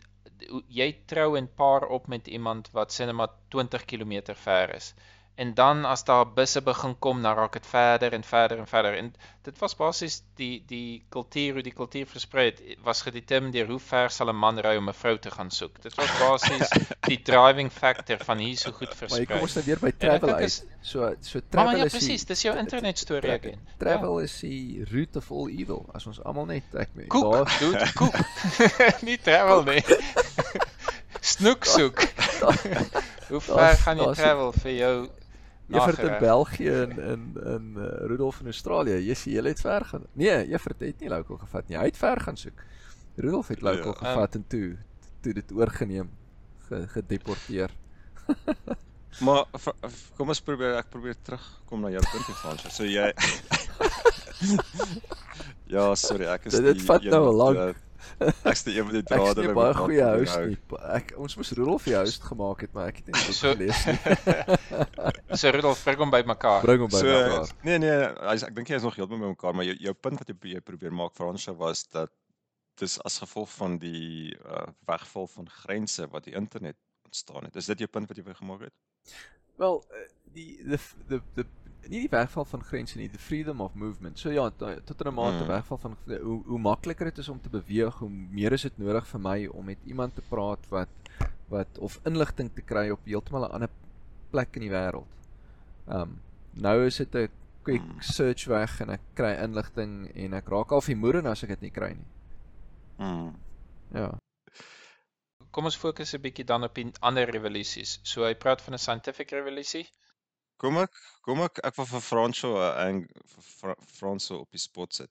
jy 0.81 0.91
trou 1.13 1.37
en 1.39 1.49
paar 1.63 1.89
op 1.97 2.07
met 2.09 2.29
iemand 2.39 2.71
wat 2.77 2.93
sien 2.93 3.07
hulle 3.09 3.19
maar 3.23 3.35
20 3.57 3.85
km 3.93 4.37
ver 4.45 4.77
is 4.77 4.95
en 5.41 5.55
dan 5.55 5.85
as 5.89 6.05
daar 6.05 6.27
busse 6.29 6.61
begin 6.63 6.99
kom, 6.99 7.23
dan 7.23 7.35
raak 7.35 7.53
dit 7.53 7.67
verder 7.67 8.13
en 8.13 8.25
verder 8.25 8.59
en 8.59 8.67
verder. 8.67 8.97
En 8.97 9.15
dit 9.43 9.59
was 9.59 9.75
basies 9.77 10.19
die 10.37 10.63
die 10.69 11.03
kultuur, 11.09 11.53
hoe 11.53 11.63
die 11.63 11.73
kultuur 11.73 12.07
versprei 12.07 12.45
het, 12.51 12.59
was 12.85 13.01
gedetermineer 13.07 13.65
deur 13.65 13.71
hoe 13.73 13.81
ver 13.81 14.11
sal 14.13 14.29
'n 14.29 14.37
man 14.37 14.61
ry 14.61 14.75
om 14.77 14.89
'n 14.89 14.95
vrou 14.95 15.19
te 15.19 15.31
gaan 15.31 15.51
soek. 15.51 15.81
Dit 15.83 15.95
was 15.95 16.11
basies 16.19 16.69
die 17.13 17.23
driving 17.23 17.73
factor 17.73 18.19
van 18.25 18.39
hier 18.39 18.59
so 18.59 18.73
goed 18.73 18.93
versprei. 18.95 19.25
Maar 19.25 19.33
kom 19.33 19.47
ons 19.47 19.55
nou 19.55 19.65
weer 19.65 19.81
by 19.81 19.93
travel 19.97 20.35
uit. 20.35 20.67
So 20.81 21.15
so 21.21 21.41
travel 21.49 21.77
ja, 21.77 21.85
is 21.85 21.93
presies, 21.93 22.25
dis 22.25 22.43
jou 22.43 22.57
internet 22.57 22.99
storie 22.99 23.33
again. 23.33 23.61
Travel 23.79 24.19
ja. 24.19 24.25
is 24.25 24.39
die 24.41 24.85
root 24.91 25.17
of 25.17 25.31
all 25.31 25.49
evil. 25.49 25.89
As 25.93 26.07
ons 26.07 26.21
almal 26.25 26.51
net 26.53 26.75
ek 26.75 26.93
meen, 26.93 27.09
daar 27.09 27.57
doen 27.61 27.81
koek. 28.01 28.21
nie 29.09 29.17
travel 29.19 29.65
nie. 29.65 29.85
Snoek 31.21 31.65
soek. 31.65 32.05
Hoe 33.31 33.41
ver 33.41 33.77
gaan 33.87 34.05
jy 34.05 34.13
travel 34.21 34.53
vir 34.53 34.73
jou 34.73 34.95
Evert 35.71 35.99
in 35.99 36.19
België 36.19 36.75
en 36.83 36.99
in 36.99 37.25
in 37.55 37.73
uh, 37.77 37.89
Rudolf 38.11 38.41
in 38.41 38.53
Australië. 38.53 38.99
Jy 39.07 39.15
sien 39.15 39.37
jy 39.37 39.45
het 39.49 39.61
ver 39.61 39.85
gaan. 39.85 40.07
Nee, 40.13 40.45
Evert 40.53 40.81
het 40.81 41.01
nie 41.01 41.11
local 41.13 41.41
gevat 41.43 41.69
nie. 41.69 41.79
Hy 41.79 41.89
het 41.91 42.01
ver 42.01 42.21
gaan 42.21 42.37
soek. 42.41 42.65
Rudolf 43.17 43.49
het 43.49 43.63
local 43.63 43.95
ja, 43.95 43.99
gevat 44.05 44.35
um, 44.35 44.41
en 44.41 44.47
toe 44.49 44.77
toe 45.21 45.35
dit 45.37 45.53
oorgeneem, 45.53 46.11
ge, 46.69 46.87
gedeporteer. 46.89 47.71
maar 49.27 49.45
kom 50.17 50.31
ons 50.33 50.41
probeer 50.41 50.79
ek 50.79 50.89
probeer 50.93 51.19
terugkom 51.27 51.83
na 51.85 51.91
jou 51.93 52.03
punt 52.13 52.27
hier 52.31 52.39
Frans. 52.41 52.67
So 52.75 52.89
jy 52.89 53.11
Ja, 55.75 55.95
sorry, 55.95 56.27
ek 56.31 56.49
is 56.49 56.57
dit, 56.57 56.67
dit 56.73 56.83
vat 56.89 57.05
nou 57.13 57.31
lank. 57.35 57.79
Ek 58.51 58.59
sê 58.59 58.75
jy 58.75 58.85
moet 58.87 58.99
dit 59.01 59.09
drader 59.11 59.49
met 59.51 59.57
baie 59.59 59.75
goeie 59.79 60.07
host 60.21 60.41
nie. 60.45 60.59
Ek 60.97 61.13
ons 61.21 61.37
moes 61.41 61.53
Rudolf 61.59 61.87
vir 61.87 61.99
host 62.01 62.27
gemaak 62.29 62.65
het, 62.65 62.73
maar 62.77 62.91
ek 62.93 63.03
het 63.03 63.11
nie 63.11 63.23
so 63.27 63.53
gelees 63.55 63.83
nie. 63.89 63.97
so 65.41 65.53
Rudolf 65.57 65.83
bring 65.87 66.03
hom 66.05 66.15
by 66.15 66.23
mekaar. 66.29 66.65
Bring 66.67 66.85
hom 66.85 66.93
by 66.93 67.03
so, 67.03 67.13
mekaar. 67.13 67.55
Nee 67.69 67.81
nee, 67.83 67.97
as, 68.33 68.47
ek 68.47 68.55
dink 68.57 68.73
jy 68.73 68.81
is 68.81 68.87
nog 68.87 68.99
heeltemal 68.99 69.31
by 69.31 69.35
mekaar, 69.37 69.57
maar 69.59 69.69
jou 69.69 69.77
jou 69.89 69.97
punt 70.09 70.23
wat 70.23 70.33
jy, 70.33 70.39
jy 70.57 70.65
probeer 70.65 70.97
maak 70.97 71.17
Fransja 71.19 71.57
was 71.57 71.85
dat 71.89 72.13
dis 72.81 72.97
as 73.05 73.21
gevolg 73.21 73.51
van 73.59 73.77
die 73.81 74.33
uh, 74.41 74.67
wegval 74.89 75.29
van 75.35 75.51
grense 75.63 76.07
wat 76.13 76.27
die 76.29 76.37
internet 76.39 76.79
ontstaan 77.05 77.49
het. 77.49 77.57
Is 77.61 77.69
dit 77.73 77.85
jou 77.85 77.91
punt 77.93 78.09
wat 78.09 78.21
jy 78.21 78.25
wou 78.25 78.37
gemaak 78.39 78.69
het? 78.69 79.17
Wel, 79.61 79.83
uh, 79.93 80.07
die 80.33 80.51
the 80.65 80.79
the 81.09 81.21
the 81.37 81.45
nie 81.89 82.01
die 82.05 82.11
wegval 82.13 82.45
van 82.45 82.63
grense 82.65 82.99
nie, 82.99 83.09
the 83.11 83.19
freedom 83.19 83.61
of 83.61 83.75
movement. 83.75 84.19
So 84.19 84.31
ja, 84.31 84.51
tot 84.51 85.05
'n 85.05 85.15
mate 85.15 85.45
mm. 85.45 85.47
wegval 85.47 85.79
van 85.79 85.97
hoe 86.07 86.43
hoe 86.47 86.59
makliker 86.59 87.05
dit 87.05 87.19
is 87.19 87.29
om 87.29 87.41
te 87.41 87.49
beweeg, 87.49 87.99
hoe 87.99 88.11
meer 88.11 88.53
is 88.53 88.63
dit 88.63 88.79
nodig 88.79 89.07
vir 89.07 89.21
my 89.21 89.47
om 89.47 89.65
met 89.65 89.79
iemand 89.85 90.15
te 90.15 90.23
praat 90.29 90.69
wat 90.69 90.89
wat 91.49 91.79
of 91.79 91.99
inligting 92.05 92.51
te 92.55 92.63
kry 92.63 92.91
op 92.91 93.05
heeltemal 93.05 93.47
'n 93.49 93.53
ander 93.53 93.71
plek 94.31 94.57
in 94.57 94.63
die 94.69 94.71
wêreld. 94.71 95.13
Um 95.87 96.21
nou 96.53 96.87
is 96.87 96.97
dit 96.97 97.15
'n 97.15 97.29
quick 97.63 97.83
mm. 97.83 98.01
search 98.01 98.45
weg 98.45 98.81
en 98.81 98.91
ek 98.91 99.01
kry 99.15 99.35
inligting 99.43 100.11
en 100.15 100.35
ek 100.35 100.49
raak 100.49 100.73
al 100.73 100.81
vermoeder 100.81 101.27
as 101.27 101.43
ek 101.43 101.55
dit 101.57 101.69
nie 101.69 101.71
kry 101.71 101.93
nie. 101.95 102.11
Mm. 102.99 103.35
Ja. 103.95 104.11
Kom 105.51 105.65
ons 105.65 105.77
fokus 105.77 106.15
'n 106.15 106.23
bietjie 106.23 106.45
dan 106.45 106.65
op 106.65 106.75
die 106.75 106.87
ander 107.01 107.31
revolusies. 107.31 107.99
So 108.03 108.25
hy 108.25 108.35
praat 108.35 108.63
van 108.63 108.75
'n 108.75 108.79
scientific 108.79 109.31
revolusie. 109.31 109.87
Kom 110.61 110.77
ek 110.77 110.97
kom 111.25 111.41
ek 111.47 111.63
ek 111.65 111.77
wil 111.79 111.87
vir 111.89 112.03
Franso 112.05 112.57
en 112.69 113.05
vir 113.33 113.77
Franso 113.97 114.43
op 114.43 114.51
die 114.53 114.61
spot 114.61 114.99
sit. 114.99 115.11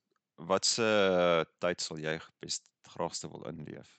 Wat 0.49 0.67
se 0.67 0.85
uh, 0.85 1.41
tyd 1.63 1.81
sal 1.81 1.97
jy 1.99 2.19
best 2.43 2.69
graagste 2.93 3.29
wil 3.31 3.47
inleef? 3.49 3.89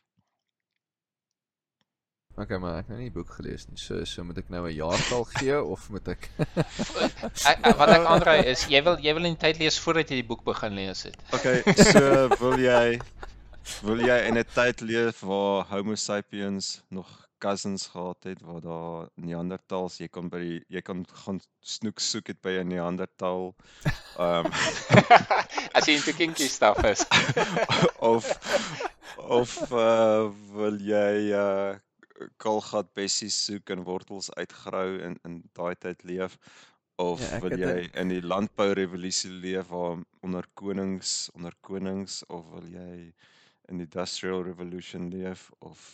Okay, 2.39 2.57
maar 2.63 2.79
ek 2.79 2.87
het 2.87 2.93
nou 2.93 2.99
nie 3.01 3.09
die 3.09 3.17
boek 3.17 3.33
gelees 3.35 3.67
nie. 3.69 3.77
So 3.83 3.99
so 4.09 4.23
moet 4.25 4.39
ek 4.41 4.53
nou 4.55 4.63
'n 4.69 4.77
jaartal 4.77 5.27
gee 5.33 5.57
of 5.75 5.89
moet 5.91 6.09
ek 6.15 6.31
ek, 6.39 7.67
Wat 7.81 7.95
ek 7.97 8.07
aanraai 8.13 8.47
is 8.53 8.63
jy 8.71 8.85
wil 8.87 9.03
jy 9.03 9.17
wil 9.19 9.27
in 9.29 9.37
tyd 9.37 9.59
lees 9.59 9.81
voordat 9.83 10.15
jy 10.15 10.21
die 10.23 10.29
boek 10.31 10.47
begin 10.47 10.79
lees 10.79 11.03
het. 11.11 11.19
Okay, 11.35 11.67
so 11.91 12.31
wil 12.39 12.57
jy 12.63 13.01
wil 13.83 14.07
jy 14.07 14.21
in 14.31 14.39
'n 14.39 14.47
tyd 14.55 14.87
leef 14.87 15.27
waar 15.27 15.67
Homo 15.75 15.99
sapiens 15.99 16.79
nog 16.89 17.11
cousins 17.41 17.87
gehad 17.93 18.29
het 18.29 18.43
waar 18.45 18.61
daar 18.65 19.09
Neandertals, 19.15 19.99
jy 20.03 20.09
kon 20.12 20.29
by 20.33 20.41
die 20.43 20.59
jy 20.77 20.83
kon 20.87 21.03
gaan 21.25 21.41
snoek 21.61 22.01
soek 22.05 22.33
het 22.33 22.41
by 22.45 22.59
'n 22.61 22.73
Neandertal. 22.73 23.55
Ehm 24.19 24.47
um, 24.47 24.53
as 25.77 25.89
jy 25.89 25.97
into 25.99 26.12
kinky 26.12 26.49
stuff 26.49 26.85
is. 26.85 27.05
of 28.12 28.29
of 29.17 29.57
uh, 29.73 30.29
wil 30.57 30.77
jy 30.81 31.33
uh 31.37 31.79
kolgat 32.37 32.93
bessies 32.95 33.37
soek 33.47 33.71
en 33.73 33.85
wortels 33.85 34.29
uitgrou 34.37 35.01
in 35.07 35.17
in 35.25 35.41
daai 35.57 35.75
tyd 35.85 36.05
leef 36.05 36.37
of 37.01 37.21
ja, 37.25 37.39
wil 37.41 37.57
jy 37.57 37.89
in 38.03 38.12
die 38.12 38.21
landbou 38.23 38.69
revolusie 38.77 39.33
leef 39.45 39.71
waar 39.73 40.03
onder 40.27 40.47
konings 40.61 41.31
onder 41.35 41.57
konings 41.61 42.21
of 42.29 42.45
wil 42.55 42.67
jy 42.69 42.93
in 43.71 43.81
die 43.81 43.87
industrial 43.87 44.45
revolution 44.45 45.09
leef 45.15 45.51
of 45.59 45.87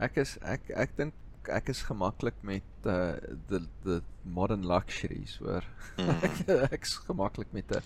Ek 0.00 0.16
is 0.22 0.38
ek 0.40 0.70
ek 0.72 0.96
dink 0.96 1.16
ek 1.48 1.68
is 1.72 1.80
gemaklik 1.84 2.36
met 2.46 2.86
uh 2.88 3.16
the 3.48 3.60
the 3.84 4.00
modern 4.24 4.64
luxuries 4.68 5.36
hoor. 5.40 5.64
Mm. 5.98 6.22
ek 6.76 6.86
is 6.88 6.94
gemaklik 7.08 7.52
met 7.52 7.72
'n 7.76 7.82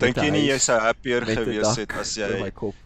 Dink 0.00 0.20
jy 0.20 0.30
nie 0.34 0.44
jy 0.48 0.58
sou 0.60 0.76
happier 0.80 1.24
gewees 1.28 1.80
het 1.80 1.96
as 2.00 2.14
jy 2.16 2.28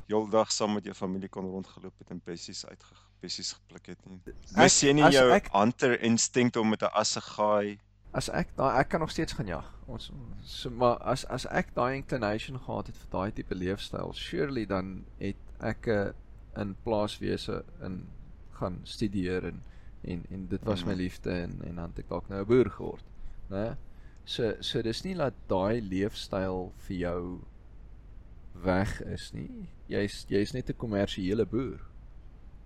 heeldag 0.06 0.52
saam 0.54 0.74
met 0.78 0.84
jou 0.84 0.94
familie 0.94 1.28
kon 1.28 1.50
rondgeloop 1.50 1.94
het 1.98 2.14
en 2.14 2.20
pessies 2.20 2.64
uitgepissies 2.66 3.52
gepluk 3.58 3.90
het 3.94 4.06
nie? 4.06 4.20
Mis 4.56 4.80
jy 4.82 4.94
nie 4.94 5.10
jou 5.14 5.26
ek, 5.34 5.50
hunter 5.54 5.98
instinct 6.02 6.56
om 6.56 6.70
met 6.70 6.82
'n 6.82 6.94
assegaai 6.94 7.78
As 8.16 8.30
ek 8.32 8.54
daai 8.56 8.78
ek 8.80 8.88
kan 8.88 9.00
nog 9.00 9.10
steeds 9.10 9.34
gaan 9.36 9.46
jag. 9.46 9.64
Ons 9.86 10.10
so 10.44 10.70
maar 10.70 10.96
as 11.04 11.24
as 11.26 11.44
ek 11.46 11.74
daai 11.74 11.96
inclination 11.96 12.58
gehad 12.58 12.86
het 12.86 12.96
vir 12.96 13.10
daai 13.10 13.32
tipe 13.32 13.54
leefstyl, 13.54 14.14
surely 14.14 14.64
dan 14.66 15.04
het 15.18 15.36
ek 15.60 15.88
'n 15.88 16.14
in 16.56 16.76
plaaswese 16.84 17.64
in 17.82 18.08
gaan 18.60 18.80
studeer 18.84 19.50
en 19.52 19.62
en 20.02 20.24
en 20.30 20.46
dit 20.48 20.64
was 20.64 20.84
my 20.84 20.92
mhm. 20.92 21.00
liefde 21.00 21.30
en 21.30 21.58
en 21.64 21.74
dan 21.74 21.90
het 21.90 21.98
ek 22.04 22.08
dalk 22.08 22.28
nou 22.28 22.40
'n 22.40 22.46
boer 22.46 22.70
geword, 22.70 23.04
né? 23.50 23.76
So 24.24 24.54
so 24.60 24.82
dis 24.82 25.02
nie 25.04 25.14
dat 25.16 25.34
daai 25.48 25.80
leefstyl 25.80 26.72
vir 26.86 26.96
jou 26.96 27.40
weg 28.62 29.00
is 29.02 29.32
nie. 29.32 29.68
Jy's 29.88 30.24
jy's 30.28 30.52
net 30.52 30.70
'n 30.70 30.76
kommersiële 30.76 31.46
boer. 31.46 31.80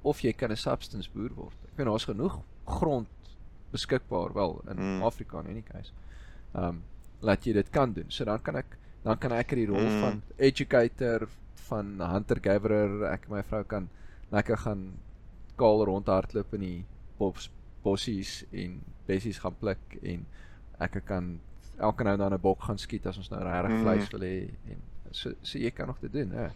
Of 0.03 0.21
jy 0.21 0.33
kan 0.33 0.51
'n 0.51 0.57
substance 0.57 1.11
boer 1.11 1.35
word. 1.35 1.59
Ek 1.65 1.77
weet 1.77 1.87
daar's 1.87 2.05
genoeg 2.05 2.41
grond 2.67 3.09
beskikbaar 3.71 4.33
wel 4.35 4.61
in 4.69 4.77
mm. 4.77 5.03
Afrika 5.03 5.41
in 5.41 5.47
any 5.47 5.63
case. 5.63 5.93
Um 6.55 6.83
laat 7.21 7.45
jy 7.47 7.53
dit 7.53 7.71
kan 7.71 7.93
doen. 7.93 8.11
So 8.11 8.25
dan 8.25 8.43
kan 8.43 8.57
ek 8.57 8.79
dan 9.03 9.19
kan 9.19 9.33
ek 9.33 9.55
die 9.55 9.67
rol 9.67 9.87
mm. 9.87 10.01
van 10.01 10.23
educator 10.37 11.29
van 11.69 12.01
hunter 12.01 12.41
gatherer, 12.43 13.05
ek 13.13 13.27
en 13.29 13.37
my 13.37 13.43
vrou 13.43 13.63
kan 13.65 13.89
lekker 14.33 14.59
gaan 14.59 14.99
kaal 15.63 15.85
rondhardloop 15.89 16.55
in 16.59 16.67
die 16.67 16.81
bos 17.19 17.51
bossies 17.83 18.43
en 18.51 18.79
bessies 19.09 19.41
gaan 19.43 19.57
pluk 19.59 19.97
en 20.03 20.27
ek 20.87 21.01
kan 21.07 21.35
elke 21.79 22.05
nou 22.07 22.17
dan 22.17 22.35
'n 22.35 22.41
bok 22.41 22.63
gaan 22.69 22.79
skiet 22.79 23.07
as 23.07 23.19
ons 23.19 23.31
nou 23.31 23.43
regtig 23.43 23.77
mm. 23.77 23.83
vleis 23.83 24.11
wil 24.15 24.27
hê 24.27 24.37
en 24.73 24.83
so 25.11 25.33
so 25.43 25.59
jy 25.59 25.71
kan 25.71 25.87
nog 25.87 26.01
dit 26.01 26.13
doen 26.13 26.31
hè. 26.31 26.51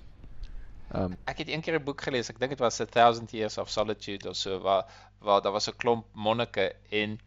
Um, 0.95 1.17
ek 1.27 1.39
het 1.43 1.49
een 1.49 1.61
keer 1.61 1.79
'n 1.79 1.85
boek 1.85 2.01
gelees, 2.01 2.31
ek 2.31 2.39
dink 2.39 2.55
dit 2.55 2.63
was 2.63 2.81
A 2.81 2.87
Thousand 2.87 3.33
Years 3.33 3.59
of 3.59 3.71
Solitude 3.71 4.29
of 4.29 4.37
so 4.37 4.61
waar 4.61 4.85
waar 5.19 5.43
daar 5.43 5.53
was 5.53 5.69
'n 5.69 5.77
klomp 5.77 6.07
monnike 6.15 6.73
en 6.91 7.19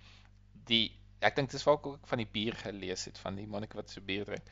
die 0.66 0.96
ek 1.20 1.36
dink 1.36 1.52
dis 1.52 1.64
waar 1.64 1.76
ek 1.76 1.88
ook 1.88 2.08
van 2.08 2.18
die 2.18 2.32
bier 2.32 2.56
gelees 2.56 3.06
het 3.06 3.18
van 3.18 3.36
die 3.36 3.48
monnike 3.48 3.76
wat 3.76 3.90
so 3.90 4.02
bier 4.02 4.26
drink. 4.26 4.44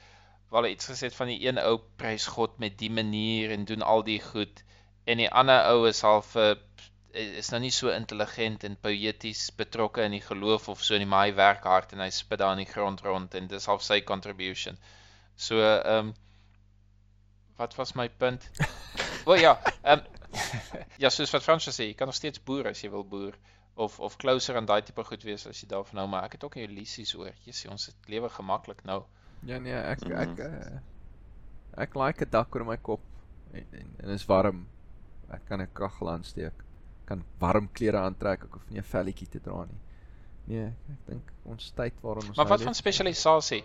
Waar 0.49 0.61
hulle 0.61 0.73
iets 0.73 0.89
gesê 0.89 1.07
het 1.07 1.15
van 1.15 1.27
die 1.27 1.47
een 1.47 1.57
ou 1.57 1.79
prys 1.95 2.27
God 2.27 2.59
met 2.59 2.77
die 2.77 2.91
manier 2.91 3.51
en 3.51 3.65
doen 3.65 3.81
al 3.81 4.03
die 4.03 4.19
goed 4.21 4.63
en 5.05 5.17
die 5.17 5.31
ander 5.31 5.63
ou 5.71 5.87
is 5.87 6.01
half 6.01 6.35
'n 6.35 6.59
is 7.13 7.49
nou 7.51 7.59
nie 7.61 7.71
so 7.71 7.89
intelligent 7.93 8.63
en 8.67 8.77
poëties 8.81 9.49
betrokke 9.57 10.03
in 10.03 10.11
die 10.11 10.21
geloof 10.21 10.67
of 10.69 10.83
so 10.83 10.95
in 10.95 11.05
die 11.05 11.09
maai 11.09 11.33
werk 11.33 11.63
hard 11.63 11.93
en 11.93 12.03
hy 12.03 12.09
spit 12.13 12.39
daar 12.39 12.53
in 12.57 12.65
die 12.65 12.71
grond 12.71 13.01
rond 13.01 13.35
en 13.35 13.47
dis 13.47 13.65
half 13.65 13.83
sy 13.83 14.01
contribution. 14.01 14.77
So 15.35 15.61
ehm 15.61 16.09
um, 16.09 16.13
wat 17.57 17.75
was 17.75 17.95
my 17.95 18.09
punt? 18.09 18.49
O 19.27 19.33
oh, 19.33 19.39
ja, 19.39 19.57
ehm 19.83 19.99
um, 19.99 20.05
ja, 21.03 21.09
soos 21.09 21.31
wat 21.33 21.43
Frans 21.43 21.67
sê, 21.67 21.89
jy 21.89 21.95
kan 21.97 22.07
nog 22.07 22.15
steeds 22.15 22.39
boer 22.43 22.69
as 22.69 22.83
jy 22.83 22.91
wil 22.93 23.03
boer 23.03 23.35
of 23.75 23.99
of 23.99 24.17
closer 24.17 24.55
aan 24.57 24.69
daai 24.69 24.81
tipe 24.81 25.03
goed 25.03 25.23
wees 25.27 25.45
as 25.49 25.61
jy 25.61 25.67
daarvan 25.73 25.99
nou 25.99 26.05
maar 26.11 26.27
ek 26.27 26.37
het 26.37 26.45
ook 26.47 26.55
'n 26.57 26.67
illusies 26.67 27.15
oor. 27.15 27.33
Jy 27.45 27.53
sê 27.53 27.71
ons 27.71 27.85
het 27.85 28.09
lewe 28.13 28.29
gemaklik 28.29 28.83
nou. 28.83 29.03
Ja 29.45 29.59
nee, 29.59 29.73
ek 29.73 30.05
ek 30.05 30.11
ek, 30.11 30.37
mm. 30.37 30.45
uh, 30.45 30.79
ek 31.83 31.95
like 31.95 32.25
'n 32.25 32.31
dak 32.31 32.55
oor 32.55 32.65
my 32.65 32.77
kop 32.77 33.03
en 33.53 33.65
en, 33.71 33.91
en 34.03 34.09
is 34.09 34.25
warm 34.25 34.67
ek 35.29 35.45
kan 35.49 35.61
'n 35.61 35.73
kaggel 35.73 36.09
aansteek. 36.09 36.66
Kan 37.07 37.23
warm 37.41 37.69
klere 37.71 38.01
aantrek, 38.03 38.47
ek 38.47 38.57
hoef 38.59 38.69
nie 38.69 38.81
'n 38.81 38.89
velletjie 38.93 39.29
te 39.35 39.39
dra 39.43 39.63
nie. 39.65 39.79
Nee, 40.47 40.67
ek 40.93 41.07
dink 41.11 41.31
ons 41.45 41.71
tyd 41.75 41.95
waarin 42.03 42.29
ons 42.29 42.37
Maar 42.39 42.51
wat 42.53 42.65
van 42.67 42.75
spesialisasie? 42.75 43.63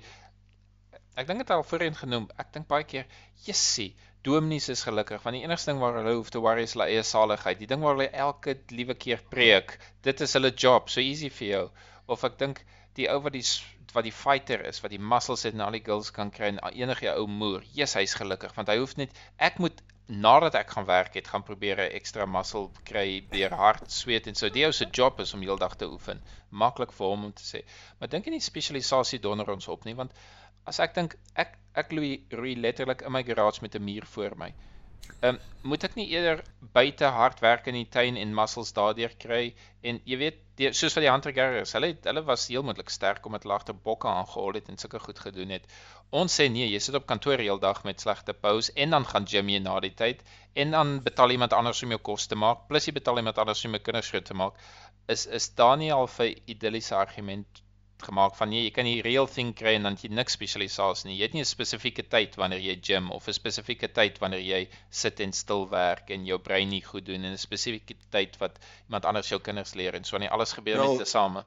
Ek 1.15 1.27
dink 1.29 1.43
dit 1.43 1.51
al 1.51 1.63
voorheen 1.63 1.95
genoem. 1.95 2.31
Ek 2.41 2.53
dink 2.55 2.67
baie 2.71 2.87
keer, 2.89 3.07
jessie, 3.47 3.93
dominees 4.27 4.69
is 4.73 4.85
gelukkig 4.87 5.23
want 5.25 5.35
die 5.35 5.43
enigste 5.43 5.73
ding 5.73 5.81
waar 5.83 5.99
hulle 5.99 6.15
hoef 6.17 6.31
te 6.31 6.41
worry 6.43 6.63
is 6.67 6.75
hulle 6.77 6.89
eie 6.91 7.03
saligheid. 7.07 7.59
Die 7.59 7.69
ding 7.71 7.83
waar 7.83 7.97
hulle 7.97 8.11
elke 8.27 8.57
liewe 8.71 8.95
keer 8.95 9.23
preek, 9.35 9.77
dit 10.07 10.21
is 10.27 10.35
hulle 10.39 10.53
job, 10.65 10.91
so 10.91 11.03
easy 11.03 11.31
vir 11.39 11.49
jou. 11.49 11.65
Of 12.07 12.25
ek 12.29 12.39
dink 12.43 12.65
die 12.99 13.09
ou 13.13 13.21
wat 13.27 13.37
die 13.37 13.47
wat 13.93 14.07
die 14.07 14.15
fighter 14.15 14.63
is, 14.65 14.81
wat 14.81 14.93
die 14.95 15.03
muscles 15.13 15.43
het 15.45 15.57
en 15.57 15.65
al 15.67 15.75
die 15.77 15.85
girls 15.85 16.11
kan 16.17 16.31
kry 16.33 16.49
en 16.53 16.61
enige 16.73 17.13
ou 17.13 17.27
moer, 17.29 17.67
yes, 17.77 17.97
hy's 17.99 18.15
gelukkig 18.17 18.55
want 18.57 18.71
hy 18.73 18.79
hoef 18.81 18.97
net 18.97 19.13
ek 19.37 19.59
moet 19.61 19.83
nadat 20.07 20.55
ek 20.55 20.71
gaan 20.71 20.85
werk 20.85 21.15
het, 21.15 21.29
gaan 21.29 21.43
probeer 21.43 21.79
'n 21.81 21.95
ekstra 21.99 22.27
muscle 22.27 22.71
kry 22.85 23.25
deur 23.31 23.55
hard 23.55 23.91
sweet 23.91 24.27
en 24.27 24.35
so. 24.35 24.49
Die 24.49 24.65
ou 24.65 24.73
se 24.73 24.87
job 24.91 25.21
is 25.21 25.35
om 25.35 25.41
heeldag 25.41 25.77
te 25.77 25.87
oefen. 25.87 26.23
Maklik 26.51 26.93
vir 26.93 27.07
hom 27.07 27.25
om 27.25 27.33
te 27.33 27.43
sê. 27.43 27.63
Maar 27.99 28.09
dink 28.09 28.27
nie 28.27 28.41
spesialisasie 28.41 29.21
donder 29.21 29.51
ons 29.51 29.69
op 29.69 29.85
nie, 29.85 29.95
want 29.95 30.13
as 30.65 30.81
ek 30.81 30.95
dink 30.95 31.17
ek 31.35 31.59
ek 31.75 31.93
loei 31.93 32.55
letterlik 32.57 33.03
in 33.03 33.13
my 33.13 33.23
garage 33.23 33.63
met 33.63 33.75
'n 33.75 33.85
muur 33.85 34.07
voor 34.07 34.37
my. 34.37 34.55
Ehm 35.23 35.35
um, 35.35 35.41
moet 35.71 35.85
ek 35.87 35.93
nie 35.95 36.09
eerder 36.11 36.41
buite 36.75 37.09
hard 37.17 37.41
werk 37.45 37.69
in 37.71 37.77
die 37.79 37.89
tuin 37.97 38.17
en 38.19 38.33
muscles 38.35 38.73
daardeur 38.75 39.13
kry 39.25 39.43
en 39.91 40.01
jy 40.11 40.17
weet 40.19 40.41
die, 40.59 40.71
soos 40.79 40.97
wat 40.97 41.05
die 41.05 41.11
hunter 41.11 41.35
gatherers, 41.37 41.75
hulle 41.77 41.93
hulle 42.09 42.23
was 42.27 42.47
heel 42.51 42.65
moontlik 42.67 42.91
sterk 42.91 43.29
omdat 43.31 43.47
hulle 43.47 43.55
agter 43.61 43.79
bokke 43.89 44.11
aangehol 44.11 44.59
het 44.59 44.71
en 44.73 44.81
sulke 44.83 45.01
goed 45.05 45.23
gedoen 45.27 45.55
het. 45.55 45.71
Ons 46.23 46.35
sê 46.41 46.49
nee, 46.57 46.67
jy 46.73 46.81
sit 46.83 46.99
op 46.99 47.07
kantoor 47.13 47.43
heeldag 47.45 47.85
met 47.89 48.03
slegte 48.03 48.35
pose 48.47 48.75
en 48.85 48.97
dan 48.97 49.07
gaan 49.13 49.29
gym 49.35 49.55
jy 49.55 49.63
na 49.63 49.79
die 49.87 49.95
tyd 50.03 50.27
en 50.65 50.75
dan 50.77 50.95
betaal 51.07 51.37
iemand 51.37 51.55
anders 51.59 51.83
om 51.87 51.95
jou 51.95 52.03
kos 52.11 52.27
te 52.33 52.39
maak, 52.45 52.67
plus 52.69 52.91
jy 52.91 52.97
betaal 52.99 53.23
iemand 53.23 53.39
anders 53.39 53.65
om 53.69 53.79
jou 53.79 53.83
kinders 53.87 54.11
groot 54.11 54.27
te 54.33 54.39
maak. 54.43 54.59
Is 55.15 55.27
is 55.41 55.51
al 55.69 55.79
'n 55.79 56.35
idilliese 56.57 56.95
argument 57.05 57.62
gemaak 58.09 58.37
van 58.39 58.51
nee, 58.53 58.65
jy 58.67 58.73
kan 58.77 58.89
die 58.89 59.03
real 59.07 59.29
thing 59.31 59.53
kry 59.59 59.75
en 59.79 59.89
dan 59.89 59.97
jy 60.01 60.11
niks 60.19 60.37
spesialisasie 60.39 61.09
nie. 61.09 61.17
Jy 61.19 61.29
het 61.29 61.37
nie 61.37 61.45
'n 61.45 61.51
spesifieke 61.51 62.05
tyd 62.15 62.37
wanneer 62.41 62.61
jy 62.61 62.77
gym 62.89 63.11
of 63.11 63.29
'n 63.29 63.39
spesifieke 63.39 63.89
tyd 64.01 64.19
wanneer 64.19 64.45
jy 64.45 64.69
sit 64.91 65.21
en 65.21 65.33
stil 65.33 65.69
werk 65.69 66.11
en 66.11 66.27
jou 66.27 66.39
brein 66.39 66.69
nie 66.69 66.83
goed 66.83 67.07
doen 67.07 67.25
en 67.25 67.33
'n 67.33 67.39
spesifieke 67.47 67.97
tyd 68.11 68.39
wat 68.39 68.59
iemand 68.87 69.05
anders 69.05 69.29
jou 69.29 69.41
kinders 69.41 69.75
leer 69.75 69.95
en 69.95 70.05
so 70.05 70.17
aan 70.17 70.29
alles 70.29 70.53
gebeur 70.53 70.79
well, 70.79 70.89
net 70.89 71.05
tesame. 71.07 71.45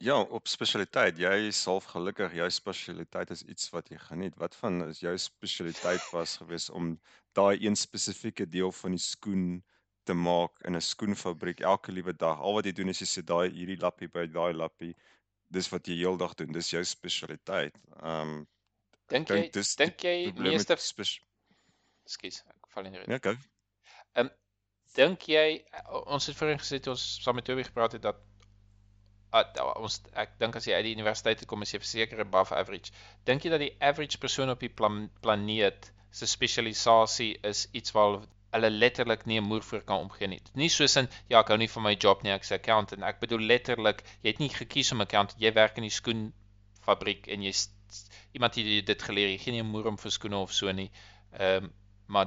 Ja, 0.00 0.20
op 0.20 0.48
spesialiteit. 0.48 1.18
Jy 1.18 1.48
is 1.48 1.62
self 1.62 1.84
gelukkig. 1.84 2.32
Jou 2.32 2.50
spesialiteit 2.50 3.30
is 3.30 3.42
iets 3.42 3.68
wat 3.70 3.90
jy 3.92 3.98
geniet. 3.98 4.36
Wat 4.40 4.54
van 4.56 4.88
is 4.88 5.00
jou 5.00 5.12
spesialiteit 5.18 6.06
was 6.12 6.36
gewees 6.40 6.70
om 6.70 6.94
daai 7.36 7.60
een 7.60 7.76
spesifieke 7.76 8.46
deel 8.48 8.72
van 8.72 8.96
die 8.96 9.02
skoen 9.04 9.44
te 10.10 10.16
maak 10.18 10.64
in 10.68 10.76
'n 10.76 10.82
skoenfabriek 10.82 11.60
elke 11.72 11.92
liewe 11.92 12.14
dag. 12.24 12.38
Al 12.38 12.56
wat 12.58 12.68
jy 12.68 12.74
doen 12.78 12.92
is 12.92 13.02
jy 13.02 13.08
sit 13.10 13.26
daai 13.30 13.48
hierdie 13.54 13.78
lappie 13.84 14.08
by 14.16 14.26
daai 14.38 14.52
lappie. 14.62 14.94
Dis 15.56 15.70
wat 15.74 15.86
jy 15.90 15.98
heeldag 16.02 16.34
doen. 16.40 16.52
Dis 16.56 16.72
jou 16.74 16.82
spesialiteit. 16.84 17.76
Ehm 18.00 18.34
um, 18.34 18.48
dink 19.14 19.30
jy 19.34 19.42
dink 19.52 20.06
jy 20.06 20.16
meeste 20.38 20.78
Skus, 22.10 22.40
ek 22.50 22.70
val 22.74 22.88
in 22.88 22.96
die 22.96 23.00
rede. 23.02 23.12
Ja, 23.12 23.20
okay. 23.22 23.36
Ehm 24.16 24.26
um, 24.26 24.32
dink 24.98 25.28
jy 25.30 25.46
ons 26.16 26.26
het 26.26 26.38
voorheen 26.38 26.58
gesê 26.62 26.80
ons 26.90 27.06
saam 27.22 27.38
met 27.38 27.46
Toby 27.46 27.62
gepraat 27.68 27.94
het 27.94 28.02
dat 28.08 28.18
uh, 29.38 29.70
ons 29.78 30.00
ek 30.18 30.34
dink 30.42 30.58
as 30.58 30.66
jy 30.66 30.74
uit 30.74 30.88
die 30.88 30.96
universiteit 30.98 31.46
kom 31.46 31.62
as 31.62 31.74
jy 31.74 31.82
verseker 31.84 32.24
above 32.26 32.56
average. 32.56 32.90
Dink 33.30 33.46
jy 33.46 33.54
dat 33.54 33.62
die 33.62 33.74
average 33.78 34.18
persoon 34.18 34.50
op 34.50 34.66
die 34.66 34.72
plan, 34.80 35.04
planeet 35.22 35.92
se 36.10 36.26
spesialisasie 36.26 37.36
is 37.46 37.68
iets 37.78 37.94
waar 37.94 38.24
hulle 38.54 38.70
letterlik 38.70 39.24
nie 39.26 39.38
'n 39.40 39.44
moer 39.44 39.62
voor 39.62 39.82
kan 39.82 39.98
omgee 40.06 40.28
nie. 40.28 40.40
Nie 40.54 40.68
soos 40.68 40.96
in 40.96 41.08
ja, 41.28 41.40
ek 41.40 41.48
hou 41.48 41.58
nie 41.58 41.70
van 41.70 41.82
my 41.82 41.94
job 41.94 42.22
nie, 42.22 42.32
ek's 42.32 42.50
'n 42.50 42.58
accountant. 42.58 43.02
Ek 43.02 43.20
bedoel 43.20 43.40
letterlik, 43.40 44.02
jy 44.22 44.30
het 44.30 44.38
nie 44.38 44.48
gekies 44.48 44.92
om 44.92 44.98
'n 44.98 45.06
accountant, 45.06 45.40
jy 45.40 45.52
werk 45.52 45.76
in 45.76 45.82
die 45.82 45.98
skoenfabriek 46.00 47.26
en 47.28 47.42
jy 47.42 47.52
iemand 48.32 48.54
het 48.54 48.86
dit 48.86 49.02
geleer, 49.02 49.28
jy 49.28 49.38
gee 49.38 49.52
nie 49.52 49.62
'n 49.62 49.70
moer 49.70 49.86
om 49.86 49.98
vir 49.98 50.10
skoene 50.10 50.36
of 50.36 50.52
so 50.52 50.72
nie. 50.72 50.90
Ehm 51.32 51.64
um, 51.64 51.72
maar 52.06 52.26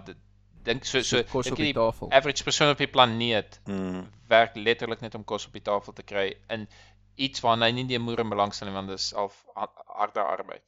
dink 0.64 0.86
so 0.86 1.02
so 1.02 1.22
dink 1.22 1.60
jy 1.60 1.72
die 1.74 1.80
average 2.16 2.44
persoon 2.48 2.72
op 2.72 2.78
die 2.78 2.88
planeet 2.88 3.60
mm. 3.68 4.04
werk 4.32 4.56
letterlik 4.56 5.02
net 5.02 5.16
om 5.16 5.24
kos 5.24 5.48
op 5.48 5.54
die 5.54 5.62
tafel 5.62 5.94
te 5.94 6.04
kry 6.04 6.30
in 6.56 6.68
iets 7.16 7.44
waarna 7.46 7.70
hy 7.70 7.72
nie 7.72 7.88
die 7.90 8.00
moer 8.00 8.24
in 8.24 8.32
belangstel 8.32 8.70
nie 8.70 8.76
want 8.78 8.94
dit 8.94 9.02
is 9.02 9.14
al 9.14 9.32
harde 10.00 10.24
arbeid. 10.24 10.64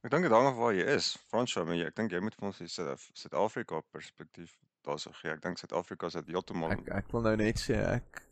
Ek 0.00 0.12
dink 0.14 0.24
dit 0.24 0.32
hang 0.32 0.48
af 0.48 0.56
waar 0.56 0.72
jy 0.72 0.86
is. 0.96 1.12
Fransjo, 1.28 1.64
maar 1.68 1.80
ek 1.84 1.96
dink 1.98 2.14
jy 2.14 2.22
moet 2.24 2.36
vir 2.38 2.48
ons 2.48 2.60
die 2.62 2.70
Suid-Afrika 2.72 3.82
perspektief 3.92 4.54
daarso 4.86 5.12
gee. 5.18 5.34
Ek 5.34 5.42
dink 5.44 5.60
Suid-Afrika 5.60 6.08
is 6.08 6.16
dit 6.16 6.32
heeltemal 6.32 6.72
Ek 6.72 6.88
ek 7.02 7.12
wil 7.12 7.26
nou 7.26 7.34
net 7.36 7.60
sê 7.60 7.76
ek 7.84 8.22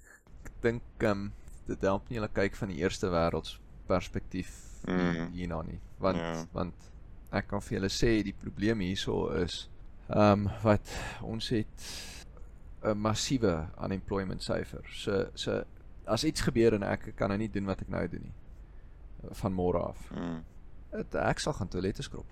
ek 0.49 0.55
dink 0.65 1.05
ehm 1.05 1.29
um, 1.29 1.31
dit 1.69 1.85
help 1.85 2.09
nie 2.09 2.17
hulle 2.17 2.31
kyk 2.33 2.57
van 2.57 2.73
die 2.73 2.79
eerste 2.81 3.11
wêreld 3.13 3.51
perspektief 3.91 4.55
mm. 4.89 5.35
hierna 5.37 5.61
nie. 5.69 5.77
Want 6.01 6.23
ja. 6.23 6.33
want 6.57 6.89
ek 7.37 7.51
kan 7.51 7.61
vir 7.61 7.77
julle 7.77 7.93
sê 7.93 8.15
die 8.25 8.37
probleem 8.47 8.81
hierso 8.89 9.27
is 9.37 9.67
ehm 10.09 10.49
um, 10.49 10.51
wat 10.65 10.97
ons 11.21 11.53
het 11.53 11.89
'n 12.81 12.97
massiewe 12.97 13.59
unemployment 13.77 14.41
syfer. 14.43 14.89
So 14.89 15.27
so 15.35 15.63
as 16.07 16.25
iets 16.25 16.41
gebeur 16.49 16.81
en 16.81 16.83
ek 16.89 17.13
kan 17.17 17.29
nou 17.29 17.37
nie 17.37 17.53
doen 17.53 17.69
wat 17.69 17.85
ek 17.85 17.93
nou 17.93 18.07
doen 18.09 18.31
nie 18.31 18.37
van 19.37 19.53
môre 19.53 19.91
af. 19.93 20.09
Mm 20.17 20.47
het, 20.90 21.15
ek 21.15 21.39
sal 21.39 21.52
gaan 21.52 21.69
toilette 21.69 22.02
skrob. 22.02 22.27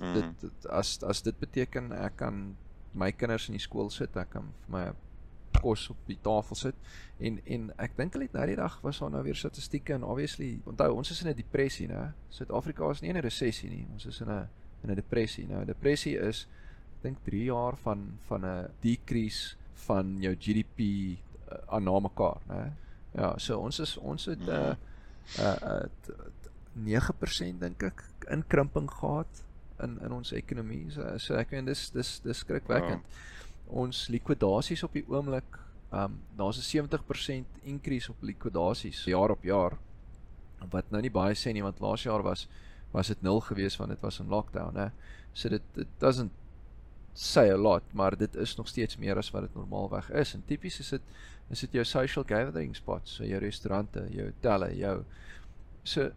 Mm. 0.00 0.12
Dit, 0.14 0.40
dit 0.40 0.66
as 0.66 0.98
as 1.06 1.22
dit 1.22 1.38
beteken 1.38 1.92
ek 1.92 2.16
kan 2.16 2.56
my 2.92 3.12
kinders 3.12 3.48
in 3.48 3.56
die 3.56 3.62
skool 3.62 3.90
sit, 3.90 4.16
ek 4.16 4.30
kan 4.36 4.52
vir 4.64 4.74
my 4.76 4.84
kos 5.62 5.86
op 5.92 6.00
die 6.08 6.18
tafel 6.24 6.58
sit 6.58 6.74
en 7.22 7.38
en 7.44 7.68
ek 7.84 7.94
dink 7.96 8.16
al 8.16 8.24
het 8.24 8.34
nou 8.36 8.46
die 8.48 8.58
dag 8.58 8.78
was 8.82 8.98
daar 9.02 9.12
nou 9.14 9.22
weer 9.22 9.38
statistieke 9.38 9.94
en 9.94 10.04
obviously 10.04 10.56
onthou 10.66 10.90
ons 10.96 11.10
is 11.10 11.22
in 11.22 11.30
'n 11.30 11.36
depressie, 11.36 11.88
né? 11.88 12.12
Suid-Afrika 12.30 12.90
is 12.90 13.00
nie 13.00 13.10
in 13.10 13.16
'n 13.16 13.22
resessie 13.22 13.70
nie. 13.70 13.86
Ons 13.92 14.06
is 14.06 14.20
in 14.20 14.30
'n 14.30 14.48
in 14.82 14.90
'n 14.90 14.94
depressie. 14.94 15.46
Nou, 15.46 15.64
depressie 15.64 16.18
is 16.18 16.46
ek 16.96 17.02
dink 17.02 17.18
3 17.24 17.44
jaar 17.44 17.76
van 17.76 18.18
van 18.26 18.44
'n 18.44 18.70
decrease 18.80 19.56
van 19.86 20.20
jou 20.20 20.34
GDP 20.34 20.80
uh, 20.80 21.58
aan 21.66 21.84
na 21.84 21.98
mekaar, 21.98 22.40
né? 22.48 22.72
Ja, 23.14 23.38
so 23.38 23.58
ons 23.58 23.78
is 23.78 23.96
ons 23.96 24.24
het 24.24 24.40
'n 24.40 24.48
uh, 24.48 24.74
uh, 25.38 25.56
uh, 25.62 25.84
9% 26.78 27.60
dink 27.60 27.82
ek 27.82 28.04
inkrimping 28.30 28.90
gehad 28.90 29.42
in 29.82 29.98
in 30.04 30.12
ons 30.12 30.32
ekonomie. 30.32 30.90
So, 30.94 31.06
so 31.18 31.36
ek 31.36 31.50
meen 31.50 31.68
dis 31.68 31.90
dis 31.90 32.20
dis 32.24 32.44
skrikwekkend. 32.44 33.02
Ja. 33.02 33.28
ons 33.72 34.08
likwidasies 34.12 34.82
op 34.84 34.92
die 34.92 35.04
oomblik, 35.08 35.56
um 35.92 36.18
daar's 36.36 36.58
'n 36.58 36.68
70% 36.68 37.46
increase 37.62 38.10
op 38.10 38.22
likwidasies 38.22 39.04
jaar 39.04 39.30
op 39.30 39.42
jaar. 39.42 39.78
Wat 40.70 40.90
nou 40.90 41.00
nie 41.02 41.10
baie 41.10 41.34
sê 41.34 41.52
nie 41.52 41.62
want 41.62 41.80
laas 41.80 42.02
jaar 42.02 42.22
was 42.22 42.48
was 42.92 43.08
dit 43.08 43.22
nul 43.22 43.40
geweest 43.40 43.78
want 43.78 43.90
dit 43.90 44.00
was 44.00 44.20
in 44.20 44.28
lockdown, 44.28 44.76
hè. 44.76 44.90
So 45.32 45.48
dit 45.48 45.62
it 45.76 45.88
doesn't 45.98 46.32
say 47.14 47.50
a 47.50 47.56
lot, 47.56 47.82
maar 47.92 48.16
dit 48.16 48.34
is 48.34 48.56
nog 48.56 48.68
steeds 48.68 48.96
meer 48.96 49.16
as 49.16 49.30
wat 49.30 49.42
dit 49.42 49.54
normaalweg 49.54 50.10
is. 50.10 50.34
En 50.34 50.42
tipies 50.46 50.78
is 50.80 50.88
dit 50.88 51.02
is 51.50 51.60
dit 51.60 51.72
jou 51.72 51.84
social 51.84 52.24
gathering 52.24 52.76
spots, 52.76 53.14
so 53.14 53.24
jou 53.24 53.40
restaurante, 53.40 54.06
jou 54.10 54.26
hotelle, 54.26 54.76
jou 54.76 55.04
so 55.82 56.10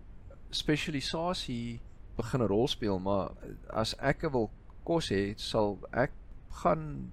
spesialisasie 0.56 1.80
begin 2.15 2.41
'n 2.41 2.48
rol 2.48 2.68
speel, 2.68 2.99
maar 2.99 3.32
as 3.69 3.95
ek 3.99 4.22
wil 4.32 4.49
kos 4.84 5.10
hê, 5.10 5.34
sal 5.38 5.77
ek 5.91 6.11
gaan 6.61 7.11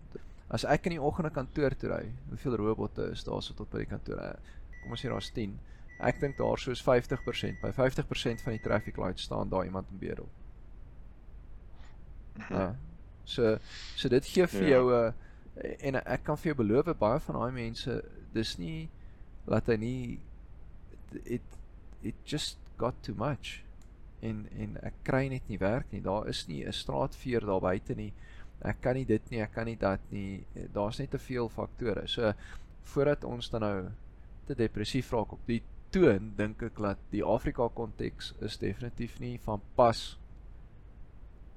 as 0.52 0.64
ek 0.64 0.86
in 0.86 0.96
die 0.96 1.02
oggend 1.02 1.24
na 1.24 1.34
kantoor 1.34 1.74
toe 1.74 1.90
ry. 1.90 2.12
Hoeveel 2.28 2.56
robotte 2.56 3.10
is 3.10 3.24
daar 3.24 3.42
so 3.42 3.54
tot 3.54 3.70
by 3.70 3.78
die 3.78 3.90
kantoor? 3.90 4.18
Eh, 4.20 4.36
kom 4.82 4.90
ons 4.90 5.00
sê 5.00 5.08
daar's 5.08 5.30
10. 5.32 5.58
Ek 6.00 6.20
dink 6.20 6.36
daar 6.36 6.58
soos 6.58 6.82
50%, 6.82 7.60
by 7.62 7.72
50% 7.72 8.42
van 8.44 8.52
die 8.52 8.62
traffic 8.62 8.96
lights 8.96 9.22
staan 9.22 9.48
daar 9.48 9.64
iemand 9.64 9.90
in 9.90 9.98
bedel. 9.98 10.28
Ja. 12.50 12.74
So 13.24 13.56
so 13.96 14.08
dit 14.08 14.26
gee 14.26 14.46
vir 14.46 14.62
ja. 14.62 14.76
jou 14.76 14.92
'n 14.92 15.14
en 15.80 15.94
ek 15.94 16.24
kan 16.24 16.36
vir 16.36 16.52
jou 16.52 16.64
beloof 16.64 16.98
baie 16.98 17.20
van 17.20 17.36
daai 17.36 17.52
mense 17.52 18.02
dis 18.32 18.56
nie 18.58 18.88
laat 19.46 19.66
hy 19.66 19.76
nie 19.76 20.20
it 21.24 21.42
it 22.02 22.14
just 22.24 22.61
got 22.76 22.94
too 23.02 23.14
much. 23.18 23.62
En 24.20 24.46
en 24.58 24.76
ek 24.82 25.02
kry 25.02 25.28
net 25.28 25.48
nie 25.48 25.58
werk 25.58 25.90
nie. 25.92 26.02
Daar 26.02 26.28
is 26.28 26.46
nie 26.48 26.64
'n 26.66 26.72
straatveer 26.72 27.46
daar 27.46 27.60
buite 27.60 27.94
nie. 27.94 28.12
Ek 28.62 28.80
kan 28.80 28.94
nie 28.94 29.04
dit 29.04 29.30
nie 29.30 29.40
ek 29.40 29.52
kan 29.52 29.66
nie 29.66 29.76
dat 29.76 30.00
nie. 30.10 30.44
Daar's 30.72 30.98
net 30.98 31.10
te 31.10 31.18
veel 31.18 31.48
faktore. 31.48 32.06
So 32.06 32.32
voordat 32.82 33.24
ons 33.24 33.50
dan 33.50 33.60
nou 33.60 33.88
te 34.46 34.54
depressief 34.54 35.12
raak 35.12 35.32
op 35.32 35.46
die 35.46 35.62
toon 35.90 36.32
dink 36.36 36.62
ek 36.62 36.78
dat 36.80 36.98
die 37.10 37.24
Afrika 37.24 37.68
konteks 37.68 38.34
is 38.40 38.58
definitief 38.58 39.18
nie 39.20 39.38
van 39.44 39.60
pas. 39.76 40.18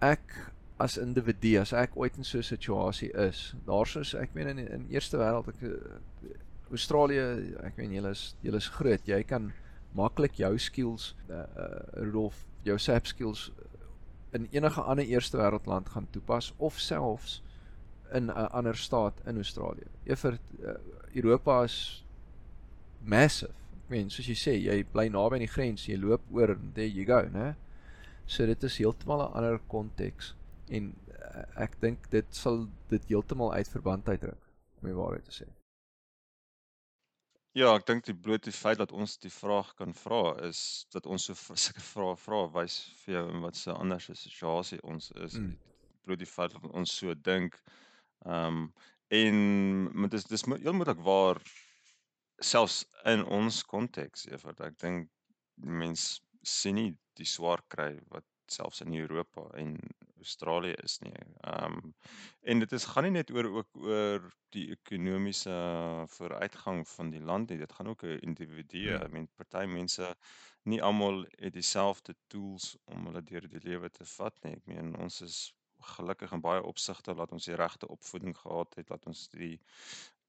Ek 0.02 0.54
as 0.78 0.98
individu 1.00 1.56
as 1.62 1.72
ek 1.74 1.96
ooit 1.96 2.18
in 2.18 2.24
so 2.24 2.38
'n 2.38 2.44
situasie 2.44 3.12
is. 3.14 3.56
Daarsoos 3.66 4.14
ek 4.14 4.34
meen 4.34 4.48
in 4.48 4.60
in 4.60 4.88
eerste 4.90 5.18
wêreld 5.18 5.48
ek 5.48 5.62
eh, 5.64 6.36
Australië, 6.72 7.56
ek 7.64 7.78
meen 7.78 7.94
julle 7.94 8.10
is 8.10 8.36
julle 8.42 8.58
is 8.58 8.68
groot. 8.68 9.08
Jy 9.08 9.24
kan 9.24 9.54
maklik 9.96 10.38
jou 10.42 10.58
skills 10.60 11.14
uh, 11.30 11.36
uh 11.36 12.04
Rudolf, 12.04 12.46
jou 12.68 12.78
SAP 12.80 13.08
skills 13.08 13.50
in 14.36 14.48
enige 14.52 14.82
ander 14.82 15.06
eerste 15.06 15.38
wêreld 15.40 15.66
land 15.66 15.90
gaan 15.90 16.08
toepas 16.12 16.54
of 16.58 16.80
selfs 16.80 17.42
in 18.14 18.26
'n 18.26 18.50
ander 18.52 18.76
staat 18.76 19.22
in 19.26 19.36
Australië. 19.36 19.88
Eever 20.04 20.40
uh, 20.60 20.74
Europa 21.14 21.64
is 21.64 22.06
massive. 23.00 23.54
Ek 23.72 23.90
meen 23.90 24.10
soos 24.10 24.28
jy 24.28 24.36
sê, 24.36 24.54
jy 24.60 24.84
bly 24.92 25.08
naby 25.08 25.38
aan 25.38 25.46
die 25.46 25.54
grens, 25.56 25.88
jy 25.88 25.98
loop 25.98 26.22
oor 26.32 26.56
en 26.56 26.72
there 26.74 26.90
you 26.90 27.06
go, 27.06 27.22
né? 27.32 27.56
So 28.26 28.46
dit 28.46 28.64
is 28.64 28.78
heeltemal 28.78 29.22
'n 29.26 29.34
ander 29.34 29.60
konteks 29.68 30.34
en 30.70 30.94
uh, 31.10 31.44
ek 31.56 31.80
dink 31.82 32.10
dit 32.10 32.26
sal 32.36 32.68
dit 32.90 33.06
heeltemal 33.08 33.54
uit 33.54 33.68
verband 33.68 34.10
uitdruk 34.10 34.42
om 34.82 34.90
die 34.90 34.98
waarheid 34.98 35.26
te 35.26 35.44
sê. 35.44 35.48
Ja, 37.56 37.69
ek 37.72 37.86
dink 37.88 38.03
die 38.03 38.15
bloot 38.19 38.44
die 38.44 38.52
feit 38.52 38.82
dat 38.82 38.91
ons 38.91 39.14
die 39.23 39.32
vraag 39.32 39.69
kan 39.80 39.94
vra 39.95 40.34
is 40.44 40.60
dat 40.91 41.06
ons 41.07 41.30
so 41.30 41.36
sulke 41.65 41.84
vrae 41.88 42.18
vra 42.19 42.41
wys 42.57 42.82
vir 43.03 43.15
jou 43.15 43.23
in 43.32 43.45
wat 43.45 43.56
se 43.56 43.72
ander 43.72 44.03
situasie 44.03 44.82
ons 44.84 45.07
is. 45.23 45.38
Mm. 45.40 45.53
Bloot 46.03 46.19
die 46.19 46.27
feit 46.27 46.52
dat 46.52 46.68
ons 46.72 46.98
so 46.99 47.15
dink. 47.30 47.56
Ehm 48.26 48.65
um, 48.65 48.68
en 49.14 49.36
met 50.02 50.11
dis 50.11 50.26
dis 50.26 50.44
heel 50.49 50.73
moontlik 50.73 50.99
waar 51.06 51.40
selfs 52.44 52.80
in 53.06 53.22
ons 53.38 53.60
konteks, 53.69 54.26
eers 54.27 54.48
ek 54.49 54.80
dink 54.82 55.11
mense 55.56 56.22
sien 56.41 56.76
nie 56.76 56.90
die 57.15 57.27
swaar 57.30 57.61
kry 57.72 57.94
wat 58.11 58.26
selfs 58.52 58.82
in 58.82 58.98
Europa 58.98 59.45
en 59.61 59.77
Australië 60.26 60.74
is 60.84 60.98
nie. 61.06 61.14
Ehm 61.42 61.78
um, 61.78 61.94
en 62.42 62.60
dit 62.64 62.72
is 62.78 62.86
gaan 62.92 63.06
nie 63.08 63.16
net 63.18 63.32
oor 63.34 63.48
ook 63.60 63.78
oor 63.90 64.26
die 64.56 64.66
ekonomiese 64.74 65.56
vooruitgang 66.16 66.82
van 66.90 67.12
die 67.14 67.22
land 67.22 67.50
nie. 67.50 67.60
Dit 67.62 67.74
gaan 67.78 67.92
ook 67.92 68.04
oor 68.04 68.22
individue. 68.22 68.92
Ja. 68.92 69.04
I 69.06 69.12
mean 69.12 69.30
party 69.42 69.66
mense 69.72 70.16
nie 70.72 70.82
almal 70.84 71.26
het 71.38 71.54
dieselfde 71.54 72.16
tools 72.34 72.72
om 72.86 73.06
hulle 73.10 73.22
deur 73.22 73.48
die 73.50 73.62
lewe 73.64 73.90
te 73.90 74.08
vat 74.16 74.42
nie. 74.44 74.56
Ek 74.58 74.66
meen 74.72 74.96
ons 75.06 75.22
is 75.26 75.40
gelukkig 75.96 76.34
in 76.34 76.42
baie 76.42 76.64
opsigte 76.64 77.14
dat 77.14 77.32
ons 77.36 77.46
die 77.46 77.58
regte 77.60 77.88
opvoeding 77.94 78.38
gehad 78.38 78.76
het, 78.80 78.88
dat 78.88 79.06
ons 79.06 79.28
die 79.30 79.56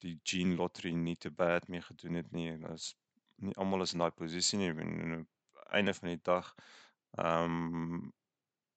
die 0.05 0.19
gene 0.29 0.59
lottery 0.59 0.93
nie 0.93 1.17
te 1.17 1.31
bad 1.33 1.69
mee 1.73 1.81
gedoen 1.81 2.19
het 2.21 2.29
nie. 2.37 2.51
Ons 2.69 2.91
nie 3.41 3.57
almal 3.57 3.87
is 3.87 3.95
in 3.97 4.05
daai 4.05 4.13
posisie 4.13 4.61
nie. 4.61 4.71
Aan 4.77 5.15
die 5.15 5.25
einde 5.79 5.95
van 5.97 6.13
die 6.13 6.23
dag 6.23 6.53
ehm 7.17 7.59
um, 7.61 8.13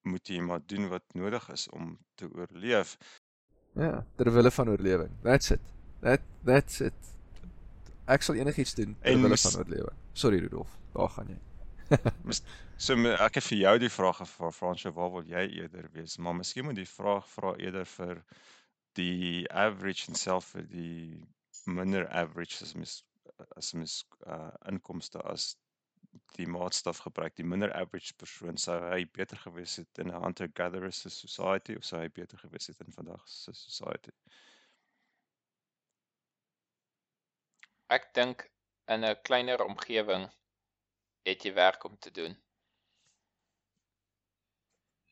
moet 0.08 0.28
jy 0.28 0.40
maar 0.42 0.62
doen 0.66 0.88
wat 0.92 1.04
nodig 1.14 1.50
is 1.54 1.68
om 1.76 1.98
te 2.16 2.30
oorleef. 2.32 2.98
Ja, 3.78 4.06
ter 4.16 4.32
wille 4.34 4.52
van 4.52 4.70
oorlewing. 4.70 5.12
That's 5.24 5.52
it. 5.52 5.62
That 6.02 6.22
that's 6.46 6.80
it. 6.80 7.14
Ek 8.10 8.26
sal 8.26 8.40
enigiets 8.40 8.74
doen 8.76 8.96
ter 9.02 9.22
wille 9.22 9.38
van 9.38 9.60
oorlewing. 9.62 9.98
Sorry 10.14 10.40
Rudolf, 10.40 10.78
daar 10.94 11.10
gaan 11.10 11.36
jy. 11.36 11.40
so 12.86 12.96
ek 13.16 13.40
het 13.40 13.48
vir 13.50 13.60
jou 13.64 13.76
die 13.82 13.92
vraag 13.94 14.22
gevra 14.22 14.52
Fransjo, 14.54 14.94
waar 14.94 15.12
wil 15.16 15.26
jy 15.28 15.46
eerder 15.62 15.90
wees? 15.94 16.18
Maar 16.18 16.38
miskien 16.42 16.68
moet 16.68 16.78
die 16.78 16.90
vraag 16.90 17.28
vra 17.34 17.56
eerder 17.58 17.88
vir 17.98 18.24
die 19.00 19.46
average 19.52 20.10
en 20.12 20.18
self 20.18 20.54
vir 20.56 20.66
die 20.70 21.28
minder 21.66 22.08
average 22.10 22.64
as 22.66 22.76
mis 22.76 23.00
as 23.58 23.74
mis 23.78 24.00
uh, 24.28 24.52
inkomste 24.72 25.22
as 25.34 25.54
die 26.40 26.48
maatstaf 26.48 27.02
gebruik, 27.06 27.36
die 27.36 27.48
minder 27.54 27.74
average 27.76 28.14
persoon 28.22 28.58
sou 28.58 28.78
hy 28.84 29.04
beter 29.18 29.40
gewees 29.44 29.76
het 29.82 30.02
in 30.04 30.12
'n 30.12 30.22
hunter 30.24 30.52
gatherer 30.60 30.94
society 30.94 31.76
of 31.80 31.86
sou 31.86 32.00
hy 32.02 32.10
beter 32.20 32.38
gewees 32.44 32.68
het 32.72 32.80
in 32.86 32.96
vandag 32.96 33.24
se 33.28 33.54
society? 33.54 34.14
Ek 37.98 38.14
dink 38.14 38.46
in 38.96 39.06
'n 39.06 39.22
kleiner 39.30 39.66
omgewing 39.66 40.30
het 41.30 41.44
jy 41.46 41.54
werk 41.54 41.84
om 41.84 41.98
te 41.98 42.12
doen. 42.12 42.38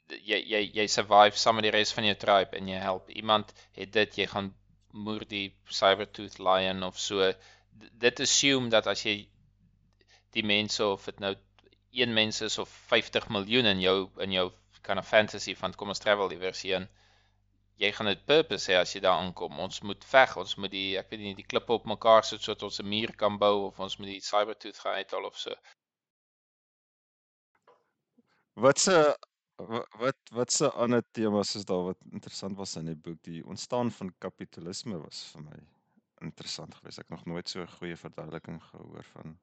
Jy 0.07 0.39
jy 0.53 0.61
jy 0.80 0.88
survive 0.88 1.38
saam 1.38 1.55
met 1.59 1.68
die 1.68 1.76
res 1.76 1.91
van 1.93 2.05
jou 2.07 2.15
tribe 2.15 2.57
en 2.57 2.68
jy 2.68 2.80
help 2.80 3.09
iemand 3.09 3.53
het 3.80 3.91
dit 3.91 4.19
jy 4.22 4.27
gaan 4.34 4.53
moer 4.93 5.26
die 5.27 5.47
cybertooth 5.80 6.38
lion 6.39 6.84
of 6.84 6.99
so 6.99 7.34
dit 8.05 8.19
assume 8.19 8.69
dat 8.69 8.88
as 8.88 9.03
jy 9.05 9.18
die 10.36 10.44
mense 10.44 10.86
of 10.86 11.06
dit 11.06 11.20
nou 11.20 11.36
een 11.91 12.14
mens 12.14 12.41
is 12.41 12.58
of 12.58 12.70
50 12.70 13.30
miljoen 13.30 13.66
in 13.66 13.80
jou 13.82 13.98
in 14.26 14.32
jou 14.32 14.48
kind 14.82 14.99
of 14.99 15.08
fantasy 15.08 15.56
van 15.56 15.74
kom 15.76 15.91
ons 15.94 16.04
travel 16.04 16.32
iewers 16.32 16.62
heen. 16.68 16.88
Jy 17.82 17.91
gaan 17.94 18.10
dit 18.10 18.26
purpose 18.26 18.72
hê 18.72 18.78
as 18.80 18.94
jy 18.95 19.02
daar 19.06 19.20
aankom. 19.22 19.60
Ons 19.62 19.82
moet 19.86 20.06
veg, 20.12 20.36
ons 20.41 20.56
moet 20.62 20.74
die 20.74 20.98
ek 21.02 21.12
weet 21.12 21.24
nie 21.24 21.34
die 21.38 21.45
klippe 21.54 21.76
op 21.76 21.90
mekaar 21.91 22.26
sit 22.26 22.41
sodat 22.41 22.66
ons 22.70 22.80
'n 22.82 22.90
muur 22.94 23.14
kan 23.24 23.38
bou 23.44 23.56
of 23.68 23.80
ons 23.86 23.98
moet 23.99 24.14
die 24.14 24.22
cybertooth 24.30 24.80
gaan 24.84 24.99
uithaal 25.02 25.30
of 25.32 25.38
so. 25.38 25.56
Wat 28.66 28.80
se 28.80 28.98
wat 30.04 30.32
wat 30.40 30.52
se 30.52 30.70
ander 30.86 31.04
temas 31.12 31.56
is 31.56 31.66
daar 31.66 31.84
wat 31.90 31.99
interessant 32.12 32.58
was 32.58 32.76
in 32.76 32.86
die 32.86 32.95
boek? 32.95 33.20
Die 33.24 33.44
ontstaan 33.45 33.91
van 33.91 34.14
kapitalisme 34.26 34.98
was 35.04 35.24
vir 35.34 35.41
my 35.49 35.60
interessant 36.22 36.76
geweest. 36.76 36.99
Ek 36.99 37.10
het 37.10 37.16
nog 37.18 37.26
nooit 37.26 37.49
so 37.49 37.62
'n 37.62 37.76
goeie 37.78 37.98
verduideliking 37.98 38.62
gehoor 38.72 39.04
van 39.14 39.38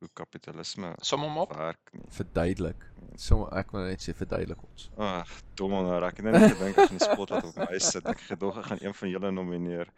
hoe 0.00 0.08
kapitalisme 0.16 0.94
som 1.04 1.24
hom 1.24 1.36
op 1.42 1.52
werk 1.56 1.92
nie. 1.92 2.06
Verduidelik. 2.16 2.86
Som 3.20 3.44
ek 3.56 3.74
wil 3.74 3.84
net 3.88 4.04
sê 4.04 4.14
verduidelik 4.16 4.62
ons. 4.64 4.88
Ag, 4.96 5.34
dom 5.58 5.74
nou, 5.76 5.98
ek 6.06 6.22
het 6.22 6.30
net 6.30 6.46
gedink 6.54 6.80
as 6.80 6.94
'n 6.94 7.02
spot 7.04 7.34
wat 7.34 7.50
op 7.50 7.60
my 7.60 7.78
sit, 7.78 8.06
ek 8.06 8.24
gedog 8.30 8.58
ek 8.62 8.70
gaan 8.70 8.82
een 8.84 8.96
van 9.02 9.12
julle 9.12 9.30
nomineer. 9.34 9.92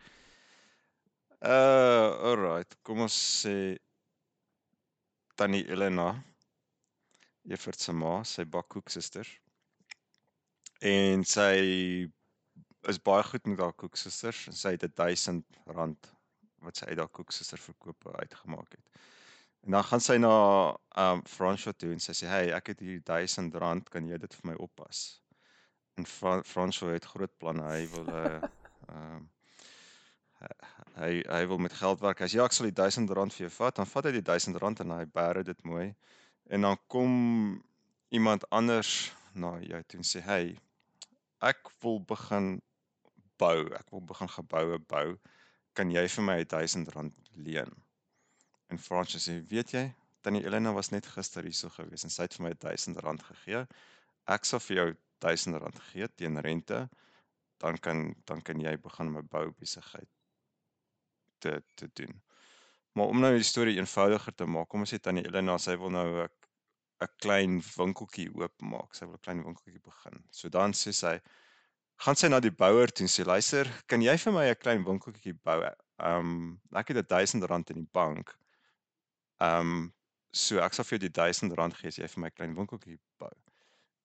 Uh, 1.43 2.11
alright, 2.31 2.77
kom 2.83 3.01
ons 3.07 3.15
sê 3.43 3.79
Tannie 5.35 5.65
Elena. 5.69 6.13
Juffrou 7.51 7.75
se 7.75 7.93
ma, 7.93 8.23
sy 8.23 8.45
bak 8.45 8.69
koeksusters. 8.71 9.31
En 10.83 11.25
sy 11.27 11.55
is 12.91 12.99
baie 12.99 13.23
goed 13.27 13.47
met 13.47 13.61
haar 13.63 13.75
koeksusters 13.79 14.47
en 14.51 14.57
sy 14.59 14.75
het 14.75 14.87
1000 14.99 15.45
rand 15.77 16.11
wat 16.63 16.79
sy 16.79 16.89
uit 16.91 16.99
haar 16.99 17.11
koeksuster 17.11 17.59
verkoop 17.59 18.09
uitgemaak 18.19 18.75
het. 18.77 19.03
En 19.63 19.71
dan 19.71 19.85
gaan 19.85 20.01
sy 20.03 20.17
na 20.19 20.35
um 20.99 21.21
François 21.27 21.77
toe 21.79 21.93
en 21.95 22.01
sy 22.03 22.15
sê 22.19 22.27
hey, 22.27 22.49
ek 22.57 22.73
het 22.73 22.81
hier 22.83 23.03
1000 23.07 23.55
rand, 23.63 23.91
kan 23.95 24.07
jy 24.09 24.19
dit 24.19 24.35
vir 24.39 24.49
my 24.51 24.57
oppas? 24.65 25.03
En 26.01 26.09
Fra 26.09 26.41
François 26.43 26.97
het 26.97 27.07
groot 27.07 27.31
planne. 27.39 27.63
Hy 27.63 27.85
wil 27.93 28.09
'n 28.09 28.17
uh, 28.19 28.41
um 28.97 29.29
hy 30.99 31.23
hy 31.29 31.43
wil 31.47 31.61
met 31.63 31.77
geld 31.79 32.01
werk. 32.03 32.21
Hy 32.25 32.29
sê 32.33 32.41
ja, 32.41 32.47
ek 32.51 32.57
sal 32.57 32.67
die 32.67 32.75
1000 32.81 33.15
rand 33.15 33.35
vir 33.35 33.47
jou 33.47 33.53
vat. 33.59 33.77
Dan 33.77 33.87
vat 33.87 34.09
hy 34.09 34.13
die 34.19 34.25
1000 34.33 34.59
rand 34.65 34.83
en 34.83 34.97
hy 34.97 35.05
bære 35.07 35.45
dit 35.47 35.63
mooi. 35.65 35.95
En 36.51 36.67
dan 36.67 36.81
kom 36.87 37.13
iemand 38.11 38.49
anders 38.51 39.13
na 39.33 39.55
jou 39.63 39.83
toe 39.83 40.03
en 40.03 40.11
sê 40.11 40.25
hey, 40.27 40.57
ek 41.39 41.71
wil 41.85 42.03
begin 42.11 42.59
bou. 43.39 43.71
Ek 43.79 43.95
wil 43.95 44.03
begin 44.11 44.29
geboue 44.29 44.83
bou. 44.91 45.07
Kan 45.79 45.95
jy 45.95 46.09
vir 46.17 46.31
my 46.33 46.39
R1000 46.43 47.15
leen?" 47.47 47.83
En 48.73 48.79
Francis 48.79 49.29
sê, 49.29 49.35
"Weet 49.49 49.71
jy, 49.77 49.85
tannie 50.25 50.45
Elena 50.45 50.73
was 50.73 50.91
net 50.91 51.07
gister 51.07 51.45
hierso 51.45 51.69
gewees 51.69 52.05
en 52.05 52.11
sy 52.11 52.23
het 52.23 52.35
vir 52.39 52.47
my 52.47 52.53
R1000 52.55 53.23
gegee. 53.23 53.67
Ek 54.27 54.45
sal 54.49 54.61
vir 54.61 54.77
jou 54.77 54.87
R1000 55.21 55.81
gee 55.93 56.09
teen 56.09 56.41
rente. 56.41 56.89
Dan 57.59 57.79
kan 57.79 58.15
dan 58.25 58.41
kan 58.41 58.61
jy 58.61 58.77
begin 58.77 59.13
met 59.13 59.29
bou 59.31 59.51
besigheid 59.51 60.09
te 61.39 61.63
te 61.77 61.91
doen." 61.95 62.23
Maar 62.93 63.07
om 63.07 63.21
nou 63.21 63.33
die 63.35 63.45
storie 63.53 63.77
eenvoudiger 63.77 64.35
te 64.35 64.47
maak, 64.47 64.69
kom 64.69 64.81
ons 64.85 64.93
sê 64.93 64.99
tannie 65.01 65.25
Elena, 65.25 65.59
sy 65.59 65.77
wil 65.77 65.91
nou 65.91 66.09
'n 66.23 66.29
'n 67.03 67.09
klein 67.25 67.61
winkeltjie 67.77 68.29
oopmaak. 68.35 68.95
Sy 68.95 69.07
wil 69.07 69.15
'n 69.15 69.25
klein 69.27 69.45
winkeltjie 69.45 69.81
begin. 69.81 70.25
So 70.31 70.49
dan 70.49 70.73
sê 70.73 70.93
sy, 70.93 71.21
gaan 72.05 72.17
sy 72.17 72.29
na 72.29 72.41
die 72.41 72.51
bouer 72.51 72.89
toe 72.93 73.05
en 73.05 73.13
sê, 73.15 73.25
"Luister, 73.27 73.67
kan 73.87 74.03
jy 74.03 74.17
vir 74.17 74.33
my 74.33 74.47
'n 74.51 74.63
klein 74.65 74.85
winkeltjie 74.85 75.35
bou? 75.35 75.59
Ehm 75.63 76.19
um, 76.19 76.61
ek 76.75 76.89
het 76.89 76.97
R1000 76.97 77.71
in 77.71 77.77
die 77.85 77.93
bank. 77.93 78.37
Ehm 79.43 79.75
um, 79.75 79.89
so 80.33 80.63
ek 80.65 80.73
sal 80.73 80.87
vir 80.89 80.97
jou 80.99 81.09
die 81.09 81.13
R1000 81.13 81.75
gee 81.77 81.91
as 81.93 81.99
jy 82.01 82.07
vir 82.09 82.23
my 82.25 82.31
klein 82.31 82.55
winkeltjie 82.57 82.99
bou." 83.21 83.33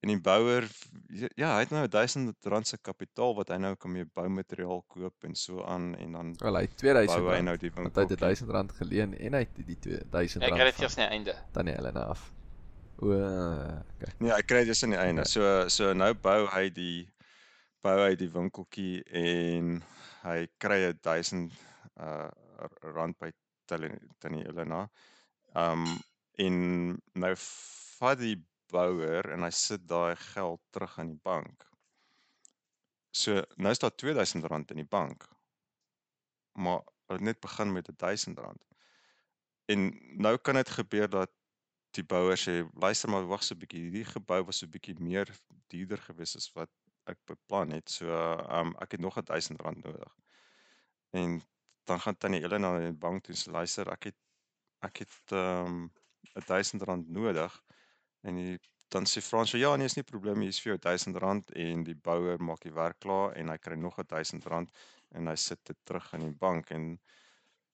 En 0.05 0.11
die 0.11 0.19
bouer 0.21 0.65
ja, 1.09 1.55
hy 1.55 1.61
het 1.63 1.71
nou 1.73 1.83
R1000 1.87 2.69
se 2.69 2.77
kapitaal 2.85 3.33
wat 3.35 3.49
hy 3.49 3.57
nou 3.63 3.71
kan 3.81 3.91
mee 3.91 4.05
boumateriaal 4.17 4.83
koop 4.93 5.25
en 5.25 5.33
so 5.35 5.63
aan 5.65 5.95
en 5.97 6.11
dan 6.17 6.33
Wel 6.43 6.59
hy 6.59 6.61
het 6.67 6.83
R2000 6.83 7.23
bou 7.25 7.33
hy 7.33 7.39
nou 7.47 7.55
die 7.57 7.71
want 7.73 7.95
hy 7.95 8.05
het 8.05 8.13
winkeltjie. 8.13 8.45
R1000 8.45 8.75
geleen 8.81 9.15
en 9.17 9.37
hy 9.39 9.43
het 9.45 9.57
die 9.57 9.77
R2000 9.77 10.45
Ek 10.49 10.53
kry 10.59 10.67
dit 10.69 10.81
eers 10.83 10.97
aan 10.97 11.03
die 11.05 11.13
einde. 11.17 11.35
dan 11.57 11.71
die 11.71 11.75
Helena 11.79 12.03
af. 12.13 12.27
O, 12.97 13.09
okay. 13.13 14.13
Nee, 14.19 14.31
hy 14.33 14.41
kry 14.51 14.63
dit 14.65 14.83
aan 14.83 14.95
die 14.95 15.01
einde. 15.01 15.25
Okay. 15.25 15.33
So 15.33 15.67
so 15.73 15.93
nou 15.93 16.13
bou 16.13 16.39
hy 16.53 16.69
die 16.73 17.09
bou 17.85 17.97
hy 18.03 18.13
die 18.19 18.29
winkeltjie 18.33 19.03
en 19.25 19.77
hy 20.23 20.39
kry 20.61 20.79
'n 20.91 20.99
1000 21.01 21.51
uh 21.97 22.29
rand 22.93 23.17
by 23.17 23.31
Tannie 23.65 23.97
Tannie 24.19 24.45
Elena. 24.49 24.87
Um 25.57 25.85
en 26.37 26.57
nou 27.17 27.33
vat 27.97 28.19
die 28.21 28.35
bouer 28.69 29.31
en 29.33 29.45
hy 29.45 29.49
sit 29.55 29.87
daai 29.89 30.15
geld 30.33 30.61
terug 30.75 30.97
in 31.01 31.15
die 31.15 31.23
bank. 31.23 31.65
So 33.09 33.41
nou 33.57 33.73
is 33.73 33.81
daar 33.81 33.95
R2000 33.95 34.45
in 34.75 34.83
die 34.83 34.91
bank. 34.97 35.25
Maar 36.61 36.83
hulle 37.07 37.17
het 37.17 37.25
net 37.31 37.41
begin 37.41 37.73
met 37.73 37.89
R1000. 37.89 38.61
En 39.73 39.89
nou 40.27 40.37
kan 40.37 40.59
dit 40.59 40.69
gebeur 40.69 41.09
dat 41.09 41.33
die 41.97 42.05
bouer 42.05 42.37
sê 42.37 42.59
luister 42.77 43.09
maar 43.09 43.25
wag 43.31 43.43
so 43.43 43.55
'n 43.55 43.61
bietjie 43.63 43.81
hierdie 43.87 44.05
gebou 44.05 44.43
was 44.45 44.59
so 44.61 44.65
'n 44.65 44.75
bietjie 44.75 44.95
meer 44.99 45.27
duurder 45.73 46.01
gewees 46.09 46.35
as 46.35 46.51
wat 46.53 46.69
ek 47.05 47.17
beplan 47.25 47.71
het. 47.71 47.89
So 47.89 48.05
um 48.59 48.75
ek 48.79 48.91
het 48.91 49.01
nog 49.01 49.17
R1000 49.17 49.57
nodig. 49.57 50.13
En 51.11 51.41
dan 51.83 51.99
gaan 51.99 52.17
tannie 52.17 52.43
Elena 52.43 52.71
na 52.73 52.79
die 52.79 52.93
bank 52.93 53.23
toe 53.23 53.33
en 53.33 53.41
sê 53.41 53.51
luister 53.51 53.89
ek 53.91 54.03
het 54.11 54.17
ek 54.85 55.03
het 55.05 55.35
um 55.35 55.87
R1000 56.37 57.07
nodig 57.07 57.61
en 58.21 58.35
die 58.35 58.57
dan 58.93 59.07
sê 59.09 59.21
Frans 59.21 59.51
ja 59.51 59.75
nee 59.75 59.89
is 59.89 59.97
nie 59.97 60.05
probleem 60.07 60.43
hier 60.43 60.53
is 60.53 60.61
vir 60.63 60.73
jou 60.73 60.79
R1000 60.79 61.51
en 61.65 61.83
die 61.87 61.95
bouer 61.95 62.41
maak 62.43 62.61
die 62.63 62.73
werk 62.75 62.99
klaar 63.03 63.35
en 63.35 63.51
hy 63.51 63.57
kry 63.57 63.75
nog 63.75 63.97
R1000 64.03 64.47
en 65.17 65.27
hy 65.27 65.35
sit 65.35 65.63
dit 65.67 65.79
terug 65.83 66.11
in 66.13 66.27
die 66.27 66.37
bank 66.45 66.71
en 66.71 66.93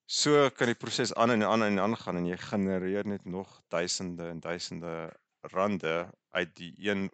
so 0.06 0.50
kan 0.50 0.68
die 0.68 0.78
proses 0.78 1.14
aan 1.14 1.30
en 1.36 1.44
aan 1.46 1.62
en 1.62 1.78
aan 1.80 1.96
gaan 1.96 2.20
en 2.20 2.26
jy 2.28 2.38
genereer 2.40 3.06
net 3.06 3.24
nog 3.24 3.60
duisende 3.68 4.28
en 4.30 4.40
duisende 4.40 5.12
rande 5.52 6.10
uit 6.32 6.56
die 6.56 6.72
een 6.78 7.10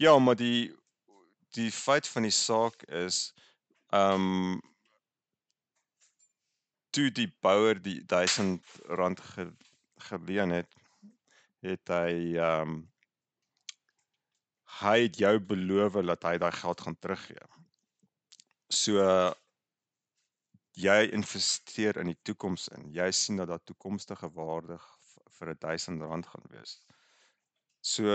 Ja, 0.00 0.18
maar 0.18 0.36
die 0.36 0.72
die 1.52 1.70
feit 1.70 2.08
van 2.08 2.22
die 2.22 2.32
saak 2.32 2.82
is 2.88 3.34
ehm 3.92 4.56
toe 6.90 7.10
die 7.14 7.28
bouer 7.42 7.78
die 7.82 8.00
R1000 8.02 9.24
ge, 9.34 9.46
geleen 10.10 10.50
het, 10.50 10.70
het 11.64 11.92
hy 11.92 12.38
ehm 12.38 12.80
hy 14.80 14.96
het 15.02 15.18
jou 15.20 15.34
beloof 15.44 15.98
dat 16.08 16.22
hy 16.24 16.36
daai 16.40 16.52
geld 16.56 16.80
gaan 16.80 16.96
teruggee. 16.96 17.42
So 18.70 19.02
jy 20.78 21.10
investeer 21.12 21.98
in 22.00 22.12
die 22.12 22.20
toekoms 22.22 22.68
in. 22.76 22.86
Jy 22.94 23.10
sien 23.12 23.40
dat 23.42 23.50
daar 23.50 23.64
toekomstige 23.66 24.30
waarde 24.32 24.78
vir 25.36 25.54
R1000 25.56 26.30
gaan 26.30 26.48
wees. 26.54 26.78
So 27.80 28.06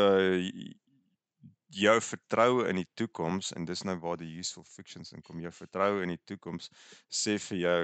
jou 1.75 1.95
vertroue 2.01 2.67
in 2.69 2.79
die 2.79 2.89
toekoms 2.93 3.51
en 3.51 3.65
dis 3.65 3.83
nou 3.83 3.97
waar 3.99 4.17
die 4.17 4.31
useful 4.39 4.63
fictions 4.63 5.11
inkom. 5.11 5.41
Jou 5.43 5.51
vertroue 5.51 6.03
in 6.05 6.13
die 6.15 6.21
toekoms 6.25 6.69
sê 7.09 7.37
vir 7.49 7.57
jou 7.57 7.81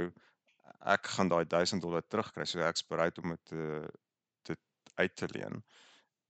ek 0.79 1.11
gaan 1.15 1.31
daai 1.31 1.45
1000 1.45 1.81
dollar 1.81 2.03
terugkry. 2.07 2.45
So 2.45 2.63
ek's 2.65 2.85
bereid 2.87 3.17
om 3.21 3.35
dit 3.35 3.45
te 3.45 3.65
dit 4.49 4.59
uit 4.95 5.15
te 5.15 5.27
leen. 5.31 5.63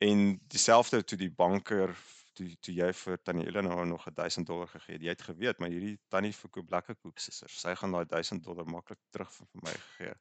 En 0.01 0.39
dieselfde 0.47 1.03
toe 1.03 1.17
die 1.17 1.31
banker 1.31 1.95
toe 2.37 2.47
toe 2.63 2.73
jy 2.75 2.89
vir 2.95 3.17
tannie 3.21 3.47
Elena 3.47 3.83
nog 3.83 4.07
'n 4.07 4.13
1000 4.15 4.47
dollar 4.47 4.67
gegee 4.67 4.95
het. 4.95 5.03
Jy 5.03 5.09
het 5.09 5.21
geweet 5.21 5.59
maar 5.59 5.69
hierdie 5.69 5.99
tannie 6.07 6.33
verkoop 6.33 6.71
lekker 6.71 6.95
koeksissers. 6.95 7.59
Sy 7.61 7.75
gaan 7.75 7.91
daai 7.91 8.05
1000 8.05 8.43
dollar 8.43 8.65
maklik 8.65 8.99
terug 9.11 9.31
vir, 9.33 9.47
vir 9.51 9.61
my 9.63 9.75
gee. 9.97 10.13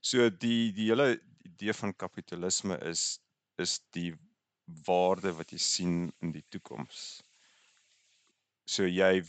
So 0.00 0.30
die 0.30 0.72
die 0.72 0.88
hele 0.90 1.20
idee 1.44 1.72
van 1.72 1.96
kapitalisme 1.96 2.78
is 2.78 3.20
is 3.58 3.80
die 3.90 4.14
waarde 4.86 5.32
wat 5.34 5.50
jy 5.50 5.58
sien 5.58 6.12
in 6.22 6.32
die 6.32 6.44
toekoms. 6.48 7.22
So 8.64 8.86
jy 8.86 9.24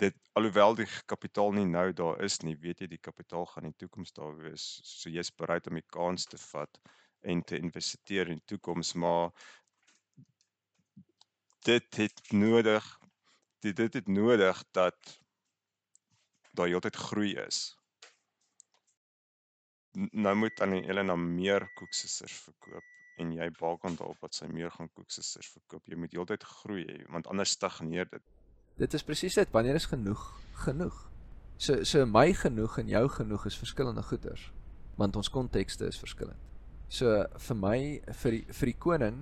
dit 0.00 0.16
alhoewel 0.38 0.74
die 0.78 0.86
kapitaal 1.06 1.52
nie 1.52 1.66
nou 1.68 1.90
daar 1.92 2.20
is 2.24 2.38
nie, 2.46 2.54
weet 2.60 2.80
jy 2.80 2.88
die 2.94 3.00
kapitaal 3.02 3.44
gaan 3.50 3.68
in 3.68 3.74
die 3.74 3.84
toekoms 3.84 4.14
daar 4.16 4.36
wees. 4.40 4.64
So 4.88 5.12
jy's 5.12 5.30
bereid 5.30 5.68
om 5.68 5.76
die 5.76 5.88
kans 5.96 6.24
te 6.30 6.40
vat 6.40 6.80
en 7.28 7.42
te 7.44 7.58
investeer 7.60 8.32
in 8.32 8.40
die 8.40 8.54
toekoms, 8.54 8.94
maar 8.94 9.30
dit 11.68 12.00
het 12.00 12.22
nodig 12.32 12.86
dit 13.62 13.76
dit 13.76 13.94
het 13.94 14.08
nodig 14.08 14.64
dat 14.74 15.18
daar 16.52 16.66
heeltyd 16.66 16.96
groei 16.96 17.36
is. 17.44 17.60
Nou 19.92 20.34
moet 20.36 20.60
aan 20.60 20.72
Elena 20.80 21.16
meer 21.16 21.68
koeksissers 21.78 22.40
verkoop 22.48 22.88
en 23.20 23.32
jy 23.36 23.50
baken 23.60 23.96
daarop 24.00 24.20
dat 24.24 24.34
sy 24.34 24.48
meer 24.50 24.72
gaan 24.72 24.90
koeksissers 24.96 25.52
verkoop. 25.52 25.84
Jy 25.86 26.00
moet 26.00 26.16
heeltyd 26.16 26.44
groei 26.58 27.04
want 27.12 27.28
anders 27.28 27.54
stagneer 27.54 28.08
dit. 28.10 28.24
Dit 28.80 28.94
is 28.94 29.04
presies 29.04 29.34
dit. 29.34 29.50
Wanneer 29.52 29.74
is 29.74 29.88
genoeg 29.90 30.22
genoeg? 30.64 30.96
So 31.56 31.84
so 31.84 32.06
my 32.06 32.32
genoeg 32.34 32.78
en 32.78 32.88
jou 32.88 33.04
genoeg 33.08 33.46
is 33.46 33.58
verskillende 33.58 34.02
goeders, 34.02 34.48
want 34.98 35.16
ons 35.16 35.30
kontekste 35.30 35.86
is 35.86 35.98
verskillend. 36.00 36.40
So 36.88 37.24
vir 37.46 37.56
my 37.56 37.78
vir 38.22 38.38
die 38.38 38.42
vir 38.50 38.72
die 38.72 38.78
koning 38.78 39.20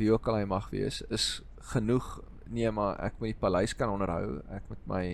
wie 0.00 0.08
ook 0.12 0.28
al 0.32 0.40
hy 0.40 0.46
mag 0.48 0.70
wees, 0.72 1.02
is 1.12 1.42
genoeg 1.74 2.20
nee, 2.50 2.70
maar 2.70 2.96
ek 3.04 3.18
moet 3.20 3.34
die 3.34 3.40
paleis 3.40 3.74
kan 3.76 3.92
onderhou. 3.92 4.40
Ek 4.50 4.64
moet 4.70 4.86
my 4.90 5.04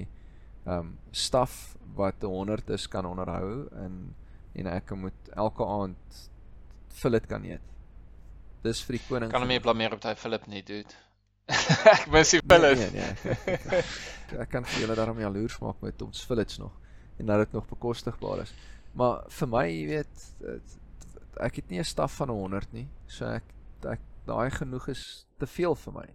ehm 0.66 0.78
um, 0.78 0.94
staf 1.14 1.76
wat 1.94 2.22
100 2.22 2.70
is 2.74 2.86
kan 2.90 3.06
onderhou 3.06 3.68
en 3.78 4.14
en 4.56 4.70
ek 4.72 4.94
moet 4.96 5.30
elke 5.36 5.64
aand 5.64 6.20
fillet 6.96 7.26
kan 7.28 7.44
eet. 7.44 7.74
Dis 8.64 8.80
vir 8.86 8.96
die 8.96 9.04
koning. 9.08 9.30
Kan 9.30 9.44
hom 9.44 9.52
nie 9.52 9.60
blameer 9.62 9.94
op 9.94 10.02
daai 10.02 10.16
Philip 10.16 10.46
nie, 10.50 10.62
dude. 10.66 10.94
Ek 11.46 12.06
mis 12.10 12.30
die 12.34 12.40
Nee, 12.42 12.58
Philip. 12.58 12.78
nee, 12.78 12.90
nee. 12.90 13.34
Ek, 13.54 13.66
ek, 13.78 13.92
ek 14.42 14.50
kan 14.50 14.64
vir 14.66 14.80
julle 14.82 14.96
daarom 14.98 15.20
jaloers 15.22 15.58
maak 15.62 15.80
met 15.84 16.02
ons 16.02 16.24
fillets 16.26 16.58
nog 16.58 16.72
en 17.18 17.26
dat 17.30 17.38
dit 17.44 17.52
nog 17.56 17.66
bekostigbaar 17.70 18.42
is. 18.42 18.52
Maar 18.96 19.22
vir 19.38 19.48
my, 19.48 19.62
jy 19.70 19.86
weet, 19.88 20.24
ek 21.46 21.56
het 21.60 21.70
nie 21.70 21.78
'n 21.80 21.84
staf 21.84 22.16
van 22.20 22.28
100 22.34 22.72
nie. 22.72 22.88
So 23.06 23.24
ek 23.30 23.44
ek 23.86 24.00
daai 24.26 24.50
genoeg 24.50 24.88
is 24.88 25.26
te 25.38 25.46
veel 25.46 25.74
vir 25.74 25.92
my. 25.92 26.06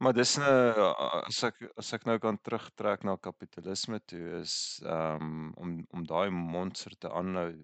Maar 0.00 0.12
dis 0.12 0.36
nou 0.38 0.94
as 1.26 1.42
ek 1.42 1.56
as 1.76 1.92
ek 1.92 2.04
nou 2.06 2.18
kan 2.22 2.38
terugtrek 2.38 3.02
na 3.04 3.16
kapitalisme 3.16 3.98
toe 4.06 4.40
is 4.40 4.80
um 4.86 5.52
om 5.56 5.86
om 5.90 6.04
daai 6.06 6.30
monster 6.30 6.94
te 6.98 7.08
aanhou 7.10 7.54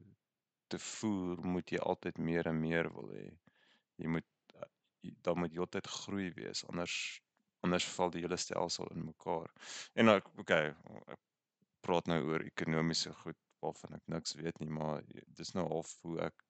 te 0.68 0.78
voer, 0.78 1.36
moet 1.44 1.70
jy 1.70 1.78
altyd 1.78 2.18
meer 2.18 2.46
en 2.48 2.58
meer 2.60 2.88
wil 2.94 3.10
hê. 3.14 3.28
Jy 3.98 4.08
moet 4.08 4.24
daar 5.22 5.36
moet 5.36 5.52
heeltyd 5.52 5.86
groei 5.86 6.30
wees 6.36 6.64
anders 6.68 7.20
anders 7.64 7.84
val 7.96 8.10
die 8.10 8.20
hele 8.20 8.36
stelsel 8.36 8.90
in 8.92 9.04
mekaar. 9.04 9.48
En 9.94 10.08
ek 10.12 10.26
okay, 10.38 10.74
ek 11.08 11.20
praat 11.80 12.06
nou 12.06 12.18
oor 12.28 12.42
ekonomiese 12.44 13.12
goed 13.22 13.38
waarvan 13.64 13.94
ek 13.96 14.02
niks 14.12 14.34
weet 14.36 14.58
nie, 14.60 14.68
maar 14.68 15.00
dis 15.38 15.52
nou 15.56 15.64
half 15.68 15.94
hoe 16.02 16.18
ek 16.20 16.44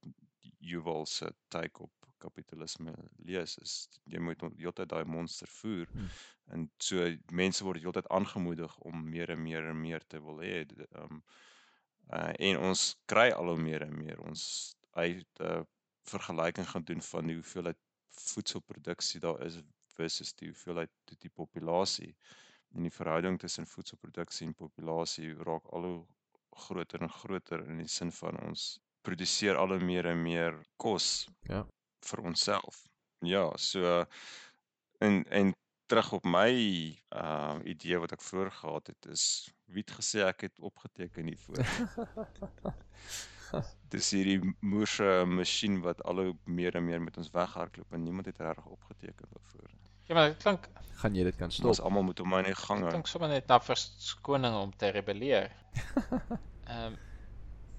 Yuval 0.58 1.06
se 1.06 1.28
take 1.48 1.82
op 1.82 1.92
kapitalisme 2.18 2.94
lees 3.28 3.54
is 3.62 3.88
jy 4.10 4.18
moet 4.18 4.42
heeltyd 4.58 4.88
daai 4.88 5.04
monster 5.04 5.48
voer 5.60 5.86
Hmm. 5.92 6.08
en 6.56 6.70
so 6.78 7.04
mense 7.32 7.64
word 7.64 7.80
heeltyd 7.82 8.08
aangemoedig 8.10 8.74
om 8.78 9.04
meer 9.10 9.30
en 9.30 9.42
meer 9.42 9.64
en 9.70 9.80
meer 9.80 10.02
te 10.08 10.20
wil 10.20 10.40
hê. 10.42 10.64
D- 10.66 10.88
Um 11.04 11.22
uh, 12.12 12.32
en 12.38 12.58
ons 12.58 12.82
kry 13.06 13.30
al 13.32 13.46
hoe 13.48 13.60
meer 13.60 13.82
en 13.86 13.94
meer. 13.96 14.20
Ons 14.20 14.74
hy 14.96 15.06
het 15.20 15.40
'n 15.40 15.44
uh, 15.60 15.62
vergelyking 16.10 16.66
gaan 16.68 16.84
doen 16.84 17.00
van 17.02 17.26
die 17.26 17.34
hoeveelheid 17.38 17.78
voedselproduksie 18.20 19.20
daar 19.20 19.40
is 19.46 19.60
versus 19.94 20.34
die 20.34 20.48
hoeveelheid 20.50 20.90
die, 21.10 21.16
die 21.26 21.30
populasie 21.30 22.12
en 22.74 22.82
die 22.82 22.90
verhouding 22.94 23.38
tussen 23.38 23.66
voedselproduksie 23.70 24.46
en 24.46 24.54
populasie 24.58 25.34
raak 25.46 25.66
al 25.72 25.88
hoe 25.88 26.06
groter 26.66 27.02
en 27.02 27.10
groter 27.10 27.64
in 27.66 27.78
die 27.82 27.88
sin 27.90 28.12
van 28.12 28.38
ons 28.46 28.78
produseer 29.06 29.56
al 29.60 29.74
hoe 29.76 29.84
meer 29.84 30.06
en 30.06 30.22
meer 30.22 30.60
kos 30.76 31.26
Ja. 31.48 31.64
vir 32.04 32.20
onsself. 32.20 32.84
Ja, 33.24 33.56
so 33.56 34.04
en 35.00 35.24
en 35.30 35.52
terug 35.86 36.12
op 36.12 36.24
my 36.24 36.50
uh 37.14 37.58
idee 37.64 37.98
wat 38.00 38.12
ek 38.16 38.22
vroeër 38.24 38.50
gehad 38.50 38.86
het 38.92 39.06
is 39.12 39.24
wie 39.66 39.84
het 39.84 39.92
gesê 39.98 40.24
ek 40.24 40.46
het 40.48 40.60
opgeteken 40.60 41.28
hiervoor. 41.28 41.60
Dis 43.94 44.10
hierdie 44.10 44.40
moerse 44.60 45.24
masjien 45.26 45.80
wat 45.82 46.02
al 46.04 46.14
hoe 46.22 46.34
meer 46.44 46.76
en 46.76 46.84
meer 46.84 47.00
met 47.00 47.16
ons 47.16 47.30
weghardloop 47.30 47.92
en 47.92 48.02
niemand 48.02 48.26
het 48.26 48.38
regtig 48.38 48.66
opgeteken 48.66 49.26
daarvoor. 49.30 49.70
Ja, 50.08 50.14
maar 50.14 50.28
dit 50.28 50.42
klink 50.42 50.68
Gaan 50.94 51.14
jy 51.14 51.24
dit 51.24 51.36
kan 51.36 51.46
Ons 51.50 51.56
stop? 51.56 51.80
almal 51.86 52.02
moet 52.02 52.18
hom 52.18 52.32
in 52.38 52.44
die 52.44 52.52
dit 52.54 52.58
gange. 52.64 52.88
klink 52.90 53.06
sommer 53.10 53.28
net 53.28 53.48
na 53.48 53.58
verskoning 53.60 54.54
om 54.54 54.70
te 54.76 54.88
rebelleer. 54.94 55.50
Ehm 56.66 56.86
um, 56.92 56.96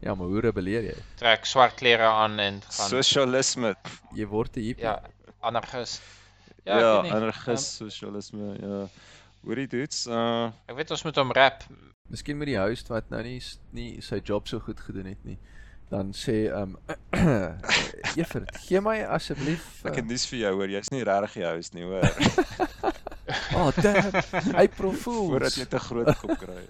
Ja, 0.04 0.14
maar 0.16 0.28
hoe 0.28 0.42
rebelleer 0.44 0.84
jy? 0.84 0.96
trek 1.18 1.46
swart 1.46 1.76
klere 1.80 2.04
aan 2.06 2.40
en 2.40 2.62
gaan 2.62 2.90
Sosialisme. 2.92 3.76
Jy 4.14 4.26
word 4.28 4.58
'n 4.58 4.62
hippie. 4.62 4.84
ja, 4.84 5.02
anarchis. 5.42 6.02
Ja, 6.66 6.78
Ja, 6.78 6.80
ja 6.80 6.98
ek 6.98 7.04
weet 7.04 7.12
nie. 7.12 7.22
anarchis 7.22 7.76
sosialisme, 7.78 8.56
ja. 8.62 8.88
Hoorie 9.46 9.68
dudes, 9.68 10.06
uh 10.08 10.52
Ek 10.68 10.76
weet 10.76 10.92
ons 10.92 11.04
moet 11.04 11.16
hom 11.16 11.32
rap. 11.32 11.64
Miskien 12.10 12.38
met 12.38 12.48
die 12.48 12.58
host 12.60 12.88
wat 12.90 13.10
nou 13.10 13.24
nie 13.24 13.42
nie 13.72 14.02
sy 14.02 14.20
job 14.24 14.48
so 14.48 14.60
goed 14.60 14.80
gedoen 14.80 15.06
het 15.06 15.24
nie. 15.26 15.38
Dan 15.90 16.14
sê 16.18 16.49
um 16.56 16.78
Evert, 18.22 18.49
gee 18.66 18.80
my 18.82 18.98
asseblief 19.16 19.84
ek 19.86 19.99
het 19.99 20.06
uh, 20.06 20.10
nuus 20.10 20.24
vir 20.32 20.40
jou 20.40 20.53
hoor, 20.57 20.72
jy's 20.74 20.90
nie 20.94 21.03
regtig 21.06 21.36
die 21.41 21.45
host 21.45 21.76
nie, 21.78 21.86
hoor. 21.86 22.10
Oh 23.56 23.70
damn, 23.86 24.12
April 24.66 24.94
Fools. 24.98 25.30
Voordat 25.34 25.57
jy 25.60 25.68
te 25.70 25.82
groot 25.86 26.10
kop 26.22 26.36
kry. 26.41 26.64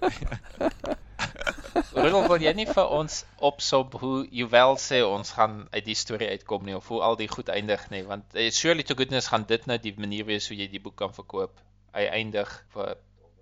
Rudolf, 1.96 2.26
wil 2.28 2.40
jy 2.44 2.52
nie 2.56 2.66
vir 2.68 2.90
ons 2.92 3.18
opsom 3.44 3.92
hoe 4.00 4.18
Juwel 4.32 4.76
sê 4.80 5.02
ons 5.04 5.32
gaan 5.36 5.62
uit 5.74 5.84
die 5.86 5.96
storie 5.96 6.28
uitkom 6.36 6.64
nie 6.68 6.76
of 6.76 6.88
hoe 6.92 7.00
al 7.04 7.16
die 7.20 7.28
goed 7.28 7.48
eindig 7.52 7.82
nie, 7.92 8.02
want 8.08 8.36
eh, 8.36 8.50
surely 8.52 8.84
to 8.86 8.96
goodness 8.96 9.28
gaan 9.32 9.44
dit 9.48 9.64
nou 9.68 9.76
die 9.80 9.92
manier 10.00 10.26
wees 10.28 10.48
hoe 10.50 10.56
jy 10.58 10.68
die 10.72 10.80
boek 10.82 10.96
kan 11.00 11.12
verkoop. 11.16 11.56
Hy 11.96 12.04
eindig 12.20 12.52
vir 12.74 12.96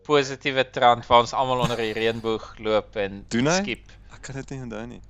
positiewe 0.06 0.66
trant 0.70 1.06
waar 1.08 1.24
ons 1.24 1.34
almal 1.34 1.64
onder 1.66 1.80
die 1.80 1.94
reënboog 1.96 2.52
loop 2.62 2.98
en 3.00 3.22
Doen 3.34 3.50
hy? 3.50 3.58
skiep. 3.62 3.94
Ek 4.14 4.22
kan 4.28 4.38
dit 4.42 4.54
nie 4.54 4.62
onthou 4.66 4.84
nie. 4.94 5.00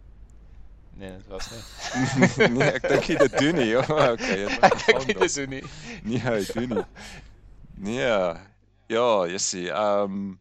Nee, 0.97 1.11
dit 1.11 1.27
was 1.27 1.51
nie. 1.51 1.63
nee, 2.55 2.71
ek 2.71 2.89
dink 2.89 3.09
jy 3.11 3.17
dit 3.19 3.37
doen 3.39 3.59
nie. 3.59 3.69
Ja, 3.73 3.83
okay. 3.83 4.45
dit 4.45 4.59
Ek 4.63 4.79
dink 4.87 5.01
dan. 5.01 5.19
dit 5.25 5.35
doen 5.35 5.53
nie. 5.57 5.63
Nee, 6.07 6.23
hy 6.23 6.41
doen 6.53 6.75
nie. 6.77 6.87
Nee. 7.89 8.17
Ja, 8.93 9.07
jy 9.27 9.39
sien, 9.43 9.69
ehm 9.73 10.19
um, 10.19 10.33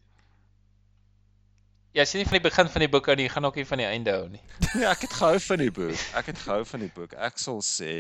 Ja, 1.93 2.05
sien 2.09 2.23
nie 2.23 2.25
van 2.25 2.39
die 2.39 2.47
begin 2.47 2.69
van 2.73 2.81
die 2.81 2.89
boek 2.89 3.07
aan 3.11 3.19
nie, 3.21 3.27
jy 3.27 3.31
gaan 3.35 3.45
ook 3.45 3.57
nie 3.59 3.67
van 3.69 3.81
die 3.83 3.85
einde 3.85 4.13
hou 4.15 4.29
nie. 4.33 4.41
nee, 4.73 4.87
ek 4.89 5.03
het 5.05 5.13
gehou 5.13 5.35
van 5.45 5.61
die 5.61 5.73
boek. 5.73 6.05
Ek 6.17 6.31
het 6.31 6.39
gehou 6.41 6.63
van 6.65 6.81
die 6.81 6.89
boek. 6.95 7.13
Ek 7.27 7.37
sal 7.41 7.61
sê 7.65 7.93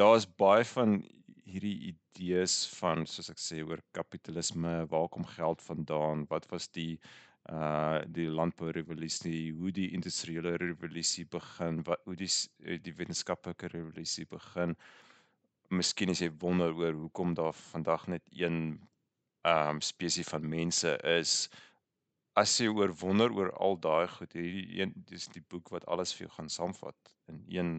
daar's 0.00 0.26
baie 0.42 0.64
van 0.66 0.96
hierdie 1.46 1.92
idees 1.92 2.56
van 2.80 3.06
soos 3.06 3.30
ek 3.30 3.38
sê 3.38 3.62
oor 3.62 3.78
kapitalisme, 3.94 4.72
waar 4.90 5.06
kom 5.14 5.26
geld 5.36 5.62
vandaan? 5.62 6.26
Wat 6.32 6.50
was 6.50 6.66
die 6.74 6.98
uh 7.52 8.00
die 8.12 8.28
landbourevolusie, 8.28 9.52
hoe 9.56 9.70
die 9.72 9.88
industriële 9.96 10.56
revolusie 10.60 11.24
begin, 11.26 11.80
wat 11.86 12.02
hoe 12.04 12.16
die 12.16 12.28
eh, 12.64 12.76
die 12.82 12.94
wetenskaplike 12.94 13.70
revolusie 13.72 14.26
begin. 14.28 14.76
Miskien 15.72 16.12
as 16.12 16.20
jy 16.20 16.28
wonder 16.42 16.76
oor 16.76 16.92
hoekom 16.92 17.34
daar 17.34 17.56
vandag 17.72 18.06
net 18.12 18.24
een 18.32 18.78
um 19.48 19.80
spesie 19.80 20.24
van 20.28 20.48
mense 20.48 20.92
is. 21.08 21.48
As 22.36 22.58
jy 22.60 22.68
oor 22.68 22.92
wonder 23.00 23.32
oor 23.32 23.52
al 23.56 23.78
daai 23.80 24.08
goed, 24.12 24.36
hierdie 24.36 24.82
een 24.82 24.92
dis 25.08 25.28
die 25.32 25.44
boek 25.48 25.72
wat 25.72 25.86
alles 25.88 26.12
vir 26.14 26.26
jou 26.26 26.34
gaan 26.36 26.52
saamvat 26.52 27.14
in 27.32 27.40
een 27.48 27.72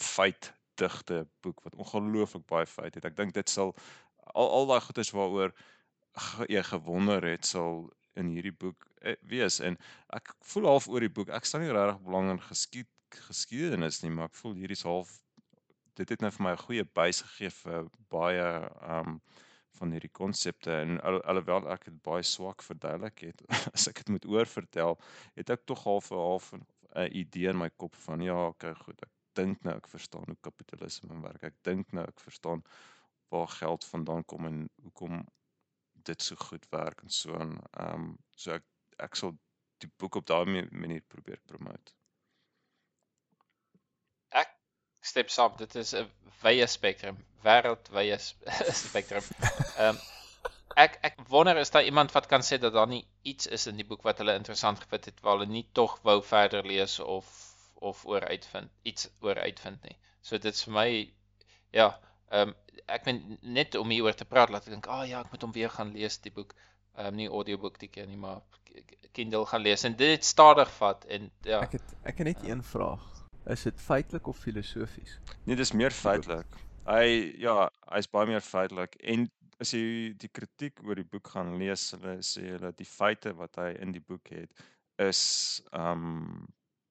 feit 0.00 0.52
digte 0.80 1.26
boek 1.44 1.62
wat 1.62 1.74
ongelooflik 1.74 2.46
baie 2.50 2.66
feite 2.66 2.98
het. 2.98 3.06
Ek 3.12 3.16
dink 3.16 3.34
dit 3.38 3.48
sal 3.48 3.74
al 4.34 4.50
al 4.50 4.66
daai 4.70 4.80
goedes 4.82 5.14
waaroor 5.14 5.54
jy 6.50 6.62
gewonder 6.66 7.24
het 7.24 7.46
sal 7.46 7.86
in 8.22 8.30
hierdie 8.34 8.54
boek 8.64 8.86
eh, 9.02 9.16
wees 9.32 9.60
en 9.64 9.78
ek 10.16 10.34
voel 10.52 10.68
half 10.70 10.88
oor 10.88 11.04
die 11.04 11.12
boek. 11.12 11.32
Ek 11.34 11.48
staan 11.48 11.64
nie 11.64 11.72
regtig 11.72 12.02
belang 12.06 12.30
in 12.34 12.42
geskied 12.50 12.90
geskiedenis 13.26 14.02
nie, 14.04 14.12
maar 14.14 14.30
ek 14.30 14.38
voel 14.38 14.54
hierdie 14.54 14.78
is 14.78 14.86
half 14.86 15.16
dit 15.98 16.12
het 16.14 16.22
nou 16.24 16.30
vir 16.32 16.44
my 16.46 16.52
'n 16.52 16.64
goeie 16.64 16.84
bys 16.98 17.22
gegee 17.26 17.50
vir 17.50 17.88
baie 18.14 18.46
um 18.98 19.20
van 19.78 19.92
hierdie 19.94 20.12
konsepte 20.12 20.72
en 20.82 21.00
al, 21.08 21.20
alhoewel 21.32 21.68
ek 21.74 21.86
dit 21.88 21.96
baie 22.06 22.24
swak 22.26 22.62
verduidelik 22.62 23.24
het 23.28 23.42
as 23.74 23.88
ek 23.88 24.02
dit 24.02 24.12
moet 24.14 24.28
oorvertel, 24.34 24.98
het 25.38 25.50
ek 25.50 25.66
tog 25.66 25.84
half 25.84 26.10
'n 26.12 26.22
half 26.24 26.52
'n 26.54 26.64
idee 27.22 27.50
in 27.50 27.58
my 27.58 27.70
kop 27.70 27.94
van 28.06 28.20
ja, 28.20 28.36
okay, 28.48 28.74
goed. 28.74 29.02
Ek 29.02 29.12
dink 29.38 29.62
nou 29.64 29.76
ek 29.76 29.88
verstaan 29.88 30.26
hoe 30.26 30.36
kapitalisme 30.40 31.20
werk. 31.22 31.42
Ek 31.42 31.58
dink 31.62 31.92
nou 31.92 32.04
ek 32.04 32.20
verstaan 32.20 32.64
waar 33.30 33.48
geld 33.48 33.84
vandaan 33.84 34.24
kom 34.24 34.46
en 34.46 34.68
hoekom 34.82 35.22
dit 36.08 36.22
so 36.22 36.36
goed 36.36 36.66
werk 36.70 37.02
en 37.02 37.10
so 37.20 37.34
en 37.44 37.56
ehm 37.70 37.94
um, 37.94 38.10
so 38.36 38.52
ek 38.58 38.64
ek 39.06 39.16
sal 39.16 39.34
die 39.84 39.90
boek 40.02 40.16
op 40.20 40.26
daai 40.26 40.44
ma- 40.54 40.68
manier 40.84 41.02
probeer 41.08 41.40
promote. 41.46 41.92
Ek 44.42 44.50
step 45.12 45.30
saam, 45.30 45.56
dit 45.58 45.74
is 45.82 45.94
'n 45.94 46.08
wye 46.42 46.66
spektrum, 46.66 47.18
wêreldwye 47.44 48.18
spektrum. 48.84 49.24
Ehm 49.84 50.00
ek 50.76 50.98
ek 51.08 51.16
wonder 51.28 51.58
is 51.58 51.70
daar 51.74 51.84
iemand 51.84 52.12
wat 52.16 52.26
kan 52.32 52.42
sê 52.46 52.58
dat 52.58 52.72
daar 52.72 52.86
nie 52.88 53.04
iets 53.32 53.46
is 53.46 53.66
in 53.66 53.76
die 53.80 53.84
boek 53.92 54.02
wat 54.06 54.18
hulle 54.22 54.34
interessant 54.38 54.78
gevind 54.84 55.08
het 55.10 55.20
waar 55.24 55.38
hulle 55.38 55.50
nie 55.52 55.66
tog 55.78 55.96
wou 56.08 56.18
verder 56.22 56.66
lees 56.66 56.98
of 57.00 57.32
of 57.90 58.04
oor 58.06 58.24
uitvind, 58.28 58.70
iets 58.82 59.08
oor 59.20 59.38
uitvind 59.40 59.82
nie. 59.88 59.96
So 60.22 60.38
dit 60.38 60.54
is 60.54 60.64
vir 60.66 60.74
my 60.76 60.88
ja, 61.72 61.86
ehm 62.30 62.54
ek 62.90 63.04
meen 63.06 63.38
net 63.42 63.76
om 63.78 63.90
hieroor 63.92 64.16
te 64.18 64.26
praat 64.26 64.50
laat 64.50 64.66
ek 64.66 64.74
dink, 64.74 64.86
"Ag 64.86 65.02
oh, 65.02 65.08
ja, 65.08 65.20
ek 65.20 65.30
moet 65.32 65.42
hom 65.46 65.52
weer 65.54 65.70
gaan 65.70 65.92
lees 65.94 66.18
die 66.18 66.32
boek." 66.34 66.54
Ehm 66.96 67.06
um, 67.06 67.14
nie 67.14 67.28
audioboek 67.28 67.78
die 67.78 67.88
keer 67.88 68.06
nie, 68.06 68.18
maar 68.18 68.40
Kindle 69.12 69.46
gaan 69.46 69.62
lees 69.62 69.84
en 69.84 69.96
dit 69.96 70.24
stadig 70.24 70.70
vat 70.78 71.04
en 71.04 71.30
ja. 71.46 71.60
Ek 71.60 71.78
het 71.78 71.94
ek 72.02 72.22
het 72.22 72.26
net 72.26 72.42
een 72.46 72.62
vraag. 72.62 73.04
Is 73.46 73.62
dit 73.62 73.80
feitelik 73.80 74.26
of 74.26 74.38
filosofies? 74.38 75.18
Nee, 75.44 75.56
dis 75.56 75.72
meer 75.72 75.94
feitelik. 75.94 76.58
Hy 76.86 77.34
ja, 77.42 77.68
hy's 77.94 78.10
baie 78.10 78.26
meer 78.26 78.44
feitelik 78.44 78.96
en 79.14 79.28
as 79.60 79.74
jy 79.76 80.12
die 80.18 80.30
kritiek 80.32 80.80
oor 80.86 80.96
die 80.96 81.08
boek 81.08 81.32
gaan 81.34 81.56
lees, 81.60 81.90
hulle 81.96 82.18
sê 82.24 82.46
hulle 82.54 82.72
die 82.76 82.88
feite 82.88 83.34
wat 83.36 83.58
hy 83.60 83.72
in 83.84 83.92
die 83.92 84.02
boek 84.02 84.32
het 84.32 84.64
is 85.00 85.22
um 85.76 86.46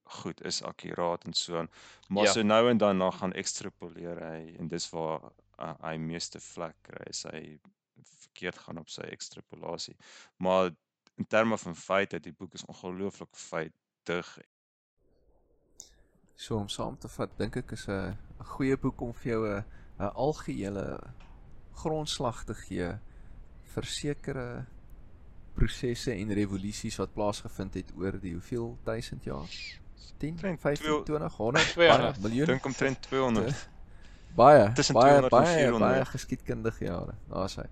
goed, 0.10 0.41
is 0.45 0.61
akkuraat 0.64 1.26
en 1.26 1.34
so 1.34 1.57
aan. 1.57 1.69
Maar 2.07 2.26
Ja. 2.26 2.31
so 2.31 2.41
nou 2.41 2.69
en 2.69 2.77
dan 2.77 2.99
dan 2.99 3.14
gaan 3.14 3.34
ekstrapoleer 3.34 4.19
hy 4.19 4.56
en 4.60 4.68
dis 4.68 4.90
waar 4.90 5.31
uh, 5.60 5.73
hy 5.81 5.98
meeste 5.98 6.40
vlek 6.40 6.76
kry, 6.81 7.06
is 7.10 7.23
hy 7.23 7.60
verkeerd 8.03 8.57
gaan 8.57 8.77
op 8.77 8.90
sy 8.90 9.02
ekstrapolasie. 9.02 9.95
Maar 10.38 10.72
in 11.15 11.27
terme 11.27 11.57
van 11.57 11.76
feite, 11.76 12.19
die 12.19 12.34
boek 12.34 12.53
is 12.53 12.65
ongelooflik 12.65 13.36
feitdig 13.36 14.38
So 16.40 16.56
om 16.56 16.69
saam 16.72 16.95
te 16.98 17.10
vat, 17.11 17.31
dink 17.38 17.57
ek 17.60 17.72
is 17.76 17.88
'n 17.88 18.15
'n 18.40 18.45
goeie 18.56 18.77
boek 18.77 19.02
om 19.02 19.14
vir 19.14 19.31
jou 19.31 19.41
'n 19.48 19.64
'n 19.99 20.11
algehele 20.26 20.86
grondslag 21.81 22.45
te 22.45 22.53
gee 22.53 22.99
vir 23.73 23.84
sekere 23.84 24.65
prosesse 25.53 26.11
en 26.14 26.31
revolusies 26.34 26.98
wat 26.98 27.14
plaasgevind 27.14 27.73
het 27.73 27.91
oor 27.98 28.19
die 28.19 28.34
hoeveel 28.34 28.77
duisend 28.86 29.23
jaar? 29.23 29.49
10, 30.18 30.30
Omtrent 30.30 30.60
15, 30.60 30.86
twee- 30.86 31.04
20, 31.04 31.34
100, 31.36 31.72
200. 31.72 32.12
baie, 32.20 32.28
miljoen. 32.30 32.46
dink 32.46 32.66
omtrent 32.66 33.02
200. 33.02 33.68
Baie, 34.36 34.72
tussen 34.74 34.94
baie 34.94 35.08
200 35.20 35.32
en 35.34 35.44
baie 35.44 35.58
400. 35.58 35.92
baie 35.92 36.06
geskiedkundige 36.06 36.86
jare. 36.86 37.14
Daar's 37.30 37.56
hy. 37.56 37.66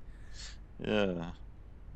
Ja. 0.78 1.34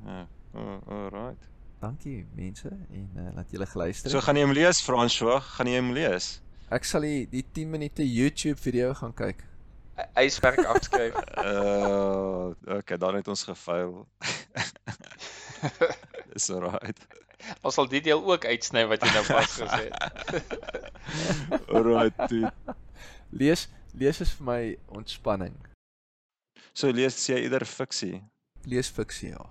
Ja. 0.06 0.28
Oh, 0.54 0.78
alright. 0.88 1.50
Dankie 1.80 2.28
mense 2.36 2.68
en 2.70 3.10
uh, 3.16 3.30
laat 3.36 3.50
julle 3.52 3.66
geluister. 3.66 4.10
So 4.10 4.20
gaan 4.22 4.36
jy 4.38 4.44
hom 4.46 4.52
lees, 4.54 4.82
François? 4.86 5.40
Gaan 5.56 5.68
jy 5.68 5.80
hom 5.80 5.92
lees? 5.96 6.42
Ek 6.70 6.84
sal 6.86 7.02
die, 7.08 7.24
die 7.32 7.46
10 7.54 7.70
minute 7.70 8.06
YouTube 8.06 8.60
video 8.62 8.94
gaan 8.94 9.14
kyk. 9.14 9.42
yswerk 10.18 10.62
afskryf. 10.66 11.14
Uh, 11.42 12.54
okay, 12.78 12.98
dan 12.98 13.16
het 13.16 13.28
ons 13.28 13.44
gefaal. 13.44 14.06
Dis 16.34 16.50
alright. 16.50 16.98
Ons 17.66 17.76
sal 17.76 17.88
die 17.90 18.02
deel 18.02 18.22
ook 18.26 18.46
uitsny 18.46 18.86
wat 18.88 19.02
jy 19.06 19.12
nou 19.14 19.24
vasgesê 19.28 19.90
het. 19.90 19.96
Alright, 21.76 22.18
dude. 22.30 22.52
Lees 23.32 23.68
lees 23.94 24.22
is 24.24 24.32
vir 24.38 24.46
my 24.48 24.62
ontspanning. 24.98 25.56
So 26.74 26.92
lees 26.96 27.18
jy 27.28 27.42
eerder 27.44 27.66
fiksie? 27.68 28.22
Lees 28.66 28.90
fiksie 28.94 29.34
ja. 29.34 29.46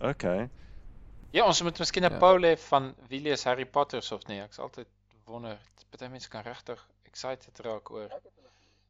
Okay. 0.00 0.48
Ja, 1.34 1.44
ons 1.46 1.62
moet 1.62 1.78
miskien 1.78 2.04
'n 2.04 2.12
Ja. 2.12 2.18
poll 2.18 2.42
hê 2.44 2.56
van 2.68 2.94
wie 3.08 3.20
lees 3.20 3.44
Harry 3.44 3.64
Potters 3.64 4.12
of 4.12 4.26
nie. 4.28 4.40
Ek's 4.40 4.58
altyd 4.58 4.86
wonder, 5.26 5.58
baie 5.90 6.08
mense 6.10 6.28
kan 6.28 6.42
regtig 6.44 6.86
excited 7.04 7.58
raak 7.60 7.90
oor. 7.90 8.08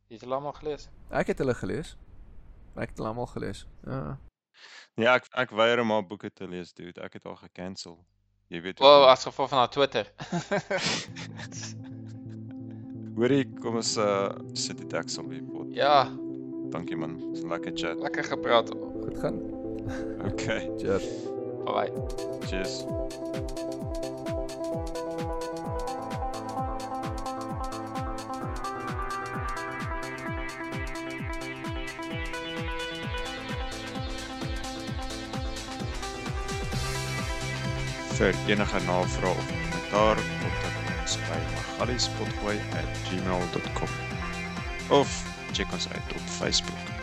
Jy 0.09 0.15
het 0.15 0.21
hulle 0.21 0.35
almal 0.35 0.53
gelees? 0.53 0.89
Ek 1.11 1.27
het 1.27 1.39
hulle 1.39 1.55
gelees. 1.55 1.97
Ek 2.77 2.89
het 2.91 3.01
almal 3.01 3.27
gelees. 3.27 3.67
Ja. 3.87 4.19
Ja, 4.97 5.15
ek 5.15 5.27
ek 5.35 5.51
weier 5.51 5.81
om 5.81 5.91
haar 5.91 6.07
boeke 6.07 6.31
te 6.33 6.47
lees, 6.49 6.73
dude. 6.73 7.01
Ek 7.03 7.13
het 7.13 7.25
haar 7.25 7.37
gekansel. 7.37 7.99
Jy 8.49 8.61
weet 8.63 8.81
O, 8.81 8.87
oh, 8.87 9.07
as 9.11 9.25
gevolg 9.27 9.49
van 9.51 9.59
haar 9.59 9.71
Twitter. 9.75 10.07
Hoorie, 13.17 13.45
kom 13.63 13.79
ons 13.81 13.95
uh 13.97 14.29
sit 14.55 14.79
die 14.79 14.87
deksel 14.93 15.27
weer 15.31 15.43
pot. 15.51 15.71
ja, 15.75 16.07
Dankie 16.71 16.97
man. 16.99 17.17
Dis 17.33 17.43
'n 17.43 17.49
lekker 17.49 17.73
chat. 17.75 17.99
lekker 18.03 18.25
gepraat. 18.25 18.71
Goed 19.03 19.19
gaan. 19.23 19.39
Okay. 20.33 20.71
Cheers. 20.79 21.07
Bye. 21.65 21.91
Cheers. 22.47 22.85
Vir 38.17 38.33
enige 38.49 38.81
navrae 38.87 39.31
of 39.31 39.47
kommentaar, 39.47 40.17
kontak 40.41 40.77
ons 40.95 41.15
by 41.29 41.41
magaliespotgooi@gmail.com 41.53 43.93
of 44.89 45.09
check 45.53 45.73
ons 45.73 45.89
uit 45.93 46.13
op 46.15 46.21
Facebook. 46.39 46.96